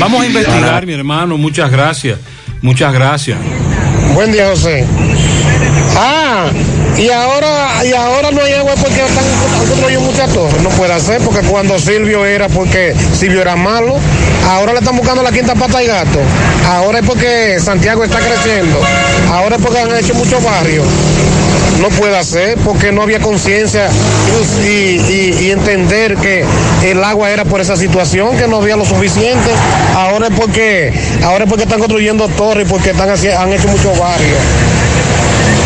Vamos 0.00 0.22
a 0.22 0.26
investigar, 0.26 0.84
mi 0.84 0.94
hermano. 0.94 1.38
Muchas 1.38 1.70
gracias. 1.70 2.18
Muchas 2.60 2.92
gracias. 2.92 3.38
Buen 4.14 4.32
día, 4.32 4.48
José. 4.48 4.86
Ah, 5.98 6.46
y 6.96 7.10
ahora, 7.10 7.84
y 7.84 7.92
ahora 7.92 8.30
no 8.30 8.42
hay 8.42 8.54
agua 8.54 8.74
porque 8.80 9.04
están 9.04 9.24
han 9.24 9.66
construido 9.68 10.00
muchas 10.00 10.32
torres. 10.32 10.62
No 10.62 10.68
puede 10.70 10.98
ser 11.00 11.20
porque 11.22 11.46
cuando 11.46 11.78
Silvio 11.78 12.24
era 12.24 12.48
porque 12.48 12.94
Silvio 13.12 13.42
era 13.42 13.56
malo, 13.56 13.96
ahora 14.48 14.72
le 14.72 14.78
están 14.80 14.96
buscando 14.96 15.22
la 15.22 15.32
quinta 15.32 15.54
pata 15.54 15.82
y 15.82 15.86
gato. 15.86 16.18
Ahora 16.68 16.98
es 17.00 17.06
porque 17.06 17.58
Santiago 17.60 18.02
está 18.04 18.18
creciendo. 18.18 18.78
Ahora 19.32 19.56
es 19.56 19.62
porque 19.62 19.78
han 19.80 19.94
hecho 19.96 20.14
muchos 20.14 20.42
barrios. 20.42 20.84
No 21.80 21.88
puede 21.90 22.22
ser 22.24 22.56
porque 22.58 22.90
no 22.90 23.02
había 23.02 23.20
conciencia 23.20 23.88
y, 24.64 24.68
y- 24.68 25.50
entender 25.50 26.16
que 26.16 26.42
el 26.82 27.04
agua 27.04 27.30
era 27.30 27.44
por 27.44 27.60
esa 27.60 27.76
situación, 27.76 28.36
que 28.38 28.48
no 28.48 28.56
había 28.56 28.76
lo 28.76 28.86
suficiente. 28.86 29.50
Ahora 29.94 30.28
es 30.28 30.32
porque, 30.34 30.92
ahora 31.22 31.44
es 31.44 31.50
porque 31.50 31.64
están 31.64 31.78
construyendo 31.78 32.28
torres 32.28 32.66
porque 32.68 32.90
están 32.90 33.10
han 33.10 33.52
hecho 33.52 33.68
muchos 33.68 33.98
barrios. 33.98 34.38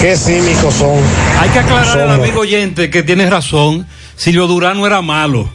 Qué 0.01 0.17
cínicos 0.17 0.75
son. 0.75 0.99
Hay 1.39 1.51
que 1.51 1.59
aclarar 1.59 1.99
al 2.01 2.09
Somos. 2.09 2.25
amigo 2.25 2.41
oyente 2.41 2.89
que 2.89 3.03
tiene 3.03 3.29
razón. 3.29 3.87
Silvio 4.17 4.47
Durán 4.47 4.79
no 4.79 4.87
era 4.87 5.03
malo. 5.03 5.51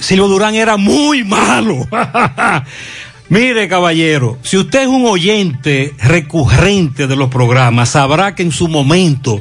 Silvio 0.00 0.26
Durán 0.26 0.56
era 0.56 0.76
muy 0.76 1.22
malo. 1.22 1.86
Mire, 3.28 3.68
caballero, 3.68 4.38
si 4.42 4.56
usted 4.56 4.82
es 4.82 4.88
un 4.88 5.06
oyente 5.06 5.94
recurrente 6.02 7.06
de 7.06 7.14
los 7.14 7.28
programas, 7.28 7.90
sabrá 7.90 8.34
que 8.34 8.42
en 8.42 8.50
su 8.50 8.66
momento 8.66 9.40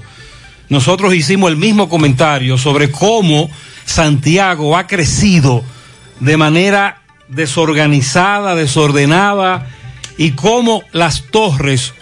nosotros 0.69 1.15
hicimos 1.15 1.49
el 1.49 1.57
mismo 1.57 1.89
comentario 1.89 2.59
sobre 2.59 2.91
cómo 2.91 3.49
Santiago 3.85 4.77
ha 4.77 4.85
crecido 4.85 5.63
de 6.19 6.37
manera 6.37 7.01
desorganizada, 7.27 8.53
desordenada, 8.53 9.67
y 10.15 10.31
cómo 10.31 10.83
las 10.91 11.23
torres 11.31 11.93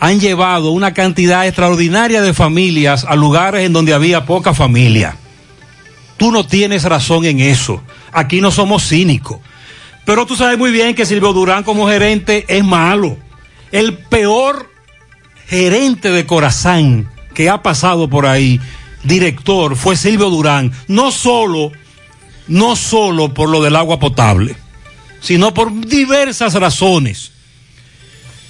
han 0.00 0.20
llevado 0.20 0.70
una 0.70 0.92
cantidad 0.92 1.46
extraordinaria 1.46 2.22
de 2.22 2.34
familias 2.34 3.04
a 3.08 3.16
lugares 3.16 3.64
en 3.64 3.72
donde 3.72 3.94
había 3.94 4.26
poca 4.26 4.54
familia. 4.54 5.16
Tú 6.16 6.30
no 6.30 6.46
tienes 6.46 6.84
razón 6.84 7.24
en 7.24 7.40
eso. 7.40 7.82
Aquí 8.12 8.40
no 8.40 8.50
somos 8.50 8.86
cínicos. 8.88 9.38
Pero 10.04 10.26
tú 10.26 10.36
sabes 10.36 10.58
muy 10.58 10.70
bien 10.70 10.94
que 10.94 11.06
Silvio 11.06 11.32
Durán 11.32 11.64
como 11.64 11.88
gerente 11.88 12.44
es 12.48 12.64
malo. 12.64 13.16
El 13.72 13.94
peor 13.96 14.70
gerente 15.46 16.10
de 16.10 16.26
Corazán 16.26 17.08
que 17.34 17.50
ha 17.50 17.62
pasado 17.62 18.08
por 18.08 18.26
ahí, 18.26 18.60
director, 19.02 19.76
fue 19.76 19.96
Silvio 19.96 20.30
Durán. 20.30 20.72
No 20.86 21.10
solo, 21.10 21.72
no 22.46 22.76
solo 22.76 23.34
por 23.34 23.48
lo 23.48 23.62
del 23.62 23.76
agua 23.76 23.98
potable, 23.98 24.54
sino 25.20 25.52
por 25.52 25.72
diversas 25.86 26.54
razones 26.54 27.33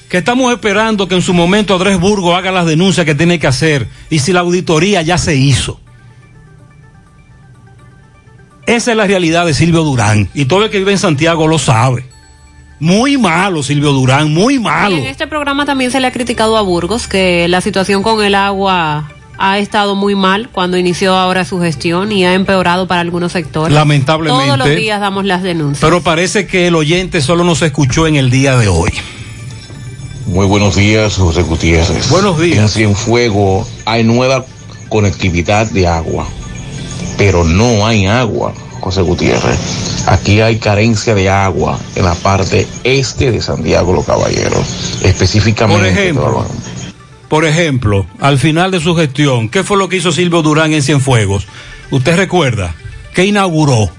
que 0.08 0.18
estamos 0.18 0.52
esperando 0.52 1.08
que 1.08 1.14
en 1.14 1.22
su 1.22 1.34
momento 1.34 1.74
Andrés 1.74 1.98
Burgo 1.98 2.36
haga 2.36 2.52
las 2.52 2.66
denuncias 2.66 3.06
que 3.06 3.14
tiene 3.14 3.38
que 3.38 3.46
hacer 3.46 3.88
y 4.10 4.18
si 4.18 4.32
la 4.32 4.40
auditoría 4.40 5.02
ya 5.02 5.18
se 5.18 5.36
hizo. 5.36 5.80
Esa 8.66 8.92
es 8.92 8.96
la 8.96 9.06
realidad 9.06 9.44
de 9.46 9.54
Silvio 9.54 9.82
Durán 9.82 10.28
y 10.34 10.46
todo 10.46 10.64
el 10.64 10.70
que 10.70 10.78
vive 10.78 10.92
en 10.92 10.98
Santiago 10.98 11.46
lo 11.46 11.58
sabe. 11.58 12.06
Muy 12.80 13.16
malo 13.16 13.62
Silvio 13.62 13.92
Durán, 13.92 14.32
muy 14.32 14.58
malo. 14.58 14.96
Y 14.96 15.00
en 15.00 15.06
este 15.06 15.26
programa 15.26 15.64
también 15.64 15.90
se 15.90 16.00
le 16.00 16.06
ha 16.06 16.12
criticado 16.12 16.56
a 16.56 16.62
Burgos 16.62 17.06
que 17.06 17.48
la 17.48 17.60
situación 17.60 18.02
con 18.02 18.22
el 18.24 18.34
agua 18.34 19.10
ha 19.38 19.58
estado 19.58 19.94
muy 19.94 20.14
mal 20.14 20.48
cuando 20.50 20.76
inició 20.78 21.14
ahora 21.14 21.44
su 21.44 21.60
gestión 21.60 22.12
y 22.12 22.24
ha 22.24 22.34
empeorado 22.34 22.86
para 22.86 23.00
algunos 23.00 23.32
sectores. 23.32 23.74
Lamentablemente. 23.74 24.44
Todos 24.44 24.58
los 24.58 24.76
días 24.76 25.00
damos 25.00 25.24
las 25.24 25.42
denuncias. 25.42 25.80
Pero 25.80 26.02
parece 26.02 26.46
que 26.46 26.68
el 26.68 26.74
oyente 26.74 27.20
solo 27.20 27.44
nos 27.44 27.62
escuchó 27.62 28.06
en 28.06 28.16
el 28.16 28.30
día 28.30 28.56
de 28.56 28.68
hoy. 28.68 28.92
Muy 30.26 30.46
buenos 30.46 30.76
días, 30.76 31.16
José 31.16 31.42
Gutiérrez. 31.42 32.08
Buenos 32.08 32.40
días. 32.40 32.58
En 32.58 32.68
Cienfuegos 32.68 33.68
hay 33.84 34.04
nueva 34.04 34.46
conectividad 34.88 35.70
de 35.70 35.86
agua, 35.86 36.26
pero 37.18 37.44
no 37.44 37.86
hay 37.86 38.06
agua, 38.06 38.54
José 38.80 39.02
Gutiérrez. 39.02 39.58
Aquí 40.06 40.40
hay 40.40 40.58
carencia 40.58 41.14
de 41.14 41.28
agua 41.28 41.78
en 41.94 42.04
la 42.04 42.14
parte 42.14 42.66
este 42.84 43.32
de 43.32 43.42
Santiago 43.42 43.92
Los 43.92 44.06
Caballeros, 44.06 44.98
específicamente. 45.02 45.90
Por 45.90 45.98
ejemplo. 45.98 46.46
Por 47.28 47.44
ejemplo, 47.44 48.06
al 48.20 48.38
final 48.38 48.70
de 48.70 48.80
su 48.80 48.94
gestión, 48.94 49.48
¿qué 49.48 49.62
fue 49.62 49.76
lo 49.76 49.88
que 49.88 49.96
hizo 49.96 50.12
Silvio 50.12 50.42
Durán 50.42 50.72
en 50.72 50.82
Cienfuegos? 50.82 51.46
¿Usted 51.90 52.16
recuerda? 52.16 52.74
¿Qué 53.14 53.26
inauguró? 53.26 53.90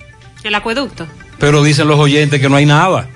El 0.43 0.55
acueducto. 0.55 1.07
Pero 1.39 1.63
dicen 1.63 1.87
los 1.87 1.99
oyentes 1.99 2.39
que 2.39 2.49
no 2.49 2.55
hay 2.55 2.65
nada. 2.65 3.09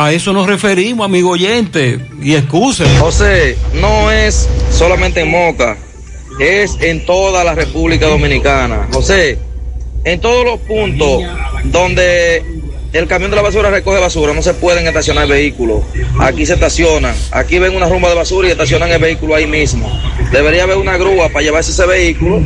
A 0.00 0.12
eso 0.12 0.32
nos 0.32 0.46
referimos, 0.46 1.04
amigo 1.04 1.30
oyente. 1.30 1.98
Y 2.22 2.36
excusen. 2.36 2.86
José, 3.00 3.58
no 3.80 4.12
es 4.12 4.48
solamente 4.70 5.22
en 5.22 5.28
Moca, 5.32 5.76
es 6.38 6.76
en 6.80 7.04
toda 7.04 7.42
la 7.42 7.56
República 7.56 8.06
Dominicana. 8.06 8.86
José, 8.92 9.40
en 10.04 10.20
todos 10.20 10.44
los 10.44 10.60
puntos 10.60 11.24
donde 11.64 12.44
el 12.92 13.08
camión 13.08 13.32
de 13.32 13.36
la 13.38 13.42
basura 13.42 13.70
recoge 13.70 13.98
basura, 13.98 14.32
no 14.34 14.40
se 14.40 14.54
pueden 14.54 14.86
estacionar 14.86 15.26
vehículos. 15.26 15.82
Aquí 16.20 16.46
se 16.46 16.54
estacionan. 16.54 17.16
Aquí 17.32 17.58
ven 17.58 17.74
una 17.74 17.88
rumba 17.88 18.08
de 18.08 18.14
basura 18.14 18.46
y 18.46 18.52
estacionan 18.52 18.92
el 18.92 19.00
vehículo 19.00 19.34
ahí 19.34 19.48
mismo. 19.48 19.90
Debería 20.30 20.62
haber 20.62 20.76
una 20.76 20.96
grúa 20.96 21.28
para 21.28 21.42
llevarse 21.42 21.72
ese 21.72 21.86
vehículo, 21.86 22.40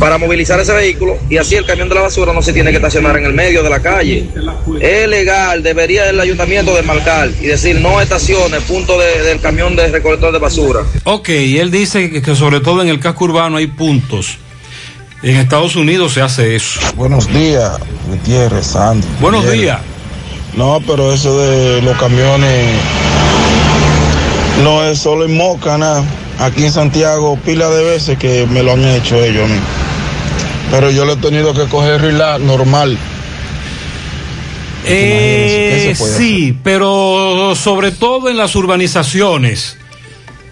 para 0.00 0.16
movilizar 0.18 0.58
ese 0.58 0.72
vehículo 0.72 1.18
y 1.28 1.36
así 1.36 1.54
el 1.56 1.66
camión 1.66 1.88
de 1.90 1.94
la 1.94 2.00
basura 2.00 2.32
no 2.32 2.40
se 2.42 2.52
tiene 2.54 2.70
que 2.70 2.76
estacionar 2.78 3.16
en 3.18 3.26
el 3.26 3.34
medio 3.34 3.62
de 3.62 3.68
la 3.70 3.80
calle. 3.80 4.26
Es 4.80 5.06
legal, 5.08 5.62
debería 5.62 6.08
el 6.08 6.18
ayuntamiento 6.18 6.74
desmarcar 6.74 7.28
y 7.40 7.46
decir 7.46 7.80
no 7.80 8.00
estaciones, 8.00 8.62
punto 8.62 8.98
de- 8.98 9.22
del 9.22 9.40
camión 9.40 9.76
de 9.76 9.88
recolector 9.88 10.32
de 10.32 10.38
basura. 10.38 10.80
Ok, 11.04 11.28
él 11.28 11.70
dice 11.70 12.10
que, 12.10 12.22
que 12.22 12.34
sobre 12.34 12.60
todo 12.60 12.80
en 12.82 12.88
el 12.88 12.98
casco 12.98 13.26
urbano 13.26 13.58
hay 13.58 13.66
puntos. 13.66 14.38
En 15.22 15.36
Estados 15.36 15.76
Unidos 15.76 16.14
se 16.14 16.22
hace 16.22 16.56
eso. 16.56 16.80
Buenos 16.96 17.26
días, 17.30 17.72
Gutiérrez, 18.08 18.66
Sandy. 18.68 19.06
Buenos 19.20 19.42
Gutiérrez. 19.42 19.60
días. 19.62 19.80
No, 20.56 20.80
pero 20.86 21.12
eso 21.12 21.38
de 21.38 21.82
los 21.82 21.96
camiones 21.98 22.66
no 24.64 24.82
es 24.84 24.98
solo 24.98 25.24
en 25.26 25.36
Moca, 25.36 25.76
nada. 25.78 26.02
Aquí 26.38 26.64
en 26.64 26.72
Santiago, 26.72 27.38
pila 27.44 27.68
de 27.68 27.84
veces 27.84 28.18
que 28.18 28.46
me 28.50 28.62
lo 28.62 28.72
han 28.72 28.84
hecho 28.84 29.22
ellos 29.22 29.44
a 29.44 29.52
mí. 29.52 29.60
Pero 30.70 30.90
yo 30.90 31.04
lo 31.04 31.14
he 31.14 31.16
tenido 31.16 31.52
que 31.52 31.64
coger 31.64 32.00
relax, 32.00 32.40
normal. 32.40 32.96
Eh, 34.84 35.72
¿Qué 35.88 35.94
se 35.94 35.98
puede 35.98 36.16
sí, 36.16 36.58
pero 36.62 37.54
sobre 37.54 37.90
todo 37.90 38.28
en 38.28 38.36
las 38.36 38.54
urbanizaciones. 38.56 39.76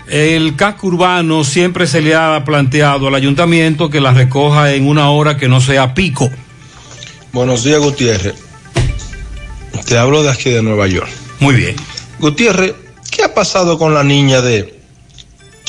El 0.09 0.57
casco 0.57 0.87
urbano 0.87 1.45
siempre 1.45 1.87
se 1.87 2.01
le 2.01 2.15
ha 2.15 2.43
planteado 2.45 3.09
al 3.09 3.15
ayuntamiento 3.15 3.91
que 3.91 4.01
la 4.01 4.13
recoja 4.13 4.73
en 4.73 4.87
una 4.87 5.11
hora 5.11 5.37
que 5.37 5.49
no 5.49 5.61
sea 5.61 5.93
pico. 5.93 6.31
Buenos 7.33 7.63
días, 7.63 7.79
Gutiérrez. 7.81 8.35
Te 9.87 9.99
hablo 9.99 10.23
de 10.23 10.31
aquí 10.31 10.51
de 10.51 10.63
Nueva 10.63 10.87
York. 10.87 11.09
Muy 11.41 11.55
bien. 11.55 11.77
Gutiérrez, 12.19 12.75
¿qué 13.11 13.25
ha 13.25 13.35
pasado 13.35 13.79
con 13.79 13.93
la 13.93 14.03
niña 14.03 14.41
de, 14.41 14.81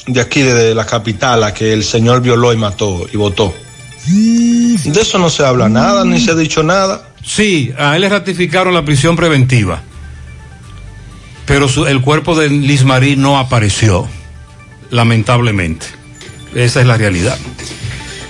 de 0.07 0.21
aquí, 0.21 0.41
de, 0.41 0.73
la 0.73 0.85
capital, 0.85 1.43
a 1.43 1.53
que 1.53 1.73
el 1.73 1.83
señor 1.83 2.21
violó 2.21 2.53
y 2.53 2.57
mató 2.57 3.07
y 3.11 3.17
votó? 3.17 3.53
De 4.07 5.01
eso 5.01 5.19
no 5.19 5.29
se 5.29 5.45
habla 5.45 5.69
nada, 5.69 6.03
ni 6.05 6.19
se 6.19 6.31
ha 6.31 6.35
dicho 6.35 6.63
nada. 6.63 7.09
Sí, 7.23 7.71
a 7.77 7.95
él 7.95 8.01
le 8.01 8.09
ratificaron 8.09 8.73
la 8.73 8.83
prisión 8.85 9.15
preventiva. 9.15 9.81
Pero 11.45 11.67
su- 11.67 11.85
el 11.87 12.01
cuerpo 12.01 12.35
de 12.37 12.49
Liz 12.49 12.83
Marie 12.83 13.15
no 13.15 13.37
apareció, 13.37 14.07
lamentablemente. 14.91 15.85
Esa 16.55 16.81
es 16.81 16.87
la 16.87 16.97
realidad. 16.97 17.37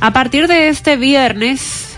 A 0.00 0.12
partir 0.12 0.46
de 0.46 0.68
este 0.68 0.96
viernes, 0.96 1.96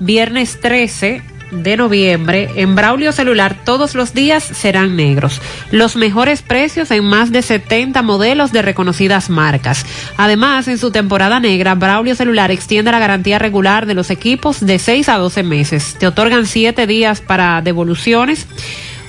viernes 0.00 0.60
13 0.60 1.22
de 1.52 1.76
noviembre, 1.76 2.50
en 2.56 2.74
Braulio 2.74 3.12
Celular 3.12 3.56
todos 3.64 3.94
los 3.94 4.12
días 4.12 4.42
serán 4.42 4.96
negros. 4.96 5.40
Los 5.70 5.94
mejores 5.94 6.42
precios 6.42 6.90
en 6.90 7.04
más 7.04 7.30
de 7.30 7.42
70 7.42 8.02
modelos 8.02 8.50
de 8.50 8.62
reconocidas 8.62 9.30
marcas. 9.30 9.86
Además, 10.16 10.66
en 10.66 10.76
su 10.76 10.90
temporada 10.90 11.38
negra, 11.38 11.76
Braulio 11.76 12.16
Celular 12.16 12.50
extiende 12.50 12.90
la 12.90 12.98
garantía 12.98 13.38
regular 13.38 13.86
de 13.86 13.94
los 13.94 14.10
equipos 14.10 14.58
de 14.58 14.80
6 14.80 15.08
a 15.08 15.18
12 15.18 15.44
meses. 15.44 15.96
Te 16.00 16.08
otorgan 16.08 16.46
7 16.46 16.86
días 16.88 17.20
para 17.20 17.62
devoluciones. 17.62 18.48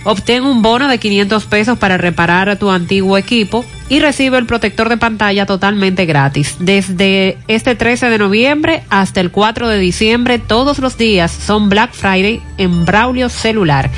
Obtén 0.07 0.45
un 0.45 0.61
bono 0.61 0.87
de 0.87 0.99
500 0.99 1.47
pesos 1.47 1.77
para 1.77 1.97
reparar 1.97 2.57
tu 2.57 2.69
antiguo 2.69 3.17
equipo 3.17 3.65
y 3.89 3.99
recibe 3.99 4.37
el 4.37 4.45
protector 4.45 4.87
de 4.87 4.95
pantalla 4.95 5.45
totalmente 5.45 6.05
gratis. 6.05 6.55
Desde 6.59 7.37
este 7.49 7.75
13 7.75 8.09
de 8.09 8.17
noviembre 8.17 8.83
hasta 8.89 9.19
el 9.19 9.31
4 9.31 9.67
de 9.67 9.77
diciembre, 9.79 10.39
todos 10.39 10.79
los 10.79 10.97
días 10.97 11.29
son 11.29 11.67
Black 11.67 11.91
Friday 11.91 12.41
en 12.57 12.85
Braulio 12.85 13.27
Celular. 13.27 13.89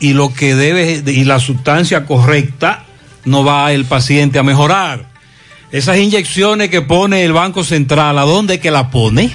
y 0.00 0.12
lo 0.12 0.34
que 0.34 0.54
debe 0.54 1.02
y 1.06 1.24
la 1.24 1.38
sustancia 1.38 2.04
correcta, 2.04 2.84
no 3.24 3.44
va 3.44 3.72
el 3.72 3.84
paciente 3.84 4.38
a 4.38 4.42
mejorar. 4.42 5.06
Esas 5.70 5.96
inyecciones 5.96 6.68
que 6.68 6.82
pone 6.82 7.24
el 7.24 7.32
Banco 7.32 7.64
Central, 7.64 8.18
¿a 8.18 8.22
dónde 8.22 8.60
que 8.60 8.70
la 8.70 8.90
pone? 8.90 9.34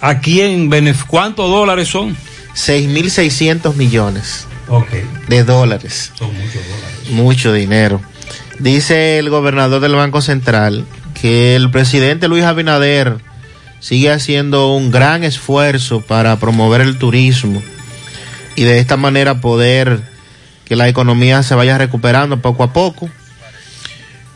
¿A 0.00 0.18
quién? 0.18 0.68
¿Cuántos 1.06 1.48
dólares 1.48 1.88
son? 1.88 2.16
6.600 2.56 3.74
millones 3.74 4.46
de 5.28 5.44
dólares. 5.44 6.12
Son 6.16 6.34
muchos 6.34 6.54
dólares. 6.54 7.10
Mucho 7.10 7.52
dinero. 7.52 8.00
Dice 8.58 9.18
el 9.18 9.28
gobernador 9.28 9.80
del 9.80 9.94
Banco 9.94 10.22
Central 10.22 10.86
que 11.20 11.54
el 11.54 11.70
presidente 11.70 12.28
Luis 12.28 12.44
Abinader 12.44 13.18
sigue 13.80 14.10
haciendo 14.10 14.74
un 14.74 14.90
gran 14.90 15.22
esfuerzo 15.22 16.00
para 16.00 16.36
promover 16.38 16.80
el 16.80 16.98
turismo 16.98 17.62
y 18.56 18.64
de 18.64 18.78
esta 18.78 18.96
manera 18.96 19.40
poder 19.40 20.00
que 20.64 20.76
la 20.76 20.88
economía 20.88 21.42
se 21.42 21.54
vaya 21.54 21.76
recuperando 21.76 22.40
poco 22.40 22.64
a 22.64 22.72
poco. 22.72 23.10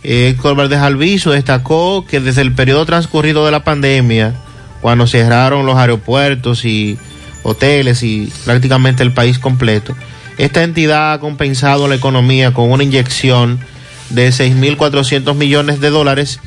Héctor 0.03 0.57
Valdés 0.57 0.81
Alviso 0.81 1.31
destacó 1.31 2.07
que 2.07 2.21
desde 2.21 2.43
el 2.43 2.55
periodo 2.55 2.85
transcurrido 2.87 3.45
de 3.47 3.51
la 3.51 3.65
pandemia, 3.65 4.35
cuando 4.81 5.07
cerraron 5.07 5.67
los 5.67 5.77
aeropuertos 5.77 6.65
y 6.65 6.99
hoteles 7.43 8.03
y 8.03 8.33
prácticamente 8.45 9.03
el 9.03 9.13
país 9.13 9.39
completo, 9.39 9.95
esta 10.39 10.63
entidad 10.63 11.13
ha 11.13 11.21
compensado 11.21 11.89
la 11.89 11.95
economía 11.95 12.53
con 12.53 12.71
una 12.71 12.85
inyección 12.85 13.61
de 14.11 14.31
6.400 14.31 15.35
millones 15.35 15.81
de 15.81 15.91
dólares 15.91 16.41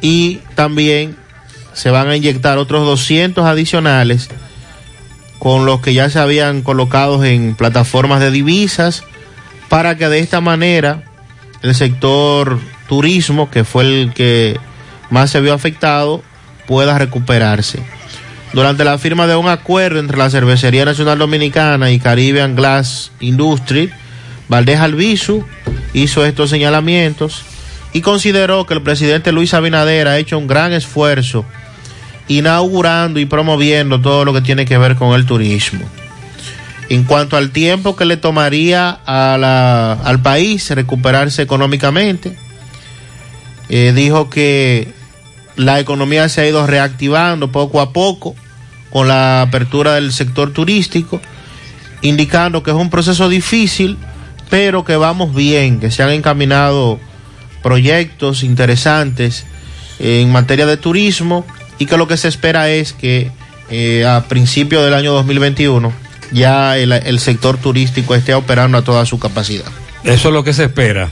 y 0.00 0.40
también 0.54 1.16
se 1.72 1.90
van 1.90 2.08
a 2.08 2.16
inyectar 2.16 2.58
otros 2.58 2.84
200 2.84 3.44
adicionales 3.44 4.28
con 5.38 5.64
los 5.64 5.80
que 5.80 5.94
ya 5.94 6.10
se 6.10 6.18
habían 6.18 6.62
colocado 6.62 7.24
en 7.24 7.54
plataformas 7.54 8.20
de 8.20 8.30
divisas 8.30 9.04
para 9.68 9.96
que 9.96 10.08
de 10.08 10.18
esta 10.18 10.40
manera 10.40 11.02
el 11.62 11.74
sector 11.74 12.58
turismo, 12.88 13.50
que 13.50 13.64
fue 13.64 13.84
el 13.84 14.12
que 14.12 14.58
más 15.10 15.30
se 15.30 15.40
vio 15.40 15.54
afectado, 15.54 16.22
pueda 16.66 16.98
recuperarse. 16.98 17.82
Durante 18.52 18.84
la 18.84 18.98
firma 18.98 19.26
de 19.26 19.36
un 19.36 19.48
acuerdo 19.48 20.00
entre 20.00 20.18
la 20.18 20.28
Cervecería 20.28 20.84
Nacional 20.84 21.18
Dominicana 21.18 21.90
y 21.90 22.00
Caribbean 22.00 22.56
Glass 22.56 23.12
Industry, 23.20 23.90
Valdés 24.48 24.80
Albizu 24.80 25.44
hizo 25.92 26.24
estos 26.24 26.50
señalamientos 26.50 27.44
y 27.92 28.00
consideró 28.00 28.66
que 28.66 28.74
el 28.74 28.82
presidente 28.82 29.30
Luis 29.30 29.54
Abinader 29.54 30.08
ha 30.08 30.18
hecho 30.18 30.36
un 30.36 30.48
gran 30.48 30.72
esfuerzo 30.72 31.44
inaugurando 32.26 33.20
y 33.20 33.26
promoviendo 33.26 34.00
todo 34.00 34.24
lo 34.24 34.32
que 34.32 34.40
tiene 34.40 34.64
que 34.64 34.78
ver 34.78 34.96
con 34.96 35.14
el 35.14 35.26
turismo. 35.26 35.84
En 36.88 37.04
cuanto 37.04 37.36
al 37.36 37.50
tiempo 37.50 37.94
que 37.94 38.04
le 38.04 38.16
tomaría 38.16 38.90
al 38.90 40.22
país 40.22 40.68
recuperarse 40.70 41.42
económicamente, 41.42 42.36
eh, 43.68 43.92
dijo 43.94 44.28
que 44.28 44.92
la 45.56 45.80
economía 45.80 46.28
se 46.28 46.40
ha 46.40 46.48
ido 46.48 46.66
reactivando 46.66 47.52
poco 47.52 47.80
a 47.80 47.92
poco 47.92 48.34
con 48.90 49.08
la 49.08 49.42
apertura 49.42 49.94
del 49.94 50.12
sector 50.12 50.52
turístico, 50.52 51.20
indicando 52.02 52.62
que 52.62 52.70
es 52.70 52.76
un 52.76 52.90
proceso 52.90 53.28
difícil, 53.28 53.98
pero 54.48 54.84
que 54.84 54.96
vamos 54.96 55.34
bien, 55.34 55.80
que 55.80 55.90
se 55.90 56.02
han 56.02 56.10
encaminado 56.10 56.98
proyectos 57.62 58.42
interesantes 58.42 59.46
en 59.98 60.32
materia 60.32 60.66
de 60.66 60.76
turismo 60.76 61.46
y 61.78 61.86
que 61.86 61.96
lo 61.96 62.08
que 62.08 62.16
se 62.16 62.28
espera 62.28 62.70
es 62.70 62.92
que 62.92 63.30
eh, 63.70 64.04
a 64.04 64.24
principios 64.28 64.84
del 64.84 64.94
año 64.94 65.12
2021 65.12 65.92
ya 66.32 66.78
el, 66.78 66.92
el 66.92 67.20
sector 67.20 67.58
turístico 67.58 68.14
esté 68.14 68.34
operando 68.34 68.78
a 68.78 68.82
toda 68.82 69.06
su 69.06 69.18
capacidad. 69.18 69.66
Eso 70.04 70.28
es 70.28 70.34
lo 70.34 70.42
que 70.42 70.52
se 70.52 70.64
espera. 70.64 71.10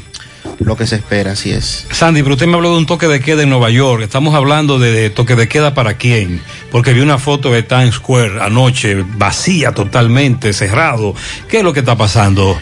Lo 0.60 0.76
que 0.76 0.86
se 0.86 0.96
espera, 0.96 1.32
así 1.32 1.52
es. 1.52 1.86
Sandy, 1.90 2.22
pero 2.22 2.34
usted 2.34 2.46
me 2.46 2.54
habló 2.54 2.72
de 2.72 2.78
un 2.78 2.86
toque 2.86 3.06
de 3.06 3.20
queda 3.20 3.42
en 3.42 3.50
Nueva 3.50 3.70
York. 3.70 4.02
Estamos 4.02 4.34
hablando 4.34 4.78
de, 4.78 4.90
de 4.90 5.10
toque 5.10 5.36
de 5.36 5.48
queda 5.48 5.72
para 5.72 5.94
quién? 5.94 6.42
Porque 6.72 6.92
vi 6.92 7.00
una 7.00 7.18
foto 7.18 7.52
de 7.52 7.62
Times 7.62 7.94
Square 7.94 8.42
anoche, 8.42 9.04
vacía 9.16 9.72
totalmente, 9.72 10.52
cerrado. 10.52 11.14
¿Qué 11.48 11.58
es 11.58 11.64
lo 11.64 11.72
que 11.72 11.80
está 11.80 11.96
pasando? 11.96 12.58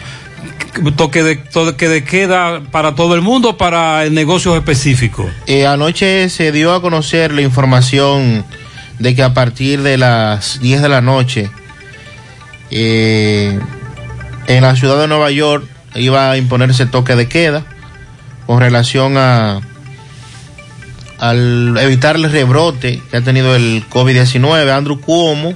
¿Toque 0.95 1.23
de, 1.23 1.37
toque 1.37 1.89
de 1.89 2.03
queda 2.03 2.61
para 2.71 2.93
todo 2.93 3.15
el 3.15 3.21
mundo 3.21 3.49
o 3.49 3.57
para 3.57 4.07
negocios 4.09 4.55
específicos? 4.55 5.25
Eh, 5.47 5.65
anoche 5.65 6.29
se 6.29 6.51
dio 6.51 6.73
a 6.73 6.81
conocer 6.81 7.33
la 7.33 7.41
información 7.41 8.45
de 8.99 9.15
que 9.15 9.23
a 9.23 9.33
partir 9.33 9.81
de 9.81 9.97
las 9.97 10.59
10 10.59 10.83
de 10.83 10.89
la 10.89 11.01
noche 11.01 11.49
eh, 12.69 13.59
en 14.45 14.61
la 14.61 14.75
ciudad 14.75 14.99
de 14.99 15.07
Nueva 15.07 15.31
York 15.31 15.65
iba 15.95 16.29
a 16.29 16.37
imponerse 16.37 16.85
toque 16.85 17.15
de 17.15 17.27
queda 17.27 17.65
con 18.47 18.59
relación 18.59 19.15
a 19.17 19.61
al 21.19 21.77
evitar 21.79 22.15
el 22.15 22.31
rebrote 22.31 23.01
que 23.09 23.17
ha 23.17 23.21
tenido 23.21 23.55
el 23.55 23.83
COVID-19. 23.89 24.69
Andrew 24.71 24.99
Cuomo 25.01 25.53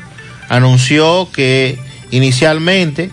anunció 0.49 1.29
que 1.31 1.79
inicialmente 2.09 3.11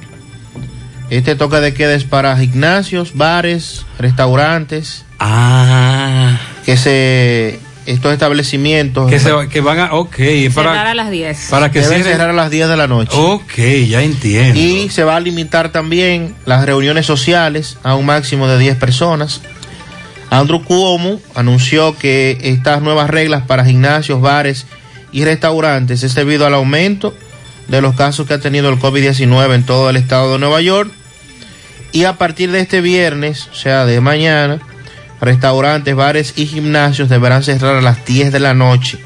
este 1.11 1.37
toque 1.37 1.57
de 1.57 1.75
queda 1.75 1.95
es 1.95 2.05
para 2.05 2.37
gimnasios, 2.39 3.15
bares, 3.15 3.85
restaurantes. 3.99 5.05
Ah. 5.21 6.39
Que 6.65 6.77
se 6.77 7.59
estos 7.87 8.13
establecimientos 8.13 9.09
Que, 9.09 9.19
se, 9.19 9.31
que 9.51 9.61
van 9.63 9.79
a. 9.81 9.95
Ok, 9.95 10.17
Cerrar 10.17 10.53
para, 10.55 10.91
a 10.91 10.95
las 10.95 11.11
10. 11.11 11.47
para 11.51 11.71
que 11.71 11.81
deben 11.81 12.01
cierren- 12.03 12.13
cerrar 12.13 12.31
a 12.31 12.35
las 12.35 12.51
10 12.51 12.69
de 12.69 12.77
la 12.77 12.87
noche. 12.87 13.13
Ok, 13.15 13.57
ya 13.89 14.03
entiendo. 14.03 14.59
Y 14.61 14.91
se 14.91 15.05
va 15.05 15.17
a 15.17 15.21
limitar 15.21 15.71
también 15.73 16.35
las 16.45 16.65
reuniones 16.67 17.07
sociales 17.07 17.79
a 17.83 17.95
un 17.95 18.05
máximo 18.07 18.47
de 18.47 18.59
10 18.59 18.77
personas. 18.77 19.41
Andrew 20.31 20.63
Cuomo 20.63 21.21
anunció 21.35 21.97
que 21.97 22.39
estas 22.43 22.83
nuevas 22.83 23.09
reglas 23.09 23.45
para 23.47 23.65
gimnasios, 23.65 24.21
bares 24.21 24.67
y 25.13 25.25
restaurantes 25.25 26.03
es 26.03 26.15
debido 26.15 26.47
al 26.47 26.55
aumento 26.55 27.15
de 27.69 27.81
los 27.81 27.95
casos 27.95 28.27
que 28.27 28.35
ha 28.35 28.41
tenido 28.41 28.69
el 28.69 28.79
COVID-19 28.79 29.55
en 29.55 29.65
todo 29.65 29.91
el 29.91 29.97
estado 29.97 30.33
de 30.33 30.39
Nueva 30.39 30.61
York. 30.61 30.91
Y 31.93 32.05
a 32.05 32.19
partir 32.19 32.51
de 32.51 32.61
este 32.61 32.81
viernes, 32.81 33.49
o 33.53 33.55
sea, 33.55 33.87
de 33.87 34.01
mañana, 34.01 34.59
restaurantes, 35.21 35.95
bares 35.95 36.35
y 36.37 36.47
gimnasios 36.47 37.09
deberán 37.09 37.43
cerrar 37.43 37.77
a 37.77 37.83
las 37.83 38.05
10 38.05 38.31
de 38.33 38.41
la 38.41 38.55
noche. 38.55 38.99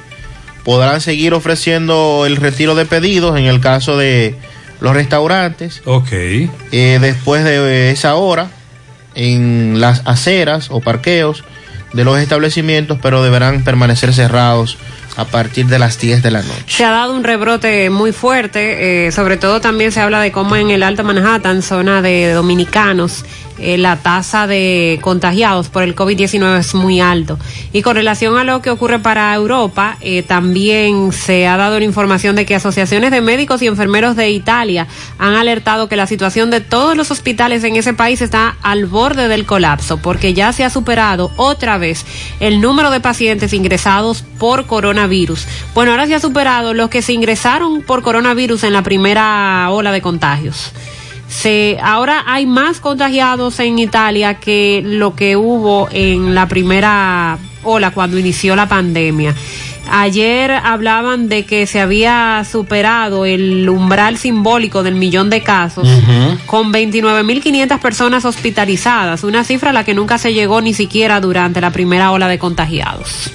Podrán 0.64 1.00
seguir 1.00 1.34
ofreciendo 1.34 2.24
el 2.26 2.36
retiro 2.36 2.74
de 2.74 2.86
pedidos 2.86 3.38
en 3.38 3.46
el 3.46 3.60
caso 3.60 3.96
de 3.96 4.36
los 4.80 4.94
restaurantes. 4.94 5.82
Ok. 5.84 6.12
Eh, 6.12 6.98
después 7.00 7.44
de 7.44 7.90
esa 7.90 8.16
hora, 8.16 8.48
en 9.14 9.80
las 9.80 10.02
aceras 10.06 10.68
o 10.70 10.80
parqueos 10.80 11.44
de 11.92 12.04
los 12.04 12.18
establecimientos, 12.18 12.98
pero 13.02 13.22
deberán 13.22 13.64
permanecer 13.64 14.14
cerrados 14.14 14.78
a 15.16 15.26
partir 15.26 15.66
de 15.66 15.78
las 15.78 15.98
10 15.98 16.22
de 16.22 16.30
la 16.30 16.42
noche. 16.42 16.64
Se 16.66 16.84
ha 16.84 16.90
dado 16.90 17.14
un 17.14 17.22
rebrote 17.22 17.90
muy 17.90 18.12
fuerte, 18.12 19.06
eh, 19.06 19.12
sobre 19.12 19.36
todo 19.36 19.60
también 19.60 19.92
se 19.92 20.00
habla 20.00 20.20
de 20.20 20.32
cómo 20.32 20.56
en 20.56 20.70
el 20.70 20.82
Alto 20.82 21.04
Manhattan, 21.04 21.62
zona 21.62 22.00
de 22.00 22.32
dominicanos, 22.32 23.24
eh, 23.62 23.78
la 23.78 23.96
tasa 23.96 24.46
de 24.46 24.98
contagiados 25.02 25.68
por 25.68 25.84
el 25.84 25.94
COVID-19 25.94 26.58
es 26.58 26.74
muy 26.74 27.00
alto. 27.00 27.38
Y 27.72 27.82
con 27.82 27.94
relación 27.94 28.36
a 28.36 28.44
lo 28.44 28.60
que 28.60 28.70
ocurre 28.70 28.98
para 28.98 29.32
Europa, 29.34 29.96
eh, 30.00 30.22
también 30.22 31.12
se 31.12 31.46
ha 31.46 31.56
dado 31.56 31.78
la 31.78 31.84
información 31.84 32.34
de 32.34 32.44
que 32.44 32.56
asociaciones 32.56 33.12
de 33.12 33.20
médicos 33.20 33.62
y 33.62 33.68
enfermeros 33.68 34.16
de 34.16 34.30
Italia 34.30 34.88
han 35.18 35.34
alertado 35.34 35.88
que 35.88 35.96
la 35.96 36.08
situación 36.08 36.50
de 36.50 36.60
todos 36.60 36.96
los 36.96 37.10
hospitales 37.10 37.62
en 37.62 37.76
ese 37.76 37.94
país 37.94 38.20
está 38.20 38.56
al 38.62 38.86
borde 38.86 39.28
del 39.28 39.46
colapso, 39.46 39.96
porque 39.98 40.34
ya 40.34 40.52
se 40.52 40.64
ha 40.64 40.70
superado 40.70 41.30
otra 41.36 41.78
vez 41.78 42.04
el 42.40 42.60
número 42.60 42.90
de 42.90 43.00
pacientes 43.00 43.52
ingresados 43.52 44.24
por 44.38 44.66
coronavirus. 44.66 45.46
Bueno, 45.74 45.92
ahora 45.92 46.06
se 46.06 46.16
ha 46.16 46.20
superado 46.20 46.74
los 46.74 46.90
que 46.90 47.02
se 47.02 47.12
ingresaron 47.12 47.82
por 47.82 48.02
coronavirus 48.02 48.64
en 48.64 48.72
la 48.72 48.82
primera 48.82 49.68
ola 49.70 49.92
de 49.92 50.02
contagios. 50.02 50.72
Se, 51.32 51.78
ahora 51.82 52.24
hay 52.26 52.44
más 52.44 52.78
contagiados 52.78 53.58
en 53.58 53.78
Italia 53.78 54.34
que 54.34 54.82
lo 54.84 55.16
que 55.16 55.34
hubo 55.34 55.88
en 55.90 56.34
la 56.34 56.46
primera 56.46 57.38
ola 57.64 57.90
cuando 57.90 58.18
inició 58.18 58.54
la 58.54 58.68
pandemia. 58.68 59.34
Ayer 59.90 60.50
hablaban 60.50 61.30
de 61.30 61.44
que 61.46 61.66
se 61.66 61.80
había 61.80 62.44
superado 62.50 63.24
el 63.24 63.66
umbral 63.66 64.18
simbólico 64.18 64.82
del 64.82 64.94
millón 64.94 65.30
de 65.30 65.42
casos 65.42 65.88
con 66.46 66.70
29.500 66.70 67.80
personas 67.80 68.26
hospitalizadas, 68.26 69.24
una 69.24 69.42
cifra 69.42 69.70
a 69.70 69.72
la 69.72 69.84
que 69.84 69.94
nunca 69.94 70.18
se 70.18 70.34
llegó 70.34 70.60
ni 70.60 70.74
siquiera 70.74 71.20
durante 71.20 71.62
la 71.62 71.70
primera 71.70 72.12
ola 72.12 72.28
de 72.28 72.38
contagiados. 72.38 73.32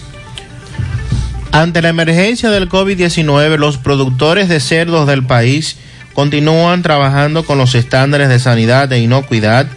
Ante 1.51 1.81
la 1.81 1.89
emergencia 1.89 2.51
del 2.51 2.69
COVID-19, 2.69 3.57
los 3.57 3.77
productores 3.77 4.49
de 4.49 4.59
cerdos 4.59 5.07
del 5.07 5.25
país 5.25 5.77
continúan 6.17 6.81
trabajando 6.81 7.45
con 7.45 7.59
los 7.59 7.75
estándares 7.75 8.27
de 8.27 8.39
sanidad 8.39 8.91
e 8.91 8.97
inocuidad 8.97 9.67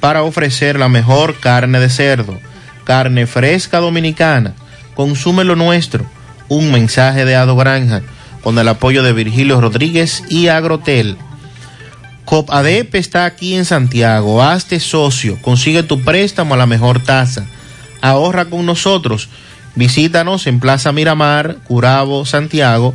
para 0.00 0.22
ofrecer 0.22 0.78
la 0.78 0.88
mejor 0.88 1.38
carne 1.40 1.78
de 1.78 1.90
cerdo, 1.90 2.40
carne 2.84 3.26
fresca 3.26 3.80
dominicana. 3.80 4.54
Consume 4.94 5.44
lo 5.44 5.56
nuestro. 5.56 6.06
Un 6.48 6.72
mensaje 6.72 7.26
de 7.26 7.36
Ado 7.36 7.54
Granja 7.54 8.00
con 8.40 8.58
el 8.58 8.68
apoyo 8.68 9.02
de 9.02 9.12
Virgilio 9.12 9.60
Rodríguez 9.60 10.24
y 10.30 10.48
Agrotel. 10.48 11.18
COPADEP 12.24 12.94
está 12.94 13.26
aquí 13.26 13.54
en 13.54 13.66
Santiago. 13.66 14.42
Hazte 14.42 14.80
socio. 14.80 15.36
Consigue 15.42 15.82
tu 15.82 16.00
préstamo 16.00 16.54
a 16.54 16.56
la 16.56 16.64
mejor 16.64 17.02
tasa. 17.02 17.44
Ahorra 18.00 18.46
con 18.46 18.64
nosotros. 18.64 19.28
Visítanos 19.74 20.46
en 20.46 20.60
Plaza 20.60 20.92
Miramar, 20.92 21.56
Curabo, 21.64 22.24
Santiago. 22.24 22.94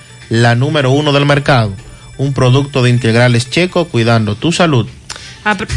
la 0.31 0.55
número 0.55 0.91
uno 0.91 1.11
del 1.11 1.25
mercado. 1.25 1.73
Un 2.17 2.33
producto 2.33 2.81
de 2.81 2.89
integrales 2.89 3.49
checo 3.49 3.85
cuidando 3.85 4.35
tu 4.35 4.51
salud. 4.51 4.87
A, 5.43 5.55
pr- 5.57 5.67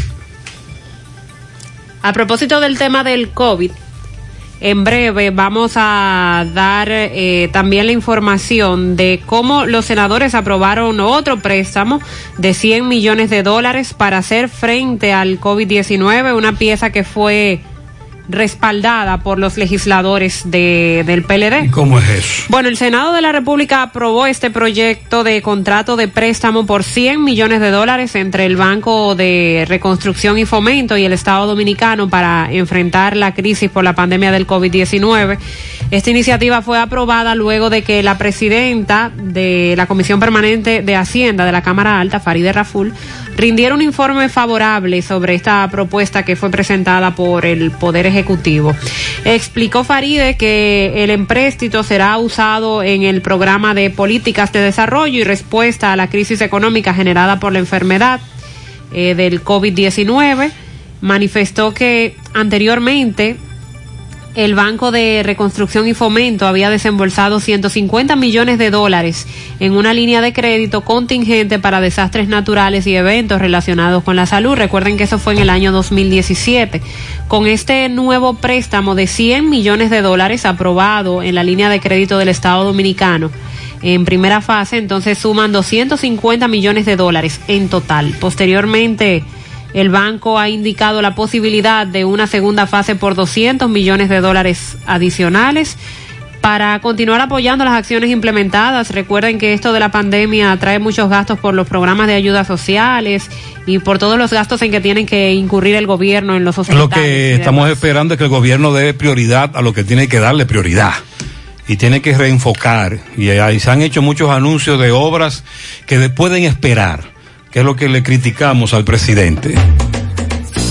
a 2.01 2.13
propósito 2.13 2.59
del 2.61 2.77
tema 2.77 3.03
del 3.03 3.29
COVID, 3.31 3.71
en 4.61 4.83
breve 4.85 5.31
vamos 5.31 5.73
a 5.75 6.45
dar 6.53 6.87
eh, 6.89 7.49
también 7.51 7.87
la 7.87 7.91
información 7.91 8.95
de 8.95 9.21
cómo 9.25 9.65
los 9.65 9.85
senadores 9.85 10.33
aprobaron 10.35 10.99
otro 11.01 11.39
préstamo 11.39 11.99
de 12.37 12.53
100 12.53 12.87
millones 12.87 13.29
de 13.29 13.43
dólares 13.43 13.93
para 13.93 14.19
hacer 14.19 14.47
frente 14.47 15.11
al 15.11 15.39
COVID-19, 15.41 16.35
una 16.35 16.53
pieza 16.53 16.91
que 16.91 17.03
fue 17.03 17.59
respaldada 18.29 19.19
por 19.19 19.39
los 19.39 19.57
legisladores 19.57 20.43
de, 20.45 21.03
del 21.05 21.23
PLD. 21.23 21.71
¿Cómo 21.71 21.99
es 21.99 22.09
eso? 22.09 22.43
Bueno, 22.49 22.69
el 22.69 22.77
Senado 22.77 23.13
de 23.13 23.21
la 23.21 23.31
República 23.31 23.81
aprobó 23.81 24.25
este 24.25 24.49
proyecto 24.49 25.23
de 25.23 25.41
contrato 25.41 25.95
de 25.95 26.07
préstamo 26.07 26.65
por 26.65 26.83
100 26.83 27.23
millones 27.23 27.61
de 27.61 27.71
dólares 27.71 28.15
entre 28.15 28.45
el 28.45 28.55
Banco 28.55 29.15
de 29.15 29.65
Reconstrucción 29.67 30.37
y 30.37 30.45
Fomento 30.45 30.97
y 30.97 31.05
el 31.05 31.13
Estado 31.13 31.45
Dominicano 31.47 32.09
para 32.09 32.47
enfrentar 32.51 33.15
la 33.15 33.33
crisis 33.33 33.69
por 33.69 33.83
la 33.83 33.93
pandemia 33.93 34.31
del 34.31 34.47
COVID-19. 34.47 35.37
Esta 35.91 36.09
iniciativa 36.09 36.61
fue 36.61 36.79
aprobada 36.79 37.35
luego 37.35 37.69
de 37.69 37.83
que 37.83 38.01
la 38.01 38.17
presidenta 38.17 39.11
de 39.15 39.75
la 39.77 39.85
Comisión 39.85 40.19
Permanente 40.19 40.81
de 40.81 40.95
Hacienda 40.95 41.45
de 41.45 41.51
la 41.51 41.61
Cámara 41.61 41.99
Alta, 41.99 42.19
Faride 42.19 42.51
Raful, 42.51 42.93
rindiera 43.37 43.75
un 43.75 43.81
informe 43.81 44.29
favorable 44.29 45.01
sobre 45.01 45.35
esta 45.35 45.67
propuesta 45.69 46.23
que 46.23 46.35
fue 46.35 46.49
presentada 46.49 47.15
por 47.15 47.45
el 47.45 47.71
Poder 47.71 48.05
Ejecutivo. 48.07 48.14
Explicó 49.25 49.83
Faride 49.83 50.37
que 50.37 51.03
el 51.03 51.09
empréstito 51.09 51.83
será 51.83 52.17
usado 52.17 52.83
en 52.83 53.03
el 53.03 53.21
programa 53.21 53.73
de 53.73 53.89
políticas 53.89 54.51
de 54.53 54.59
desarrollo 54.59 55.19
y 55.19 55.23
respuesta 55.23 55.91
a 55.91 55.95
la 55.95 56.09
crisis 56.09 56.41
económica 56.41 56.93
generada 56.93 57.39
por 57.39 57.51
la 57.53 57.59
enfermedad 57.59 58.21
eh, 58.93 59.15
del 59.15 59.43
COVID-19. 59.43 60.51
Manifestó 61.01 61.73
que 61.73 62.15
anteriormente 62.33 63.37
el 64.35 64.53
Banco 64.53 64.91
de 64.91 65.21
Reconstrucción 65.23 65.87
y 65.87 65.93
Fomento 65.93 66.45
había 66.45 66.69
desembolsado 66.69 67.39
150 67.39 68.15
millones 68.17 68.57
de 68.57 68.69
dólares 68.69 69.27
en 69.61 69.71
una 69.71 69.93
línea 69.93 70.21
de 70.21 70.33
crédito 70.33 70.81
contingente 70.81 71.57
para 71.57 71.79
desastres 71.79 72.27
naturales 72.27 72.85
y 72.85 72.95
eventos 72.95 73.39
relacionados 73.39 74.03
con 74.03 74.17
la 74.17 74.25
salud. 74.25 74.55
Recuerden 74.55 74.97
que 74.97 75.05
eso 75.05 75.19
fue 75.19 75.33
en 75.33 75.39
el 75.39 75.49
año 75.49 75.71
2017. 75.71 76.81
Con 77.29 77.47
este 77.47 77.87
nuevo 77.87 78.35
préstamo 78.35 78.93
de 78.93 79.07
100 79.07 79.49
millones 79.49 79.89
de 79.89 80.01
dólares 80.01 80.45
aprobado 80.45 81.23
en 81.23 81.35
la 81.35 81.43
línea 81.43 81.69
de 81.69 81.79
crédito 81.79 82.17
del 82.17 82.27
Estado 82.27 82.65
Dominicano, 82.65 83.31
en 83.81 84.03
primera 84.03 84.41
fase, 84.41 84.77
entonces 84.77 85.17
suman 85.17 85.51
250 85.51 86.47
millones 86.47 86.85
de 86.85 86.95
dólares 86.95 87.39
en 87.47 87.69
total. 87.69 88.15
Posteriormente, 88.19 89.23
el 89.75 89.89
banco 89.89 90.39
ha 90.39 90.47
indicado 90.47 91.01
la 91.01 91.15
posibilidad 91.15 91.85
de 91.85 92.05
una 92.05 92.27
segunda 92.27 92.65
fase 92.65 92.95
por 92.95 93.13
200 93.13 93.69
millones 93.69 94.07
de 94.07 94.21
dólares 94.21 94.77
adicionales 94.87 95.75
para 96.39 96.79
continuar 96.79 97.19
apoyando 97.19 97.65
las 97.65 97.73
acciones 97.73 98.09
implementadas. 98.09 98.91
Recuerden 98.91 99.37
que 99.37 99.51
esto 99.51 99.73
de 99.73 99.81
la 99.81 99.91
pandemia 99.91 100.55
trae 100.61 100.79
muchos 100.79 101.09
gastos 101.09 101.39
por 101.39 101.53
los 101.53 101.67
programas 101.67 102.07
de 102.07 102.13
ayudas 102.13 102.47
sociales 102.47 103.29
y 103.65 103.79
por 103.79 103.99
todos 103.99 104.17
los 104.17 104.31
gastos 104.31 104.61
en 104.61 104.71
que 104.71 104.79
tienen 104.79 105.05
que 105.05 105.33
incurrir 105.33 105.75
el 105.75 105.87
gobierno 105.87 106.37
en 106.37 106.45
los 106.45 106.57
hospitales. 106.57 106.89
Lo 106.89 106.89
que 106.89 107.35
estamos 107.35 107.69
esperando 107.69 108.13
es 108.13 108.17
que 108.17 108.23
el 108.23 108.29
gobierno 108.29 108.71
dé 108.71 108.93
prioridad 108.93 109.57
a 109.57 109.61
lo 109.61 109.73
que 109.73 109.83
tiene 109.83 110.07
que 110.07 110.21
darle 110.21 110.45
prioridad 110.45 110.93
y 111.67 111.75
tiene 111.75 112.01
que 112.01 112.17
reenfocar. 112.17 112.99
Y 113.17 113.27
ahí 113.27 113.59
se 113.59 113.71
han 113.71 113.81
hecho 113.81 114.01
muchos 114.01 114.29
anuncios 114.29 114.79
de 114.79 114.91
obras 114.91 115.43
que 115.85 116.07
pueden 116.07 116.43
esperar 116.43 117.14
que 117.55 117.61
es 117.61 117.65
lo 117.65 117.77
que 117.77 117.87
le 117.87 118.03
criticamos 118.03 118.73
al 118.73 118.83
presidente. 118.83 119.55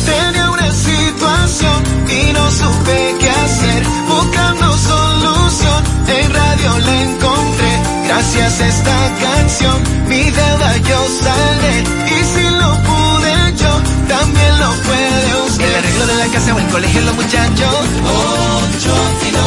Tenía 0.05 0.51
una 0.51 0.71
situación 0.71 1.83
y 2.11 2.33
no 2.35 2.51
supe 2.51 3.15
qué 3.21 3.31
hacer, 3.31 3.83
buscando 4.07 4.77
solución, 4.77 5.83
en 6.09 6.31
radio 6.31 6.79
la 6.81 7.03
encontré, 7.05 7.73
gracias 8.07 8.61
a 8.61 8.69
esta 8.69 9.17
canción, 9.19 9.83
mi 10.11 10.25
deuda 10.25 10.77
yo 10.77 11.07
saldré, 11.23 11.85
y 12.05 12.23
si 12.23 12.51
lo 12.51 12.71
pude 12.83 13.35
yo, 13.57 13.73
también 14.07 14.59
lo 14.61 14.71
puede 14.83 15.43
usted. 15.47 15.65
El 15.65 15.77
arreglo 15.77 16.07
de 16.07 16.15
la 16.17 16.27
casa 16.35 16.55
o 16.55 16.59
el 16.59 16.67
colegio 16.67 17.01
los 17.01 17.15
muchachos, 17.15 17.77
ocho 18.05 18.64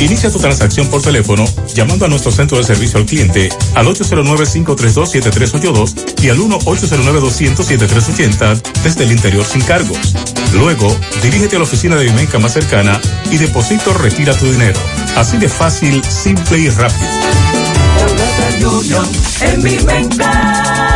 Inicia 0.00 0.30
tu 0.30 0.38
transacción 0.38 0.88
por 0.88 1.00
teléfono 1.00 1.46
llamando 1.74 2.04
a 2.04 2.08
nuestro 2.08 2.30
centro 2.30 2.58
de 2.58 2.64
servicio 2.64 2.98
al 2.98 3.06
cliente 3.06 3.48
al 3.74 3.86
809-532-7382 3.86 5.94
y 6.22 6.28
al 6.28 6.36
1-809-200-7380 6.38 8.60
desde 8.84 9.04
el 9.04 9.12
interior 9.12 9.46
sin 9.46 9.62
cargos. 9.62 10.12
Luego, 10.52 10.94
dirígete 11.22 11.56
a 11.56 11.60
la 11.60 11.64
oficina 11.64 11.96
de 11.96 12.04
Vimenca 12.04 12.38
más 12.38 12.52
cercana 12.52 13.00
y 13.30 13.38
deposito 13.38 13.94
retira 13.94 14.34
tu 14.34 14.44
dinero. 14.44 14.78
Así 15.16 15.38
de 15.38 15.48
fácil, 15.48 16.04
simple 16.04 16.58
y 16.58 16.68
rápido. 16.68 17.08
En 19.40 19.62
mi 19.62 19.78
Menca. 19.78 20.95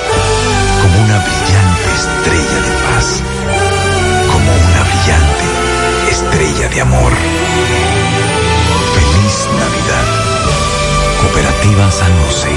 una 1.11 1.19
brillante 1.19 1.89
estrella 1.93 2.59
de 2.61 2.71
paz, 2.85 3.21
como 4.31 4.49
una 4.49 4.83
brillante 4.83 6.09
estrella 6.09 6.69
de 6.69 6.81
amor. 6.81 7.11
Feliz 8.95 9.49
Navidad. 9.59 10.07
Cooperativa 11.21 11.91
San 11.91 12.13
José. 12.23 12.51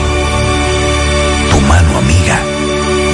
Tu 1.51 1.61
mano 1.63 1.99
amiga 1.99 2.54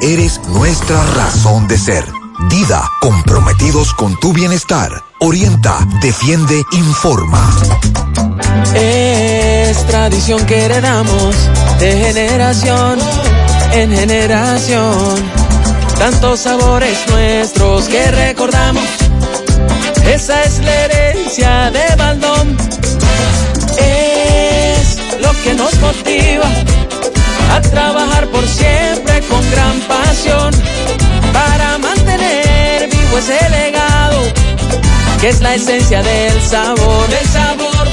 eres 0.00 0.40
nuestra 0.48 1.02
razón 1.14 1.68
de 1.68 1.78
ser. 1.78 2.04
Dida, 2.48 2.90
comprometidos 3.00 3.92
con 3.94 4.18
tu 4.18 4.32
bienestar. 4.32 4.90
Orienta, 5.20 5.78
defiende, 6.00 6.62
informa. 6.72 7.54
Es 8.74 9.86
tradición 9.86 10.44
que 10.46 10.64
heredamos 10.64 11.36
de 11.78 11.92
generación 11.92 12.98
en 13.72 13.92
generación. 13.92 15.16
Tantos 15.98 16.40
sabores 16.40 16.98
nuestros 17.08 17.84
que 17.84 18.10
recordamos. 18.10 18.88
Esa 20.04 20.42
es 20.44 20.58
la 20.60 20.74
herencia 20.84 21.70
de 21.70 21.96
Baldón. 21.96 22.56
Es 23.78 25.20
lo 25.20 25.32
que 25.42 25.54
nos 25.54 25.78
motiva 25.80 26.69
a 27.50 27.60
trabajar 27.60 28.26
por 28.28 28.46
siempre 28.46 29.20
con 29.28 29.42
gran 29.50 29.80
pasión. 29.80 30.50
Para 31.32 31.78
mantener 31.78 32.88
vivo 32.88 33.18
ese 33.18 33.40
legado 33.50 34.20
que 35.20 35.28
es 35.28 35.40
la 35.40 35.54
esencia 35.54 36.02
del 36.02 36.40
sabor, 36.42 37.08
del 37.08 37.26
sabor 37.28 37.92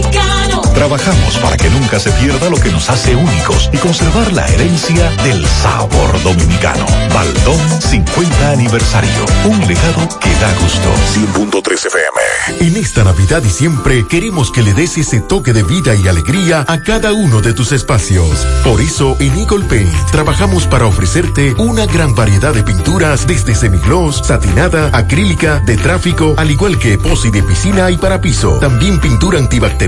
dominicano. 0.00 0.62
Trabajamos 0.74 1.36
para 1.38 1.56
que 1.56 1.68
nunca 1.70 1.98
se 1.98 2.10
pierda 2.12 2.48
lo 2.48 2.56
que 2.56 2.70
nos 2.70 2.88
hace 2.88 3.16
únicos 3.16 3.68
y 3.72 3.78
conservar 3.78 4.32
la 4.32 4.46
herencia 4.46 5.10
del 5.24 5.44
sabor 5.46 6.22
dominicano. 6.22 6.86
Baldón 7.12 7.58
50 7.80 8.50
aniversario. 8.50 9.26
Un 9.44 9.58
legado 9.66 10.08
que 10.20 10.30
da 10.34 10.52
gusto. 10.60 10.94
100.3 11.14 11.86
FM. 11.86 12.66
En 12.66 12.76
esta 12.76 13.02
Navidad 13.04 13.42
y 13.44 13.50
siempre 13.50 14.06
queremos 14.06 14.52
que 14.52 14.62
le 14.62 14.72
des 14.72 14.96
ese 14.98 15.20
toque 15.20 15.52
de 15.52 15.64
vida 15.64 15.94
y 15.96 16.06
alegría 16.06 16.64
a 16.66 16.80
cada 16.82 17.12
uno 17.12 17.40
de 17.40 17.52
tus 17.52 17.72
espacios. 17.72 18.46
Por 18.62 18.80
eso 18.80 19.16
en 19.18 19.36
Eagle 19.36 19.64
Paint 19.64 19.92
trabajamos 20.12 20.66
para 20.66 20.86
ofrecerte 20.86 21.54
una 21.58 21.86
gran 21.86 22.14
variedad 22.14 22.54
de 22.54 22.62
pinturas 22.62 23.26
desde 23.26 23.54
semigloss, 23.54 24.22
satinada, 24.24 24.90
acrílica, 24.96 25.60
de 25.60 25.76
tráfico, 25.76 26.34
al 26.36 26.50
igual 26.50 26.78
que 26.78 26.94
epoxi 26.94 27.30
de 27.30 27.42
piscina 27.42 27.90
y 27.90 27.96
para 27.96 28.20
piso. 28.20 28.58
También 28.60 29.00
pintura 29.00 29.38
antibacterial 29.38 29.87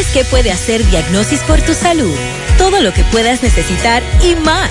¿Sabes 0.00 0.14
qué 0.14 0.24
puede 0.24 0.50
hacer 0.50 0.82
Diagnosis 0.86 1.42
por 1.42 1.60
tu 1.60 1.74
salud? 1.74 2.16
Todo 2.56 2.80
lo 2.80 2.90
que 2.94 3.04
puedas 3.04 3.42
necesitar 3.42 4.02
y 4.22 4.34
más. 4.34 4.70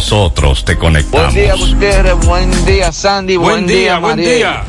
nosotros 0.00 0.64
te 0.64 0.78
conectamos. 0.78 1.34
Buen 1.34 1.44
día, 1.44 1.54
Gutiérrez. 1.54 2.26
Buen 2.26 2.64
día, 2.64 2.90
Sandy. 2.90 3.36
Buen, 3.36 3.66
día, 3.66 3.98
buen 3.98 4.16
día. 4.16 4.62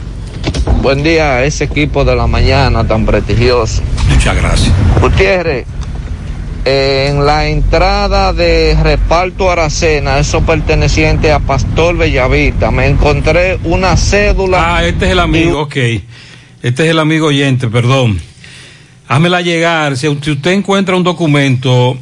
Buen 0.81 1.03
día 1.03 1.35
a 1.35 1.45
ese 1.45 1.63
equipo 1.63 2.03
de 2.03 2.17
la 2.17 2.27
mañana 2.27 2.85
tan 2.85 3.05
prestigioso. 3.05 3.81
Muchas 4.09 4.35
gracias. 4.35 4.73
Gutiérrez, 4.99 5.65
en 6.65 7.25
la 7.25 7.47
entrada 7.47 8.33
de 8.33 8.77
reparto 8.83 9.49
Aracena, 9.49 10.19
eso 10.19 10.41
perteneciente 10.41 11.31
a 11.31 11.39
Pastor 11.39 11.95
Bellavista, 11.95 12.69
me 12.69 12.87
encontré 12.87 13.57
una 13.63 13.95
cédula. 13.95 14.75
Ah, 14.75 14.85
este 14.85 15.05
es 15.05 15.11
el 15.13 15.19
amigo, 15.19 15.61
ok. 15.61 15.75
Este 16.61 16.83
es 16.83 16.89
el 16.89 16.99
amigo 16.99 17.27
oyente, 17.27 17.69
perdón. 17.69 18.19
Házmela 19.07 19.39
llegar. 19.39 19.95
Si 19.95 20.09
usted 20.09 20.51
encuentra 20.51 20.97
un 20.97 21.05
documento, 21.05 21.97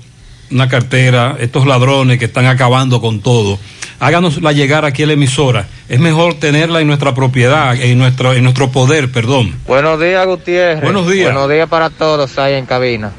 una 0.52 0.68
cartera, 0.68 1.36
estos 1.40 1.66
ladrones 1.66 2.18
que 2.20 2.26
están 2.26 2.46
acabando 2.46 3.02
con 3.02 3.22
todo, 3.22 3.60
háganosla 4.00 4.52
llegar 4.52 4.86
aquí 4.86 5.04
a 5.04 5.08
la 5.08 5.14
emisora. 5.14 5.68
Es 5.88 6.00
mejor 6.00 6.36
tenerla 6.36 6.82
en 6.82 6.88
nuestra 6.88 7.14
propiedad, 7.14 7.76
en 7.76 7.98
nuestro, 7.98 8.34
en 8.34 8.44
nuestro 8.44 8.70
poder, 8.72 9.12
perdón. 9.12 9.56
Buenos 9.68 10.00
días, 10.00 10.26
Gutiérrez. 10.26 10.82
Buenos 10.82 11.10
días. 11.10 11.34
Buenos 11.34 11.50
días 11.50 11.70
para 11.70 11.90
todos 11.90 12.38
ahí 12.38 12.56
en 12.56 12.66
cabina. 12.66 13.12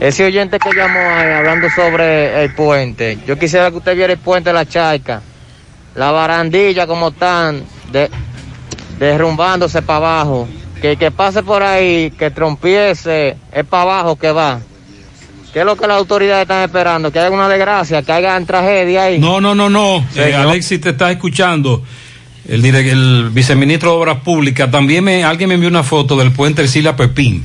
Ese 0.00 0.24
oyente 0.24 0.58
que 0.58 0.72
llamó 0.72 1.00
ahí 1.00 1.32
hablando 1.32 1.68
sobre 1.70 2.44
el 2.44 2.54
puente, 2.54 3.18
yo 3.26 3.36
quisiera 3.36 3.70
que 3.70 3.78
usted 3.78 3.96
viera 3.96 4.12
el 4.12 4.18
puente 4.18 4.50
de 4.50 4.54
la 4.54 4.64
Chaica, 4.64 5.22
la 5.96 6.12
barandilla 6.12 6.86
como 6.86 7.08
están, 7.08 7.64
de, 7.90 8.08
derrumbándose 8.98 9.82
para 9.82 9.96
abajo. 9.96 10.48
Que 10.80 10.92
el 10.92 10.98
que 10.98 11.10
pase 11.10 11.42
por 11.42 11.64
ahí, 11.64 12.12
que 12.16 12.30
trompiese, 12.30 13.36
es 13.50 13.64
para 13.64 13.82
abajo 13.82 14.16
que 14.16 14.30
va. 14.30 14.60
¿Qué 15.52 15.60
es 15.60 15.64
lo 15.64 15.76
que 15.76 15.86
las 15.86 15.96
autoridades 15.96 16.42
están 16.42 16.62
esperando? 16.62 17.10
¿Que 17.10 17.18
haya 17.20 17.30
una 17.30 17.48
desgracia? 17.48 18.02
¿Que 18.02 18.12
haya 18.12 18.38
tragedia 18.44 19.04
ahí? 19.04 19.18
No, 19.18 19.40
no, 19.40 19.54
no, 19.54 19.70
no. 19.70 20.04
Eh. 20.14 20.34
Alexis 20.34 20.80
te 20.80 20.90
está 20.90 21.10
escuchando. 21.10 21.82
El, 22.46 22.64
el 22.64 23.30
viceministro 23.30 23.90
de 23.92 23.96
Obras 23.96 24.16
Públicas. 24.18 24.70
También 24.70 25.04
me, 25.04 25.24
alguien 25.24 25.48
me 25.48 25.54
envió 25.54 25.68
una 25.68 25.82
foto 25.82 26.16
del 26.16 26.32
puente 26.32 26.62
Ercilia 26.62 26.96
Pepín, 26.96 27.44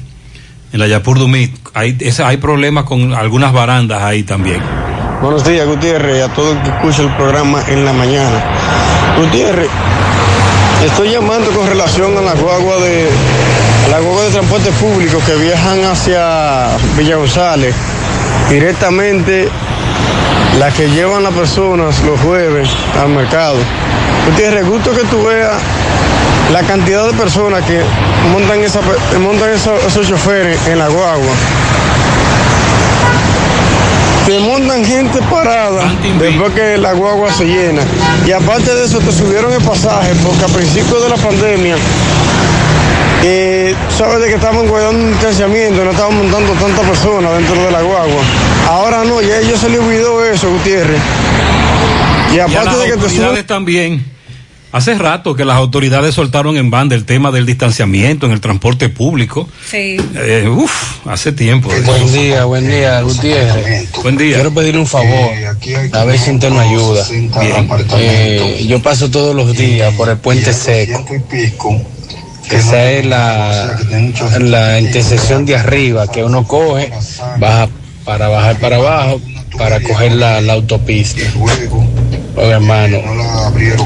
en 0.72 0.80
la 0.80 0.88
Yapur 0.88 1.18
Dumit. 1.20 1.56
Hay, 1.74 1.98
esa- 2.02 2.28
hay 2.28 2.38
problemas 2.38 2.84
con 2.86 3.14
algunas 3.14 3.52
barandas 3.54 4.02
ahí 4.04 4.24
también. 4.24 4.62
Buenos 5.22 5.44
días, 5.46 5.66
Gutiérrez, 5.66 6.18
y 6.18 6.22
a 6.22 6.28
todo 6.34 6.52
el 6.54 6.62
que 6.62 6.70
escucha 6.70 7.02
el 7.04 7.16
programa 7.16 7.64
en 7.68 7.86
la 7.86 7.94
mañana. 7.94 8.44
Gutiérrez, 9.18 9.70
estoy 10.86 11.10
llamando 11.12 11.52
con 11.52 11.68
relación 11.68 12.18
a 12.18 12.22
la 12.22 12.34
guagua 12.34 12.76
de 12.78 13.10
la 13.94 14.00
guagua 14.00 14.24
de 14.24 14.32
transporte 14.32 14.72
público 14.72 15.20
que 15.24 15.36
viajan 15.36 15.84
hacia 15.84 16.68
Villa 16.98 17.16
González, 17.16 17.76
directamente 18.50 19.48
las 20.58 20.74
que 20.74 20.90
llevan 20.90 21.22
las 21.22 21.32
personas 21.32 22.02
los 22.02 22.20
jueves 22.22 22.68
al 23.00 23.10
mercado. 23.10 23.58
Gutiérrez, 24.26 24.66
gusto 24.66 24.96
que 24.96 25.04
tú 25.04 25.24
veas 25.24 25.62
la 26.52 26.64
cantidad 26.64 27.06
de 27.06 27.14
personas 27.14 27.64
que 27.66 27.84
montan, 28.32 28.62
esa, 28.62 28.80
montan 29.20 29.52
esos, 29.52 29.86
esos 29.86 30.08
choferes 30.08 30.58
en 30.66 30.80
la 30.80 30.88
guagua. 30.88 31.34
Te 34.26 34.40
montan 34.40 34.84
gente 34.84 35.20
parada 35.30 35.84
después 36.18 36.52
que 36.54 36.80
la 36.80 36.94
guagua 36.94 37.32
se 37.32 37.46
llena. 37.46 37.84
Y 38.26 38.32
aparte 38.32 38.74
de 38.74 38.86
eso, 38.86 38.98
te 38.98 39.12
subieron 39.12 39.54
el 39.54 39.62
pasaje 39.62 40.16
porque 40.26 40.46
a 40.46 40.48
principios 40.48 41.04
de 41.04 41.10
la 41.10 41.18
pandemia, 41.18 41.76
eh, 43.24 43.76
sabes 43.98 44.22
de 44.22 44.28
que 44.28 44.36
estaban 44.36 44.68
guardando 44.68 45.00
un 45.06 45.12
distanciamiento, 45.12 45.84
no 45.86 45.92
estaban 45.92 46.18
montando 46.18 46.54
tantas 46.54 46.86
personas 46.90 47.38
dentro 47.38 47.64
de 47.64 47.72
la 47.72 47.82
guagua. 47.82 48.22
Ahora 48.68 49.04
no, 49.06 49.22
ya 49.22 49.40
ellos 49.40 49.60
se 49.60 49.70
les 49.70 49.80
olvidó 49.80 50.26
eso, 50.26 50.50
Gutiérrez. 50.52 51.00
Y 52.32 52.36
Y 52.36 52.40
a 52.40 52.46
aparte 52.46 52.66
las 52.66 52.78
de 52.80 52.84
que 52.86 52.90
te 52.90 52.94
autoridades 52.96 53.30
suben. 53.32 53.46
también. 53.46 54.14
Hace 54.74 54.96
rato 54.96 55.36
que 55.36 55.46
las 55.46 55.56
autoridades 55.56 56.16
soltaron 56.16 56.58
en 56.58 56.72
banda 56.72 56.96
el 56.96 57.06
tema 57.06 57.30
del 57.30 57.46
distanciamiento 57.46 58.26
en 58.26 58.32
el 58.32 58.42
transporte 58.42 58.90
público. 58.90 59.48
Sí. 59.70 59.98
Eh, 60.16 60.50
uf, 60.50 61.06
hace 61.08 61.32
tiempo. 61.32 61.70
Buen 61.86 62.12
día, 62.12 62.46
buen 62.46 62.68
día, 62.68 63.00
Gutiérrez. 63.02 63.92
Buen 64.02 64.18
día. 64.18 64.34
Quiero 64.38 64.52
pedirle 64.52 64.80
un 64.82 64.88
favor, 64.88 65.30
a 65.92 66.04
ver 66.06 66.18
si 66.18 66.32
usted 66.32 66.50
me 66.50 66.60
ayuda. 66.62 67.06
Eh, 68.00 68.66
yo 68.68 68.82
paso 68.82 69.12
todos 69.12 69.36
los 69.36 69.56
días 69.56 69.94
por 69.94 70.10
el 70.10 70.18
puente 70.18 70.52
seco. 70.52 71.06
Esa 72.54 72.92
es 72.92 73.06
la, 73.06 73.78
la 74.40 74.80
intersección 74.80 75.46
de 75.46 75.56
arriba 75.56 76.08
que 76.08 76.24
uno 76.24 76.48
coge, 76.48 76.92
baja 77.40 77.68
para 78.06 78.28
bajar 78.28 78.60
para 78.60 78.76
abajo, 78.76 79.22
para 79.58 79.80
coger 79.82 80.14
la, 80.14 80.42
la 80.42 80.54
autopista. 80.54 81.22
Oye, 82.36 82.50
hermano, 82.50 83.00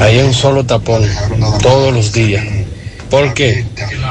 ahí 0.01 0.19
hay 0.19 0.25
un 0.25 0.33
solo 0.33 0.65
tapón 0.65 1.03
todos 1.61 1.93
los 1.93 2.11
días. 2.13 2.45
¿Por 3.09 3.33
qué? 3.33 3.63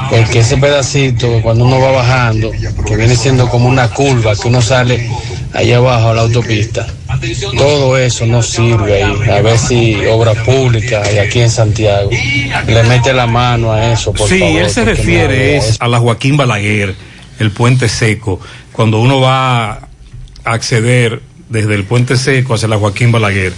Porque 0.09 0.39
ese 0.39 0.57
pedacito, 0.57 1.41
cuando 1.43 1.65
uno 1.65 1.79
va 1.79 1.91
bajando, 1.91 2.51
que 2.85 2.95
viene 2.95 3.15
siendo 3.15 3.47
como 3.49 3.67
una 3.69 3.89
curva, 3.89 4.35
que 4.35 4.47
uno 4.47 4.61
sale 4.61 5.07
allá 5.53 5.77
abajo 5.77 6.09
a 6.09 6.13
la 6.13 6.21
autopista, 6.21 6.87
todo 7.57 7.97
eso 7.97 8.25
no 8.25 8.41
sirve 8.41 9.03
ahí. 9.03 9.29
A 9.29 9.41
ver 9.41 9.57
si 9.57 9.95
obra 10.05 10.33
pública 10.33 11.03
y 11.11 11.17
aquí 11.17 11.39
en 11.39 11.49
Santiago 11.49 12.09
le 12.67 12.83
mete 12.83 13.13
la 13.13 13.27
mano 13.27 13.71
a 13.71 13.91
eso, 13.91 14.13
por 14.13 14.29
sí, 14.29 14.39
favor. 14.39 14.61
él 14.61 14.69
se 14.69 14.85
refiere 14.85 15.57
es 15.57 15.77
a 15.79 15.87
la 15.87 15.99
Joaquín 15.99 16.37
Balaguer, 16.37 16.95
el 17.39 17.51
puente 17.51 17.89
seco, 17.89 18.39
cuando 18.71 18.99
uno 18.99 19.19
va 19.19 19.71
a 19.71 19.79
acceder 20.43 21.21
desde 21.49 21.75
el 21.75 21.83
puente 21.83 22.17
seco 22.17 22.53
hacia 22.53 22.67
la 22.67 22.77
Joaquín 22.77 23.11
Balaguer. 23.11 23.53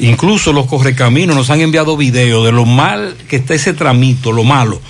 Incluso 0.00 0.52
los 0.52 0.66
correcaminos 0.66 1.34
nos 1.34 1.50
han 1.50 1.60
enviado 1.60 1.96
videos 1.96 2.44
de 2.44 2.52
lo 2.52 2.64
mal 2.64 3.16
que 3.28 3.36
está 3.36 3.54
ese 3.54 3.72
tramito, 3.72 4.30
lo 4.30 4.44
malo, 4.44 4.80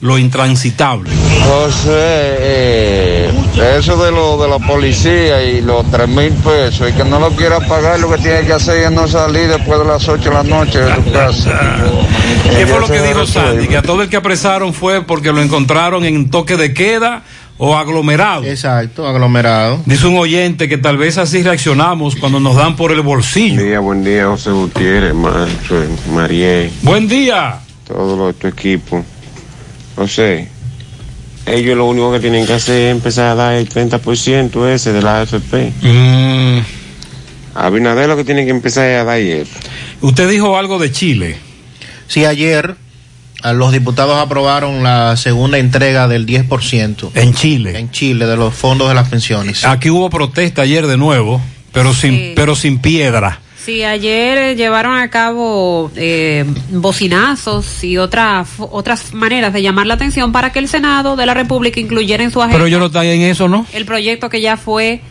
lo 0.00 0.18
intransitable. 0.18 1.10
José, 1.44 1.90
eh, 1.90 3.30
eso 3.60 4.02
de 4.02 4.12
lo 4.12 4.40
de 4.40 4.48
la 4.48 4.58
policía 4.58 5.42
y 5.42 5.60
los 5.60 5.90
tres 5.90 6.08
mil 6.08 6.32
pesos, 6.32 6.88
y 6.88 6.92
que 6.92 7.04
no 7.04 7.18
lo 7.18 7.30
quiera 7.30 7.58
pagar, 7.60 7.98
lo 7.98 8.10
que 8.10 8.18
tiene 8.18 8.42
que 8.42 8.52
hacer 8.52 8.84
es 8.84 8.90
no 8.90 9.08
salir 9.08 9.48
después 9.48 9.78
de 9.80 9.84
las 9.84 10.08
8 10.08 10.28
de 10.28 10.34
la 10.34 10.42
noche 10.44 10.78
de 10.80 10.94
su 10.94 11.12
casa. 11.12 11.76
¿Qué 12.56 12.66
fue 12.66 12.80
lo 12.80 12.86
que 12.86 13.02
dijo. 13.02 13.26
Sandy? 13.26 13.66
Que 13.68 13.76
a 13.76 13.82
todo 13.82 14.02
el 14.02 14.08
que 14.08 14.16
apresaron 14.16 14.72
fue 14.72 15.02
porque 15.02 15.32
lo 15.32 15.42
encontraron 15.42 16.04
en 16.04 16.30
toque 16.30 16.56
de 16.56 16.72
queda 16.72 17.22
o 17.58 17.76
aglomerado. 17.76 18.44
Exacto, 18.44 19.06
aglomerado. 19.06 19.80
Dice 19.84 20.06
un 20.06 20.16
oyente 20.18 20.68
que 20.68 20.78
tal 20.78 20.96
vez 20.96 21.18
así 21.18 21.42
reaccionamos 21.42 22.14
cuando 22.16 22.38
nos 22.38 22.54
dan 22.54 22.76
por 22.76 22.92
el 22.92 23.02
bolsillo. 23.02 23.56
Buen 23.56 23.66
día, 23.68 23.80
buen 23.80 24.04
día, 24.04 24.26
José 24.26 24.50
Gutiérrez, 24.50 25.14
Macho, 25.14 25.84
Mariel, 26.12 26.70
Buen 26.82 27.08
día. 27.08 27.58
todo 27.86 28.16
lo 28.16 28.26
de 28.28 28.34
tu 28.34 28.46
equipo. 28.46 29.04
José, 29.96 30.48
ellos 31.54 31.76
lo 31.76 31.86
único 31.86 32.12
que 32.12 32.20
tienen 32.20 32.46
que 32.46 32.54
hacer 32.54 32.86
es 32.86 32.92
empezar 32.92 33.26
a 33.26 33.34
dar 33.34 33.54
el 33.54 33.68
30% 33.68 34.68
ese 34.68 34.92
de 34.92 35.02
la 35.02 35.22
AFP. 35.22 35.72
Mm. 35.82 36.60
Abinader 37.54 38.08
lo 38.08 38.16
que 38.16 38.24
tiene 38.24 38.44
que 38.44 38.50
empezar 38.50 38.86
es 38.86 39.00
a 39.00 39.04
dar 39.04 39.18
eso. 39.18 39.52
Usted 40.00 40.28
dijo 40.28 40.56
algo 40.56 40.78
de 40.78 40.92
Chile. 40.92 41.36
Sí, 42.06 42.24
ayer 42.24 42.76
los 43.44 43.72
diputados 43.72 44.18
aprobaron 44.18 44.82
la 44.82 45.16
segunda 45.16 45.58
entrega 45.58 46.08
del 46.08 46.26
10%. 46.26 47.10
En 47.14 47.34
Chile. 47.34 47.78
En 47.78 47.90
Chile, 47.90 48.26
de 48.26 48.36
los 48.36 48.54
fondos 48.54 48.88
de 48.88 48.94
las 48.94 49.08
pensiones. 49.08 49.64
Aquí 49.64 49.90
hubo 49.90 50.10
protesta 50.10 50.62
ayer 50.62 50.86
de 50.86 50.96
nuevo, 50.96 51.40
pero 51.72 51.94
sin, 51.94 52.34
pero 52.34 52.56
sin 52.56 52.78
piedra. 52.78 53.40
Sí, 53.64 53.82
ayer 53.84 54.56
llevaron 54.56 54.96
a 54.96 55.10
cabo 55.10 55.90
eh, 55.96 56.44
bocinazos 56.70 57.84
y 57.84 57.98
otras 57.98 58.48
otras 58.58 59.12
maneras 59.12 59.52
de 59.52 59.62
llamar 59.62 59.86
la 59.86 59.94
atención 59.94 60.32
para 60.32 60.52
que 60.52 60.58
el 60.58 60.68
Senado 60.68 61.16
de 61.16 61.26
la 61.26 61.34
República 61.34 61.78
incluyera 61.80 62.22
en 62.24 62.30
su 62.30 62.40
agenda 62.40 62.56
Pero 62.56 62.66
ellos 62.66 62.80
no 62.80 62.86
están 62.86 63.04
en 63.06 63.22
eso, 63.22 63.48
¿no? 63.48 63.66
el 63.72 63.84
proyecto 63.84 64.30
que 64.30 64.40
ya 64.40 64.56
fue 64.56 65.02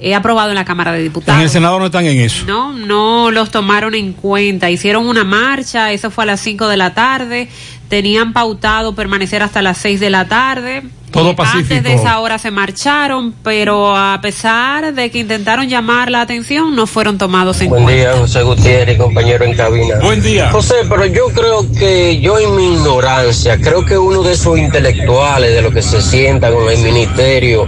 eh, 0.00 0.14
aprobado 0.14 0.50
en 0.50 0.54
la 0.54 0.64
Cámara 0.64 0.92
de 0.92 0.98
En 0.98 1.04
Diputados. 1.04 1.42
el 1.42 1.50
Senado 1.50 1.78
no 1.80 1.86
están 1.86 2.06
en 2.06 2.20
eso. 2.20 2.44
No, 2.46 2.72
no 2.72 3.30
los 3.32 3.50
tomaron 3.50 3.94
en 3.96 4.12
cuenta. 4.12 4.70
Hicieron 4.70 5.06
una 5.08 5.24
marcha, 5.24 5.90
eso 5.90 6.10
fue 6.12 6.22
a 6.22 6.28
las 6.28 6.40
5 6.40 6.68
de 6.68 6.76
la 6.76 6.94
tarde. 6.94 7.48
Tenían 7.88 8.32
pautado 8.32 8.94
permanecer 8.94 9.42
hasta 9.42 9.62
las 9.62 9.78
6 9.78 10.00
de 10.00 10.10
la 10.10 10.28
tarde. 10.28 10.82
Todo 11.10 11.34
pacífico. 11.34 11.74
Antes 11.74 11.82
de 11.84 11.94
esa 11.94 12.18
hora 12.20 12.38
se 12.38 12.50
marcharon, 12.50 13.34
pero 13.42 13.96
a 13.96 14.20
pesar 14.20 14.92
de 14.92 15.10
que 15.10 15.20
intentaron 15.20 15.66
llamar 15.66 16.10
la 16.10 16.20
atención, 16.20 16.76
no 16.76 16.86
fueron 16.86 17.16
tomados 17.16 17.62
en 17.62 17.70
Buen 17.70 17.84
cuenta. 17.84 18.10
día, 18.10 18.20
José 18.20 18.42
Gutiérrez, 18.42 18.98
compañero 18.98 19.44
en 19.46 19.56
cabina. 19.56 19.94
Buen 20.02 20.20
día. 20.20 20.50
José, 20.50 20.74
pero 20.86 21.06
yo 21.06 21.28
creo 21.28 21.66
que 21.72 22.20
yo 22.20 22.38
en 22.38 22.54
mi 22.54 22.74
ignorancia, 22.74 23.58
creo 23.58 23.86
que 23.86 23.96
uno 23.96 24.22
de 24.22 24.34
esos 24.34 24.58
intelectuales 24.58 25.54
de 25.54 25.62
los 25.62 25.72
que 25.72 25.80
se 25.80 26.02
sientan 26.02 26.52
con 26.52 26.68
el 26.68 26.78
ministerio, 26.82 27.66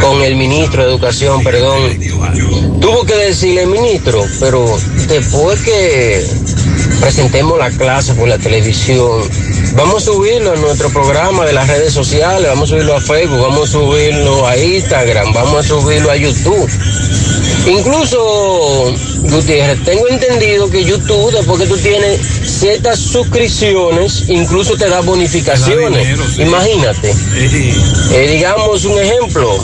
con 0.00 0.22
el 0.22 0.36
ministro 0.36 0.82
de 0.82 0.90
Educación, 0.92 1.44
perdón, 1.44 1.90
tuvo 2.80 3.04
que 3.04 3.16
decirle, 3.16 3.66
ministro, 3.66 4.24
pero 4.40 4.64
después 5.08 5.60
que 5.62 6.24
presentemos 7.00 7.58
la 7.58 7.70
clase 7.70 8.14
por 8.14 8.28
la 8.28 8.38
televisión, 8.38 8.93
vamos 9.74 9.96
a 9.96 10.00
subirlo 10.00 10.52
a 10.52 10.56
nuestro 10.56 10.90
programa 10.90 11.44
de 11.44 11.52
las 11.52 11.68
redes 11.68 11.92
sociales, 11.92 12.48
vamos 12.48 12.70
a 12.70 12.74
subirlo 12.74 12.96
a 12.96 13.00
Facebook, 13.00 13.40
vamos 13.40 13.68
a 13.68 13.72
subirlo 13.72 14.46
a 14.46 14.56
Instagram, 14.56 15.32
vamos 15.32 15.64
a 15.64 15.68
subirlo 15.68 16.10
a 16.10 16.16
YouTube. 16.16 16.68
Incluso, 17.66 18.92
Gutiérrez, 19.22 19.82
tengo 19.84 20.08
entendido 20.08 20.68
que 20.68 20.84
YouTube, 20.84 21.32
después 21.32 21.60
que 21.60 21.66
tú 21.66 21.76
tienes 21.78 22.20
ciertas 22.44 22.98
suscripciones, 22.98 24.28
incluso 24.28 24.76
te 24.76 24.88
da 24.88 25.00
bonificaciones. 25.00 26.38
Imagínate. 26.38 27.14
Eh, 27.36 28.28
digamos 28.32 28.84
un 28.84 28.98
ejemplo, 29.00 29.58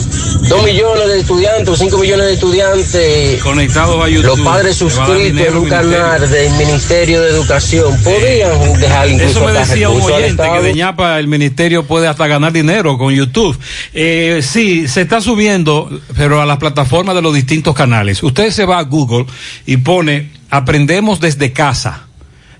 dos 0.47 0.63
millones 0.63 1.07
de 1.07 1.19
estudiantes 1.19 1.81
cinco 1.81 1.97
millones 1.97 2.27
de 2.27 2.33
estudiantes 2.33 3.41
Conectados 3.41 4.03
a 4.03 4.07
YouTube. 4.07 4.37
los 4.37 4.39
padres 4.41 4.75
suscritos 4.75 5.47
en 5.47 5.55
un 5.57 5.67
canal 5.67 6.29
del 6.29 6.51
Ministerio 6.53 7.21
de 7.21 7.29
Educación 7.29 7.97
podrían 8.03 8.79
dejar 8.79 9.09
incluso 9.09 9.39
Eso 9.39 9.45
me 9.45 9.53
decía 9.53 9.89
un 9.89 10.01
oyente 10.01 10.43
que 10.43 10.61
de 10.61 10.73
ñapa 10.73 11.19
el 11.19 11.27
ministerio 11.27 11.83
puede 11.85 12.07
hasta 12.07 12.27
ganar 12.27 12.51
dinero 12.51 12.97
con 12.97 13.13
YouTube. 13.13 13.57
Eh, 13.93 14.41
sí, 14.43 14.87
se 14.87 15.01
está 15.01 15.21
subiendo, 15.21 15.89
pero 16.15 16.41
a 16.41 16.45
las 16.45 16.57
plataformas 16.57 17.15
de 17.15 17.21
los 17.21 17.33
distintos 17.33 17.73
canales. 17.75 17.90
Usted 18.23 18.51
se 18.51 18.65
va 18.65 18.79
a 18.79 18.83
Google 18.83 19.25
y 19.65 19.77
pone 19.77 20.41
Aprendemos 20.51 21.21
desde 21.21 21.53
casa. 21.53 22.03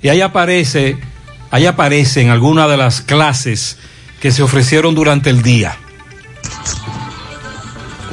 Y 0.01 0.07
ahí 0.07 0.21
aparece, 0.21 0.97
ahí 1.51 1.65
aparecen 1.65 2.29
algunas 2.29 2.69
de 2.69 2.77
las 2.77 3.01
clases 3.01 3.77
que 4.21 4.31
se 4.31 4.41
ofrecieron 4.41 4.95
durante 4.95 5.29
el 5.29 5.41
día. 5.41 5.77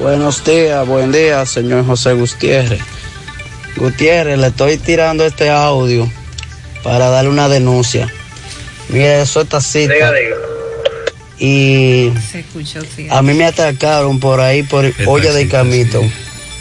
Buenos 0.01 0.45
días, 0.45 0.85
buen 0.85 1.13
día, 1.13 1.47
señor 1.47 1.87
José 1.87 2.15
Gutiérrez. 2.15 2.81
Gutiérrez, 3.77 4.37
le 4.37 4.49
estoy 4.49 4.79
tirando 4.79 5.25
este 5.25 5.49
audio 5.49 6.11
para 6.83 7.09
darle 7.09 7.31
una 7.31 7.49
denuncia. 7.49 8.13
Mire, 8.89 9.23
eso 9.23 9.43
está 9.43 9.61
cita. 9.61 9.95
Y 11.39 12.13
a 13.11 13.23
mí 13.23 13.35
me 13.35 13.45
atacaron 13.45 14.19
por 14.19 14.41
ahí, 14.41 14.65
por 14.65 14.93
olla 15.07 15.33
de 15.33 15.47
Camito. 15.47 16.03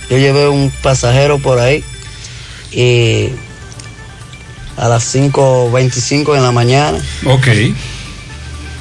Yo 0.09 0.17
llevé 0.17 0.47
un 0.47 0.71
pasajero 0.81 1.39
por 1.39 1.59
ahí 1.59 1.83
y 2.71 3.29
a 4.77 4.87
las 4.87 5.13
5.25 5.13 6.33
de 6.33 6.41
la 6.41 6.51
mañana. 6.51 6.99
Ok. 7.25 7.47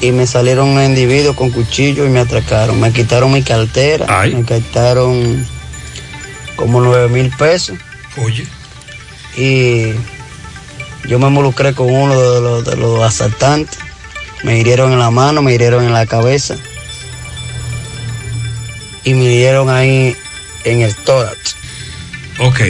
Y 0.00 0.12
me 0.12 0.26
salieron 0.26 0.68
un 0.68 0.82
individuo 0.82 1.34
con 1.34 1.50
cuchillo 1.50 2.04
y 2.04 2.10
me 2.10 2.20
atracaron. 2.20 2.78
Me 2.78 2.92
quitaron 2.92 3.32
mi 3.32 3.42
cartera, 3.42 4.06
me 4.26 4.44
quitaron 4.44 5.46
como 6.54 6.80
nueve 6.80 7.08
mil 7.08 7.30
pesos. 7.36 7.78
Oye. 8.22 8.46
Y 9.36 9.92
yo 11.08 11.18
me 11.18 11.28
involucré 11.28 11.74
con 11.74 11.90
uno 11.92 12.20
de 12.20 12.40
los, 12.40 12.64
de 12.64 12.76
los 12.76 13.02
asaltantes. 13.02 13.78
Me 14.44 14.58
hirieron 14.58 14.92
en 14.92 14.98
la 14.98 15.10
mano, 15.10 15.42
me 15.42 15.54
hirieron 15.54 15.84
en 15.84 15.92
la 15.92 16.06
cabeza. 16.06 16.56
Y 19.02 19.14
me 19.14 19.24
hirieron 19.24 19.70
ahí 19.70 20.16
en 20.66 20.82
el 20.82 20.94
tórax. 20.94 21.56
Ok. 22.40 22.60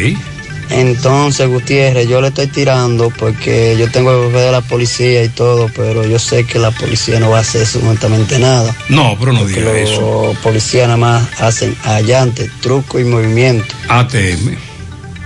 Entonces, 0.71 1.47
Gutiérrez, 1.49 2.09
yo 2.09 2.21
le 2.21 2.29
estoy 2.29 2.49
tirando 2.49 3.11
porque 3.11 3.77
yo 3.79 3.89
tengo 3.91 4.27
que 4.29 4.33
ver 4.35 4.49
a 4.49 4.53
la 4.53 4.61
policía 4.63 5.23
y 5.23 5.29
todo, 5.29 5.71
pero 5.77 6.05
yo 6.05 6.19
sé 6.19 6.45
que 6.45 6.59
la 6.59 6.73
policía 6.73 7.21
no 7.21 7.31
va 7.31 7.39
a 7.39 7.41
hacer 7.43 7.63
absolutamente 7.63 8.39
nada. 8.41 8.75
No, 8.89 9.17
pero 9.19 9.33
no 9.33 9.41
Porque 9.41 9.61
diga 9.61 9.73
los 9.73 9.91
eso. 9.91 10.37
policías 10.43 10.87
nada 10.89 10.97
más 10.97 11.41
hacen 11.41 11.77
allante, 11.85 12.51
truco 12.61 12.99
y 12.99 13.05
movimiento. 13.05 13.73
ATM. 13.89 14.57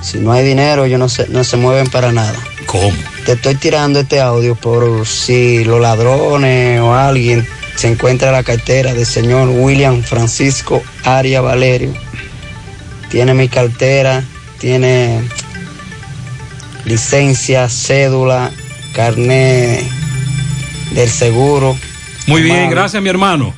Si 0.02 0.18
no 0.18 0.32
hay 0.32 0.44
dinero, 0.44 0.84
ellos 0.84 0.98
no 0.98 1.08
se, 1.08 1.26
no 1.28 1.42
se 1.42 1.56
mueven 1.56 1.86
para 1.86 2.12
nada. 2.12 2.38
¿Cómo? 2.66 2.92
Te 3.24 3.32
estoy 3.32 3.54
tirando 3.54 4.00
este 4.00 4.20
audio 4.20 4.54
por 4.56 5.06
si 5.06 5.64
los 5.64 5.80
ladrones 5.80 6.80
o 6.80 6.94
alguien 6.94 7.46
se 7.76 7.88
encuentra 7.88 8.30
la 8.30 8.42
cartera 8.42 8.92
del 8.92 9.06
señor 9.06 9.48
William 9.48 10.02
Francisco 10.02 10.82
Aria 11.04 11.40
Valerio. 11.40 11.94
Tiene 13.10 13.34
mi 13.34 13.48
cartera, 13.48 14.22
tiene 14.58 15.20
licencia, 16.84 17.68
cédula, 17.68 18.50
carnet 18.94 19.84
del 20.92 21.08
seguro. 21.08 21.76
Muy 22.26 22.42
bien, 22.42 22.70
gracias 22.70 23.02
mi 23.02 23.08
hermano. 23.08 23.52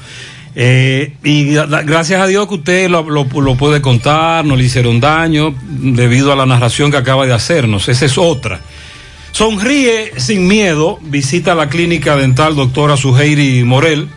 Eh, 0.54 1.14
y 1.24 1.54
gracias 1.54 2.20
a 2.20 2.26
Dios 2.26 2.46
que 2.46 2.54
usted 2.54 2.90
lo, 2.90 3.08
lo- 3.08 3.24
lo 3.40 3.56
puede 3.56 3.80
contar, 3.80 4.44
no 4.44 4.54
le 4.56 4.64
hicieron 4.64 5.00
daño 5.00 5.54
debido 5.62 6.30
a 6.32 6.36
la 6.36 6.44
narración 6.44 6.90
que 6.90 6.98
acaba 6.98 7.26
de 7.26 7.32
hacernos. 7.32 7.88
Esa 7.88 8.04
es 8.04 8.18
otra. 8.18 8.60
Sonríe 9.32 10.12
sin 10.18 10.46
miedo, 10.46 10.98
visita 11.02 11.54
la 11.54 11.70
clínica 11.70 12.16
dental 12.16 12.54
doctora 12.54 12.98
Suheiri 12.98 13.64
Morel. 13.64 14.08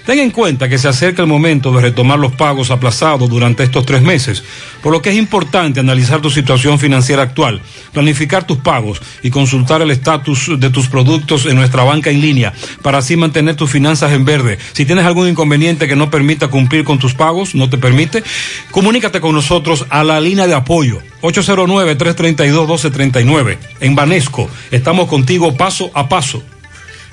Ten 0.05 0.19
en 0.19 0.31
cuenta 0.31 0.67
que 0.67 0.79
se 0.79 0.87
acerca 0.87 1.21
el 1.21 1.27
momento 1.27 1.71
de 1.71 1.81
retomar 1.81 2.17
los 2.17 2.33
pagos 2.33 2.71
aplazados 2.71 3.29
durante 3.29 3.63
estos 3.63 3.85
tres 3.85 4.01
meses, 4.01 4.43
por 4.81 4.91
lo 4.91 5.01
que 5.01 5.11
es 5.11 5.15
importante 5.15 5.79
analizar 5.79 6.21
tu 6.21 6.31
situación 6.31 6.79
financiera 6.79 7.21
actual, 7.21 7.61
planificar 7.93 8.47
tus 8.47 8.57
pagos 8.57 8.99
y 9.21 9.29
consultar 9.29 9.81
el 9.81 9.91
estatus 9.91 10.59
de 10.59 10.69
tus 10.71 10.87
productos 10.87 11.45
en 11.45 11.55
nuestra 11.55 11.83
banca 11.83 12.09
en 12.09 12.19
línea 12.19 12.51
para 12.81 12.97
así 12.97 13.15
mantener 13.15 13.55
tus 13.55 13.69
finanzas 13.69 14.11
en 14.11 14.25
verde. 14.25 14.57
Si 14.73 14.85
tienes 14.85 15.05
algún 15.05 15.27
inconveniente 15.27 15.87
que 15.87 15.95
no 15.95 16.09
permita 16.09 16.47
cumplir 16.47 16.83
con 16.83 16.97
tus 16.97 17.13
pagos, 17.13 17.53
no 17.53 17.69
te 17.69 17.77
permite, 17.77 18.23
comunícate 18.71 19.21
con 19.21 19.35
nosotros 19.35 19.85
a 19.89 20.03
la 20.03 20.19
línea 20.19 20.47
de 20.47 20.55
apoyo 20.55 20.99
809-332-1239. 21.21 23.59
En 23.79 23.95
Banesco, 23.95 24.49
estamos 24.71 25.07
contigo 25.07 25.55
paso 25.55 25.91
a 25.93 26.09
paso. 26.09 26.43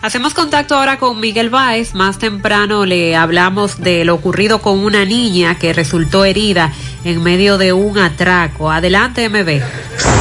Hacemos 0.00 0.32
contacto 0.32 0.76
ahora 0.76 0.96
con 1.00 1.18
Miguel 1.18 1.50
Báez. 1.50 1.92
Más 1.92 2.20
temprano 2.20 2.86
le 2.86 3.16
hablamos 3.16 3.80
de 3.80 4.04
lo 4.04 4.14
ocurrido 4.14 4.60
con 4.62 4.78
una 4.78 5.04
niña 5.04 5.58
que 5.58 5.72
resultó 5.72 6.24
herida 6.24 6.72
en 7.04 7.20
medio 7.20 7.58
de 7.58 7.72
un 7.72 7.98
atraco. 7.98 8.70
Adelante, 8.70 9.28
MB. 9.28 9.60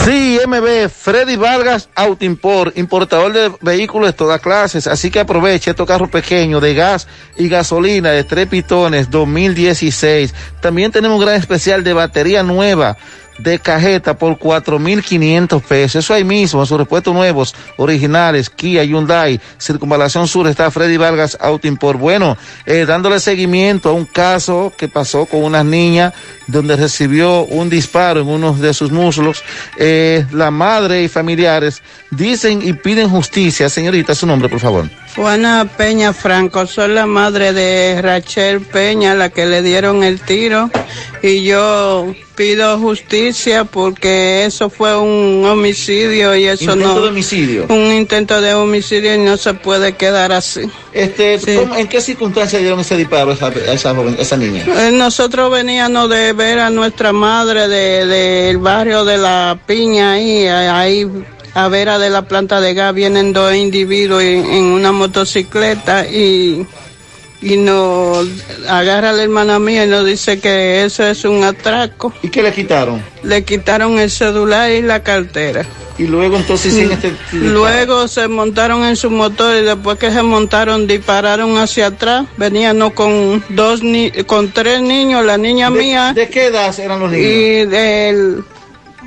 Sí, 0.03 0.39
MB, 0.47 0.89
Freddy 0.89 1.35
Vargas 1.35 1.89
Autoimport, 1.93 2.75
importador 2.75 3.33
de 3.33 3.51
vehículos 3.61 4.07
de 4.07 4.13
todas 4.13 4.41
clases. 4.41 4.87
Así 4.87 5.11
que 5.11 5.19
aproveche 5.19 5.69
estos 5.69 5.85
carros 5.85 6.09
pequeños 6.09 6.59
de 6.59 6.73
gas 6.73 7.07
y 7.37 7.47
gasolina 7.47 8.09
de 8.09 8.23
tres 8.23 8.47
pitones 8.47 9.11
2016. 9.11 10.33
También 10.59 10.91
tenemos 10.91 11.19
un 11.19 11.25
gran 11.25 11.35
especial 11.35 11.83
de 11.83 11.93
batería 11.93 12.41
nueva 12.41 12.97
de 13.37 13.59
cajeta 13.59 14.17
por 14.17 14.37
4.500 14.37 15.61
pesos. 15.61 16.03
Eso 16.03 16.13
ahí 16.13 16.23
mismo, 16.23 16.61
en 16.61 16.65
sus 16.65 16.77
repuestos 16.77 17.13
nuevos, 17.13 17.55
originales, 17.77 18.49
Kia, 18.49 18.83
Hyundai, 18.83 19.39
Circunvalación 19.59 20.27
Sur, 20.27 20.47
está 20.47 20.71
Freddy 20.71 20.97
Vargas 20.97 21.37
Auto 21.39 21.67
Import. 21.67 21.99
Bueno, 21.99 22.37
eh, 22.65 22.85
dándole 22.87 23.19
seguimiento 23.19 23.89
a 23.89 23.93
un 23.93 24.05
caso 24.05 24.71
que 24.77 24.87
pasó 24.87 25.25
con 25.25 25.43
una 25.43 25.63
niña 25.63 26.13
donde 26.47 26.75
recibió 26.75 27.45
un 27.45 27.69
disparo 27.69 28.21
en 28.21 28.27
uno 28.27 28.53
de 28.53 28.73
sus 28.73 28.91
muslos. 28.91 29.43
Eh, 29.77 30.25
la 30.31 30.51
madre 30.51 31.03
y 31.03 31.07
familiares 31.07 31.81
dicen 32.11 32.61
y 32.63 32.73
piden 32.73 33.09
justicia. 33.09 33.69
Señorita, 33.69 34.15
su 34.15 34.25
nombre, 34.25 34.49
por 34.49 34.59
favor. 34.59 34.89
Juana 35.17 35.67
Peña 35.77 36.13
Franco, 36.13 36.67
soy 36.67 36.89
la 36.93 37.07
madre 37.07 37.51
de 37.51 37.99
Rachel 38.03 38.61
Peña, 38.61 39.15
la 39.15 39.29
que 39.29 39.47
le 39.47 39.63
dieron 39.63 40.03
el 40.03 40.21
tiro, 40.21 40.69
y 41.23 41.43
yo 41.43 42.13
pido 42.35 42.77
justicia 42.77 43.63
porque 43.65 44.45
eso 44.45 44.69
fue 44.69 44.95
un 44.95 45.43
homicidio 45.43 46.35
y 46.35 46.45
eso 46.45 46.65
Intento 46.65 46.87
no 46.93 47.01
de 47.01 47.07
homicidio. 47.09 47.65
un 47.67 47.91
intento 47.91 48.39
de 48.41 48.53
homicidio 48.53 49.15
y 49.15 49.17
no 49.17 49.37
se 49.37 49.55
puede 49.55 49.93
quedar 49.93 50.31
así. 50.31 50.61
Este, 50.93 51.39
Sí. 51.39 51.55
¿cómo- 51.57 51.75
¿En 51.75 51.87
qué 51.87 51.99
circunstancias 51.99 52.61
dieron 52.61 52.79
ese 52.79 52.95
disparo 52.95 53.31
a 53.31 53.33
esa, 53.33 53.47
a 53.47 53.73
esa 53.73 53.89
a 53.89 54.21
esa 54.21 54.37
niña? 54.37 54.65
Eh, 54.67 54.91
Nosotros 54.91 55.51
veníamos 55.51 56.11
de 56.11 56.33
ver 56.33 56.59
a 56.59 56.69
nuestra 56.69 57.11
madre 57.11 57.67
del 57.67 58.07
de, 58.07 58.15
del 58.45 58.57
barrio 58.59 59.03
de 59.03 59.17
la 59.17 59.57
Piña 59.65 60.11
ahí, 60.13 60.45
ahí 60.45 61.07
a 61.57 61.67
vera 61.69 61.97
de 61.97 62.09
la 62.11 62.21
planta 62.27 62.61
de 62.61 62.73
gas 62.75 62.93
vienen 62.93 63.33
dos 63.33 63.53
individuos 63.55 64.21
en, 64.21 64.45
en 64.45 64.63
una 64.65 64.91
motocicleta 64.91 66.05
y, 66.07 66.65
y 67.41 67.57
nos 67.57 68.27
agarra 68.69 69.11
la 69.11 69.23
hermana 69.23 69.57
mía 69.57 69.85
y 69.85 69.87
nos 69.87 70.05
dice 70.05 70.39
que 70.39 70.83
eso 70.85 71.03
es 71.05 71.25
un 71.25 71.43
atraco. 71.43 72.13
¿Y 72.21 72.29
qué 72.29 72.43
le 72.43 72.53
quitaron? 72.53 73.01
Le 73.23 73.43
quitaron 73.43 73.97
el 73.97 74.11
celular 74.11 74.69
y 74.71 74.81
la 74.83 75.01
cartera. 75.01 75.65
Y 75.99 76.03
luego 76.05 76.37
entonces 76.37 76.75
sin 76.75 76.91
este 76.91 77.11
Luego 77.31 78.07
se 78.07 78.27
montaron 78.27 78.83
en 78.83 78.95
su 78.95 79.09
motor 79.09 79.55
y 79.57 79.65
después 79.65 79.97
que 79.97 80.11
se 80.11 80.21
montaron 80.21 80.85
dispararon 80.85 81.57
hacia 81.57 81.87
atrás. 81.87 82.27
Venían 82.37 82.87
con 82.91 83.43
dos 83.49 83.81
ni 83.81 84.11
con 84.27 84.51
tres 84.51 84.79
niños, 84.81 85.25
la 85.25 85.39
niña 85.39 85.71
¿De- 85.71 85.77
mía. 85.79 86.13
¿De 86.13 86.29
qué 86.29 86.45
edad 86.45 86.79
eran 86.79 86.99
los 86.99 87.09
niños? 87.11 87.25
Y 87.27 87.65
del 87.65 88.43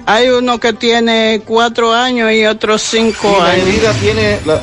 hay 0.07 0.29
uno 0.29 0.59
que 0.59 0.73
tiene 0.73 1.43
cuatro 1.45 1.93
años 1.93 2.33
y 2.33 2.45
otro 2.47 2.79
cinco 2.79 3.35
Y 3.37 3.41
la 3.41 3.51
años. 3.51 3.67
herida 3.69 3.93
tiene 3.95 4.39
la- 4.47 4.61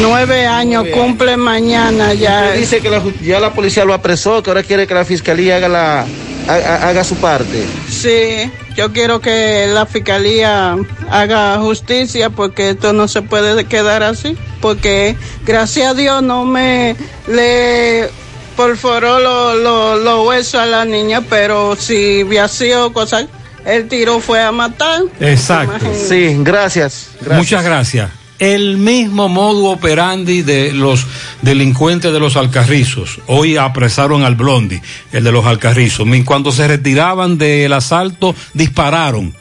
Nueve 0.00 0.46
años, 0.46 0.82
Nueve 0.84 0.98
cumple 0.98 1.36
mañana 1.36 2.14
ya. 2.14 2.46
Usted 2.48 2.58
dice 2.58 2.80
que 2.80 2.90
la 2.90 3.00
ya 3.22 3.38
la 3.38 3.52
policía 3.52 3.84
lo 3.84 3.94
apresó, 3.94 4.42
que 4.42 4.50
ahora 4.50 4.62
quiere 4.64 4.86
que 4.88 4.94
la 4.94 5.04
fiscalía 5.04 5.56
haga 5.56 5.68
la 5.68 6.00
ha- 6.00 6.52
ha- 6.52 6.88
haga 6.88 7.04
su 7.04 7.14
parte. 7.16 7.62
Sí, 7.88 8.50
yo 8.76 8.92
quiero 8.92 9.20
que 9.20 9.68
la 9.72 9.86
fiscalía 9.86 10.76
haga 11.10 11.58
justicia 11.58 12.28
porque 12.30 12.70
esto 12.70 12.92
no 12.92 13.06
se 13.06 13.22
puede 13.22 13.66
quedar 13.66 14.02
así, 14.02 14.36
porque 14.60 15.16
gracias 15.44 15.88
a 15.92 15.94
Dios 15.94 16.22
no 16.24 16.44
me 16.44 16.96
le 17.28 18.08
perforó 18.56 19.20
los 19.20 19.56
lo, 19.60 19.96
lo 19.96 20.22
huesos 20.24 20.56
a 20.60 20.66
la 20.66 20.84
niña, 20.84 21.20
pero 21.28 21.76
si 21.76 22.22
había 22.22 22.48
sido 22.48 22.92
cosas, 22.92 23.26
el 23.64 23.88
tiro 23.88 24.20
fue 24.20 24.42
a 24.42 24.52
matar. 24.52 25.02
Exacto. 25.20 25.86
Sí, 25.94 26.36
gracias, 26.40 27.10
gracias. 27.20 27.38
Muchas 27.38 27.64
gracias. 27.64 28.10
El 28.38 28.78
mismo 28.78 29.28
modo 29.28 29.66
operandi 29.66 30.42
de 30.42 30.72
los 30.72 31.06
delincuentes 31.42 32.12
de 32.12 32.18
los 32.18 32.36
alcarrizos. 32.36 33.20
Hoy 33.26 33.56
apresaron 33.56 34.24
al 34.24 34.34
Blondi, 34.34 34.80
el 35.12 35.22
de 35.22 35.32
los 35.32 35.46
alcarrizos. 35.46 36.06
Cuando 36.24 36.50
se 36.50 36.66
retiraban 36.66 37.38
del 37.38 37.72
asalto, 37.72 38.34
dispararon. 38.52 39.34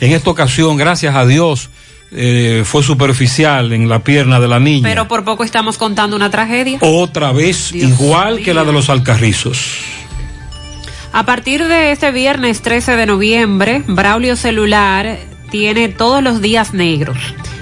En 0.00 0.12
esta 0.12 0.30
ocasión, 0.30 0.76
gracias 0.76 1.16
a 1.16 1.24
Dios, 1.24 1.70
eh, 2.12 2.62
fue 2.64 2.82
superficial 2.82 3.72
en 3.72 3.88
la 3.88 4.00
pierna 4.00 4.38
de 4.38 4.48
la 4.48 4.60
niña. 4.60 4.86
Pero 4.86 5.08
por 5.08 5.24
poco 5.24 5.42
estamos 5.42 5.78
contando 5.78 6.14
una 6.14 6.30
tragedia. 6.30 6.78
Otra 6.82 7.32
vez, 7.32 7.72
igual 7.72 8.40
que 8.42 8.52
la 8.54 8.64
de 8.64 8.72
los 8.72 8.90
alcarrizos. 8.90 9.95
A 11.16 11.24
partir 11.24 11.66
de 11.66 11.92
este 11.92 12.12
viernes 12.12 12.60
13 12.60 12.94
de 12.94 13.06
noviembre, 13.06 13.82
Braulio 13.86 14.36
Celular 14.36 15.16
tiene 15.50 15.88
todos 15.88 16.22
los 16.22 16.42
días 16.42 16.74
negros 16.74 17.16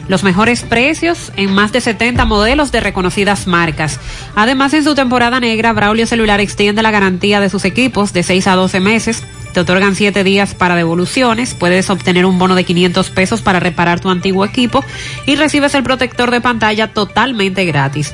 los 0.08 0.24
mejores 0.24 0.62
precios 0.62 1.32
en 1.36 1.54
más 1.54 1.70
de 1.72 1.80
70 1.80 2.24
modelos 2.24 2.72
de 2.72 2.80
reconocidas 2.80 3.46
marcas. 3.46 4.00
Además, 4.34 4.74
en 4.74 4.82
su 4.82 4.96
temporada 4.96 5.38
negra, 5.38 5.72
Braulio 5.72 6.06
Celular 6.06 6.40
extiende 6.40 6.82
la 6.82 6.90
garantía 6.90 7.40
de 7.40 7.48
sus 7.48 7.64
equipos 7.64 8.12
de 8.12 8.24
6 8.24 8.48
a 8.48 8.56
12 8.56 8.80
meses. 8.80 9.22
Te 9.54 9.60
otorgan 9.60 9.94
7 9.94 10.24
días 10.24 10.52
para 10.52 10.74
devoluciones, 10.74 11.54
puedes 11.54 11.88
obtener 11.88 12.26
un 12.26 12.40
bono 12.40 12.56
de 12.56 12.64
500 12.64 13.10
pesos 13.10 13.40
para 13.40 13.60
reparar 13.60 14.00
tu 14.00 14.10
antiguo 14.10 14.44
equipo 14.44 14.84
y 15.26 15.36
recibes 15.36 15.76
el 15.76 15.84
protector 15.84 16.32
de 16.32 16.40
pantalla 16.40 16.88
totalmente 16.88 17.64
gratis. 17.64 18.12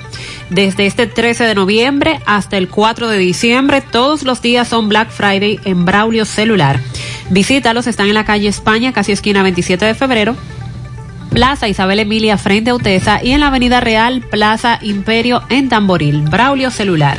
Desde 0.51 0.85
este 0.85 1.07
13 1.07 1.45
de 1.45 1.55
noviembre 1.55 2.21
hasta 2.27 2.59
el 2.59 2.69
4 2.69 3.09
de 3.09 3.17
diciembre, 3.17 3.81
todos 3.81 4.23
los 4.23 4.43
días 4.43 4.69
son 4.69 4.91
Black 4.91 5.11
Friday 5.11 5.59
en 5.65 5.87
Braulio 5.87 6.27
Celular. 6.27 6.79
Visítalos, 7.31 7.87
están 7.87 8.09
en 8.09 8.15
la 8.15 8.27
calle 8.27 8.47
España, 8.47 8.93
casi 8.93 9.13
esquina 9.13 9.43
27 9.43 9.87
de 9.87 9.95
febrero 9.95 10.37
Plaza 11.31 11.69
Isabel 11.69 12.01
Emilia 12.01 12.37
frente 12.37 12.71
a 12.71 12.75
Utesa 12.75 13.21
y 13.23 13.31
en 13.31 13.41
la 13.41 13.47
Avenida 13.47 13.81
Real 13.81 14.21
Plaza 14.21 14.79
Imperio 14.83 15.43
en 15.49 15.69
Tamboril. 15.69 16.23
Braulio 16.23 16.71
Celular. 16.71 17.19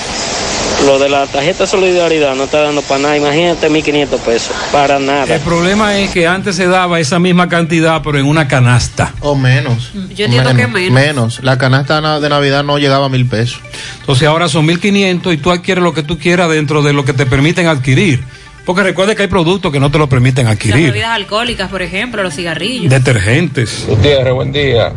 Lo 0.86 0.98
de 0.98 1.08
la 1.08 1.26
tarjeta 1.26 1.66
solidaridad 1.66 2.34
no 2.34 2.44
está 2.44 2.62
dando 2.62 2.82
para 2.82 3.00
nada. 3.00 3.16
Imagínate 3.16 3.70
1.500 3.70 4.18
pesos. 4.18 4.54
Para 4.70 4.98
nada. 4.98 5.34
El 5.34 5.40
problema 5.40 5.98
es 5.98 6.10
que 6.10 6.26
antes 6.26 6.56
se 6.56 6.66
daba 6.66 7.00
esa 7.00 7.18
misma 7.18 7.48
cantidad, 7.48 8.02
pero 8.02 8.18
en 8.18 8.26
una 8.26 8.48
canasta. 8.48 9.14
O 9.20 9.34
menos. 9.34 9.92
Yo 10.14 10.26
entiendo 10.26 10.54
que 10.54 10.66
menos. 10.66 10.92
Menos. 10.92 11.40
La 11.42 11.56
canasta 11.56 12.20
de 12.20 12.28
Navidad 12.28 12.64
no 12.64 12.78
llegaba 12.78 13.06
a 13.06 13.08
mil 13.08 13.26
pesos. 13.26 13.60
Entonces 14.00 14.28
ahora 14.28 14.48
son 14.48 14.66
1.500 14.66 15.32
y 15.32 15.36
tú 15.38 15.50
adquieres 15.50 15.82
lo 15.82 15.94
que 15.94 16.02
tú 16.02 16.18
quieras 16.18 16.50
dentro 16.50 16.82
de 16.82 16.92
lo 16.92 17.04
que 17.04 17.12
te 17.12 17.24
permiten 17.24 17.66
adquirir. 17.66 18.22
Porque 18.66 18.82
recuerde 18.82 19.14
que 19.14 19.22
hay 19.22 19.28
productos 19.28 19.72
que 19.72 19.80
no 19.80 19.90
te 19.90 19.98
lo 19.98 20.08
permiten 20.08 20.46
adquirir. 20.46 20.76
Las 20.76 20.92
bebidas 20.92 21.10
alcohólicas, 21.10 21.70
por 21.70 21.82
ejemplo, 21.82 22.22
los 22.22 22.34
cigarrillos. 22.34 22.90
Detergentes. 22.90 23.84
Gutiérrez, 23.86 24.32
buen 24.32 24.52
día. 24.52 24.92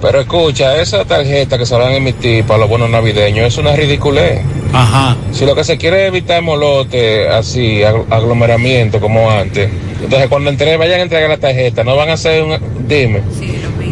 Pero 0.00 0.20
escucha, 0.20 0.80
esa 0.80 1.04
tarjeta 1.04 1.58
que 1.58 1.66
se 1.66 1.74
van 1.74 1.92
a 1.92 1.96
emitir 1.96 2.44
para 2.44 2.60
los 2.60 2.68
bonos 2.68 2.88
navideños 2.88 3.46
es 3.46 3.58
una 3.58 3.74
ridiculez. 3.74 4.40
Ajá. 4.72 5.16
Si 5.32 5.46
lo 5.46 5.54
que 5.54 5.64
se 5.64 5.78
quiere 5.78 6.02
es 6.02 6.08
evitar 6.08 6.42
molote, 6.42 7.28
así, 7.28 7.82
aglomeramiento 7.82 9.00
como 9.00 9.30
antes. 9.30 9.70
Entonces, 10.02 10.28
cuando 10.28 10.50
entre, 10.50 10.76
vayan 10.76 11.00
a 11.00 11.02
entregar 11.02 11.28
la 11.28 11.38
tarjeta, 11.38 11.84
no 11.84 11.96
van 11.96 12.10
a 12.10 12.12
hacer 12.14 12.42
un. 12.42 12.58
Dime. 12.86 13.22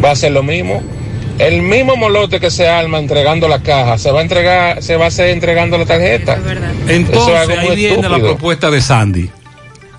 va 0.03 0.11
a 0.11 0.15
ser 0.15 0.31
lo 0.31 0.43
mismo. 0.43 0.81
El 1.39 1.61
mismo 1.61 1.95
molote 1.95 2.39
que 2.39 2.49
se 2.49 2.67
arma 2.67 2.97
entregando 2.97 3.47
la 3.47 3.61
caja, 3.61 3.97
se 3.99 4.11
va 4.11 4.19
a 4.19 4.23
entregar, 4.23 4.81
se 4.81 4.95
va 4.95 5.05
a 5.05 5.07
hacer 5.09 5.29
entregando 5.29 5.77
la 5.77 5.85
tarjeta. 5.85 6.39
Entonces, 6.87 7.35
ahí 7.35 7.75
viene 7.75 8.09
la 8.09 8.19
propuesta 8.19 8.71
de 8.71 8.81
Sandy. 8.81 9.29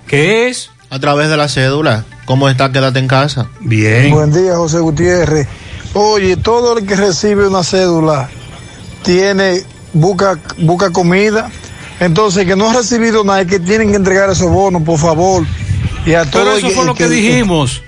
¿Qué 0.07 0.49
es? 0.49 0.71
A 0.89 0.99
través 0.99 1.29
de 1.29 1.37
la 1.37 1.47
cédula. 1.47 2.03
¿Cómo 2.25 2.49
está? 2.49 2.71
Quédate 2.71 2.99
en 2.99 3.07
casa. 3.07 3.47
Bien. 3.61 4.11
Buen 4.11 4.33
día, 4.33 4.55
José 4.55 4.79
Gutiérrez. 4.79 5.47
Oye, 5.93 6.35
todo 6.37 6.77
el 6.77 6.85
que 6.85 6.95
recibe 6.95 7.47
una 7.47 7.63
cédula 7.63 8.29
tiene, 9.03 9.63
busca, 9.93 10.39
busca 10.57 10.91
comida. 10.91 11.51
Entonces, 11.99 12.45
que 12.45 12.55
no 12.55 12.69
ha 12.69 12.73
recibido 12.73 13.23
nada, 13.23 13.41
es 13.41 13.47
que 13.47 13.59
tienen 13.59 13.89
que 13.89 13.97
entregar 13.97 14.29
esos 14.29 14.49
bonos, 14.49 14.83
por 14.83 14.99
favor. 14.99 15.45
Y 16.05 16.13
a 16.13 16.25
Pero 16.25 16.53
eso 16.53 16.69
fue 16.69 16.85
lo 16.85 16.95
que, 16.95 17.09
dijimos. 17.09 17.83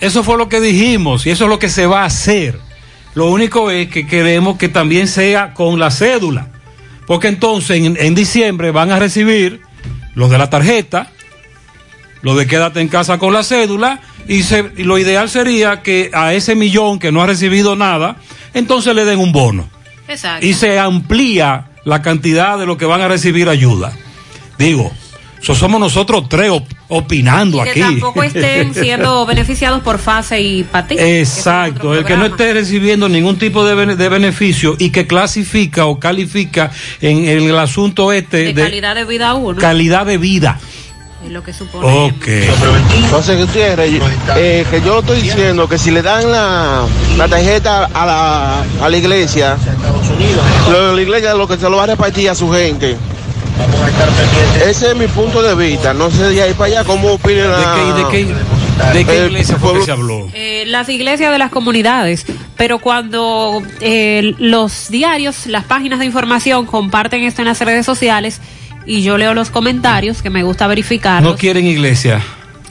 Eso 0.00 0.24
fue 0.24 0.36
lo 0.36 0.48
que 0.48 0.60
dijimos 0.60 1.26
y 1.26 1.30
eso 1.30 1.44
es 1.44 1.50
lo 1.50 1.58
que 1.58 1.68
se 1.68 1.86
va 1.86 2.02
a 2.02 2.06
hacer. 2.06 2.58
Lo 3.14 3.30
único 3.30 3.70
es 3.70 3.88
que 3.88 4.06
queremos 4.06 4.58
que 4.58 4.68
también 4.68 5.06
sea 5.08 5.54
con 5.54 5.78
la 5.78 5.90
cédula. 5.90 6.48
Porque 7.06 7.28
entonces 7.28 7.82
en, 7.82 8.14
diciembre 8.14 8.70
van 8.70 8.90
a 8.90 8.98
recibir 8.98 9.60
los 10.14 10.30
de 10.30 10.38
la 10.38 10.48
tarjeta, 10.48 11.10
los 12.22 12.36
de 12.36 12.46
quédate 12.46 12.80
en 12.80 12.88
casa 12.88 13.18
con 13.18 13.32
la 13.32 13.42
cédula 13.42 14.00
y, 14.26 14.42
lo 14.82 14.98
ideal 14.98 15.28
sería 15.28 15.82
que 15.82 16.10
a 16.14 16.32
ese 16.32 16.54
millón 16.54 16.98
que 16.98 17.12
no 17.12 17.22
ha 17.22 17.26
recibido 17.26 17.76
nada, 17.76 18.16
entonces 18.54 18.94
le 18.94 19.04
den 19.04 19.18
un 19.18 19.32
bono. 19.32 19.68
Exacto. 20.08 20.46
Y 20.46 20.54
se 20.54 20.78
amplía 20.78 21.66
la 21.84 22.02
cantidad 22.02 22.58
de 22.58 22.66
lo 22.66 22.76
que 22.76 22.86
van 22.86 23.00
a 23.00 23.08
recibir 23.08 23.48
ayuda. 23.48 23.92
Digo, 24.58 24.92
eso 25.44 25.54
somos 25.54 25.78
nosotros 25.78 26.26
tres 26.26 26.50
opinando 26.88 27.62
que 27.62 27.70
aquí. 27.70 27.80
tampoco 27.80 28.22
estén 28.22 28.72
siendo 28.74 29.26
beneficiados 29.26 29.82
por 29.82 29.98
fase 29.98 30.40
y 30.40 30.64
patí. 30.64 30.96
Exacto, 30.98 31.94
el 31.94 32.04
que 32.06 32.16
no 32.16 32.24
esté 32.24 32.54
recibiendo 32.54 33.10
ningún 33.10 33.36
tipo 33.36 33.62
de, 33.62 33.94
de, 33.94 34.08
beneficio 34.08 34.74
y 34.78 34.88
que 34.88 35.06
clasifica 35.06 35.84
o 35.84 36.00
califica 36.00 36.70
en, 37.02 37.26
el 37.26 37.58
asunto 37.58 38.10
este 38.10 38.54
de, 38.54 38.62
calidad 38.62 38.94
de 38.94 39.04
vida 39.04 39.34
uno. 39.34 39.58
Calidad 39.58 40.06
de 40.06 40.16
vida. 40.16 40.58
Es 41.24 41.30
lo 41.30 41.42
que 41.42 41.52
supone. 41.52 41.86
Ok. 41.86 42.28
Entonces, 42.96 43.38
Gutiérrez, 43.38 44.00
eh, 44.36 44.66
que 44.70 44.80
yo 44.82 45.00
estoy 45.00 45.22
diciendo 45.22 45.68
que 45.68 45.78
si 45.78 45.90
le 45.90 46.02
dan 46.02 46.30
la, 46.30 46.84
la 47.16 47.28
tarjeta 47.28 47.86
a 47.86 48.06
la, 48.06 48.64
a 48.82 48.88
la 48.88 48.96
iglesia, 48.96 49.56
la 50.70 51.00
iglesia 51.00 51.34
lo 51.34 51.48
que 51.48 51.56
se 51.56 51.68
lo 51.68 51.76
va 51.76 51.84
a 51.84 51.86
repartir 51.86 52.28
a 52.28 52.34
su 52.34 52.50
gente. 52.50 52.96
Ese 54.66 54.90
es 54.90 54.96
mi 54.96 55.06
punto 55.06 55.42
de 55.42 55.54
vista. 55.54 55.94
No 55.94 56.10
sé 56.10 56.24
de 56.24 56.42
ahí 56.42 56.54
para 56.54 56.66
allá 56.66 56.84
cómo 56.84 57.12
opina 57.12 57.44
la... 57.46 57.58
¿De 57.58 57.64
qué, 58.10 58.24
de 58.24 58.34
qué, 58.34 58.98
de 58.98 59.04
qué 59.04 59.26
iglesia 59.26 59.56
fue 59.56 59.78
que 59.78 59.84
se 59.84 59.92
habló? 59.92 60.28
Eh, 60.34 60.64
las 60.66 60.88
iglesias 60.88 61.30
de 61.30 61.38
las 61.38 61.50
comunidades. 61.50 62.26
Pero 62.56 62.78
cuando 62.78 63.62
eh, 63.80 64.34
los 64.38 64.88
diarios, 64.90 65.46
las 65.46 65.64
páginas 65.64 66.00
de 66.00 66.06
información 66.06 66.66
comparten 66.66 67.22
esto 67.22 67.42
en 67.42 67.48
las 67.48 67.60
redes 67.60 67.86
sociales 67.86 68.40
y 68.86 69.02
yo 69.02 69.18
leo 69.18 69.34
los 69.34 69.50
comentarios 69.50 70.22
que 70.22 70.30
me 70.30 70.42
gusta 70.42 70.66
verificar. 70.66 71.22
No 71.22 71.36
quieren 71.36 71.66
iglesia. 71.66 72.22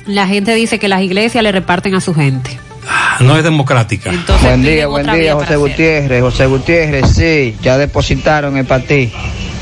La 0.06 0.28
gente 0.28 0.54
dice 0.54 0.80
que 0.80 0.88
las 0.88 1.02
iglesias 1.02 1.44
le 1.44 1.52
reparten 1.52 1.96
a 1.96 2.02
su 2.02 2.14
gente. 2.14 2.60
Ah, 2.88 3.18
no 3.22 3.38
es 3.38 3.44
democrática. 3.44 4.12
buen 4.42 4.62
día, 4.62 4.88
buen 4.88 5.10
día, 5.12 5.34
José 5.36 5.56
Gutiérrez. 5.56 6.22
José 6.22 6.46
Gutiérrez, 6.46 7.10
sí, 7.16 7.56
ya 7.62 7.78
depositaron 7.78 8.58
el 8.58 8.66
para 8.66 8.84
ti. 8.84 9.12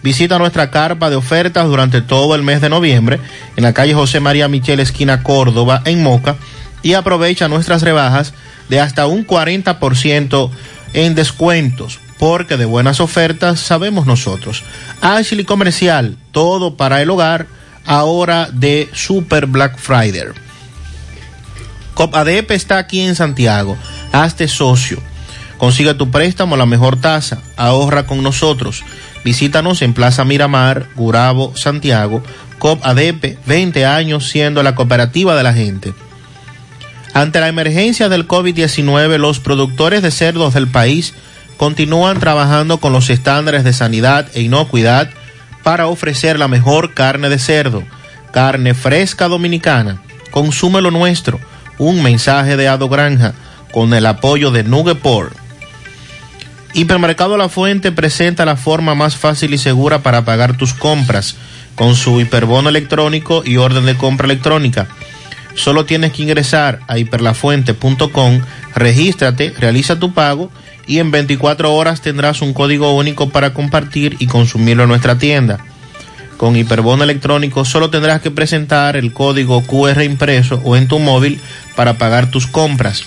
Visita 0.02 0.38
nuestra 0.38 0.70
carpa 0.70 1.10
de 1.10 1.16
ofertas 1.16 1.66
durante 1.66 2.00
todo 2.00 2.34
el 2.34 2.42
mes 2.42 2.60
de 2.60 2.70
noviembre 2.70 3.20
en 3.56 3.64
la 3.64 3.74
calle 3.74 3.94
José 3.94 4.20
María 4.20 4.48
Michel, 4.48 4.80
esquina 4.80 5.22
Córdoba, 5.22 5.82
en 5.84 6.02
Moca, 6.02 6.36
y 6.82 6.94
aprovecha 6.94 7.48
nuestras 7.48 7.82
rebajas 7.82 8.32
de 8.68 8.80
hasta 8.80 9.06
un 9.06 9.26
40% 9.26 10.50
en 10.94 11.14
descuentos, 11.14 11.98
porque 12.18 12.56
de 12.56 12.64
buenas 12.64 13.00
ofertas 13.00 13.60
sabemos 13.60 14.06
nosotros. 14.06 14.62
Ashley 15.02 15.44
Comercial, 15.44 16.16
todo 16.32 16.76
para 16.76 17.02
el 17.02 17.10
hogar, 17.10 17.46
ahora 17.84 18.48
de 18.52 18.88
Super 18.92 19.46
Black 19.46 19.78
Friday. 19.78 20.28
Copadep 21.94 22.50
está 22.52 22.78
aquí 22.78 23.00
en 23.00 23.14
Santiago. 23.14 23.76
Hazte 24.12 24.48
socio. 24.48 25.02
Consiga 25.58 25.92
tu 25.92 26.10
préstamo 26.10 26.54
a 26.54 26.58
la 26.58 26.64
mejor 26.64 26.98
tasa. 26.98 27.42
Ahorra 27.56 28.06
con 28.06 28.22
nosotros. 28.22 28.82
Visítanos 29.24 29.82
en 29.82 29.92
Plaza 29.92 30.24
Miramar, 30.24 30.88
Gurabo, 30.96 31.54
Santiago, 31.56 32.22
COP 32.58 32.84
ADP, 32.84 33.38
20 33.46 33.86
años 33.86 34.28
siendo 34.28 34.62
la 34.62 34.74
cooperativa 34.74 35.36
de 35.36 35.42
la 35.42 35.52
gente. 35.52 35.94
Ante 37.12 37.40
la 37.40 37.48
emergencia 37.48 38.08
del 38.08 38.28
COVID-19, 38.28 39.18
los 39.18 39.40
productores 39.40 40.02
de 40.02 40.10
cerdos 40.10 40.54
del 40.54 40.68
país 40.68 41.14
continúan 41.56 42.18
trabajando 42.20 42.78
con 42.78 42.92
los 42.92 43.10
estándares 43.10 43.64
de 43.64 43.72
sanidad 43.72 44.28
e 44.34 44.42
inocuidad 44.42 45.10
para 45.62 45.88
ofrecer 45.88 46.38
la 46.38 46.48
mejor 46.48 46.94
carne 46.94 47.28
de 47.28 47.38
cerdo, 47.38 47.82
carne 48.32 48.74
fresca 48.74 49.28
dominicana. 49.28 50.00
Consume 50.30 50.80
lo 50.80 50.90
nuestro. 50.90 51.40
Un 51.78 52.02
mensaje 52.02 52.56
de 52.56 52.68
Ado 52.68 52.88
Granja 52.88 53.34
con 53.72 53.92
el 53.94 54.06
apoyo 54.06 54.50
de 54.50 54.64
Nugeport. 54.64 55.34
Hipermercado 56.72 57.36
La 57.36 57.48
Fuente 57.48 57.90
presenta 57.90 58.44
la 58.44 58.56
forma 58.56 58.94
más 58.94 59.16
fácil 59.16 59.52
y 59.54 59.58
segura 59.58 60.02
para 60.02 60.24
pagar 60.24 60.56
tus 60.56 60.72
compras 60.72 61.36
con 61.74 61.96
su 61.96 62.20
hiperbono 62.20 62.68
electrónico 62.68 63.42
y 63.44 63.56
orden 63.56 63.86
de 63.86 63.96
compra 63.96 64.26
electrónica. 64.26 64.86
Solo 65.54 65.84
tienes 65.84 66.12
que 66.12 66.22
ingresar 66.22 66.80
a 66.86 66.98
hiperlafuente.com, 66.98 68.40
regístrate, 68.74 69.52
realiza 69.58 69.98
tu 69.98 70.12
pago 70.14 70.50
y 70.86 70.98
en 70.98 71.10
24 71.10 71.74
horas 71.74 72.02
tendrás 72.02 72.40
un 72.40 72.52
código 72.52 72.94
único 72.94 73.30
para 73.30 73.52
compartir 73.52 74.16
y 74.20 74.26
consumirlo 74.26 74.84
en 74.84 74.90
nuestra 74.90 75.18
tienda. 75.18 75.58
Con 76.36 76.56
hiperbono 76.56 77.02
electrónico 77.02 77.64
solo 77.64 77.90
tendrás 77.90 78.22
que 78.22 78.30
presentar 78.30 78.96
el 78.96 79.12
código 79.12 79.62
QR 79.62 80.02
impreso 80.02 80.60
o 80.64 80.76
en 80.76 80.86
tu 80.86 80.98
móvil 81.00 81.40
para 81.74 81.98
pagar 81.98 82.30
tus 82.30 82.46
compras. 82.46 83.04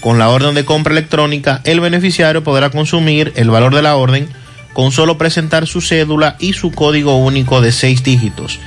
Con 0.00 0.18
la 0.18 0.28
orden 0.28 0.54
de 0.54 0.64
compra 0.64 0.92
electrónica, 0.92 1.60
el 1.64 1.80
beneficiario 1.80 2.44
podrá 2.44 2.70
consumir 2.70 3.32
el 3.36 3.50
valor 3.50 3.74
de 3.74 3.82
la 3.82 3.96
orden 3.96 4.28
con 4.72 4.92
solo 4.92 5.16
presentar 5.16 5.66
su 5.66 5.80
cédula 5.80 6.36
y 6.38 6.52
su 6.52 6.70
código 6.70 7.16
único 7.16 7.60
de 7.60 7.72
seis 7.72 8.02
dígitos. 8.02 8.60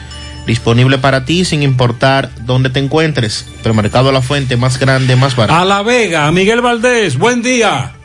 Disponible 0.48 0.98
para 0.98 1.26
ti 1.26 1.46
sin 1.46 1.62
importar 1.62 2.32
dónde 2.42 2.72
te 2.72 2.80
encuentres. 2.80 3.46
Supermercado 3.58 4.12
La 4.12 4.24
Fuente, 4.24 4.58
más 4.58 4.80
grande, 4.80 5.16
más 5.16 5.36
barato. 5.36 5.62
A 5.62 5.66
La 5.66 5.84
Vega, 5.84 6.32
Miguel 6.32 6.62
Valdés, 6.62 7.18
buen 7.20 7.44
día. 7.44 7.99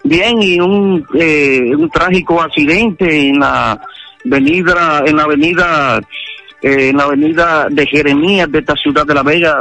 Bien, 0.04 0.42
y 0.42 0.60
un, 0.60 1.06
eh, 1.20 1.76
un 1.76 1.88
trágico 1.92 2.42
accidente 2.42 3.28
en 3.28 3.40
la 3.40 3.80
avenida, 4.26 5.04
en 5.06 5.16
la 5.16 5.24
avenida 5.24 6.02
eh, 6.62 6.90
en 6.90 6.98
la 6.98 7.04
avenida 7.04 7.68
de 7.70 7.86
Jeremías 7.86 8.52
de 8.52 8.60
esta 8.60 8.76
ciudad 8.76 9.06
de 9.06 9.14
La 9.14 9.22
Vega, 9.22 9.60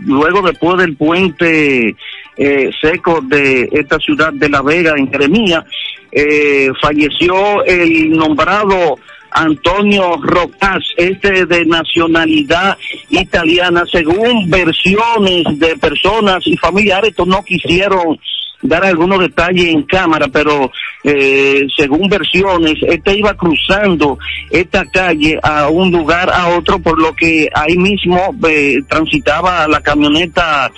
luego, 0.00 0.42
después 0.42 0.78
del 0.78 0.96
puente 0.96 1.94
eh, 2.36 2.70
seco 2.80 3.20
de 3.22 3.68
esta 3.70 3.98
ciudad 3.98 4.32
de 4.32 4.48
La 4.48 4.60
Vega 4.60 4.94
en 4.96 5.08
Jeremías, 5.08 5.64
eh, 6.10 6.70
falleció 6.82 7.62
el 7.64 8.10
nombrado 8.10 8.98
Antonio 9.30 10.16
Rocas, 10.22 10.82
este 10.96 11.46
de 11.46 11.66
nacionalidad 11.66 12.76
italiana, 13.10 13.84
según 13.92 14.50
versiones 14.50 15.44
de 15.58 15.76
personas 15.76 16.44
y 16.46 16.56
familiares, 16.56 17.10
estos 17.10 17.28
no 17.28 17.44
quisieron 17.44 18.18
dar 18.62 18.84
algunos 18.84 19.20
detalles 19.20 19.68
en 19.68 19.82
cámara, 19.82 20.28
pero 20.28 20.70
eh, 21.04 21.66
según 21.76 22.08
versiones, 22.08 22.74
este 22.82 23.18
iba 23.18 23.34
cruzando 23.34 24.18
esta 24.50 24.84
calle 24.86 25.38
a 25.42 25.68
un 25.68 25.90
lugar 25.90 26.30
a 26.30 26.48
otro, 26.48 26.78
por 26.78 27.00
lo 27.00 27.14
que 27.14 27.48
ahí 27.54 27.76
mismo 27.76 28.34
eh, 28.48 28.78
transitaba 28.88 29.68
la 29.68 29.80
camioneta 29.80 30.70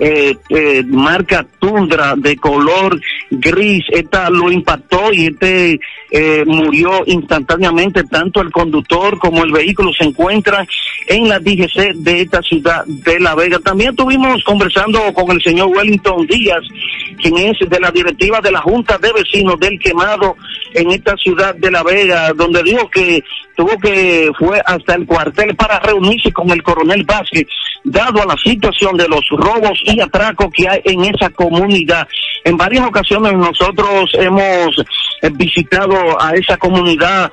eh, 0.00 0.34
eh, 0.48 0.82
marca 0.86 1.46
Tundra 1.58 2.14
de 2.16 2.34
color 2.36 2.98
gris. 3.30 3.84
Esta 3.90 4.30
lo 4.30 4.50
impactó 4.50 5.12
y 5.12 5.26
este 5.26 5.78
eh, 6.10 6.42
murió 6.46 7.02
instantáneamente. 7.06 8.04
Tanto 8.04 8.40
el 8.40 8.50
conductor 8.50 9.18
como 9.18 9.44
el 9.44 9.52
vehículo 9.52 9.92
se 9.92 10.04
encuentran 10.04 10.66
en 11.06 11.28
la 11.28 11.38
DGC 11.38 11.96
de 11.96 12.22
esta 12.22 12.40
ciudad 12.40 12.84
de 12.86 13.20
La 13.20 13.34
Vega. 13.34 13.58
También 13.58 13.90
estuvimos 13.90 14.42
conversando 14.44 15.12
con 15.12 15.30
el 15.32 15.42
señor 15.42 15.68
Wellington 15.68 16.26
Díaz, 16.26 16.62
quien 17.20 17.36
es 17.36 17.58
de 17.68 17.80
la 17.80 17.90
directiva 17.90 18.40
de 18.40 18.52
la 18.52 18.62
Junta 18.62 18.96
de 18.96 19.12
Vecinos 19.12 19.60
del 19.60 19.78
Quemado 19.78 20.36
en 20.72 20.90
esta 20.92 21.14
ciudad 21.16 21.54
de 21.54 21.70
La 21.70 21.82
Vega, 21.82 22.32
donde 22.32 22.62
dijo 22.62 22.88
que 22.88 23.22
tuvo 23.54 23.76
que 23.78 24.30
fue 24.38 24.62
hasta 24.64 24.94
el 24.94 25.06
cuartel 25.06 25.54
para 25.54 25.78
reunirse 25.80 26.32
con 26.32 26.50
el 26.50 26.62
coronel 26.62 27.04
Vázquez, 27.04 27.46
dado 27.84 28.22
a 28.22 28.26
la 28.26 28.36
situación 28.42 28.96
de 28.96 29.08
los 29.08 29.26
robos 29.30 29.82
y 29.96 30.00
atracos 30.00 30.48
que 30.54 30.68
hay 30.68 30.80
en 30.84 31.04
esa 31.04 31.30
comunidad. 31.30 32.06
En 32.44 32.56
varias 32.56 32.86
ocasiones 32.86 33.32
nosotros 33.34 34.10
hemos 34.14 34.78
eh, 35.22 35.30
visitado 35.32 36.20
a 36.20 36.32
esa 36.34 36.56
comunidad 36.56 37.30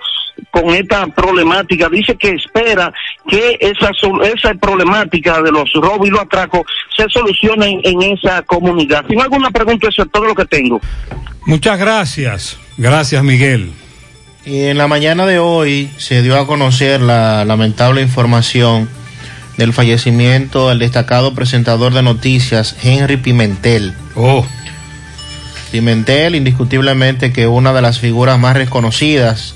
con 0.52 0.70
esta 0.70 1.08
problemática. 1.08 1.90
Dice 1.90 2.16
que 2.16 2.30
espera 2.30 2.94
que 3.28 3.58
esa, 3.60 3.90
esa 4.34 4.54
problemática 4.56 5.42
de 5.42 5.52
los 5.52 5.72
robos 5.74 6.08
y 6.08 6.12
los 6.12 6.22
atracos 6.22 6.62
se 6.96 7.08
solucionen 7.10 7.82
en 7.84 8.02
esa 8.04 8.42
comunidad. 8.44 9.06
Sin 9.08 9.22
alguna 9.22 9.52
pregunta, 9.52 9.88
eso 9.90 10.04
es 10.04 10.12
todo 10.12 10.26
lo 10.26 10.36
que 10.36 10.46
tengo. 10.46 10.80
Muchas 11.46 11.80
gracias. 11.80 12.60
Gracias, 12.78 13.24
Miguel. 13.24 13.72
Y 14.46 14.66
en 14.66 14.78
la 14.78 14.88
mañana 14.88 15.26
de 15.26 15.40
hoy 15.40 15.90
se 15.98 16.22
dio 16.22 16.40
a 16.40 16.48
conocer 16.48 17.02
la 17.02 17.44
lamentable 17.44 18.02
información 18.02 18.90
del 19.58 19.74
fallecimiento 19.74 20.70
del 20.70 20.80
destacado 20.80 21.34
presentador 21.34 21.94
de 21.94 22.04
noticias 22.04 22.76
Henry 22.82 23.18
Pimentel. 23.18 23.94
Oh. 24.16 24.46
Pimentel, 25.72 26.36
indiscutiblemente 26.36 27.34
que 27.34 27.48
una 27.48 27.74
de 27.74 27.82
las 27.82 28.00
figuras 28.00 28.40
más 28.40 28.56
reconocidas 28.56 29.56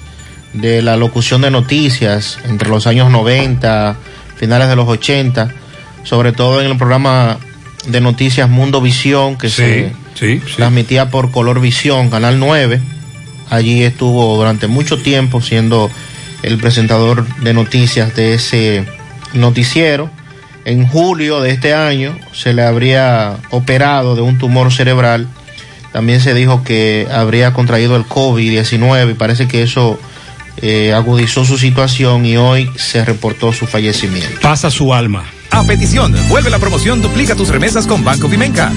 de 0.54 0.82
la 0.82 0.98
locución 0.98 1.42
de 1.42 1.52
noticias 1.52 2.40
entre 2.44 2.68
los 2.68 2.88
años 2.88 3.10
90, 3.12 3.96
finales 4.36 4.68
de 4.68 4.76
los 4.76 4.88
80, 4.88 5.54
sobre 6.04 6.32
todo 6.34 6.62
en 6.62 6.72
el 6.72 6.78
programa 6.78 7.38
de 7.88 8.02
noticias 8.02 8.50
Mundo 8.50 8.82
Visión 8.82 9.38
que 9.38 9.50
se 9.50 9.94
transmitía 10.58 11.10
por 11.10 11.32
Color 11.32 11.62
Visión, 11.62 12.10
Canal 12.10 12.40
9. 12.40 12.82
Allí 13.50 13.84
estuvo 13.84 14.36
durante 14.36 14.68
mucho 14.68 15.02
tiempo 15.02 15.42
siendo 15.42 15.90
el 16.44 16.58
presentador 16.58 17.26
de 17.38 17.54
noticias 17.54 18.16
de 18.16 18.34
ese 18.34 18.86
noticiero. 19.34 20.10
En 20.64 20.88
julio 20.88 21.42
de 21.42 21.52
este 21.52 21.74
año 21.74 22.18
se 22.34 22.54
le 22.54 22.64
habría 22.64 23.38
operado 23.50 24.16
de 24.16 24.22
un 24.22 24.38
tumor 24.38 24.72
cerebral. 24.72 25.28
También 25.92 26.22
se 26.22 26.34
dijo 26.34 26.64
que 26.64 27.08
habría 27.12 27.54
contraído 27.54 27.96
el 27.96 28.06
COVID-19 28.06 29.12
y 29.12 29.14
parece 29.16 29.48
que 29.48 29.64
eso 29.64 30.00
eh, 30.58 30.94
agudizó 30.94 31.44
su 31.46 31.58
situación 31.58 32.26
y 32.26 32.38
hoy 32.38 32.70
se 32.76 33.04
reportó 33.04 33.52
su 33.52 33.66
fallecimiento. 33.66 34.40
Pasa 34.42 34.70
su 34.70 34.94
alma. 34.94 35.24
A 35.50 35.64
petición, 35.64 36.16
vuelve 36.30 36.50
la 36.50 36.60
promoción 36.60 37.02
Duplica 37.02 37.36
tus 37.36 37.50
remesas 37.50 37.88
con 37.88 38.04
Banco 38.06 38.30
Vimenca. 38.30 38.72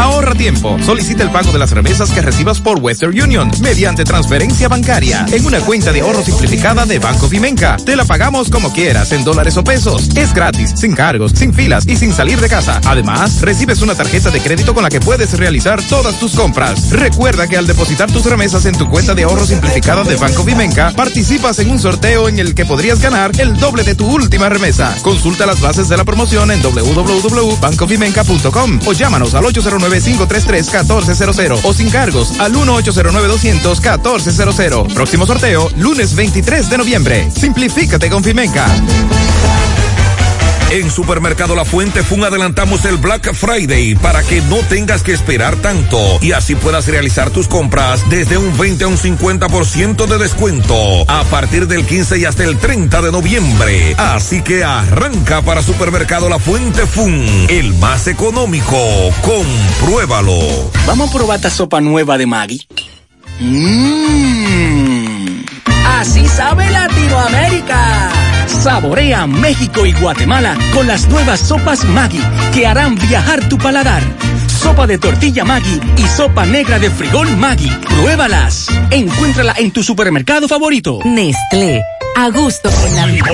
Ahorra 0.00 0.34
tiempo. 0.34 0.78
Solicita 0.82 1.22
el 1.22 1.30
pago 1.30 1.52
de 1.52 1.58
las 1.58 1.72
remesas 1.72 2.10
que 2.10 2.22
recibas 2.22 2.58
por 2.58 2.78
Western 2.78 3.20
Union 3.20 3.50
mediante 3.60 4.02
transferencia 4.02 4.66
bancaria 4.66 5.26
en 5.30 5.44
una 5.44 5.60
cuenta 5.60 5.92
de 5.92 6.00
ahorro 6.00 6.24
simplificada 6.24 6.86
de 6.86 6.98
Banco 6.98 7.28
Vimenca. 7.28 7.76
Te 7.76 7.96
la 7.96 8.06
pagamos 8.06 8.48
como 8.48 8.72
quieras, 8.72 9.12
en 9.12 9.24
dólares 9.24 9.58
o 9.58 9.64
pesos. 9.64 10.08
Es 10.16 10.32
gratis, 10.32 10.72
sin 10.74 10.94
cargos, 10.94 11.32
sin 11.32 11.52
filas 11.52 11.86
y 11.86 11.96
sin 11.96 12.14
salir 12.14 12.40
de 12.40 12.48
casa. 12.48 12.80
Además, 12.86 13.42
recibes 13.42 13.82
una 13.82 13.94
tarjeta 13.94 14.30
de 14.30 14.40
crédito 14.40 14.72
con 14.72 14.84
la 14.84 14.88
que 14.88 15.00
puedes 15.00 15.38
realizar 15.38 15.82
todas 15.82 16.18
tus 16.18 16.34
compras. 16.34 16.92
Recuerda 16.92 17.46
que 17.46 17.58
al 17.58 17.66
depositar 17.66 18.10
tus 18.10 18.24
remesas 18.24 18.64
en 18.64 18.78
tu 18.78 18.88
cuenta 18.88 19.14
de 19.14 19.24
ahorro 19.24 19.44
simplificada 19.44 20.02
de 20.04 20.16
Banco 20.16 20.44
Vimenca, 20.44 20.94
participas 20.96 21.58
en 21.58 21.70
un 21.70 21.78
sorteo 21.78 22.26
en 22.26 22.38
el 22.38 22.54
que 22.54 22.64
podrías 22.64 23.02
ganar 23.02 23.32
el 23.38 23.58
doble 23.58 23.84
de 23.84 23.94
tu 23.94 24.10
última 24.10 24.48
remesa. 24.48 24.96
Consulta 25.02 25.44
las 25.44 25.60
bases 25.60 25.90
de 25.90 25.98
la 25.98 26.04
promoción 26.04 26.50
en 26.50 26.62
www.bancovimenca.com 26.62 28.80
o 28.86 28.92
llámanos 28.94 29.34
al 29.34 29.44
809-533-1400 29.90 31.60
o 31.64 31.72
sin 31.72 31.90
cargos 31.90 32.38
al 32.38 32.52
1-809-200-1400. 32.54 34.94
Próximo 34.94 35.26
sorteo, 35.26 35.68
lunes 35.76 36.14
23 36.14 36.70
de 36.70 36.78
noviembre. 36.78 37.28
Simplifícate 37.30 38.08
con 38.08 38.22
Fimenca. 38.22 38.68
En 40.70 40.88
Supermercado 40.88 41.56
La 41.56 41.64
Fuente 41.64 42.04
Fun 42.04 42.22
adelantamos 42.22 42.84
el 42.84 42.96
Black 42.98 43.34
Friday 43.34 43.96
para 43.96 44.22
que 44.22 44.40
no 44.42 44.58
tengas 44.58 45.02
que 45.02 45.12
esperar 45.12 45.56
tanto 45.56 45.98
y 46.20 46.30
así 46.30 46.54
puedas 46.54 46.86
realizar 46.86 47.30
tus 47.30 47.48
compras 47.48 48.08
desde 48.08 48.38
un 48.38 48.56
20 48.56 48.84
a 48.84 48.88
un 48.88 48.96
50% 48.96 50.06
de 50.06 50.18
descuento 50.18 50.76
a 51.08 51.24
partir 51.24 51.66
del 51.66 51.84
15 51.84 52.20
y 52.20 52.24
hasta 52.24 52.44
el 52.44 52.56
30 52.56 53.02
de 53.02 53.10
noviembre. 53.10 53.96
Así 53.98 54.42
que 54.42 54.62
arranca 54.62 55.42
para 55.42 55.60
Supermercado 55.60 56.28
La 56.28 56.38
Fuente 56.38 56.86
Fun, 56.86 57.26
el 57.48 57.74
más 57.74 58.06
económico. 58.06 58.78
Compruébalo. 59.22 60.70
Vamos 60.86 61.10
a 61.10 61.12
probar 61.12 61.36
esta 61.38 61.50
sopa 61.50 61.80
nueva 61.80 62.16
de 62.16 62.26
Maggie. 62.26 62.68
Mmm. 63.40 64.20
Así 65.84 66.28
sabe 66.28 66.70
Latinoamérica. 66.70 68.29
Saborea 68.50 69.26
México 69.26 69.86
y 69.86 69.92
Guatemala 69.92 70.56
con 70.74 70.86
las 70.86 71.08
nuevas 71.08 71.40
sopas 71.40 71.84
Maggi 71.84 72.20
que 72.52 72.66
harán 72.66 72.96
viajar 72.96 73.48
tu 73.48 73.56
paladar. 73.56 74.02
Sopa 74.62 74.86
de 74.86 74.98
tortilla 74.98 75.44
Maggi 75.44 75.80
y 75.96 76.06
sopa 76.06 76.44
negra 76.44 76.78
de 76.78 76.90
frijol 76.90 77.34
Maggi. 77.36 77.70
Pruébalas. 77.88 78.66
Encuéntrala 78.90 79.54
en 79.56 79.70
tu 79.70 79.82
supermercado 79.82 80.48
favorito. 80.48 80.98
Nestlé. 81.04 81.82
A 82.16 82.28
gusto 82.28 82.70
con 82.70 82.96
la 82.96 83.06
vida. 83.06 83.24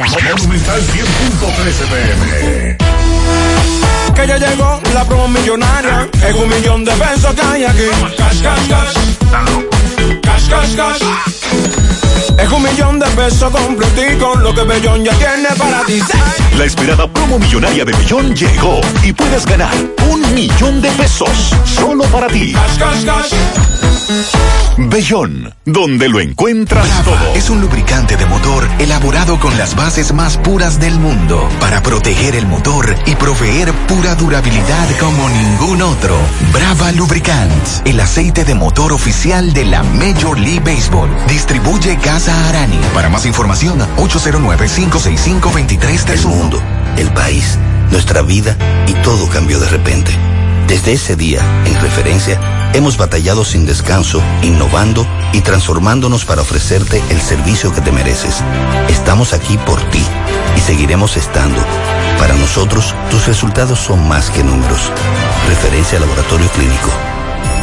Que 4.14 4.26
ya 4.26 4.38
llegó 4.38 4.80
la 4.94 5.04
promo 5.04 5.28
millonaria. 5.28 6.08
Es 6.26 6.36
un 6.36 6.48
millón 6.48 6.84
de 6.84 6.92
pesos 6.92 7.34
que 7.34 7.42
hay 7.42 7.64
aquí. 7.64 7.88
Cash, 8.16 8.42
cash, 8.42 8.68
cash. 8.68 8.94
Cash, 10.22 10.48
cash, 10.48 10.76
cash. 10.76 11.95
Es 12.38 12.52
un 12.52 12.62
millón 12.62 12.98
de 12.98 13.06
pesos 13.08 13.50
completico, 13.50 14.34
lo 14.36 14.54
que 14.54 14.62
Bellón 14.62 15.04
ya 15.04 15.12
tiene 15.14 15.48
para 15.58 15.82
ti. 15.84 16.00
La 16.56 16.64
esperada 16.64 17.06
promo 17.08 17.38
millonaria 17.38 17.84
de 17.84 17.92
Bellón 17.92 18.34
llegó 18.34 18.80
y 19.02 19.12
puedes 19.12 19.46
ganar 19.46 19.74
un 20.10 20.34
millón 20.34 20.82
de 20.82 20.90
pesos 20.92 21.54
solo 21.64 22.04
para 22.04 22.26
ti. 22.28 22.52
Cash, 22.52 22.78
cash, 22.78 23.04
cash. 23.04 23.34
Bellón, 24.78 25.54
donde 25.64 26.08
lo 26.08 26.20
encuentras 26.20 26.86
Brava 26.86 27.02
todo. 27.02 27.34
Es 27.34 27.48
un 27.48 27.60
lubricante 27.60 28.16
de 28.16 28.26
motor 28.26 28.68
elaborado 28.78 29.40
con 29.40 29.56
las 29.56 29.74
bases 29.74 30.12
más 30.12 30.36
puras 30.36 30.78
del 30.78 30.98
mundo 30.98 31.48
para 31.60 31.82
proteger 31.82 32.36
el 32.36 32.46
motor 32.46 32.94
y 33.06 33.14
proveer 33.16 33.72
pura 33.88 34.14
durabilidad 34.14 34.88
como 35.00 35.28
ningún 35.28 35.82
otro. 35.82 36.14
Brava 36.52 36.92
Lubricants, 36.92 37.82
el 37.86 37.98
aceite 37.98 38.44
de 38.44 38.54
motor 38.54 38.92
oficial 38.92 39.52
de 39.54 39.64
la 39.64 39.82
Major 39.82 40.38
League 40.38 40.60
Baseball. 40.60 41.10
Distribuye 41.26 41.96
Casa 41.96 42.25
Arani. 42.28 42.78
Para 42.94 43.08
más 43.08 43.26
información, 43.26 43.78
809-565-23 43.96 46.10
El 46.10 46.26
mundo, 46.26 46.62
el 46.96 47.12
país, 47.12 47.58
nuestra 47.90 48.22
vida 48.22 48.56
y 48.86 48.94
todo 49.02 49.28
cambió 49.28 49.60
de 49.60 49.68
repente. 49.68 50.12
Desde 50.66 50.92
ese 50.92 51.14
día, 51.14 51.40
en 51.64 51.80
referencia, 51.80 52.40
hemos 52.74 52.96
batallado 52.96 53.44
sin 53.44 53.66
descanso, 53.66 54.20
innovando 54.42 55.06
y 55.32 55.40
transformándonos 55.40 56.24
para 56.24 56.42
ofrecerte 56.42 57.00
el 57.10 57.20
servicio 57.20 57.72
que 57.72 57.80
te 57.80 57.92
mereces. 57.92 58.42
Estamos 58.88 59.32
aquí 59.32 59.56
por 59.58 59.80
ti 59.90 60.02
y 60.56 60.60
seguiremos 60.60 61.16
estando. 61.16 61.60
Para 62.18 62.34
nosotros, 62.34 62.94
tus 63.10 63.26
resultados 63.26 63.78
son 63.78 64.08
más 64.08 64.30
que 64.30 64.42
números. 64.42 64.90
Referencia 65.48 66.00
Laboratorio 66.00 66.48
Clínico. 66.50 67.15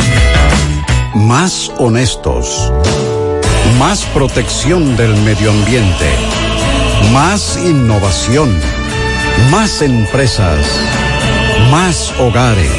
Más 1.14 1.70
honestos. 1.78 2.70
Más 3.78 4.04
protección 4.12 4.94
del 4.96 5.16
medio 5.22 5.50
ambiente. 5.50 6.10
Más 7.12 7.56
innovación. 7.56 8.83
Más 9.50 9.82
empresas. 9.82 10.66
Más 11.70 12.12
hogares. 12.18 12.70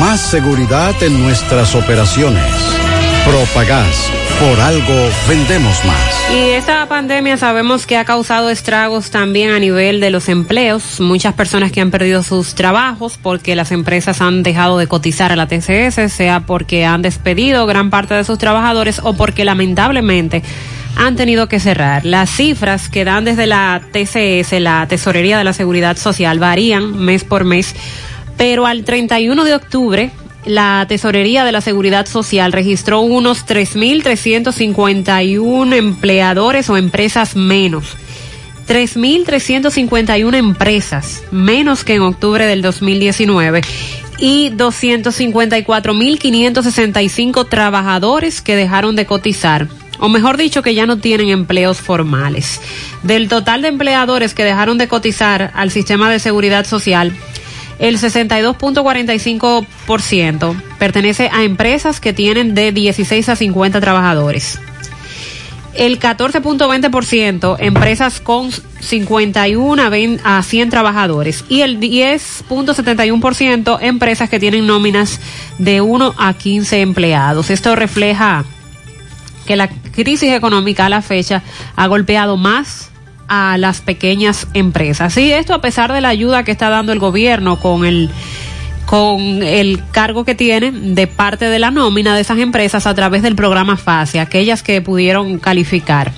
Más 0.00 0.20
seguridad 0.20 0.94
en 1.02 1.22
nuestras 1.22 1.74
operaciones. 1.74 2.44
Propagás. 3.24 4.10
Por 4.38 4.60
algo 4.60 4.94
vendemos 5.28 5.84
más. 5.84 6.30
Y 6.32 6.50
esta 6.50 6.86
pandemia 6.86 7.36
sabemos 7.36 7.86
que 7.86 7.96
ha 7.96 8.04
causado 8.04 8.50
estragos 8.50 9.10
también 9.10 9.50
a 9.50 9.58
nivel 9.58 10.00
de 10.00 10.10
los 10.10 10.28
empleos. 10.28 11.00
Muchas 11.00 11.34
personas 11.34 11.72
que 11.72 11.80
han 11.80 11.90
perdido 11.90 12.22
sus 12.22 12.54
trabajos 12.54 13.18
porque 13.20 13.56
las 13.56 13.72
empresas 13.72 14.20
han 14.20 14.42
dejado 14.42 14.78
de 14.78 14.86
cotizar 14.86 15.32
a 15.32 15.36
la 15.36 15.48
TCS, 15.48 16.12
sea 16.12 16.40
porque 16.40 16.84
han 16.84 17.02
despedido 17.02 17.66
gran 17.66 17.90
parte 17.90 18.14
de 18.14 18.24
sus 18.24 18.38
trabajadores 18.38 19.00
o 19.02 19.14
porque 19.14 19.44
lamentablemente 19.44 20.42
han 20.98 21.16
tenido 21.16 21.48
que 21.48 21.60
cerrar. 21.60 22.04
Las 22.04 22.28
cifras 22.28 22.90
que 22.90 23.06
dan 23.06 23.24
desde 23.24 23.46
la 23.46 23.80
TCS, 23.92 24.60
la 24.60 24.86
Tesorería 24.86 25.38
de 25.38 25.44
la 25.44 25.54
Seguridad 25.54 25.96
Social, 25.96 26.38
varían 26.38 26.94
mes 26.98 27.24
por 27.24 27.44
mes, 27.44 27.74
pero 28.36 28.66
al 28.66 28.84
31 28.84 29.44
de 29.44 29.54
octubre 29.54 30.10
la 30.44 30.84
Tesorería 30.88 31.44
de 31.44 31.52
la 31.52 31.60
Seguridad 31.60 32.06
Social 32.06 32.50
registró 32.52 33.00
unos 33.00 33.46
3.351 33.46 35.74
empleadores 35.74 36.68
o 36.68 36.76
empresas 36.76 37.36
menos. 37.36 37.96
3.351 38.66 40.36
empresas 40.36 41.22
menos 41.30 41.84
que 41.84 41.94
en 41.94 42.02
octubre 42.02 42.44
del 42.44 42.60
2019 42.60 43.60
y 44.18 44.50
254.565 44.50 47.48
trabajadores 47.48 48.42
que 48.42 48.56
dejaron 48.56 48.96
de 48.96 49.06
cotizar 49.06 49.68
o 49.98 50.08
mejor 50.08 50.36
dicho 50.36 50.62
que 50.62 50.74
ya 50.74 50.86
no 50.86 50.98
tienen 50.98 51.28
empleos 51.28 51.78
formales. 51.78 52.60
Del 53.02 53.28
total 53.28 53.62
de 53.62 53.68
empleadores 53.68 54.34
que 54.34 54.44
dejaron 54.44 54.78
de 54.78 54.88
cotizar 54.88 55.52
al 55.54 55.70
sistema 55.70 56.10
de 56.10 56.18
seguridad 56.18 56.66
social, 56.66 57.14
el 57.78 57.98
62.45% 57.98 60.62
pertenece 60.78 61.30
a 61.32 61.44
empresas 61.44 62.00
que 62.00 62.12
tienen 62.12 62.54
de 62.54 62.72
16 62.72 63.28
a 63.28 63.36
50 63.36 63.80
trabajadores. 63.80 64.58
El 65.74 66.00
14.20% 66.00 67.56
empresas 67.60 68.20
con 68.20 68.50
51 68.80 69.82
a 70.24 70.42
100 70.42 70.70
trabajadores 70.70 71.44
y 71.48 71.60
el 71.60 71.78
10.71% 71.78 73.78
empresas 73.80 74.28
que 74.28 74.40
tienen 74.40 74.66
nóminas 74.66 75.20
de 75.58 75.80
1 75.80 76.16
a 76.18 76.34
15 76.34 76.80
empleados. 76.80 77.50
Esto 77.50 77.76
refleja 77.76 78.44
que 79.48 79.56
la 79.56 79.68
crisis 79.68 80.30
económica 80.34 80.84
a 80.84 80.88
la 80.90 81.00
fecha 81.00 81.42
ha 81.74 81.86
golpeado 81.86 82.36
más 82.36 82.90
a 83.28 83.56
las 83.56 83.80
pequeñas 83.80 84.46
empresas. 84.52 85.16
Y 85.16 85.32
esto 85.32 85.54
a 85.54 85.62
pesar 85.62 85.90
de 85.90 86.02
la 86.02 86.10
ayuda 86.10 86.44
que 86.44 86.52
está 86.52 86.68
dando 86.68 86.92
el 86.92 86.98
gobierno 86.98 87.58
con 87.58 87.86
el 87.86 88.10
con 88.84 89.42
el 89.42 89.82
cargo 89.90 90.24
que 90.24 90.34
tiene 90.34 90.70
de 90.70 91.06
parte 91.06 91.46
de 91.46 91.58
la 91.58 91.70
nómina 91.70 92.14
de 92.14 92.20
esas 92.20 92.38
empresas 92.38 92.86
a 92.86 92.94
través 92.94 93.22
del 93.22 93.34
programa 93.36 93.76
FASE, 93.76 94.20
aquellas 94.20 94.62
que 94.62 94.82
pudieron 94.82 95.38
calificar. 95.38 96.12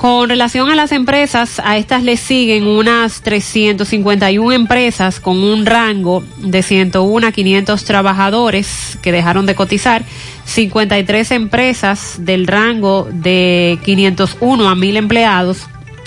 Con 0.00 0.30
relación 0.30 0.70
a 0.70 0.74
las 0.74 0.92
empresas, 0.92 1.60
a 1.62 1.76
estas 1.76 2.02
le 2.02 2.16
siguen 2.16 2.66
unas 2.66 3.20
351 3.20 4.50
empresas 4.52 5.20
con 5.20 5.36
un 5.36 5.66
rango 5.66 6.24
de 6.38 6.62
101 6.62 7.26
a 7.26 7.30
500 7.32 7.84
trabajadores 7.84 8.96
que 9.02 9.12
dejaron 9.12 9.44
de 9.44 9.54
cotizar 9.54 10.02
53 10.46 11.32
empresas 11.32 12.14
del 12.20 12.46
rango 12.46 13.10
de 13.12 13.78
501 13.84 14.70
a 14.70 14.74
1000 14.74 14.96
empleados 14.96 15.66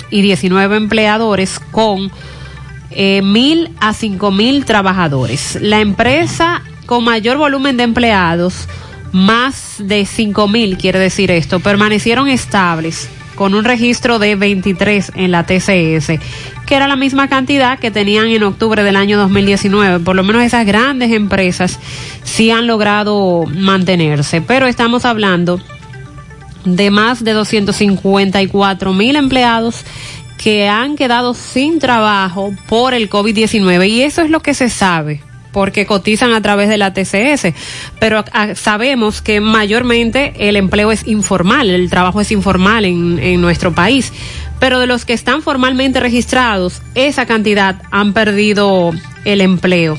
y 0.10 0.24
19 0.24 0.76
empleadores 0.76 1.60
con 1.60 2.12
eh, 2.90 3.22
1000 3.22 3.70
a 3.80 3.94
5000 3.94 4.66
trabajadores. 4.66 5.60
La 5.62 5.82
empresa 5.82 6.64
con 6.88 7.04
mayor 7.04 7.38
volumen 7.38 7.78
de 7.78 7.84
empleados, 7.84 8.68
más 9.12 9.76
de 9.78 10.08
5000 10.08 10.80
quiere 10.80 10.98
decir 10.98 11.30
esto, 11.30 11.60
permanecieron 11.60 12.28
estables 12.28 13.08
con 13.36 13.54
un 13.54 13.64
registro 13.64 14.20
de 14.20 14.36
23 14.36 15.14
en 15.16 15.32
la 15.32 15.46
TCS, 15.46 16.20
que 16.66 16.76
era 16.76 16.88
la 16.88 16.96
misma 16.96 17.28
cantidad 17.28 17.80
que 17.80 17.92
tenían 17.92 18.28
en 18.28 18.44
octubre 18.44 18.84
del 18.84 18.96
año 18.96 19.18
2019. 19.18 20.00
Por 20.04 20.16
lo 20.16 20.24
menos 20.24 20.44
esas 20.44 20.66
grandes 20.66 21.12
empresas 21.12 21.80
sí 22.24 22.52
han 22.52 22.68
logrado 22.68 23.46
mantenerse, 23.48 24.42
pero 24.42 24.68
estamos 24.68 25.06
hablando 25.06 25.60
de 26.66 26.92
más 26.92 27.24
de 27.24 27.34
254 27.34 28.94
mil 28.94 29.16
empleados 29.16 29.84
que 30.38 30.68
han 30.68 30.96
quedado 30.96 31.34
sin 31.34 31.80
trabajo 31.80 32.54
por 32.68 32.94
el 32.94 33.10
COVID-19 33.10 33.90
y 33.90 34.02
eso 34.02 34.22
es 34.22 34.30
lo 34.30 34.42
que 34.42 34.54
se 34.54 34.70
sabe 34.70 35.22
porque 35.54 35.86
cotizan 35.86 36.34
a 36.34 36.42
través 36.42 36.68
de 36.68 36.78
la 36.78 36.94
TCS, 36.94 37.54
pero 38.00 38.26
ah, 38.34 38.56
sabemos 38.56 39.22
que 39.22 39.40
mayormente 39.40 40.34
el 40.50 40.58
empleo 40.58 40.92
es 40.92 41.08
informal, 41.08 41.70
el 41.70 41.90
trabajo 41.90 42.20
es 42.20 42.32
informal 42.32 42.84
en, 42.84 43.40
nuestro 43.40 43.74
país, 43.74 44.12
pero 44.60 44.80
de 44.80 44.88
los 44.88 45.06
que 45.06 45.14
están 45.14 45.42
formalmente 45.42 46.00
registrados, 46.00 46.82
esa 46.96 47.26
cantidad 47.26 47.82
han 47.92 48.14
perdido 48.14 48.92
el 49.24 49.42
empleo. 49.42 49.98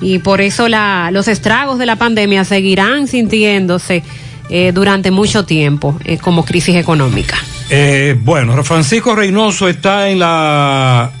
Y 0.00 0.18
por 0.18 0.40
eso 0.40 0.66
los 0.68 1.28
estragos 1.28 1.78
de 1.78 1.86
la 1.86 1.96
pandemia 1.96 2.44
seguirán 2.44 3.06
sintiéndose 3.06 4.02
eh, 4.50 4.72
durante 4.74 5.10
mucho 5.12 5.44
tiempo 5.44 5.96
eh, 6.04 6.18
como 6.18 6.44
crisis 6.44 6.74
económica. 6.74 7.36
Eh, 7.70 8.16
bueno, 8.20 8.62
Francisco 8.64 9.14
Reynoso 9.14 9.68
está 9.68 10.10
en 10.10 10.18
la 10.18 11.12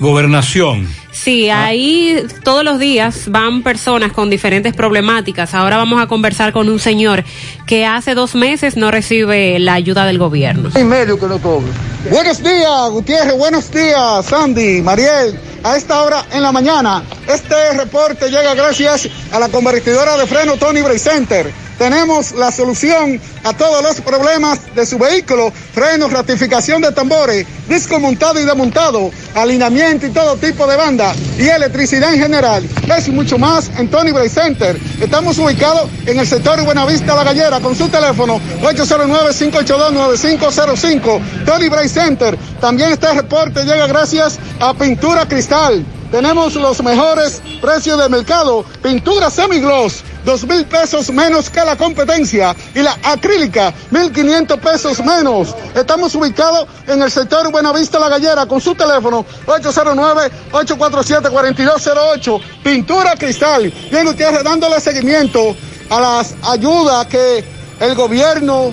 gobernación. 0.00 0.88
Sí, 1.22 1.48
ahí 1.50 2.24
todos 2.44 2.62
los 2.62 2.78
días 2.78 3.24
van 3.28 3.62
personas 3.62 4.12
con 4.12 4.28
diferentes 4.28 4.74
problemáticas. 4.74 5.54
Ahora 5.54 5.78
vamos 5.78 6.00
a 6.00 6.06
conversar 6.06 6.52
con 6.52 6.68
un 6.68 6.78
señor 6.78 7.24
que 7.66 7.86
hace 7.86 8.14
dos 8.14 8.34
meses 8.34 8.76
no 8.76 8.90
recibe 8.90 9.58
la 9.58 9.74
ayuda 9.74 10.04
del 10.04 10.18
gobierno. 10.18 10.70
Y 10.78 10.84
medio 10.84 11.18
que 11.18 11.26
lo 11.26 11.38
cobre. 11.38 11.68
Buenos 12.10 12.42
días, 12.42 12.90
Gutiérrez. 12.90 13.36
Buenos 13.36 13.70
días, 13.70 14.26
Sandy, 14.26 14.82
Mariel. 14.82 15.38
A 15.64 15.76
esta 15.76 16.02
hora 16.02 16.26
en 16.32 16.42
la 16.42 16.52
mañana, 16.52 17.02
este 17.26 17.72
reporte 17.72 18.28
llega 18.28 18.54
gracias 18.54 19.08
a 19.32 19.40
la 19.40 19.48
convertidora 19.48 20.16
de 20.18 20.26
freno 20.26 20.56
Tony 20.58 20.82
Bray 20.82 20.98
Center 20.98 21.50
tenemos 21.78 22.32
la 22.32 22.50
solución 22.50 23.20
a 23.44 23.52
todos 23.52 23.82
los 23.82 24.00
problemas 24.00 24.74
de 24.74 24.86
su 24.86 24.98
vehículo, 24.98 25.52
frenos, 25.72 26.10
ratificación 26.12 26.82
de 26.82 26.90
tambores, 26.92 27.46
disco 27.68 28.00
montado 28.00 28.40
y 28.40 28.44
desmontado, 28.44 29.10
alineamiento 29.34 30.06
y 30.06 30.10
todo 30.10 30.36
tipo 30.36 30.66
de 30.66 30.76
banda 30.76 31.14
y 31.38 31.48
electricidad 31.48 32.14
en 32.14 32.20
general. 32.20 32.64
Eso 32.96 33.10
y 33.10 33.12
mucho 33.12 33.36
más 33.38 33.70
en 33.78 33.88
Tony 33.90 34.12
Bray 34.12 34.28
Center. 34.28 34.78
Estamos 35.00 35.38
ubicados 35.38 35.88
en 36.06 36.18
el 36.18 36.26
sector 36.26 36.62
Buenavista 36.64 37.14
La 37.14 37.24
Gallera 37.24 37.60
con 37.60 37.76
su 37.76 37.88
teléfono 37.88 38.40
809-582-9505. 38.62 41.20
Tony 41.44 41.68
Bray 41.68 41.88
Center. 41.88 42.36
También 42.60 42.92
este 42.92 43.12
reporte 43.12 43.64
llega 43.64 43.86
gracias 43.86 44.38
a 44.60 44.74
Pintura 44.74 45.26
Cristal. 45.26 45.84
Tenemos 46.16 46.54
los 46.54 46.82
mejores 46.82 47.42
precios 47.60 47.98
de 47.98 48.08
mercado. 48.08 48.64
Pintura 48.82 49.28
semigloss, 49.28 50.02
dos 50.24 50.46
mil 50.46 50.64
pesos 50.64 51.10
menos 51.10 51.50
que 51.50 51.62
la 51.62 51.76
competencia. 51.76 52.56
Y 52.74 52.80
la 52.80 52.96
acrílica, 53.02 53.74
mil 53.90 54.10
quinientos 54.10 54.58
pesos 54.58 55.04
menos. 55.04 55.54
Estamos 55.74 56.14
ubicados 56.14 56.68
en 56.86 57.02
el 57.02 57.10
sector 57.10 57.52
Buenavista 57.52 57.98
La 57.98 58.08
Gallera 58.08 58.46
con 58.46 58.62
su 58.62 58.74
teléfono 58.74 59.26
809-847-4208. 59.44 62.40
Pintura 62.64 63.14
cristal. 63.16 63.70
Bien, 63.90 64.08
ustedes 64.08 64.42
dándole 64.42 64.80
seguimiento 64.80 65.54
a 65.90 66.00
las 66.00 66.34
ayudas 66.44 67.06
que 67.08 67.44
el 67.78 67.94
gobierno 67.94 68.72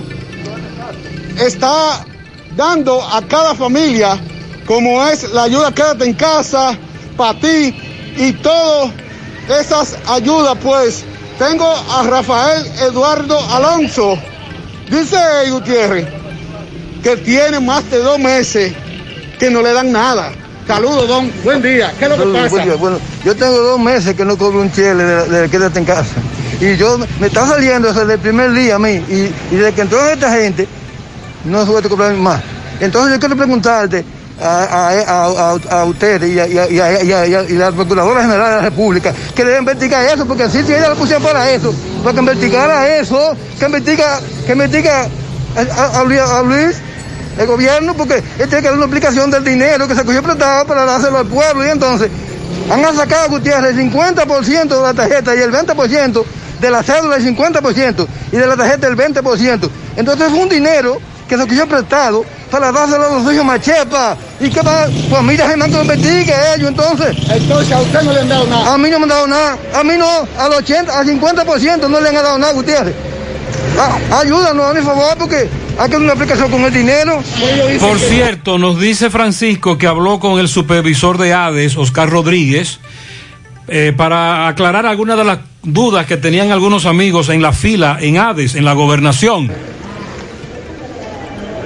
está 1.38 2.06
dando 2.56 3.04
a 3.04 3.22
cada 3.24 3.54
familia, 3.54 4.18
como 4.66 5.06
es 5.06 5.30
la 5.34 5.44
ayuda 5.44 5.74
Quédate 5.74 6.06
en 6.06 6.14
casa 6.14 6.80
para 7.16 7.40
ti 7.40 7.76
y 8.18 8.34
todas 8.34 8.92
esas 9.60 9.98
ayudas, 10.08 10.58
pues 10.62 11.04
tengo 11.40 11.66
a 11.66 12.04
Rafael 12.04 12.66
Eduardo 12.82 13.40
Alonso. 13.52 14.18
Dice 14.90 15.18
Gutiérrez 15.50 16.24
que 17.04 17.18
tiene 17.18 17.60
más 17.60 17.90
de 17.92 17.98
dos 17.98 18.18
meses 18.18 18.74
que 19.38 19.50
no 19.50 19.62
le 19.62 19.74
dan 19.74 19.92
nada. 19.92 20.32
Saludos, 20.66 21.08
don. 21.08 21.30
Buen 21.44 21.62
día. 21.62 21.94
¿Qué 22.00 22.06
es 22.06 22.12
lo 22.12 22.18
que 22.18 22.40
pasa? 22.40 22.76
Bueno, 22.76 22.98
yo 23.26 23.36
tengo 23.36 23.58
dos 23.58 23.80
meses 23.80 24.16
que 24.16 24.24
no 24.24 24.38
cobro 24.38 24.62
un 24.62 24.72
chile 24.72 24.96
de, 24.96 25.28
de, 25.28 25.50
quédate 25.50 25.80
en 25.80 25.86
casa. 25.86 26.16
Y 26.62 26.78
yo 26.78 26.98
me 27.20 27.28
está 27.28 27.46
saliendo 27.46 27.92
desde 27.92 28.14
el 28.14 28.20
primer 28.20 28.54
día 28.54 28.76
a 28.76 28.80
mí. 28.80 29.04
Y, 29.10 29.34
y 29.52 29.58
desde 29.58 29.74
que 29.74 29.82
entró 29.82 30.08
esta 30.08 30.32
gente, 30.34 30.66
no 31.44 31.66
suelto 31.66 31.90
cobrar 31.90 32.14
más. 32.14 32.42
Entonces 32.80 33.14
yo 33.14 33.20
quiero 33.20 33.36
preguntarte, 33.36 34.06
a, 34.42 35.54
a, 35.70 35.86
ustedes 35.86 36.30
y 36.30 36.40
a, 36.40 36.46
la 37.50 37.72
Procuradora 37.72 38.22
General 38.22 38.50
de 38.50 38.56
la 38.56 38.62
República 38.62 39.14
que 39.36 39.44
deben 39.44 39.60
investigar 39.60 40.04
eso, 40.06 40.26
porque 40.26 40.50
si 40.50 40.60
ella 40.60 40.90
la 40.90 40.96
pusieron 40.96 41.24
para 41.24 41.50
eso, 41.52 41.74
para 42.04 42.14
que 42.14 42.20
investigara 42.20 42.98
eso, 42.98 43.36
que 43.60 43.66
investiga, 43.66 44.20
que 44.46 44.52
investiga 44.54 45.08
a, 45.56 46.04
Luis, 46.44 46.78
el 47.38 47.48
gobierno, 47.48 47.94
porque 47.96 48.16
él 48.16 48.48
tiene 48.50 48.62
que 48.62 48.68
dar 48.68 48.74
una 48.74 48.86
explicación 48.86 49.32
del 49.32 49.44
dinero 49.44 49.88
que 49.88 49.96
se 49.96 50.04
cogió 50.04 50.22
prestado 50.22 50.66
para 50.66 50.86
dárselo 50.86 51.20
al 51.20 51.28
pueblo 51.28 51.66
y 51.66 51.70
entonces 51.70 52.10
han 52.72 52.96
sacado 52.96 53.30
Gutiérrez 53.30 53.78
el 53.78 53.92
50% 53.92 54.68
de 54.68 54.82
la 54.82 54.94
tarjeta 54.94 55.36
y 55.36 55.40
el 55.40 55.52
20% 55.52 56.26
de 56.62 56.70
la 56.70 56.82
cédula 56.82 57.18
el 57.18 57.36
50% 57.36 58.08
y 58.32 58.38
de 58.38 58.48
la 58.48 58.56
tarjeta 58.56 58.88
el 58.88 58.96
20%. 58.96 59.70
Entonces 59.98 60.32
es 60.32 60.34
un 60.34 60.50
dinero 60.50 61.00
que 61.28 61.38
se 61.38 61.44
cogió 61.48 61.68
prestado 61.68 62.24
para 62.54 62.72
dárselo 62.72 63.04
a 63.08 63.20
los 63.20 63.34
hijos 63.34 63.44
machepa. 63.44 64.16
¿Y 64.40 64.48
qué 64.48 64.62
va? 64.62 64.86
Pues 65.10 65.24
mira, 65.24 65.52
que 65.52 65.58
lo 65.58 65.82
investigue 65.82 66.34
ellos, 66.56 66.70
entonces. 66.70 67.18
Entonces, 67.28 67.72
¿a 67.72 67.82
usted 67.82 68.02
no 68.04 68.14
le 68.14 68.20
han 68.20 68.30
dado 68.30 68.46
nada? 68.46 68.74
A 68.76 68.78
mí 68.78 68.90
no 68.92 69.00
me 69.00 69.04
han 69.06 69.10
dado 69.10 69.28
nada. 69.28 69.58
A 69.74 69.84
mí 69.84 69.94
no, 69.98 70.08
al 70.38 70.54
80, 70.54 71.00
al 71.00 71.08
50% 71.08 71.90
no 71.90 72.00
le 72.00 72.10
han 72.10 72.14
dado 72.14 72.38
nada, 72.38 72.54
Gutiérrez. 72.54 72.94
Ah, 73.80 74.20
ayúdanos, 74.20 74.70
a 74.70 74.74
mi 74.76 74.86
favor, 74.86 75.18
porque 75.18 75.50
hay 75.80 75.90
que 75.90 75.98
una 75.98 76.14
aplicación 76.14 76.52
con 76.52 76.62
el 76.62 76.72
dinero. 76.72 77.24
Por 77.80 77.98
cierto, 77.98 78.60
nos 78.60 78.80
dice 78.80 79.10
Francisco 79.10 79.80
que 79.80 79.88
habló 79.88 80.20
con 80.20 80.40
el 80.40 80.48
supervisor 80.48 81.18
de 81.18 81.34
ADES, 81.34 81.76
Oscar 81.78 82.08
Rodríguez, 82.08 82.80
eh, 83.68 83.94
para 83.98 84.48
aclarar 84.48 84.86
algunas 84.86 85.18
de 85.18 85.24
las 85.24 85.40
dudas 85.64 86.06
que 86.06 86.18
tenían 86.18 86.52
algunos 86.52 86.86
amigos 86.86 87.30
en 87.30 87.42
la 87.42 87.52
fila 87.52 87.98
en 88.00 88.20
ADES, 88.20 88.54
en 88.54 88.66
la 88.66 88.74
gobernación. 88.74 89.52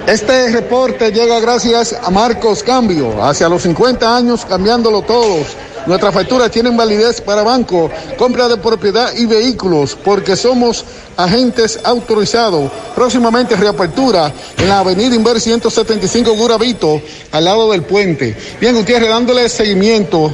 Este 0.07 0.47
reporte 0.53 1.11
llega 1.11 1.41
gracias 1.41 1.91
a 2.01 2.09
Marcos 2.09 2.63
Cambio, 2.63 3.21
hacia 3.21 3.49
los 3.49 3.63
50 3.63 4.15
años 4.15 4.45
cambiándolo 4.45 5.01
todos. 5.01 5.47
Nuestras 5.85 6.13
facturas 6.13 6.49
tienen 6.49 6.77
validez 6.77 7.19
para 7.19 7.43
banco, 7.43 7.91
compra 8.17 8.47
de 8.47 8.55
propiedad 8.55 9.13
y 9.17 9.25
vehículos, 9.25 9.97
porque 10.01 10.37
somos 10.37 10.85
agentes 11.17 11.81
autorizados. 11.83 12.71
Próximamente 12.95 13.57
reapertura 13.57 14.31
en 14.57 14.69
la 14.69 14.79
avenida 14.79 15.13
Inver 15.13 15.41
175 15.41 16.37
Guravito, 16.37 17.01
al 17.33 17.43
lado 17.43 17.69
del 17.69 17.81
puente. 17.83 18.33
Bien, 18.61 18.77
Gutiérrez, 18.77 19.09
dándole 19.09 19.49
seguimiento 19.49 20.33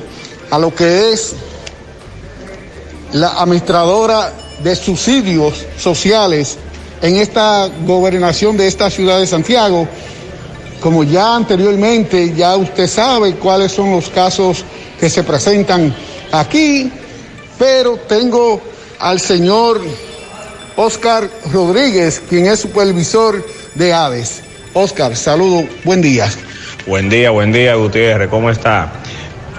a 0.51 0.59
lo 0.59 0.75
que 0.75 1.13
es 1.13 1.33
la 3.13 3.41
administradora 3.41 4.31
de 4.63 4.75
subsidios 4.75 5.65
sociales 5.79 6.59
en 7.03 7.17
esta 7.17 7.69
gobernación 7.85 8.55
de 8.55 8.65
esta 8.65 8.89
ciudad 8.89 9.19
de 9.19 9.27
Santiago. 9.27 9.87
Como 10.79 11.03
ya 11.03 11.35
anteriormente, 11.35 12.33
ya 12.33 12.55
usted 12.55 12.87
sabe 12.87 13.35
cuáles 13.35 13.73
son 13.73 13.91
los 13.91 14.09
casos 14.09 14.63
que 14.99 15.09
se 15.09 15.21
presentan 15.23 15.93
aquí, 16.31 16.89
pero 17.59 17.97
tengo 18.07 18.61
al 18.99 19.19
señor 19.19 19.81
Oscar 20.77 21.29
Rodríguez, 21.51 22.21
quien 22.29 22.47
es 22.47 22.61
supervisor 22.61 23.45
de 23.75 23.93
Aves. 23.93 24.41
Oscar, 24.73 25.15
saludo, 25.15 25.67
buen 25.83 26.01
día. 26.01 26.31
Buen 26.87 27.09
día, 27.09 27.31
buen 27.31 27.51
día, 27.51 27.75
Gutiérrez, 27.75 28.29
¿cómo 28.29 28.49
está? 28.49 28.91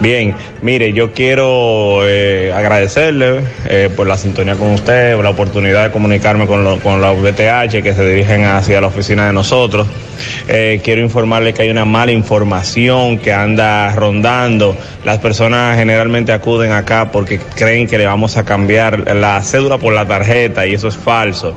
Bien, 0.01 0.35
mire, 0.61 0.93
yo 0.93 1.13
quiero 1.13 2.01
eh, 2.07 2.53
agradecerle 2.53 3.41
eh, 3.69 3.91
por 3.95 4.09
la 4.09 4.19
sintonía 4.19 4.57
con 4.57 4.73
usted, 4.73 5.15
por 5.15 5.23
la 5.23 5.31
oportunidad 5.31 5.85
de 5.85 5.93
comunicarme 5.93 6.47
con, 6.47 6.65
los 6.65 6.81
con 6.81 7.01
la 7.01 7.13
VTH 7.13 7.83
que 7.83 7.95
se 7.95 8.07
dirigen 8.07 8.45
hacia 8.45 8.81
la 8.81 8.89
oficina 8.89 9.27
de 9.27 9.33
nosotros. 9.33 9.87
Eh, 10.49 10.81
quiero 10.83 11.01
informarle 11.01 11.55
que 11.55 11.63
hay 11.63 11.71
una 11.71 11.85
mala 11.85 12.11
información 12.11 13.19
que 13.19 13.33
anda 13.33 13.95
rondando. 13.95 14.77
Las 15.05 15.19
personas 15.19 15.79
generalmente 15.79 16.33
acuden 16.33 16.73
acá 16.73 17.13
porque 17.13 17.39
creen 17.39 17.87
que 17.87 17.97
le 17.97 18.07
vamos 18.07 18.37
a 18.37 18.45
cambiar 18.45 19.15
la 19.15 19.41
cédula 19.43 19.79
por 19.79 19.93
la 19.93 20.07
tarjeta 20.07 20.67
y 20.67 20.75
eso 20.75 20.89
es 20.89 20.97
falso 20.97 21.57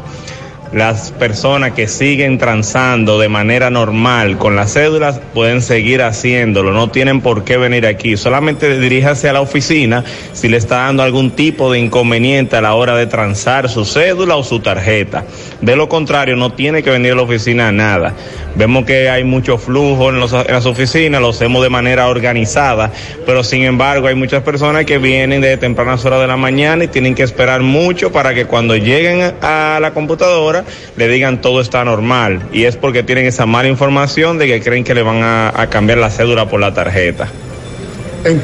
las 0.71 1.11
personas 1.11 1.71
que 1.71 1.87
siguen 1.87 2.37
transando 2.37 3.19
de 3.19 3.29
manera 3.29 3.69
normal 3.69 4.37
con 4.37 4.55
las 4.55 4.73
cédulas 4.73 5.19
pueden 5.33 5.61
seguir 5.61 6.01
haciéndolo, 6.01 6.71
no 6.71 6.89
tienen 6.89 7.21
por 7.21 7.43
qué 7.43 7.57
venir 7.57 7.85
aquí, 7.85 8.17
solamente 8.17 8.79
diríjase 8.79 9.29
a 9.29 9.33
la 9.33 9.41
oficina 9.41 10.03
si 10.33 10.49
le 10.49 10.57
está 10.57 10.77
dando 10.77 11.03
algún 11.03 11.31
tipo 11.31 11.71
de 11.71 11.79
inconveniente 11.79 12.55
a 12.55 12.61
la 12.61 12.75
hora 12.75 12.95
de 12.95 13.07
transar 13.07 13.69
su 13.69 13.85
cédula 13.85 14.35
o 14.35 14.43
su 14.43 14.59
tarjeta. 14.59 15.25
De 15.61 15.75
lo 15.75 15.89
contrario, 15.89 16.35
no 16.35 16.51
tiene 16.51 16.83
que 16.83 16.89
venir 16.89 17.13
a 17.13 17.15
la 17.15 17.21
oficina 17.21 17.71
nada. 17.71 18.13
Vemos 18.55 18.85
que 18.85 19.09
hay 19.09 19.23
mucho 19.23 19.57
flujo 19.57 20.09
en, 20.09 20.19
las 20.19 20.65
oficinas, 20.65 21.21
lo 21.21 21.29
hacemos 21.29 21.61
de 21.61 21.69
manera 21.69 22.07
organizada, 22.07 22.91
pero 23.25 23.43
sin 23.43 23.63
embargo 23.63 24.07
hay 24.07 24.15
muchas 24.15 24.43
personas 24.43 24.85
que 24.85 24.97
vienen 24.97 25.41
de 25.41 25.57
tempranas 25.57 26.03
horas 26.05 26.21
de 26.21 26.27
la 26.27 26.37
mañana 26.37 26.83
y 26.83 26.87
tienen 26.87 27.13
que 27.13 27.23
esperar 27.23 27.61
mucho 27.61 28.11
para 28.11 28.33
que 28.33 28.45
cuando 28.45 28.75
lleguen 28.75 29.35
a 29.41 29.77
la 29.79 29.91
computadora 29.93 30.56
le 30.95 31.07
digan 31.07 31.41
todo 31.41 31.61
está 31.61 31.83
normal. 31.83 32.41
Y 32.51 32.65
es 32.65 32.75
porque 32.75 33.03
tienen 33.03 33.25
esa 33.25 33.45
mala 33.45 33.67
información 33.67 34.37
de 34.37 34.47
que 34.47 34.61
creen 34.61 34.83
que 34.83 34.93
le 34.93 35.03
van 35.03 35.21
a, 35.23 35.67
cambiar 35.69 35.97
la 35.97 36.09
cédula 36.09 36.47
por 36.47 36.59
la 36.59 36.73
tarjeta. 36.73 37.27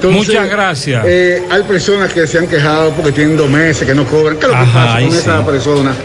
Muchas 0.03 0.49
gracias. 0.49 1.03
Eh, 1.05 1.43
hay 1.49 1.63
personas 1.63 2.13
que 2.13 2.25
se 2.25 2.37
han 2.37 2.47
quejado 2.47 2.91
porque 2.91 3.11
tienen 3.11 3.35
dos 3.35 3.49
meses 3.49 3.85
que 3.85 3.93
no 3.93 4.05
cobran. 4.05 4.37
¿Qué 4.37 4.45
es 4.45 4.51
lo 4.51 4.57
que 4.57 4.65
pasa 4.65 4.99
con 4.99 5.17
esa 5.17 5.45
persona? 5.45 5.95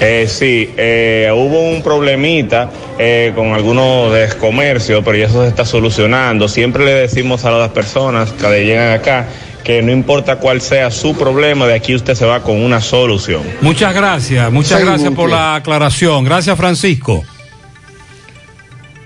Eh, 0.00 0.26
sí, 0.28 0.70
eh, 0.76 1.30
hubo 1.32 1.70
un 1.70 1.82
problemita 1.82 2.68
eh, 2.98 3.32
con 3.34 3.52
algunos 3.52 4.12
descomercios, 4.12 5.02
pero 5.04 5.16
ya 5.16 5.26
eso 5.26 5.42
se 5.42 5.48
está 5.48 5.64
solucionando. 5.64 6.46
Siempre 6.48 6.84
le 6.84 6.92
decimos 6.92 7.44
a 7.44 7.52
las 7.52 7.70
personas 7.70 8.32
que 8.32 8.64
llegan 8.66 8.92
acá 8.92 9.26
que 9.62 9.82
no 9.82 9.92
importa 9.92 10.36
cuál 10.36 10.60
sea 10.60 10.90
su 10.90 11.14
problema, 11.14 11.66
de 11.66 11.74
aquí 11.74 11.94
usted 11.94 12.14
se 12.14 12.26
va 12.26 12.42
con 12.42 12.62
una 12.62 12.80
solución. 12.80 13.42
Muchas 13.60 13.94
gracias, 13.94 14.50
muchas 14.52 14.80
gracias 14.80 15.12
por 15.12 15.30
la 15.30 15.56
aclaración. 15.56 16.24
Gracias, 16.24 16.56
Francisco. 16.56 17.24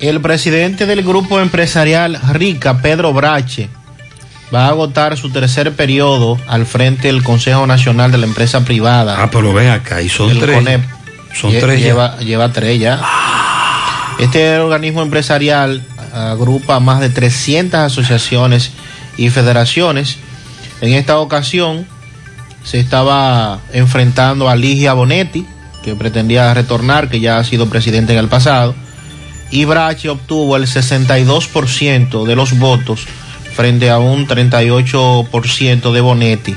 El 0.00 0.20
presidente 0.20 0.86
del 0.86 1.02
grupo 1.02 1.40
empresarial 1.40 2.18
Rica, 2.32 2.82
Pedro 2.82 3.12
Brache, 3.12 3.68
va 4.54 4.66
a 4.66 4.68
agotar 4.68 5.16
su 5.16 5.30
tercer 5.30 5.72
periodo 5.72 6.38
al 6.46 6.66
frente 6.66 7.08
del 7.08 7.22
Consejo 7.22 7.66
Nacional 7.66 8.12
de 8.12 8.18
la 8.18 8.26
Empresa 8.26 8.64
Privada. 8.64 9.16
Ah, 9.22 9.30
pero 9.30 9.52
ve 9.52 9.70
acá, 9.70 10.02
y 10.02 10.08
son 10.08 10.38
tres. 10.38 10.80
son 11.34 11.52
tres 11.58 11.80
lleva, 11.80 12.18
lleva 12.18 12.52
tres 12.52 12.78
ya. 12.78 13.00
Este 14.18 14.58
organismo 14.58 15.02
empresarial 15.02 15.82
agrupa 16.12 16.80
más 16.80 17.00
de 17.00 17.10
300 17.10 17.80
asociaciones 17.80 18.72
y 19.16 19.28
federaciones 19.30 20.18
en 20.80 20.92
esta 20.92 21.18
ocasión 21.18 21.86
se 22.64 22.80
estaba 22.80 23.60
enfrentando 23.72 24.48
a 24.48 24.56
Ligia 24.56 24.92
Bonetti, 24.92 25.46
que 25.82 25.94
pretendía 25.94 26.52
retornar, 26.52 27.08
que 27.08 27.20
ya 27.20 27.38
ha 27.38 27.44
sido 27.44 27.68
presidente 27.68 28.12
en 28.12 28.18
el 28.18 28.28
pasado. 28.28 28.74
Y 29.50 29.64
Brache 29.64 30.08
obtuvo 30.08 30.56
el 30.56 30.66
62% 30.66 32.24
de 32.24 32.36
los 32.36 32.58
votos 32.58 33.06
frente 33.54 33.90
a 33.90 33.98
un 33.98 34.26
38% 34.26 35.92
de 35.92 36.00
Bonetti. 36.00 36.56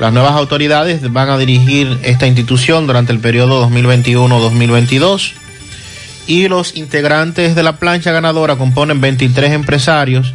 Las 0.00 0.12
nuevas 0.12 0.32
autoridades 0.32 1.12
van 1.12 1.30
a 1.30 1.38
dirigir 1.38 1.98
esta 2.02 2.26
institución 2.26 2.86
durante 2.86 3.12
el 3.12 3.18
periodo 3.18 3.68
2021-2022 3.68 5.32
y 6.26 6.48
los 6.48 6.76
integrantes 6.76 7.54
de 7.54 7.62
la 7.62 7.76
plancha 7.76 8.12
ganadora 8.12 8.56
componen 8.56 9.00
23 9.00 9.52
empresarios, 9.52 10.34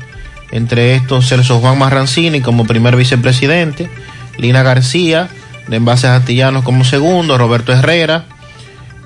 entre 0.51 0.95
estos 0.95 1.27
Celso 1.27 1.59
Juan 1.59 1.77
Marrancini 1.77 2.41
como 2.41 2.65
primer 2.65 2.95
vicepresidente, 2.95 3.89
Lina 4.37 4.63
García 4.63 5.29
de 5.67 5.77
Envases 5.77 6.09
Antillanos 6.09 6.63
como 6.63 6.83
segundo, 6.83 7.37
Roberto 7.37 7.71
Herrera, 7.71 8.25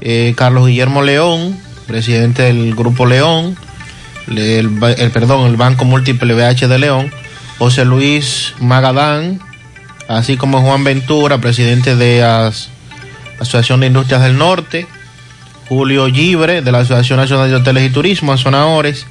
eh, 0.02 0.34
Carlos 0.36 0.68
Guillermo 0.68 1.02
León, 1.02 1.58
presidente 1.88 2.44
del 2.44 2.76
Grupo 2.76 3.06
León, 3.06 3.56
el, 4.28 4.72
el, 4.98 5.12
perdón, 5.12 5.48
el 5.48 5.58
Banco 5.58 5.86
Múltiple 5.86 6.34
BH 6.34 6.68
de 6.68 6.80
León, 6.80 7.12
José 7.58 7.86
Luis 7.86 8.54
Magadán, 8.60 9.40
así 10.08 10.38
como 10.38 10.62
Juan 10.62 10.84
Ventura, 10.84 11.40
presidente 11.40 11.96
de 11.96 12.22
la 12.22 12.52
Asociación 13.40 13.82
de 13.82 13.88
Industrias 13.88 14.22
del 14.22 14.38
Norte, 14.38 14.88
Julio 15.68 16.08
Libre, 16.08 16.62
de 16.62 16.72
la 16.72 16.80
Asociación 16.80 17.20
Nacional 17.20 17.50
de 17.50 17.56
Hoteles 17.56 17.90
y 17.90 17.94
Turismo, 17.94 18.34
Azonadores, 18.34 19.06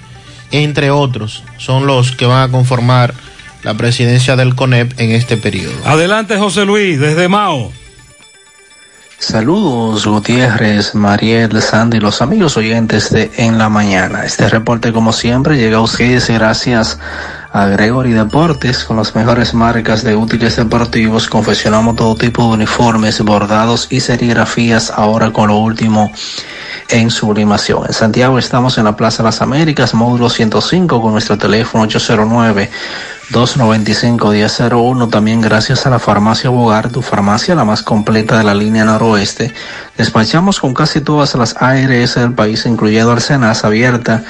entre 0.62 0.91
otros, 0.91 1.44
son 1.58 1.86
los 1.86 2.12
que 2.12 2.26
van 2.26 2.49
a 2.49 2.52
conformar 2.52 3.15
la 3.62 3.74
presidencia 3.74 4.36
del 4.36 4.55
CONEP 4.55 5.00
en 5.00 5.10
este 5.10 5.36
periodo. 5.36 5.74
Adelante, 5.84 6.39
José 6.39 6.65
Luis, 6.65 7.00
desde 7.00 7.28
Mao. 7.28 7.73
Saludos 9.18 10.07
Gutiérrez, 10.07 10.94
Mariel, 10.94 11.62
Sandy, 11.62 11.99
los 11.99 12.20
amigos 12.20 12.58
oyentes 12.58 13.10
de 13.10 13.31
En 13.39 13.57
la 13.57 13.70
Mañana. 13.70 14.24
Este 14.24 14.49
reporte 14.50 14.92
como 14.92 15.15
siempre 15.15 15.57
llega 15.57 15.78
a 15.78 15.81
ustedes 15.81 16.28
gracias 16.28 16.99
a 17.43 17.43
Gregory 17.55 18.12
Deportes 18.12 18.84
con 18.84 18.97
las 18.97 19.15
mejores 19.15 19.55
marcas 19.55 20.02
de 20.02 20.16
útiles 20.16 20.57
deportivos. 20.57 21.28
Confeccionamos 21.28 21.94
todo 21.94 22.16
tipo 22.16 22.42
de 22.42 22.55
uniformes, 22.55 23.20
bordados 23.20 23.86
y 23.91 24.00
serigrafías 24.00 24.91
ahora 24.91 25.31
con 25.31 25.49
lo 25.49 25.58
último 25.58 26.10
en 26.89 27.10
sublimación. 27.10 27.84
En 27.86 27.92
Santiago 27.92 28.41
estamos 28.41 28.76
en 28.76 28.84
la 28.84 28.97
Plaza 28.97 29.23
de 29.23 29.28
las 29.28 29.41
Américas, 29.41 29.94
módulo 29.94 30.28
105 30.31 31.00
con 31.00 31.12
nuestro 31.12 31.39
teléfono 31.39 31.84
809 31.84 32.70
295-1001. 33.30 35.10
También 35.10 35.40
gracias 35.40 35.86
a 35.86 35.90
la 35.90 35.98
farmacia 35.98 36.50
Bogar, 36.50 36.90
tu 36.90 37.00
farmacia 37.02 37.54
la 37.54 37.64
más 37.64 37.82
completa 37.82 38.36
de 38.38 38.44
la 38.44 38.54
línea 38.54 38.84
noroeste. 38.84 39.52
Despachamos 39.96 40.60
con 40.60 40.74
casi 40.74 41.00
todas 41.00 41.34
las 41.34 41.56
ARS 41.60 42.16
del 42.16 42.34
país, 42.34 42.66
incluyendo 42.66 43.12
Arsenas, 43.12 43.64
abierta 43.64 44.22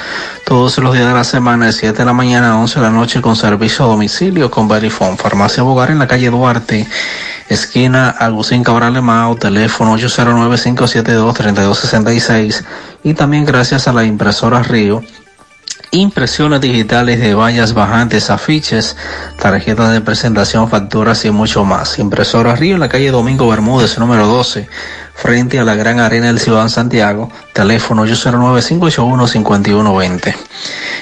todos 0.47 0.79
los 0.79 0.95
días 0.95 1.09
de 1.09 1.15
la 1.15 1.25
semana, 1.25 1.67
de 1.67 1.73
7 1.73 1.99
de 1.99 2.05
la 2.05 2.13
mañana 2.13 2.53
a 2.53 2.59
11 2.59 2.79
de 2.81 2.87
la 2.87 2.93
noche, 2.93 3.21
con 3.21 3.35
servicio 3.37 3.85
a 3.85 3.89
domicilio 3.89 4.51
con 4.51 4.69
Verifone. 4.69 5.17
Farmacia 5.17 5.63
Bogar 5.63 5.91
en 5.91 5.99
la 5.99 6.07
calle 6.07 6.31
Duarte, 6.31 6.87
esquina 7.49 8.11
Agustín 8.11 8.63
Cabral 8.63 9.01
Mao, 9.03 9.35
teléfono 9.37 9.97
809-572-3266. 9.97 12.65
Y 13.03 13.15
también 13.15 13.45
gracias 13.45 13.89
a 13.89 13.93
la 13.93 14.05
impresora 14.05 14.63
Río 14.63 15.03
impresiones 15.91 16.61
digitales 16.61 17.21
de 17.21 17.35
vallas 17.35 17.75
bajantes, 17.75 18.31
afiches, 18.31 18.97
tarjetas 19.39 19.93
de 19.93 20.01
presentación, 20.01 20.69
facturas 20.69 21.25
y 21.25 21.31
mucho 21.31 21.65
más. 21.65 21.99
Impresora 21.99 22.57
Río 22.57 22.75
en 22.75 22.81
la 22.81 22.89
calle 22.89 23.11
Domingo 23.11 23.49
Bermúdez, 23.49 23.99
número 23.99 24.27
12, 24.27 24.69
frente 25.15 25.59
a 25.59 25.65
la 25.65 25.75
Gran 25.75 26.01
Arena 26.01 26.27
del 26.27 26.41
Ciudad 26.41 26.69
Santiago, 26.69 27.31
teléfono 27.53 28.07
809-581-5120. 28.07 30.35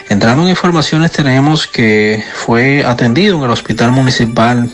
Entrando 0.09 0.43
en 0.43 0.51
informaciones 0.51 1.13
tenemos 1.13 1.67
que 1.67 2.25
fue 2.35 2.85
atendido 2.85 3.39
en 3.39 3.45
el 3.45 3.51
Hospital 3.51 3.93
Municipal 3.93 4.69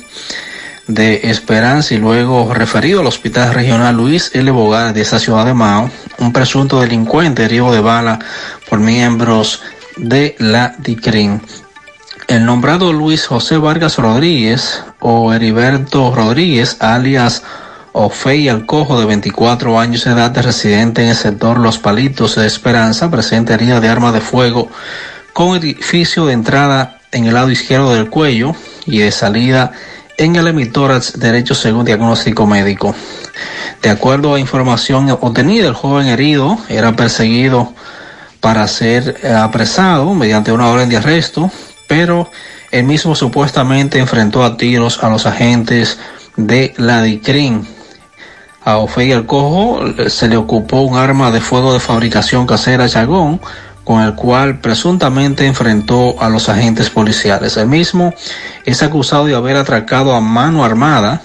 de 0.88 1.20
Esperanza 1.24 1.94
y 1.94 1.98
luego 1.98 2.52
referido 2.54 3.00
al 3.00 3.06
Hospital 3.06 3.54
Regional 3.54 3.94
Luis 3.94 4.30
L. 4.34 4.50
Bogar 4.50 4.94
de 4.94 5.02
esa 5.02 5.18
ciudad 5.18 5.44
de 5.44 5.54
Mao, 5.54 5.90
un 6.18 6.32
presunto 6.32 6.80
delincuente 6.80 7.44
herido 7.44 7.70
de 7.70 7.80
bala 7.80 8.18
por 8.68 8.80
miembros 8.80 9.62
de 9.98 10.36
la 10.38 10.74
DICRIN. 10.78 11.42
El 12.28 12.44
nombrado 12.44 12.92
Luis 12.92 13.26
José 13.26 13.56
Vargas 13.56 13.96
Rodríguez 13.96 14.82
o 15.00 15.32
Heriberto 15.32 16.14
Rodríguez, 16.14 16.76
alias 16.80 17.42
Ofei 17.92 18.48
Alcojo, 18.48 19.00
de 19.00 19.06
24 19.06 19.78
años 19.78 20.04
de 20.04 20.12
edad, 20.12 20.36
residente 20.42 21.02
en 21.02 21.08
el 21.08 21.16
sector 21.16 21.58
Los 21.58 21.78
Palitos 21.78 22.36
de 22.36 22.46
Esperanza, 22.46 23.10
presente 23.10 23.54
herida 23.54 23.80
de 23.80 23.88
arma 23.88 24.12
de 24.12 24.20
fuego 24.20 24.68
con 25.32 25.56
edificio 25.56 26.26
de 26.26 26.34
entrada 26.34 26.98
en 27.12 27.26
el 27.26 27.34
lado 27.34 27.50
izquierdo 27.50 27.94
del 27.94 28.10
cuello 28.10 28.54
y 28.86 28.98
de 28.98 29.10
salida 29.10 29.72
en 30.16 30.36
el 30.36 30.48
emitórax 30.48 31.18
derecho 31.18 31.54
según 31.54 31.84
diagnóstico 31.84 32.46
médico. 32.46 32.94
De 33.82 33.90
acuerdo 33.90 34.34
a 34.34 34.40
información 34.40 35.08
obtenida, 35.10 35.68
el 35.68 35.74
joven 35.74 36.08
herido 36.08 36.58
era 36.68 36.94
perseguido 36.96 37.72
para 38.40 38.66
ser 38.68 39.16
eh, 39.22 39.32
apresado 39.32 40.14
mediante 40.14 40.52
una 40.52 40.68
orden 40.68 40.88
de 40.88 40.96
arresto, 40.96 41.50
pero 41.88 42.30
él 42.70 42.84
mismo 42.84 43.14
supuestamente 43.14 43.98
enfrentó 43.98 44.44
a 44.44 44.56
tiros 44.56 45.02
a 45.02 45.08
los 45.08 45.26
agentes 45.26 45.98
de 46.36 46.74
la 46.76 47.02
DICRIN. 47.02 47.66
A 48.64 48.76
Ofei 48.78 49.12
el 49.12 49.26
Cojo 49.26 49.86
eh, 49.86 50.10
se 50.10 50.28
le 50.28 50.36
ocupó 50.36 50.82
un 50.82 50.98
arma 50.98 51.30
de 51.30 51.40
fuego 51.40 51.72
de 51.72 51.80
fabricación 51.80 52.46
casera 52.46 52.88
Chagón, 52.88 53.40
con 53.84 54.02
el 54.02 54.14
cual 54.14 54.60
presuntamente 54.60 55.46
enfrentó 55.46 56.20
a 56.20 56.28
los 56.28 56.50
agentes 56.50 56.90
policiales. 56.90 57.56
El 57.56 57.68
mismo 57.68 58.12
es 58.66 58.82
acusado 58.82 59.24
de 59.24 59.34
haber 59.34 59.56
atracado 59.56 60.14
a 60.14 60.20
mano 60.20 60.62
armada 60.62 61.22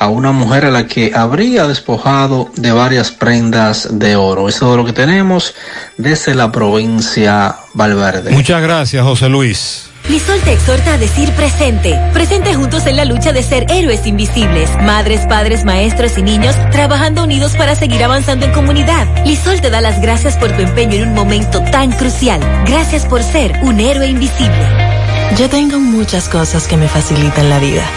a 0.00 0.08
una 0.08 0.32
mujer 0.32 0.64
a 0.64 0.70
la 0.70 0.86
que 0.86 1.12
habría 1.14 1.68
despojado 1.68 2.50
de 2.56 2.72
varias 2.72 3.10
prendas 3.10 3.86
de 3.92 4.16
oro. 4.16 4.48
Eso 4.48 4.56
es 4.56 4.60
todo 4.60 4.76
lo 4.78 4.84
que 4.86 4.94
tenemos 4.94 5.54
desde 5.98 6.34
la 6.34 6.50
provincia 6.50 7.54
Valverde. 7.74 8.30
Muchas 8.30 8.62
gracias, 8.62 9.04
José 9.04 9.28
Luis. 9.28 9.90
Lisol 10.08 10.40
te 10.40 10.54
exhorta 10.54 10.94
a 10.94 10.98
decir 10.98 11.30
presente. 11.32 12.00
Presente 12.14 12.54
juntos 12.54 12.86
en 12.86 12.96
la 12.96 13.04
lucha 13.04 13.32
de 13.32 13.42
ser 13.42 13.66
héroes 13.70 14.06
invisibles. 14.06 14.70
Madres, 14.80 15.20
padres, 15.28 15.66
maestros 15.66 16.16
y 16.16 16.22
niños 16.22 16.56
trabajando 16.70 17.22
unidos 17.22 17.54
para 17.56 17.74
seguir 17.74 18.02
avanzando 18.02 18.46
en 18.46 18.52
comunidad. 18.52 19.06
Lisol 19.26 19.60
te 19.60 19.68
da 19.68 19.82
las 19.82 20.00
gracias 20.00 20.36
por 20.38 20.50
tu 20.52 20.62
empeño 20.62 20.94
en 20.94 21.08
un 21.08 21.14
momento 21.14 21.62
tan 21.70 21.92
crucial. 21.92 22.40
Gracias 22.66 23.04
por 23.04 23.22
ser 23.22 23.52
un 23.62 23.78
héroe 23.78 24.08
invisible. 24.08 24.99
Yo 25.40 25.48
tengo 25.48 25.80
muchas 25.80 26.28
cosas 26.28 26.68
que 26.68 26.76
me 26.76 26.86
facilitan 26.86 27.48
la 27.48 27.58
vida 27.58 27.90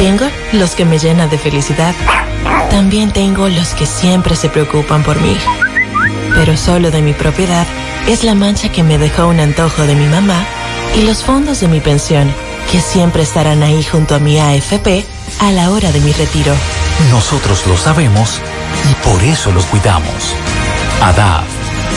tengo 0.00 0.30
los 0.52 0.74
que 0.74 0.86
me 0.86 0.98
llenan 0.98 1.28
de 1.28 1.36
felicidad. 1.36 1.94
También 2.70 3.12
tengo 3.12 3.50
los 3.50 3.74
que 3.74 3.84
siempre 3.84 4.34
se 4.34 4.48
preocupan 4.48 5.02
por 5.02 5.20
mí. 5.20 5.36
Pero 6.34 6.56
solo 6.56 6.90
de 6.90 7.02
mi 7.02 7.12
propiedad 7.12 7.66
es 8.08 8.24
la 8.24 8.34
mancha 8.34 8.72
que 8.72 8.82
me 8.82 8.96
dejó 8.96 9.26
un 9.26 9.40
antojo 9.40 9.82
de 9.82 9.94
mi 9.94 10.06
mamá 10.06 10.42
y 10.96 11.02
los 11.02 11.22
fondos 11.22 11.60
de 11.60 11.68
mi 11.68 11.80
pensión, 11.80 12.32
que 12.72 12.80
siempre 12.80 13.24
estarán 13.24 13.62
ahí 13.62 13.84
junto 13.84 14.14
a 14.14 14.20
mi 14.20 14.38
AFP 14.38 15.04
a 15.38 15.52
la 15.52 15.70
hora 15.70 15.92
de 15.92 16.00
mi 16.00 16.12
retiro. 16.12 16.54
Nosotros 17.10 17.66
lo 17.66 17.76
sabemos 17.76 18.40
y 18.90 18.94
por 19.06 19.22
eso 19.22 19.52
los 19.52 19.66
cuidamos. 19.66 20.34
ADAF, 21.02 21.44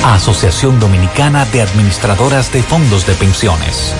Asociación 0.03 0.77
Dominicana 0.81 1.45
de 1.45 1.61
Administradoras 1.61 2.51
de 2.51 2.61
Fondos 2.63 3.07
de 3.07 3.13
Pensiones. 3.13 3.93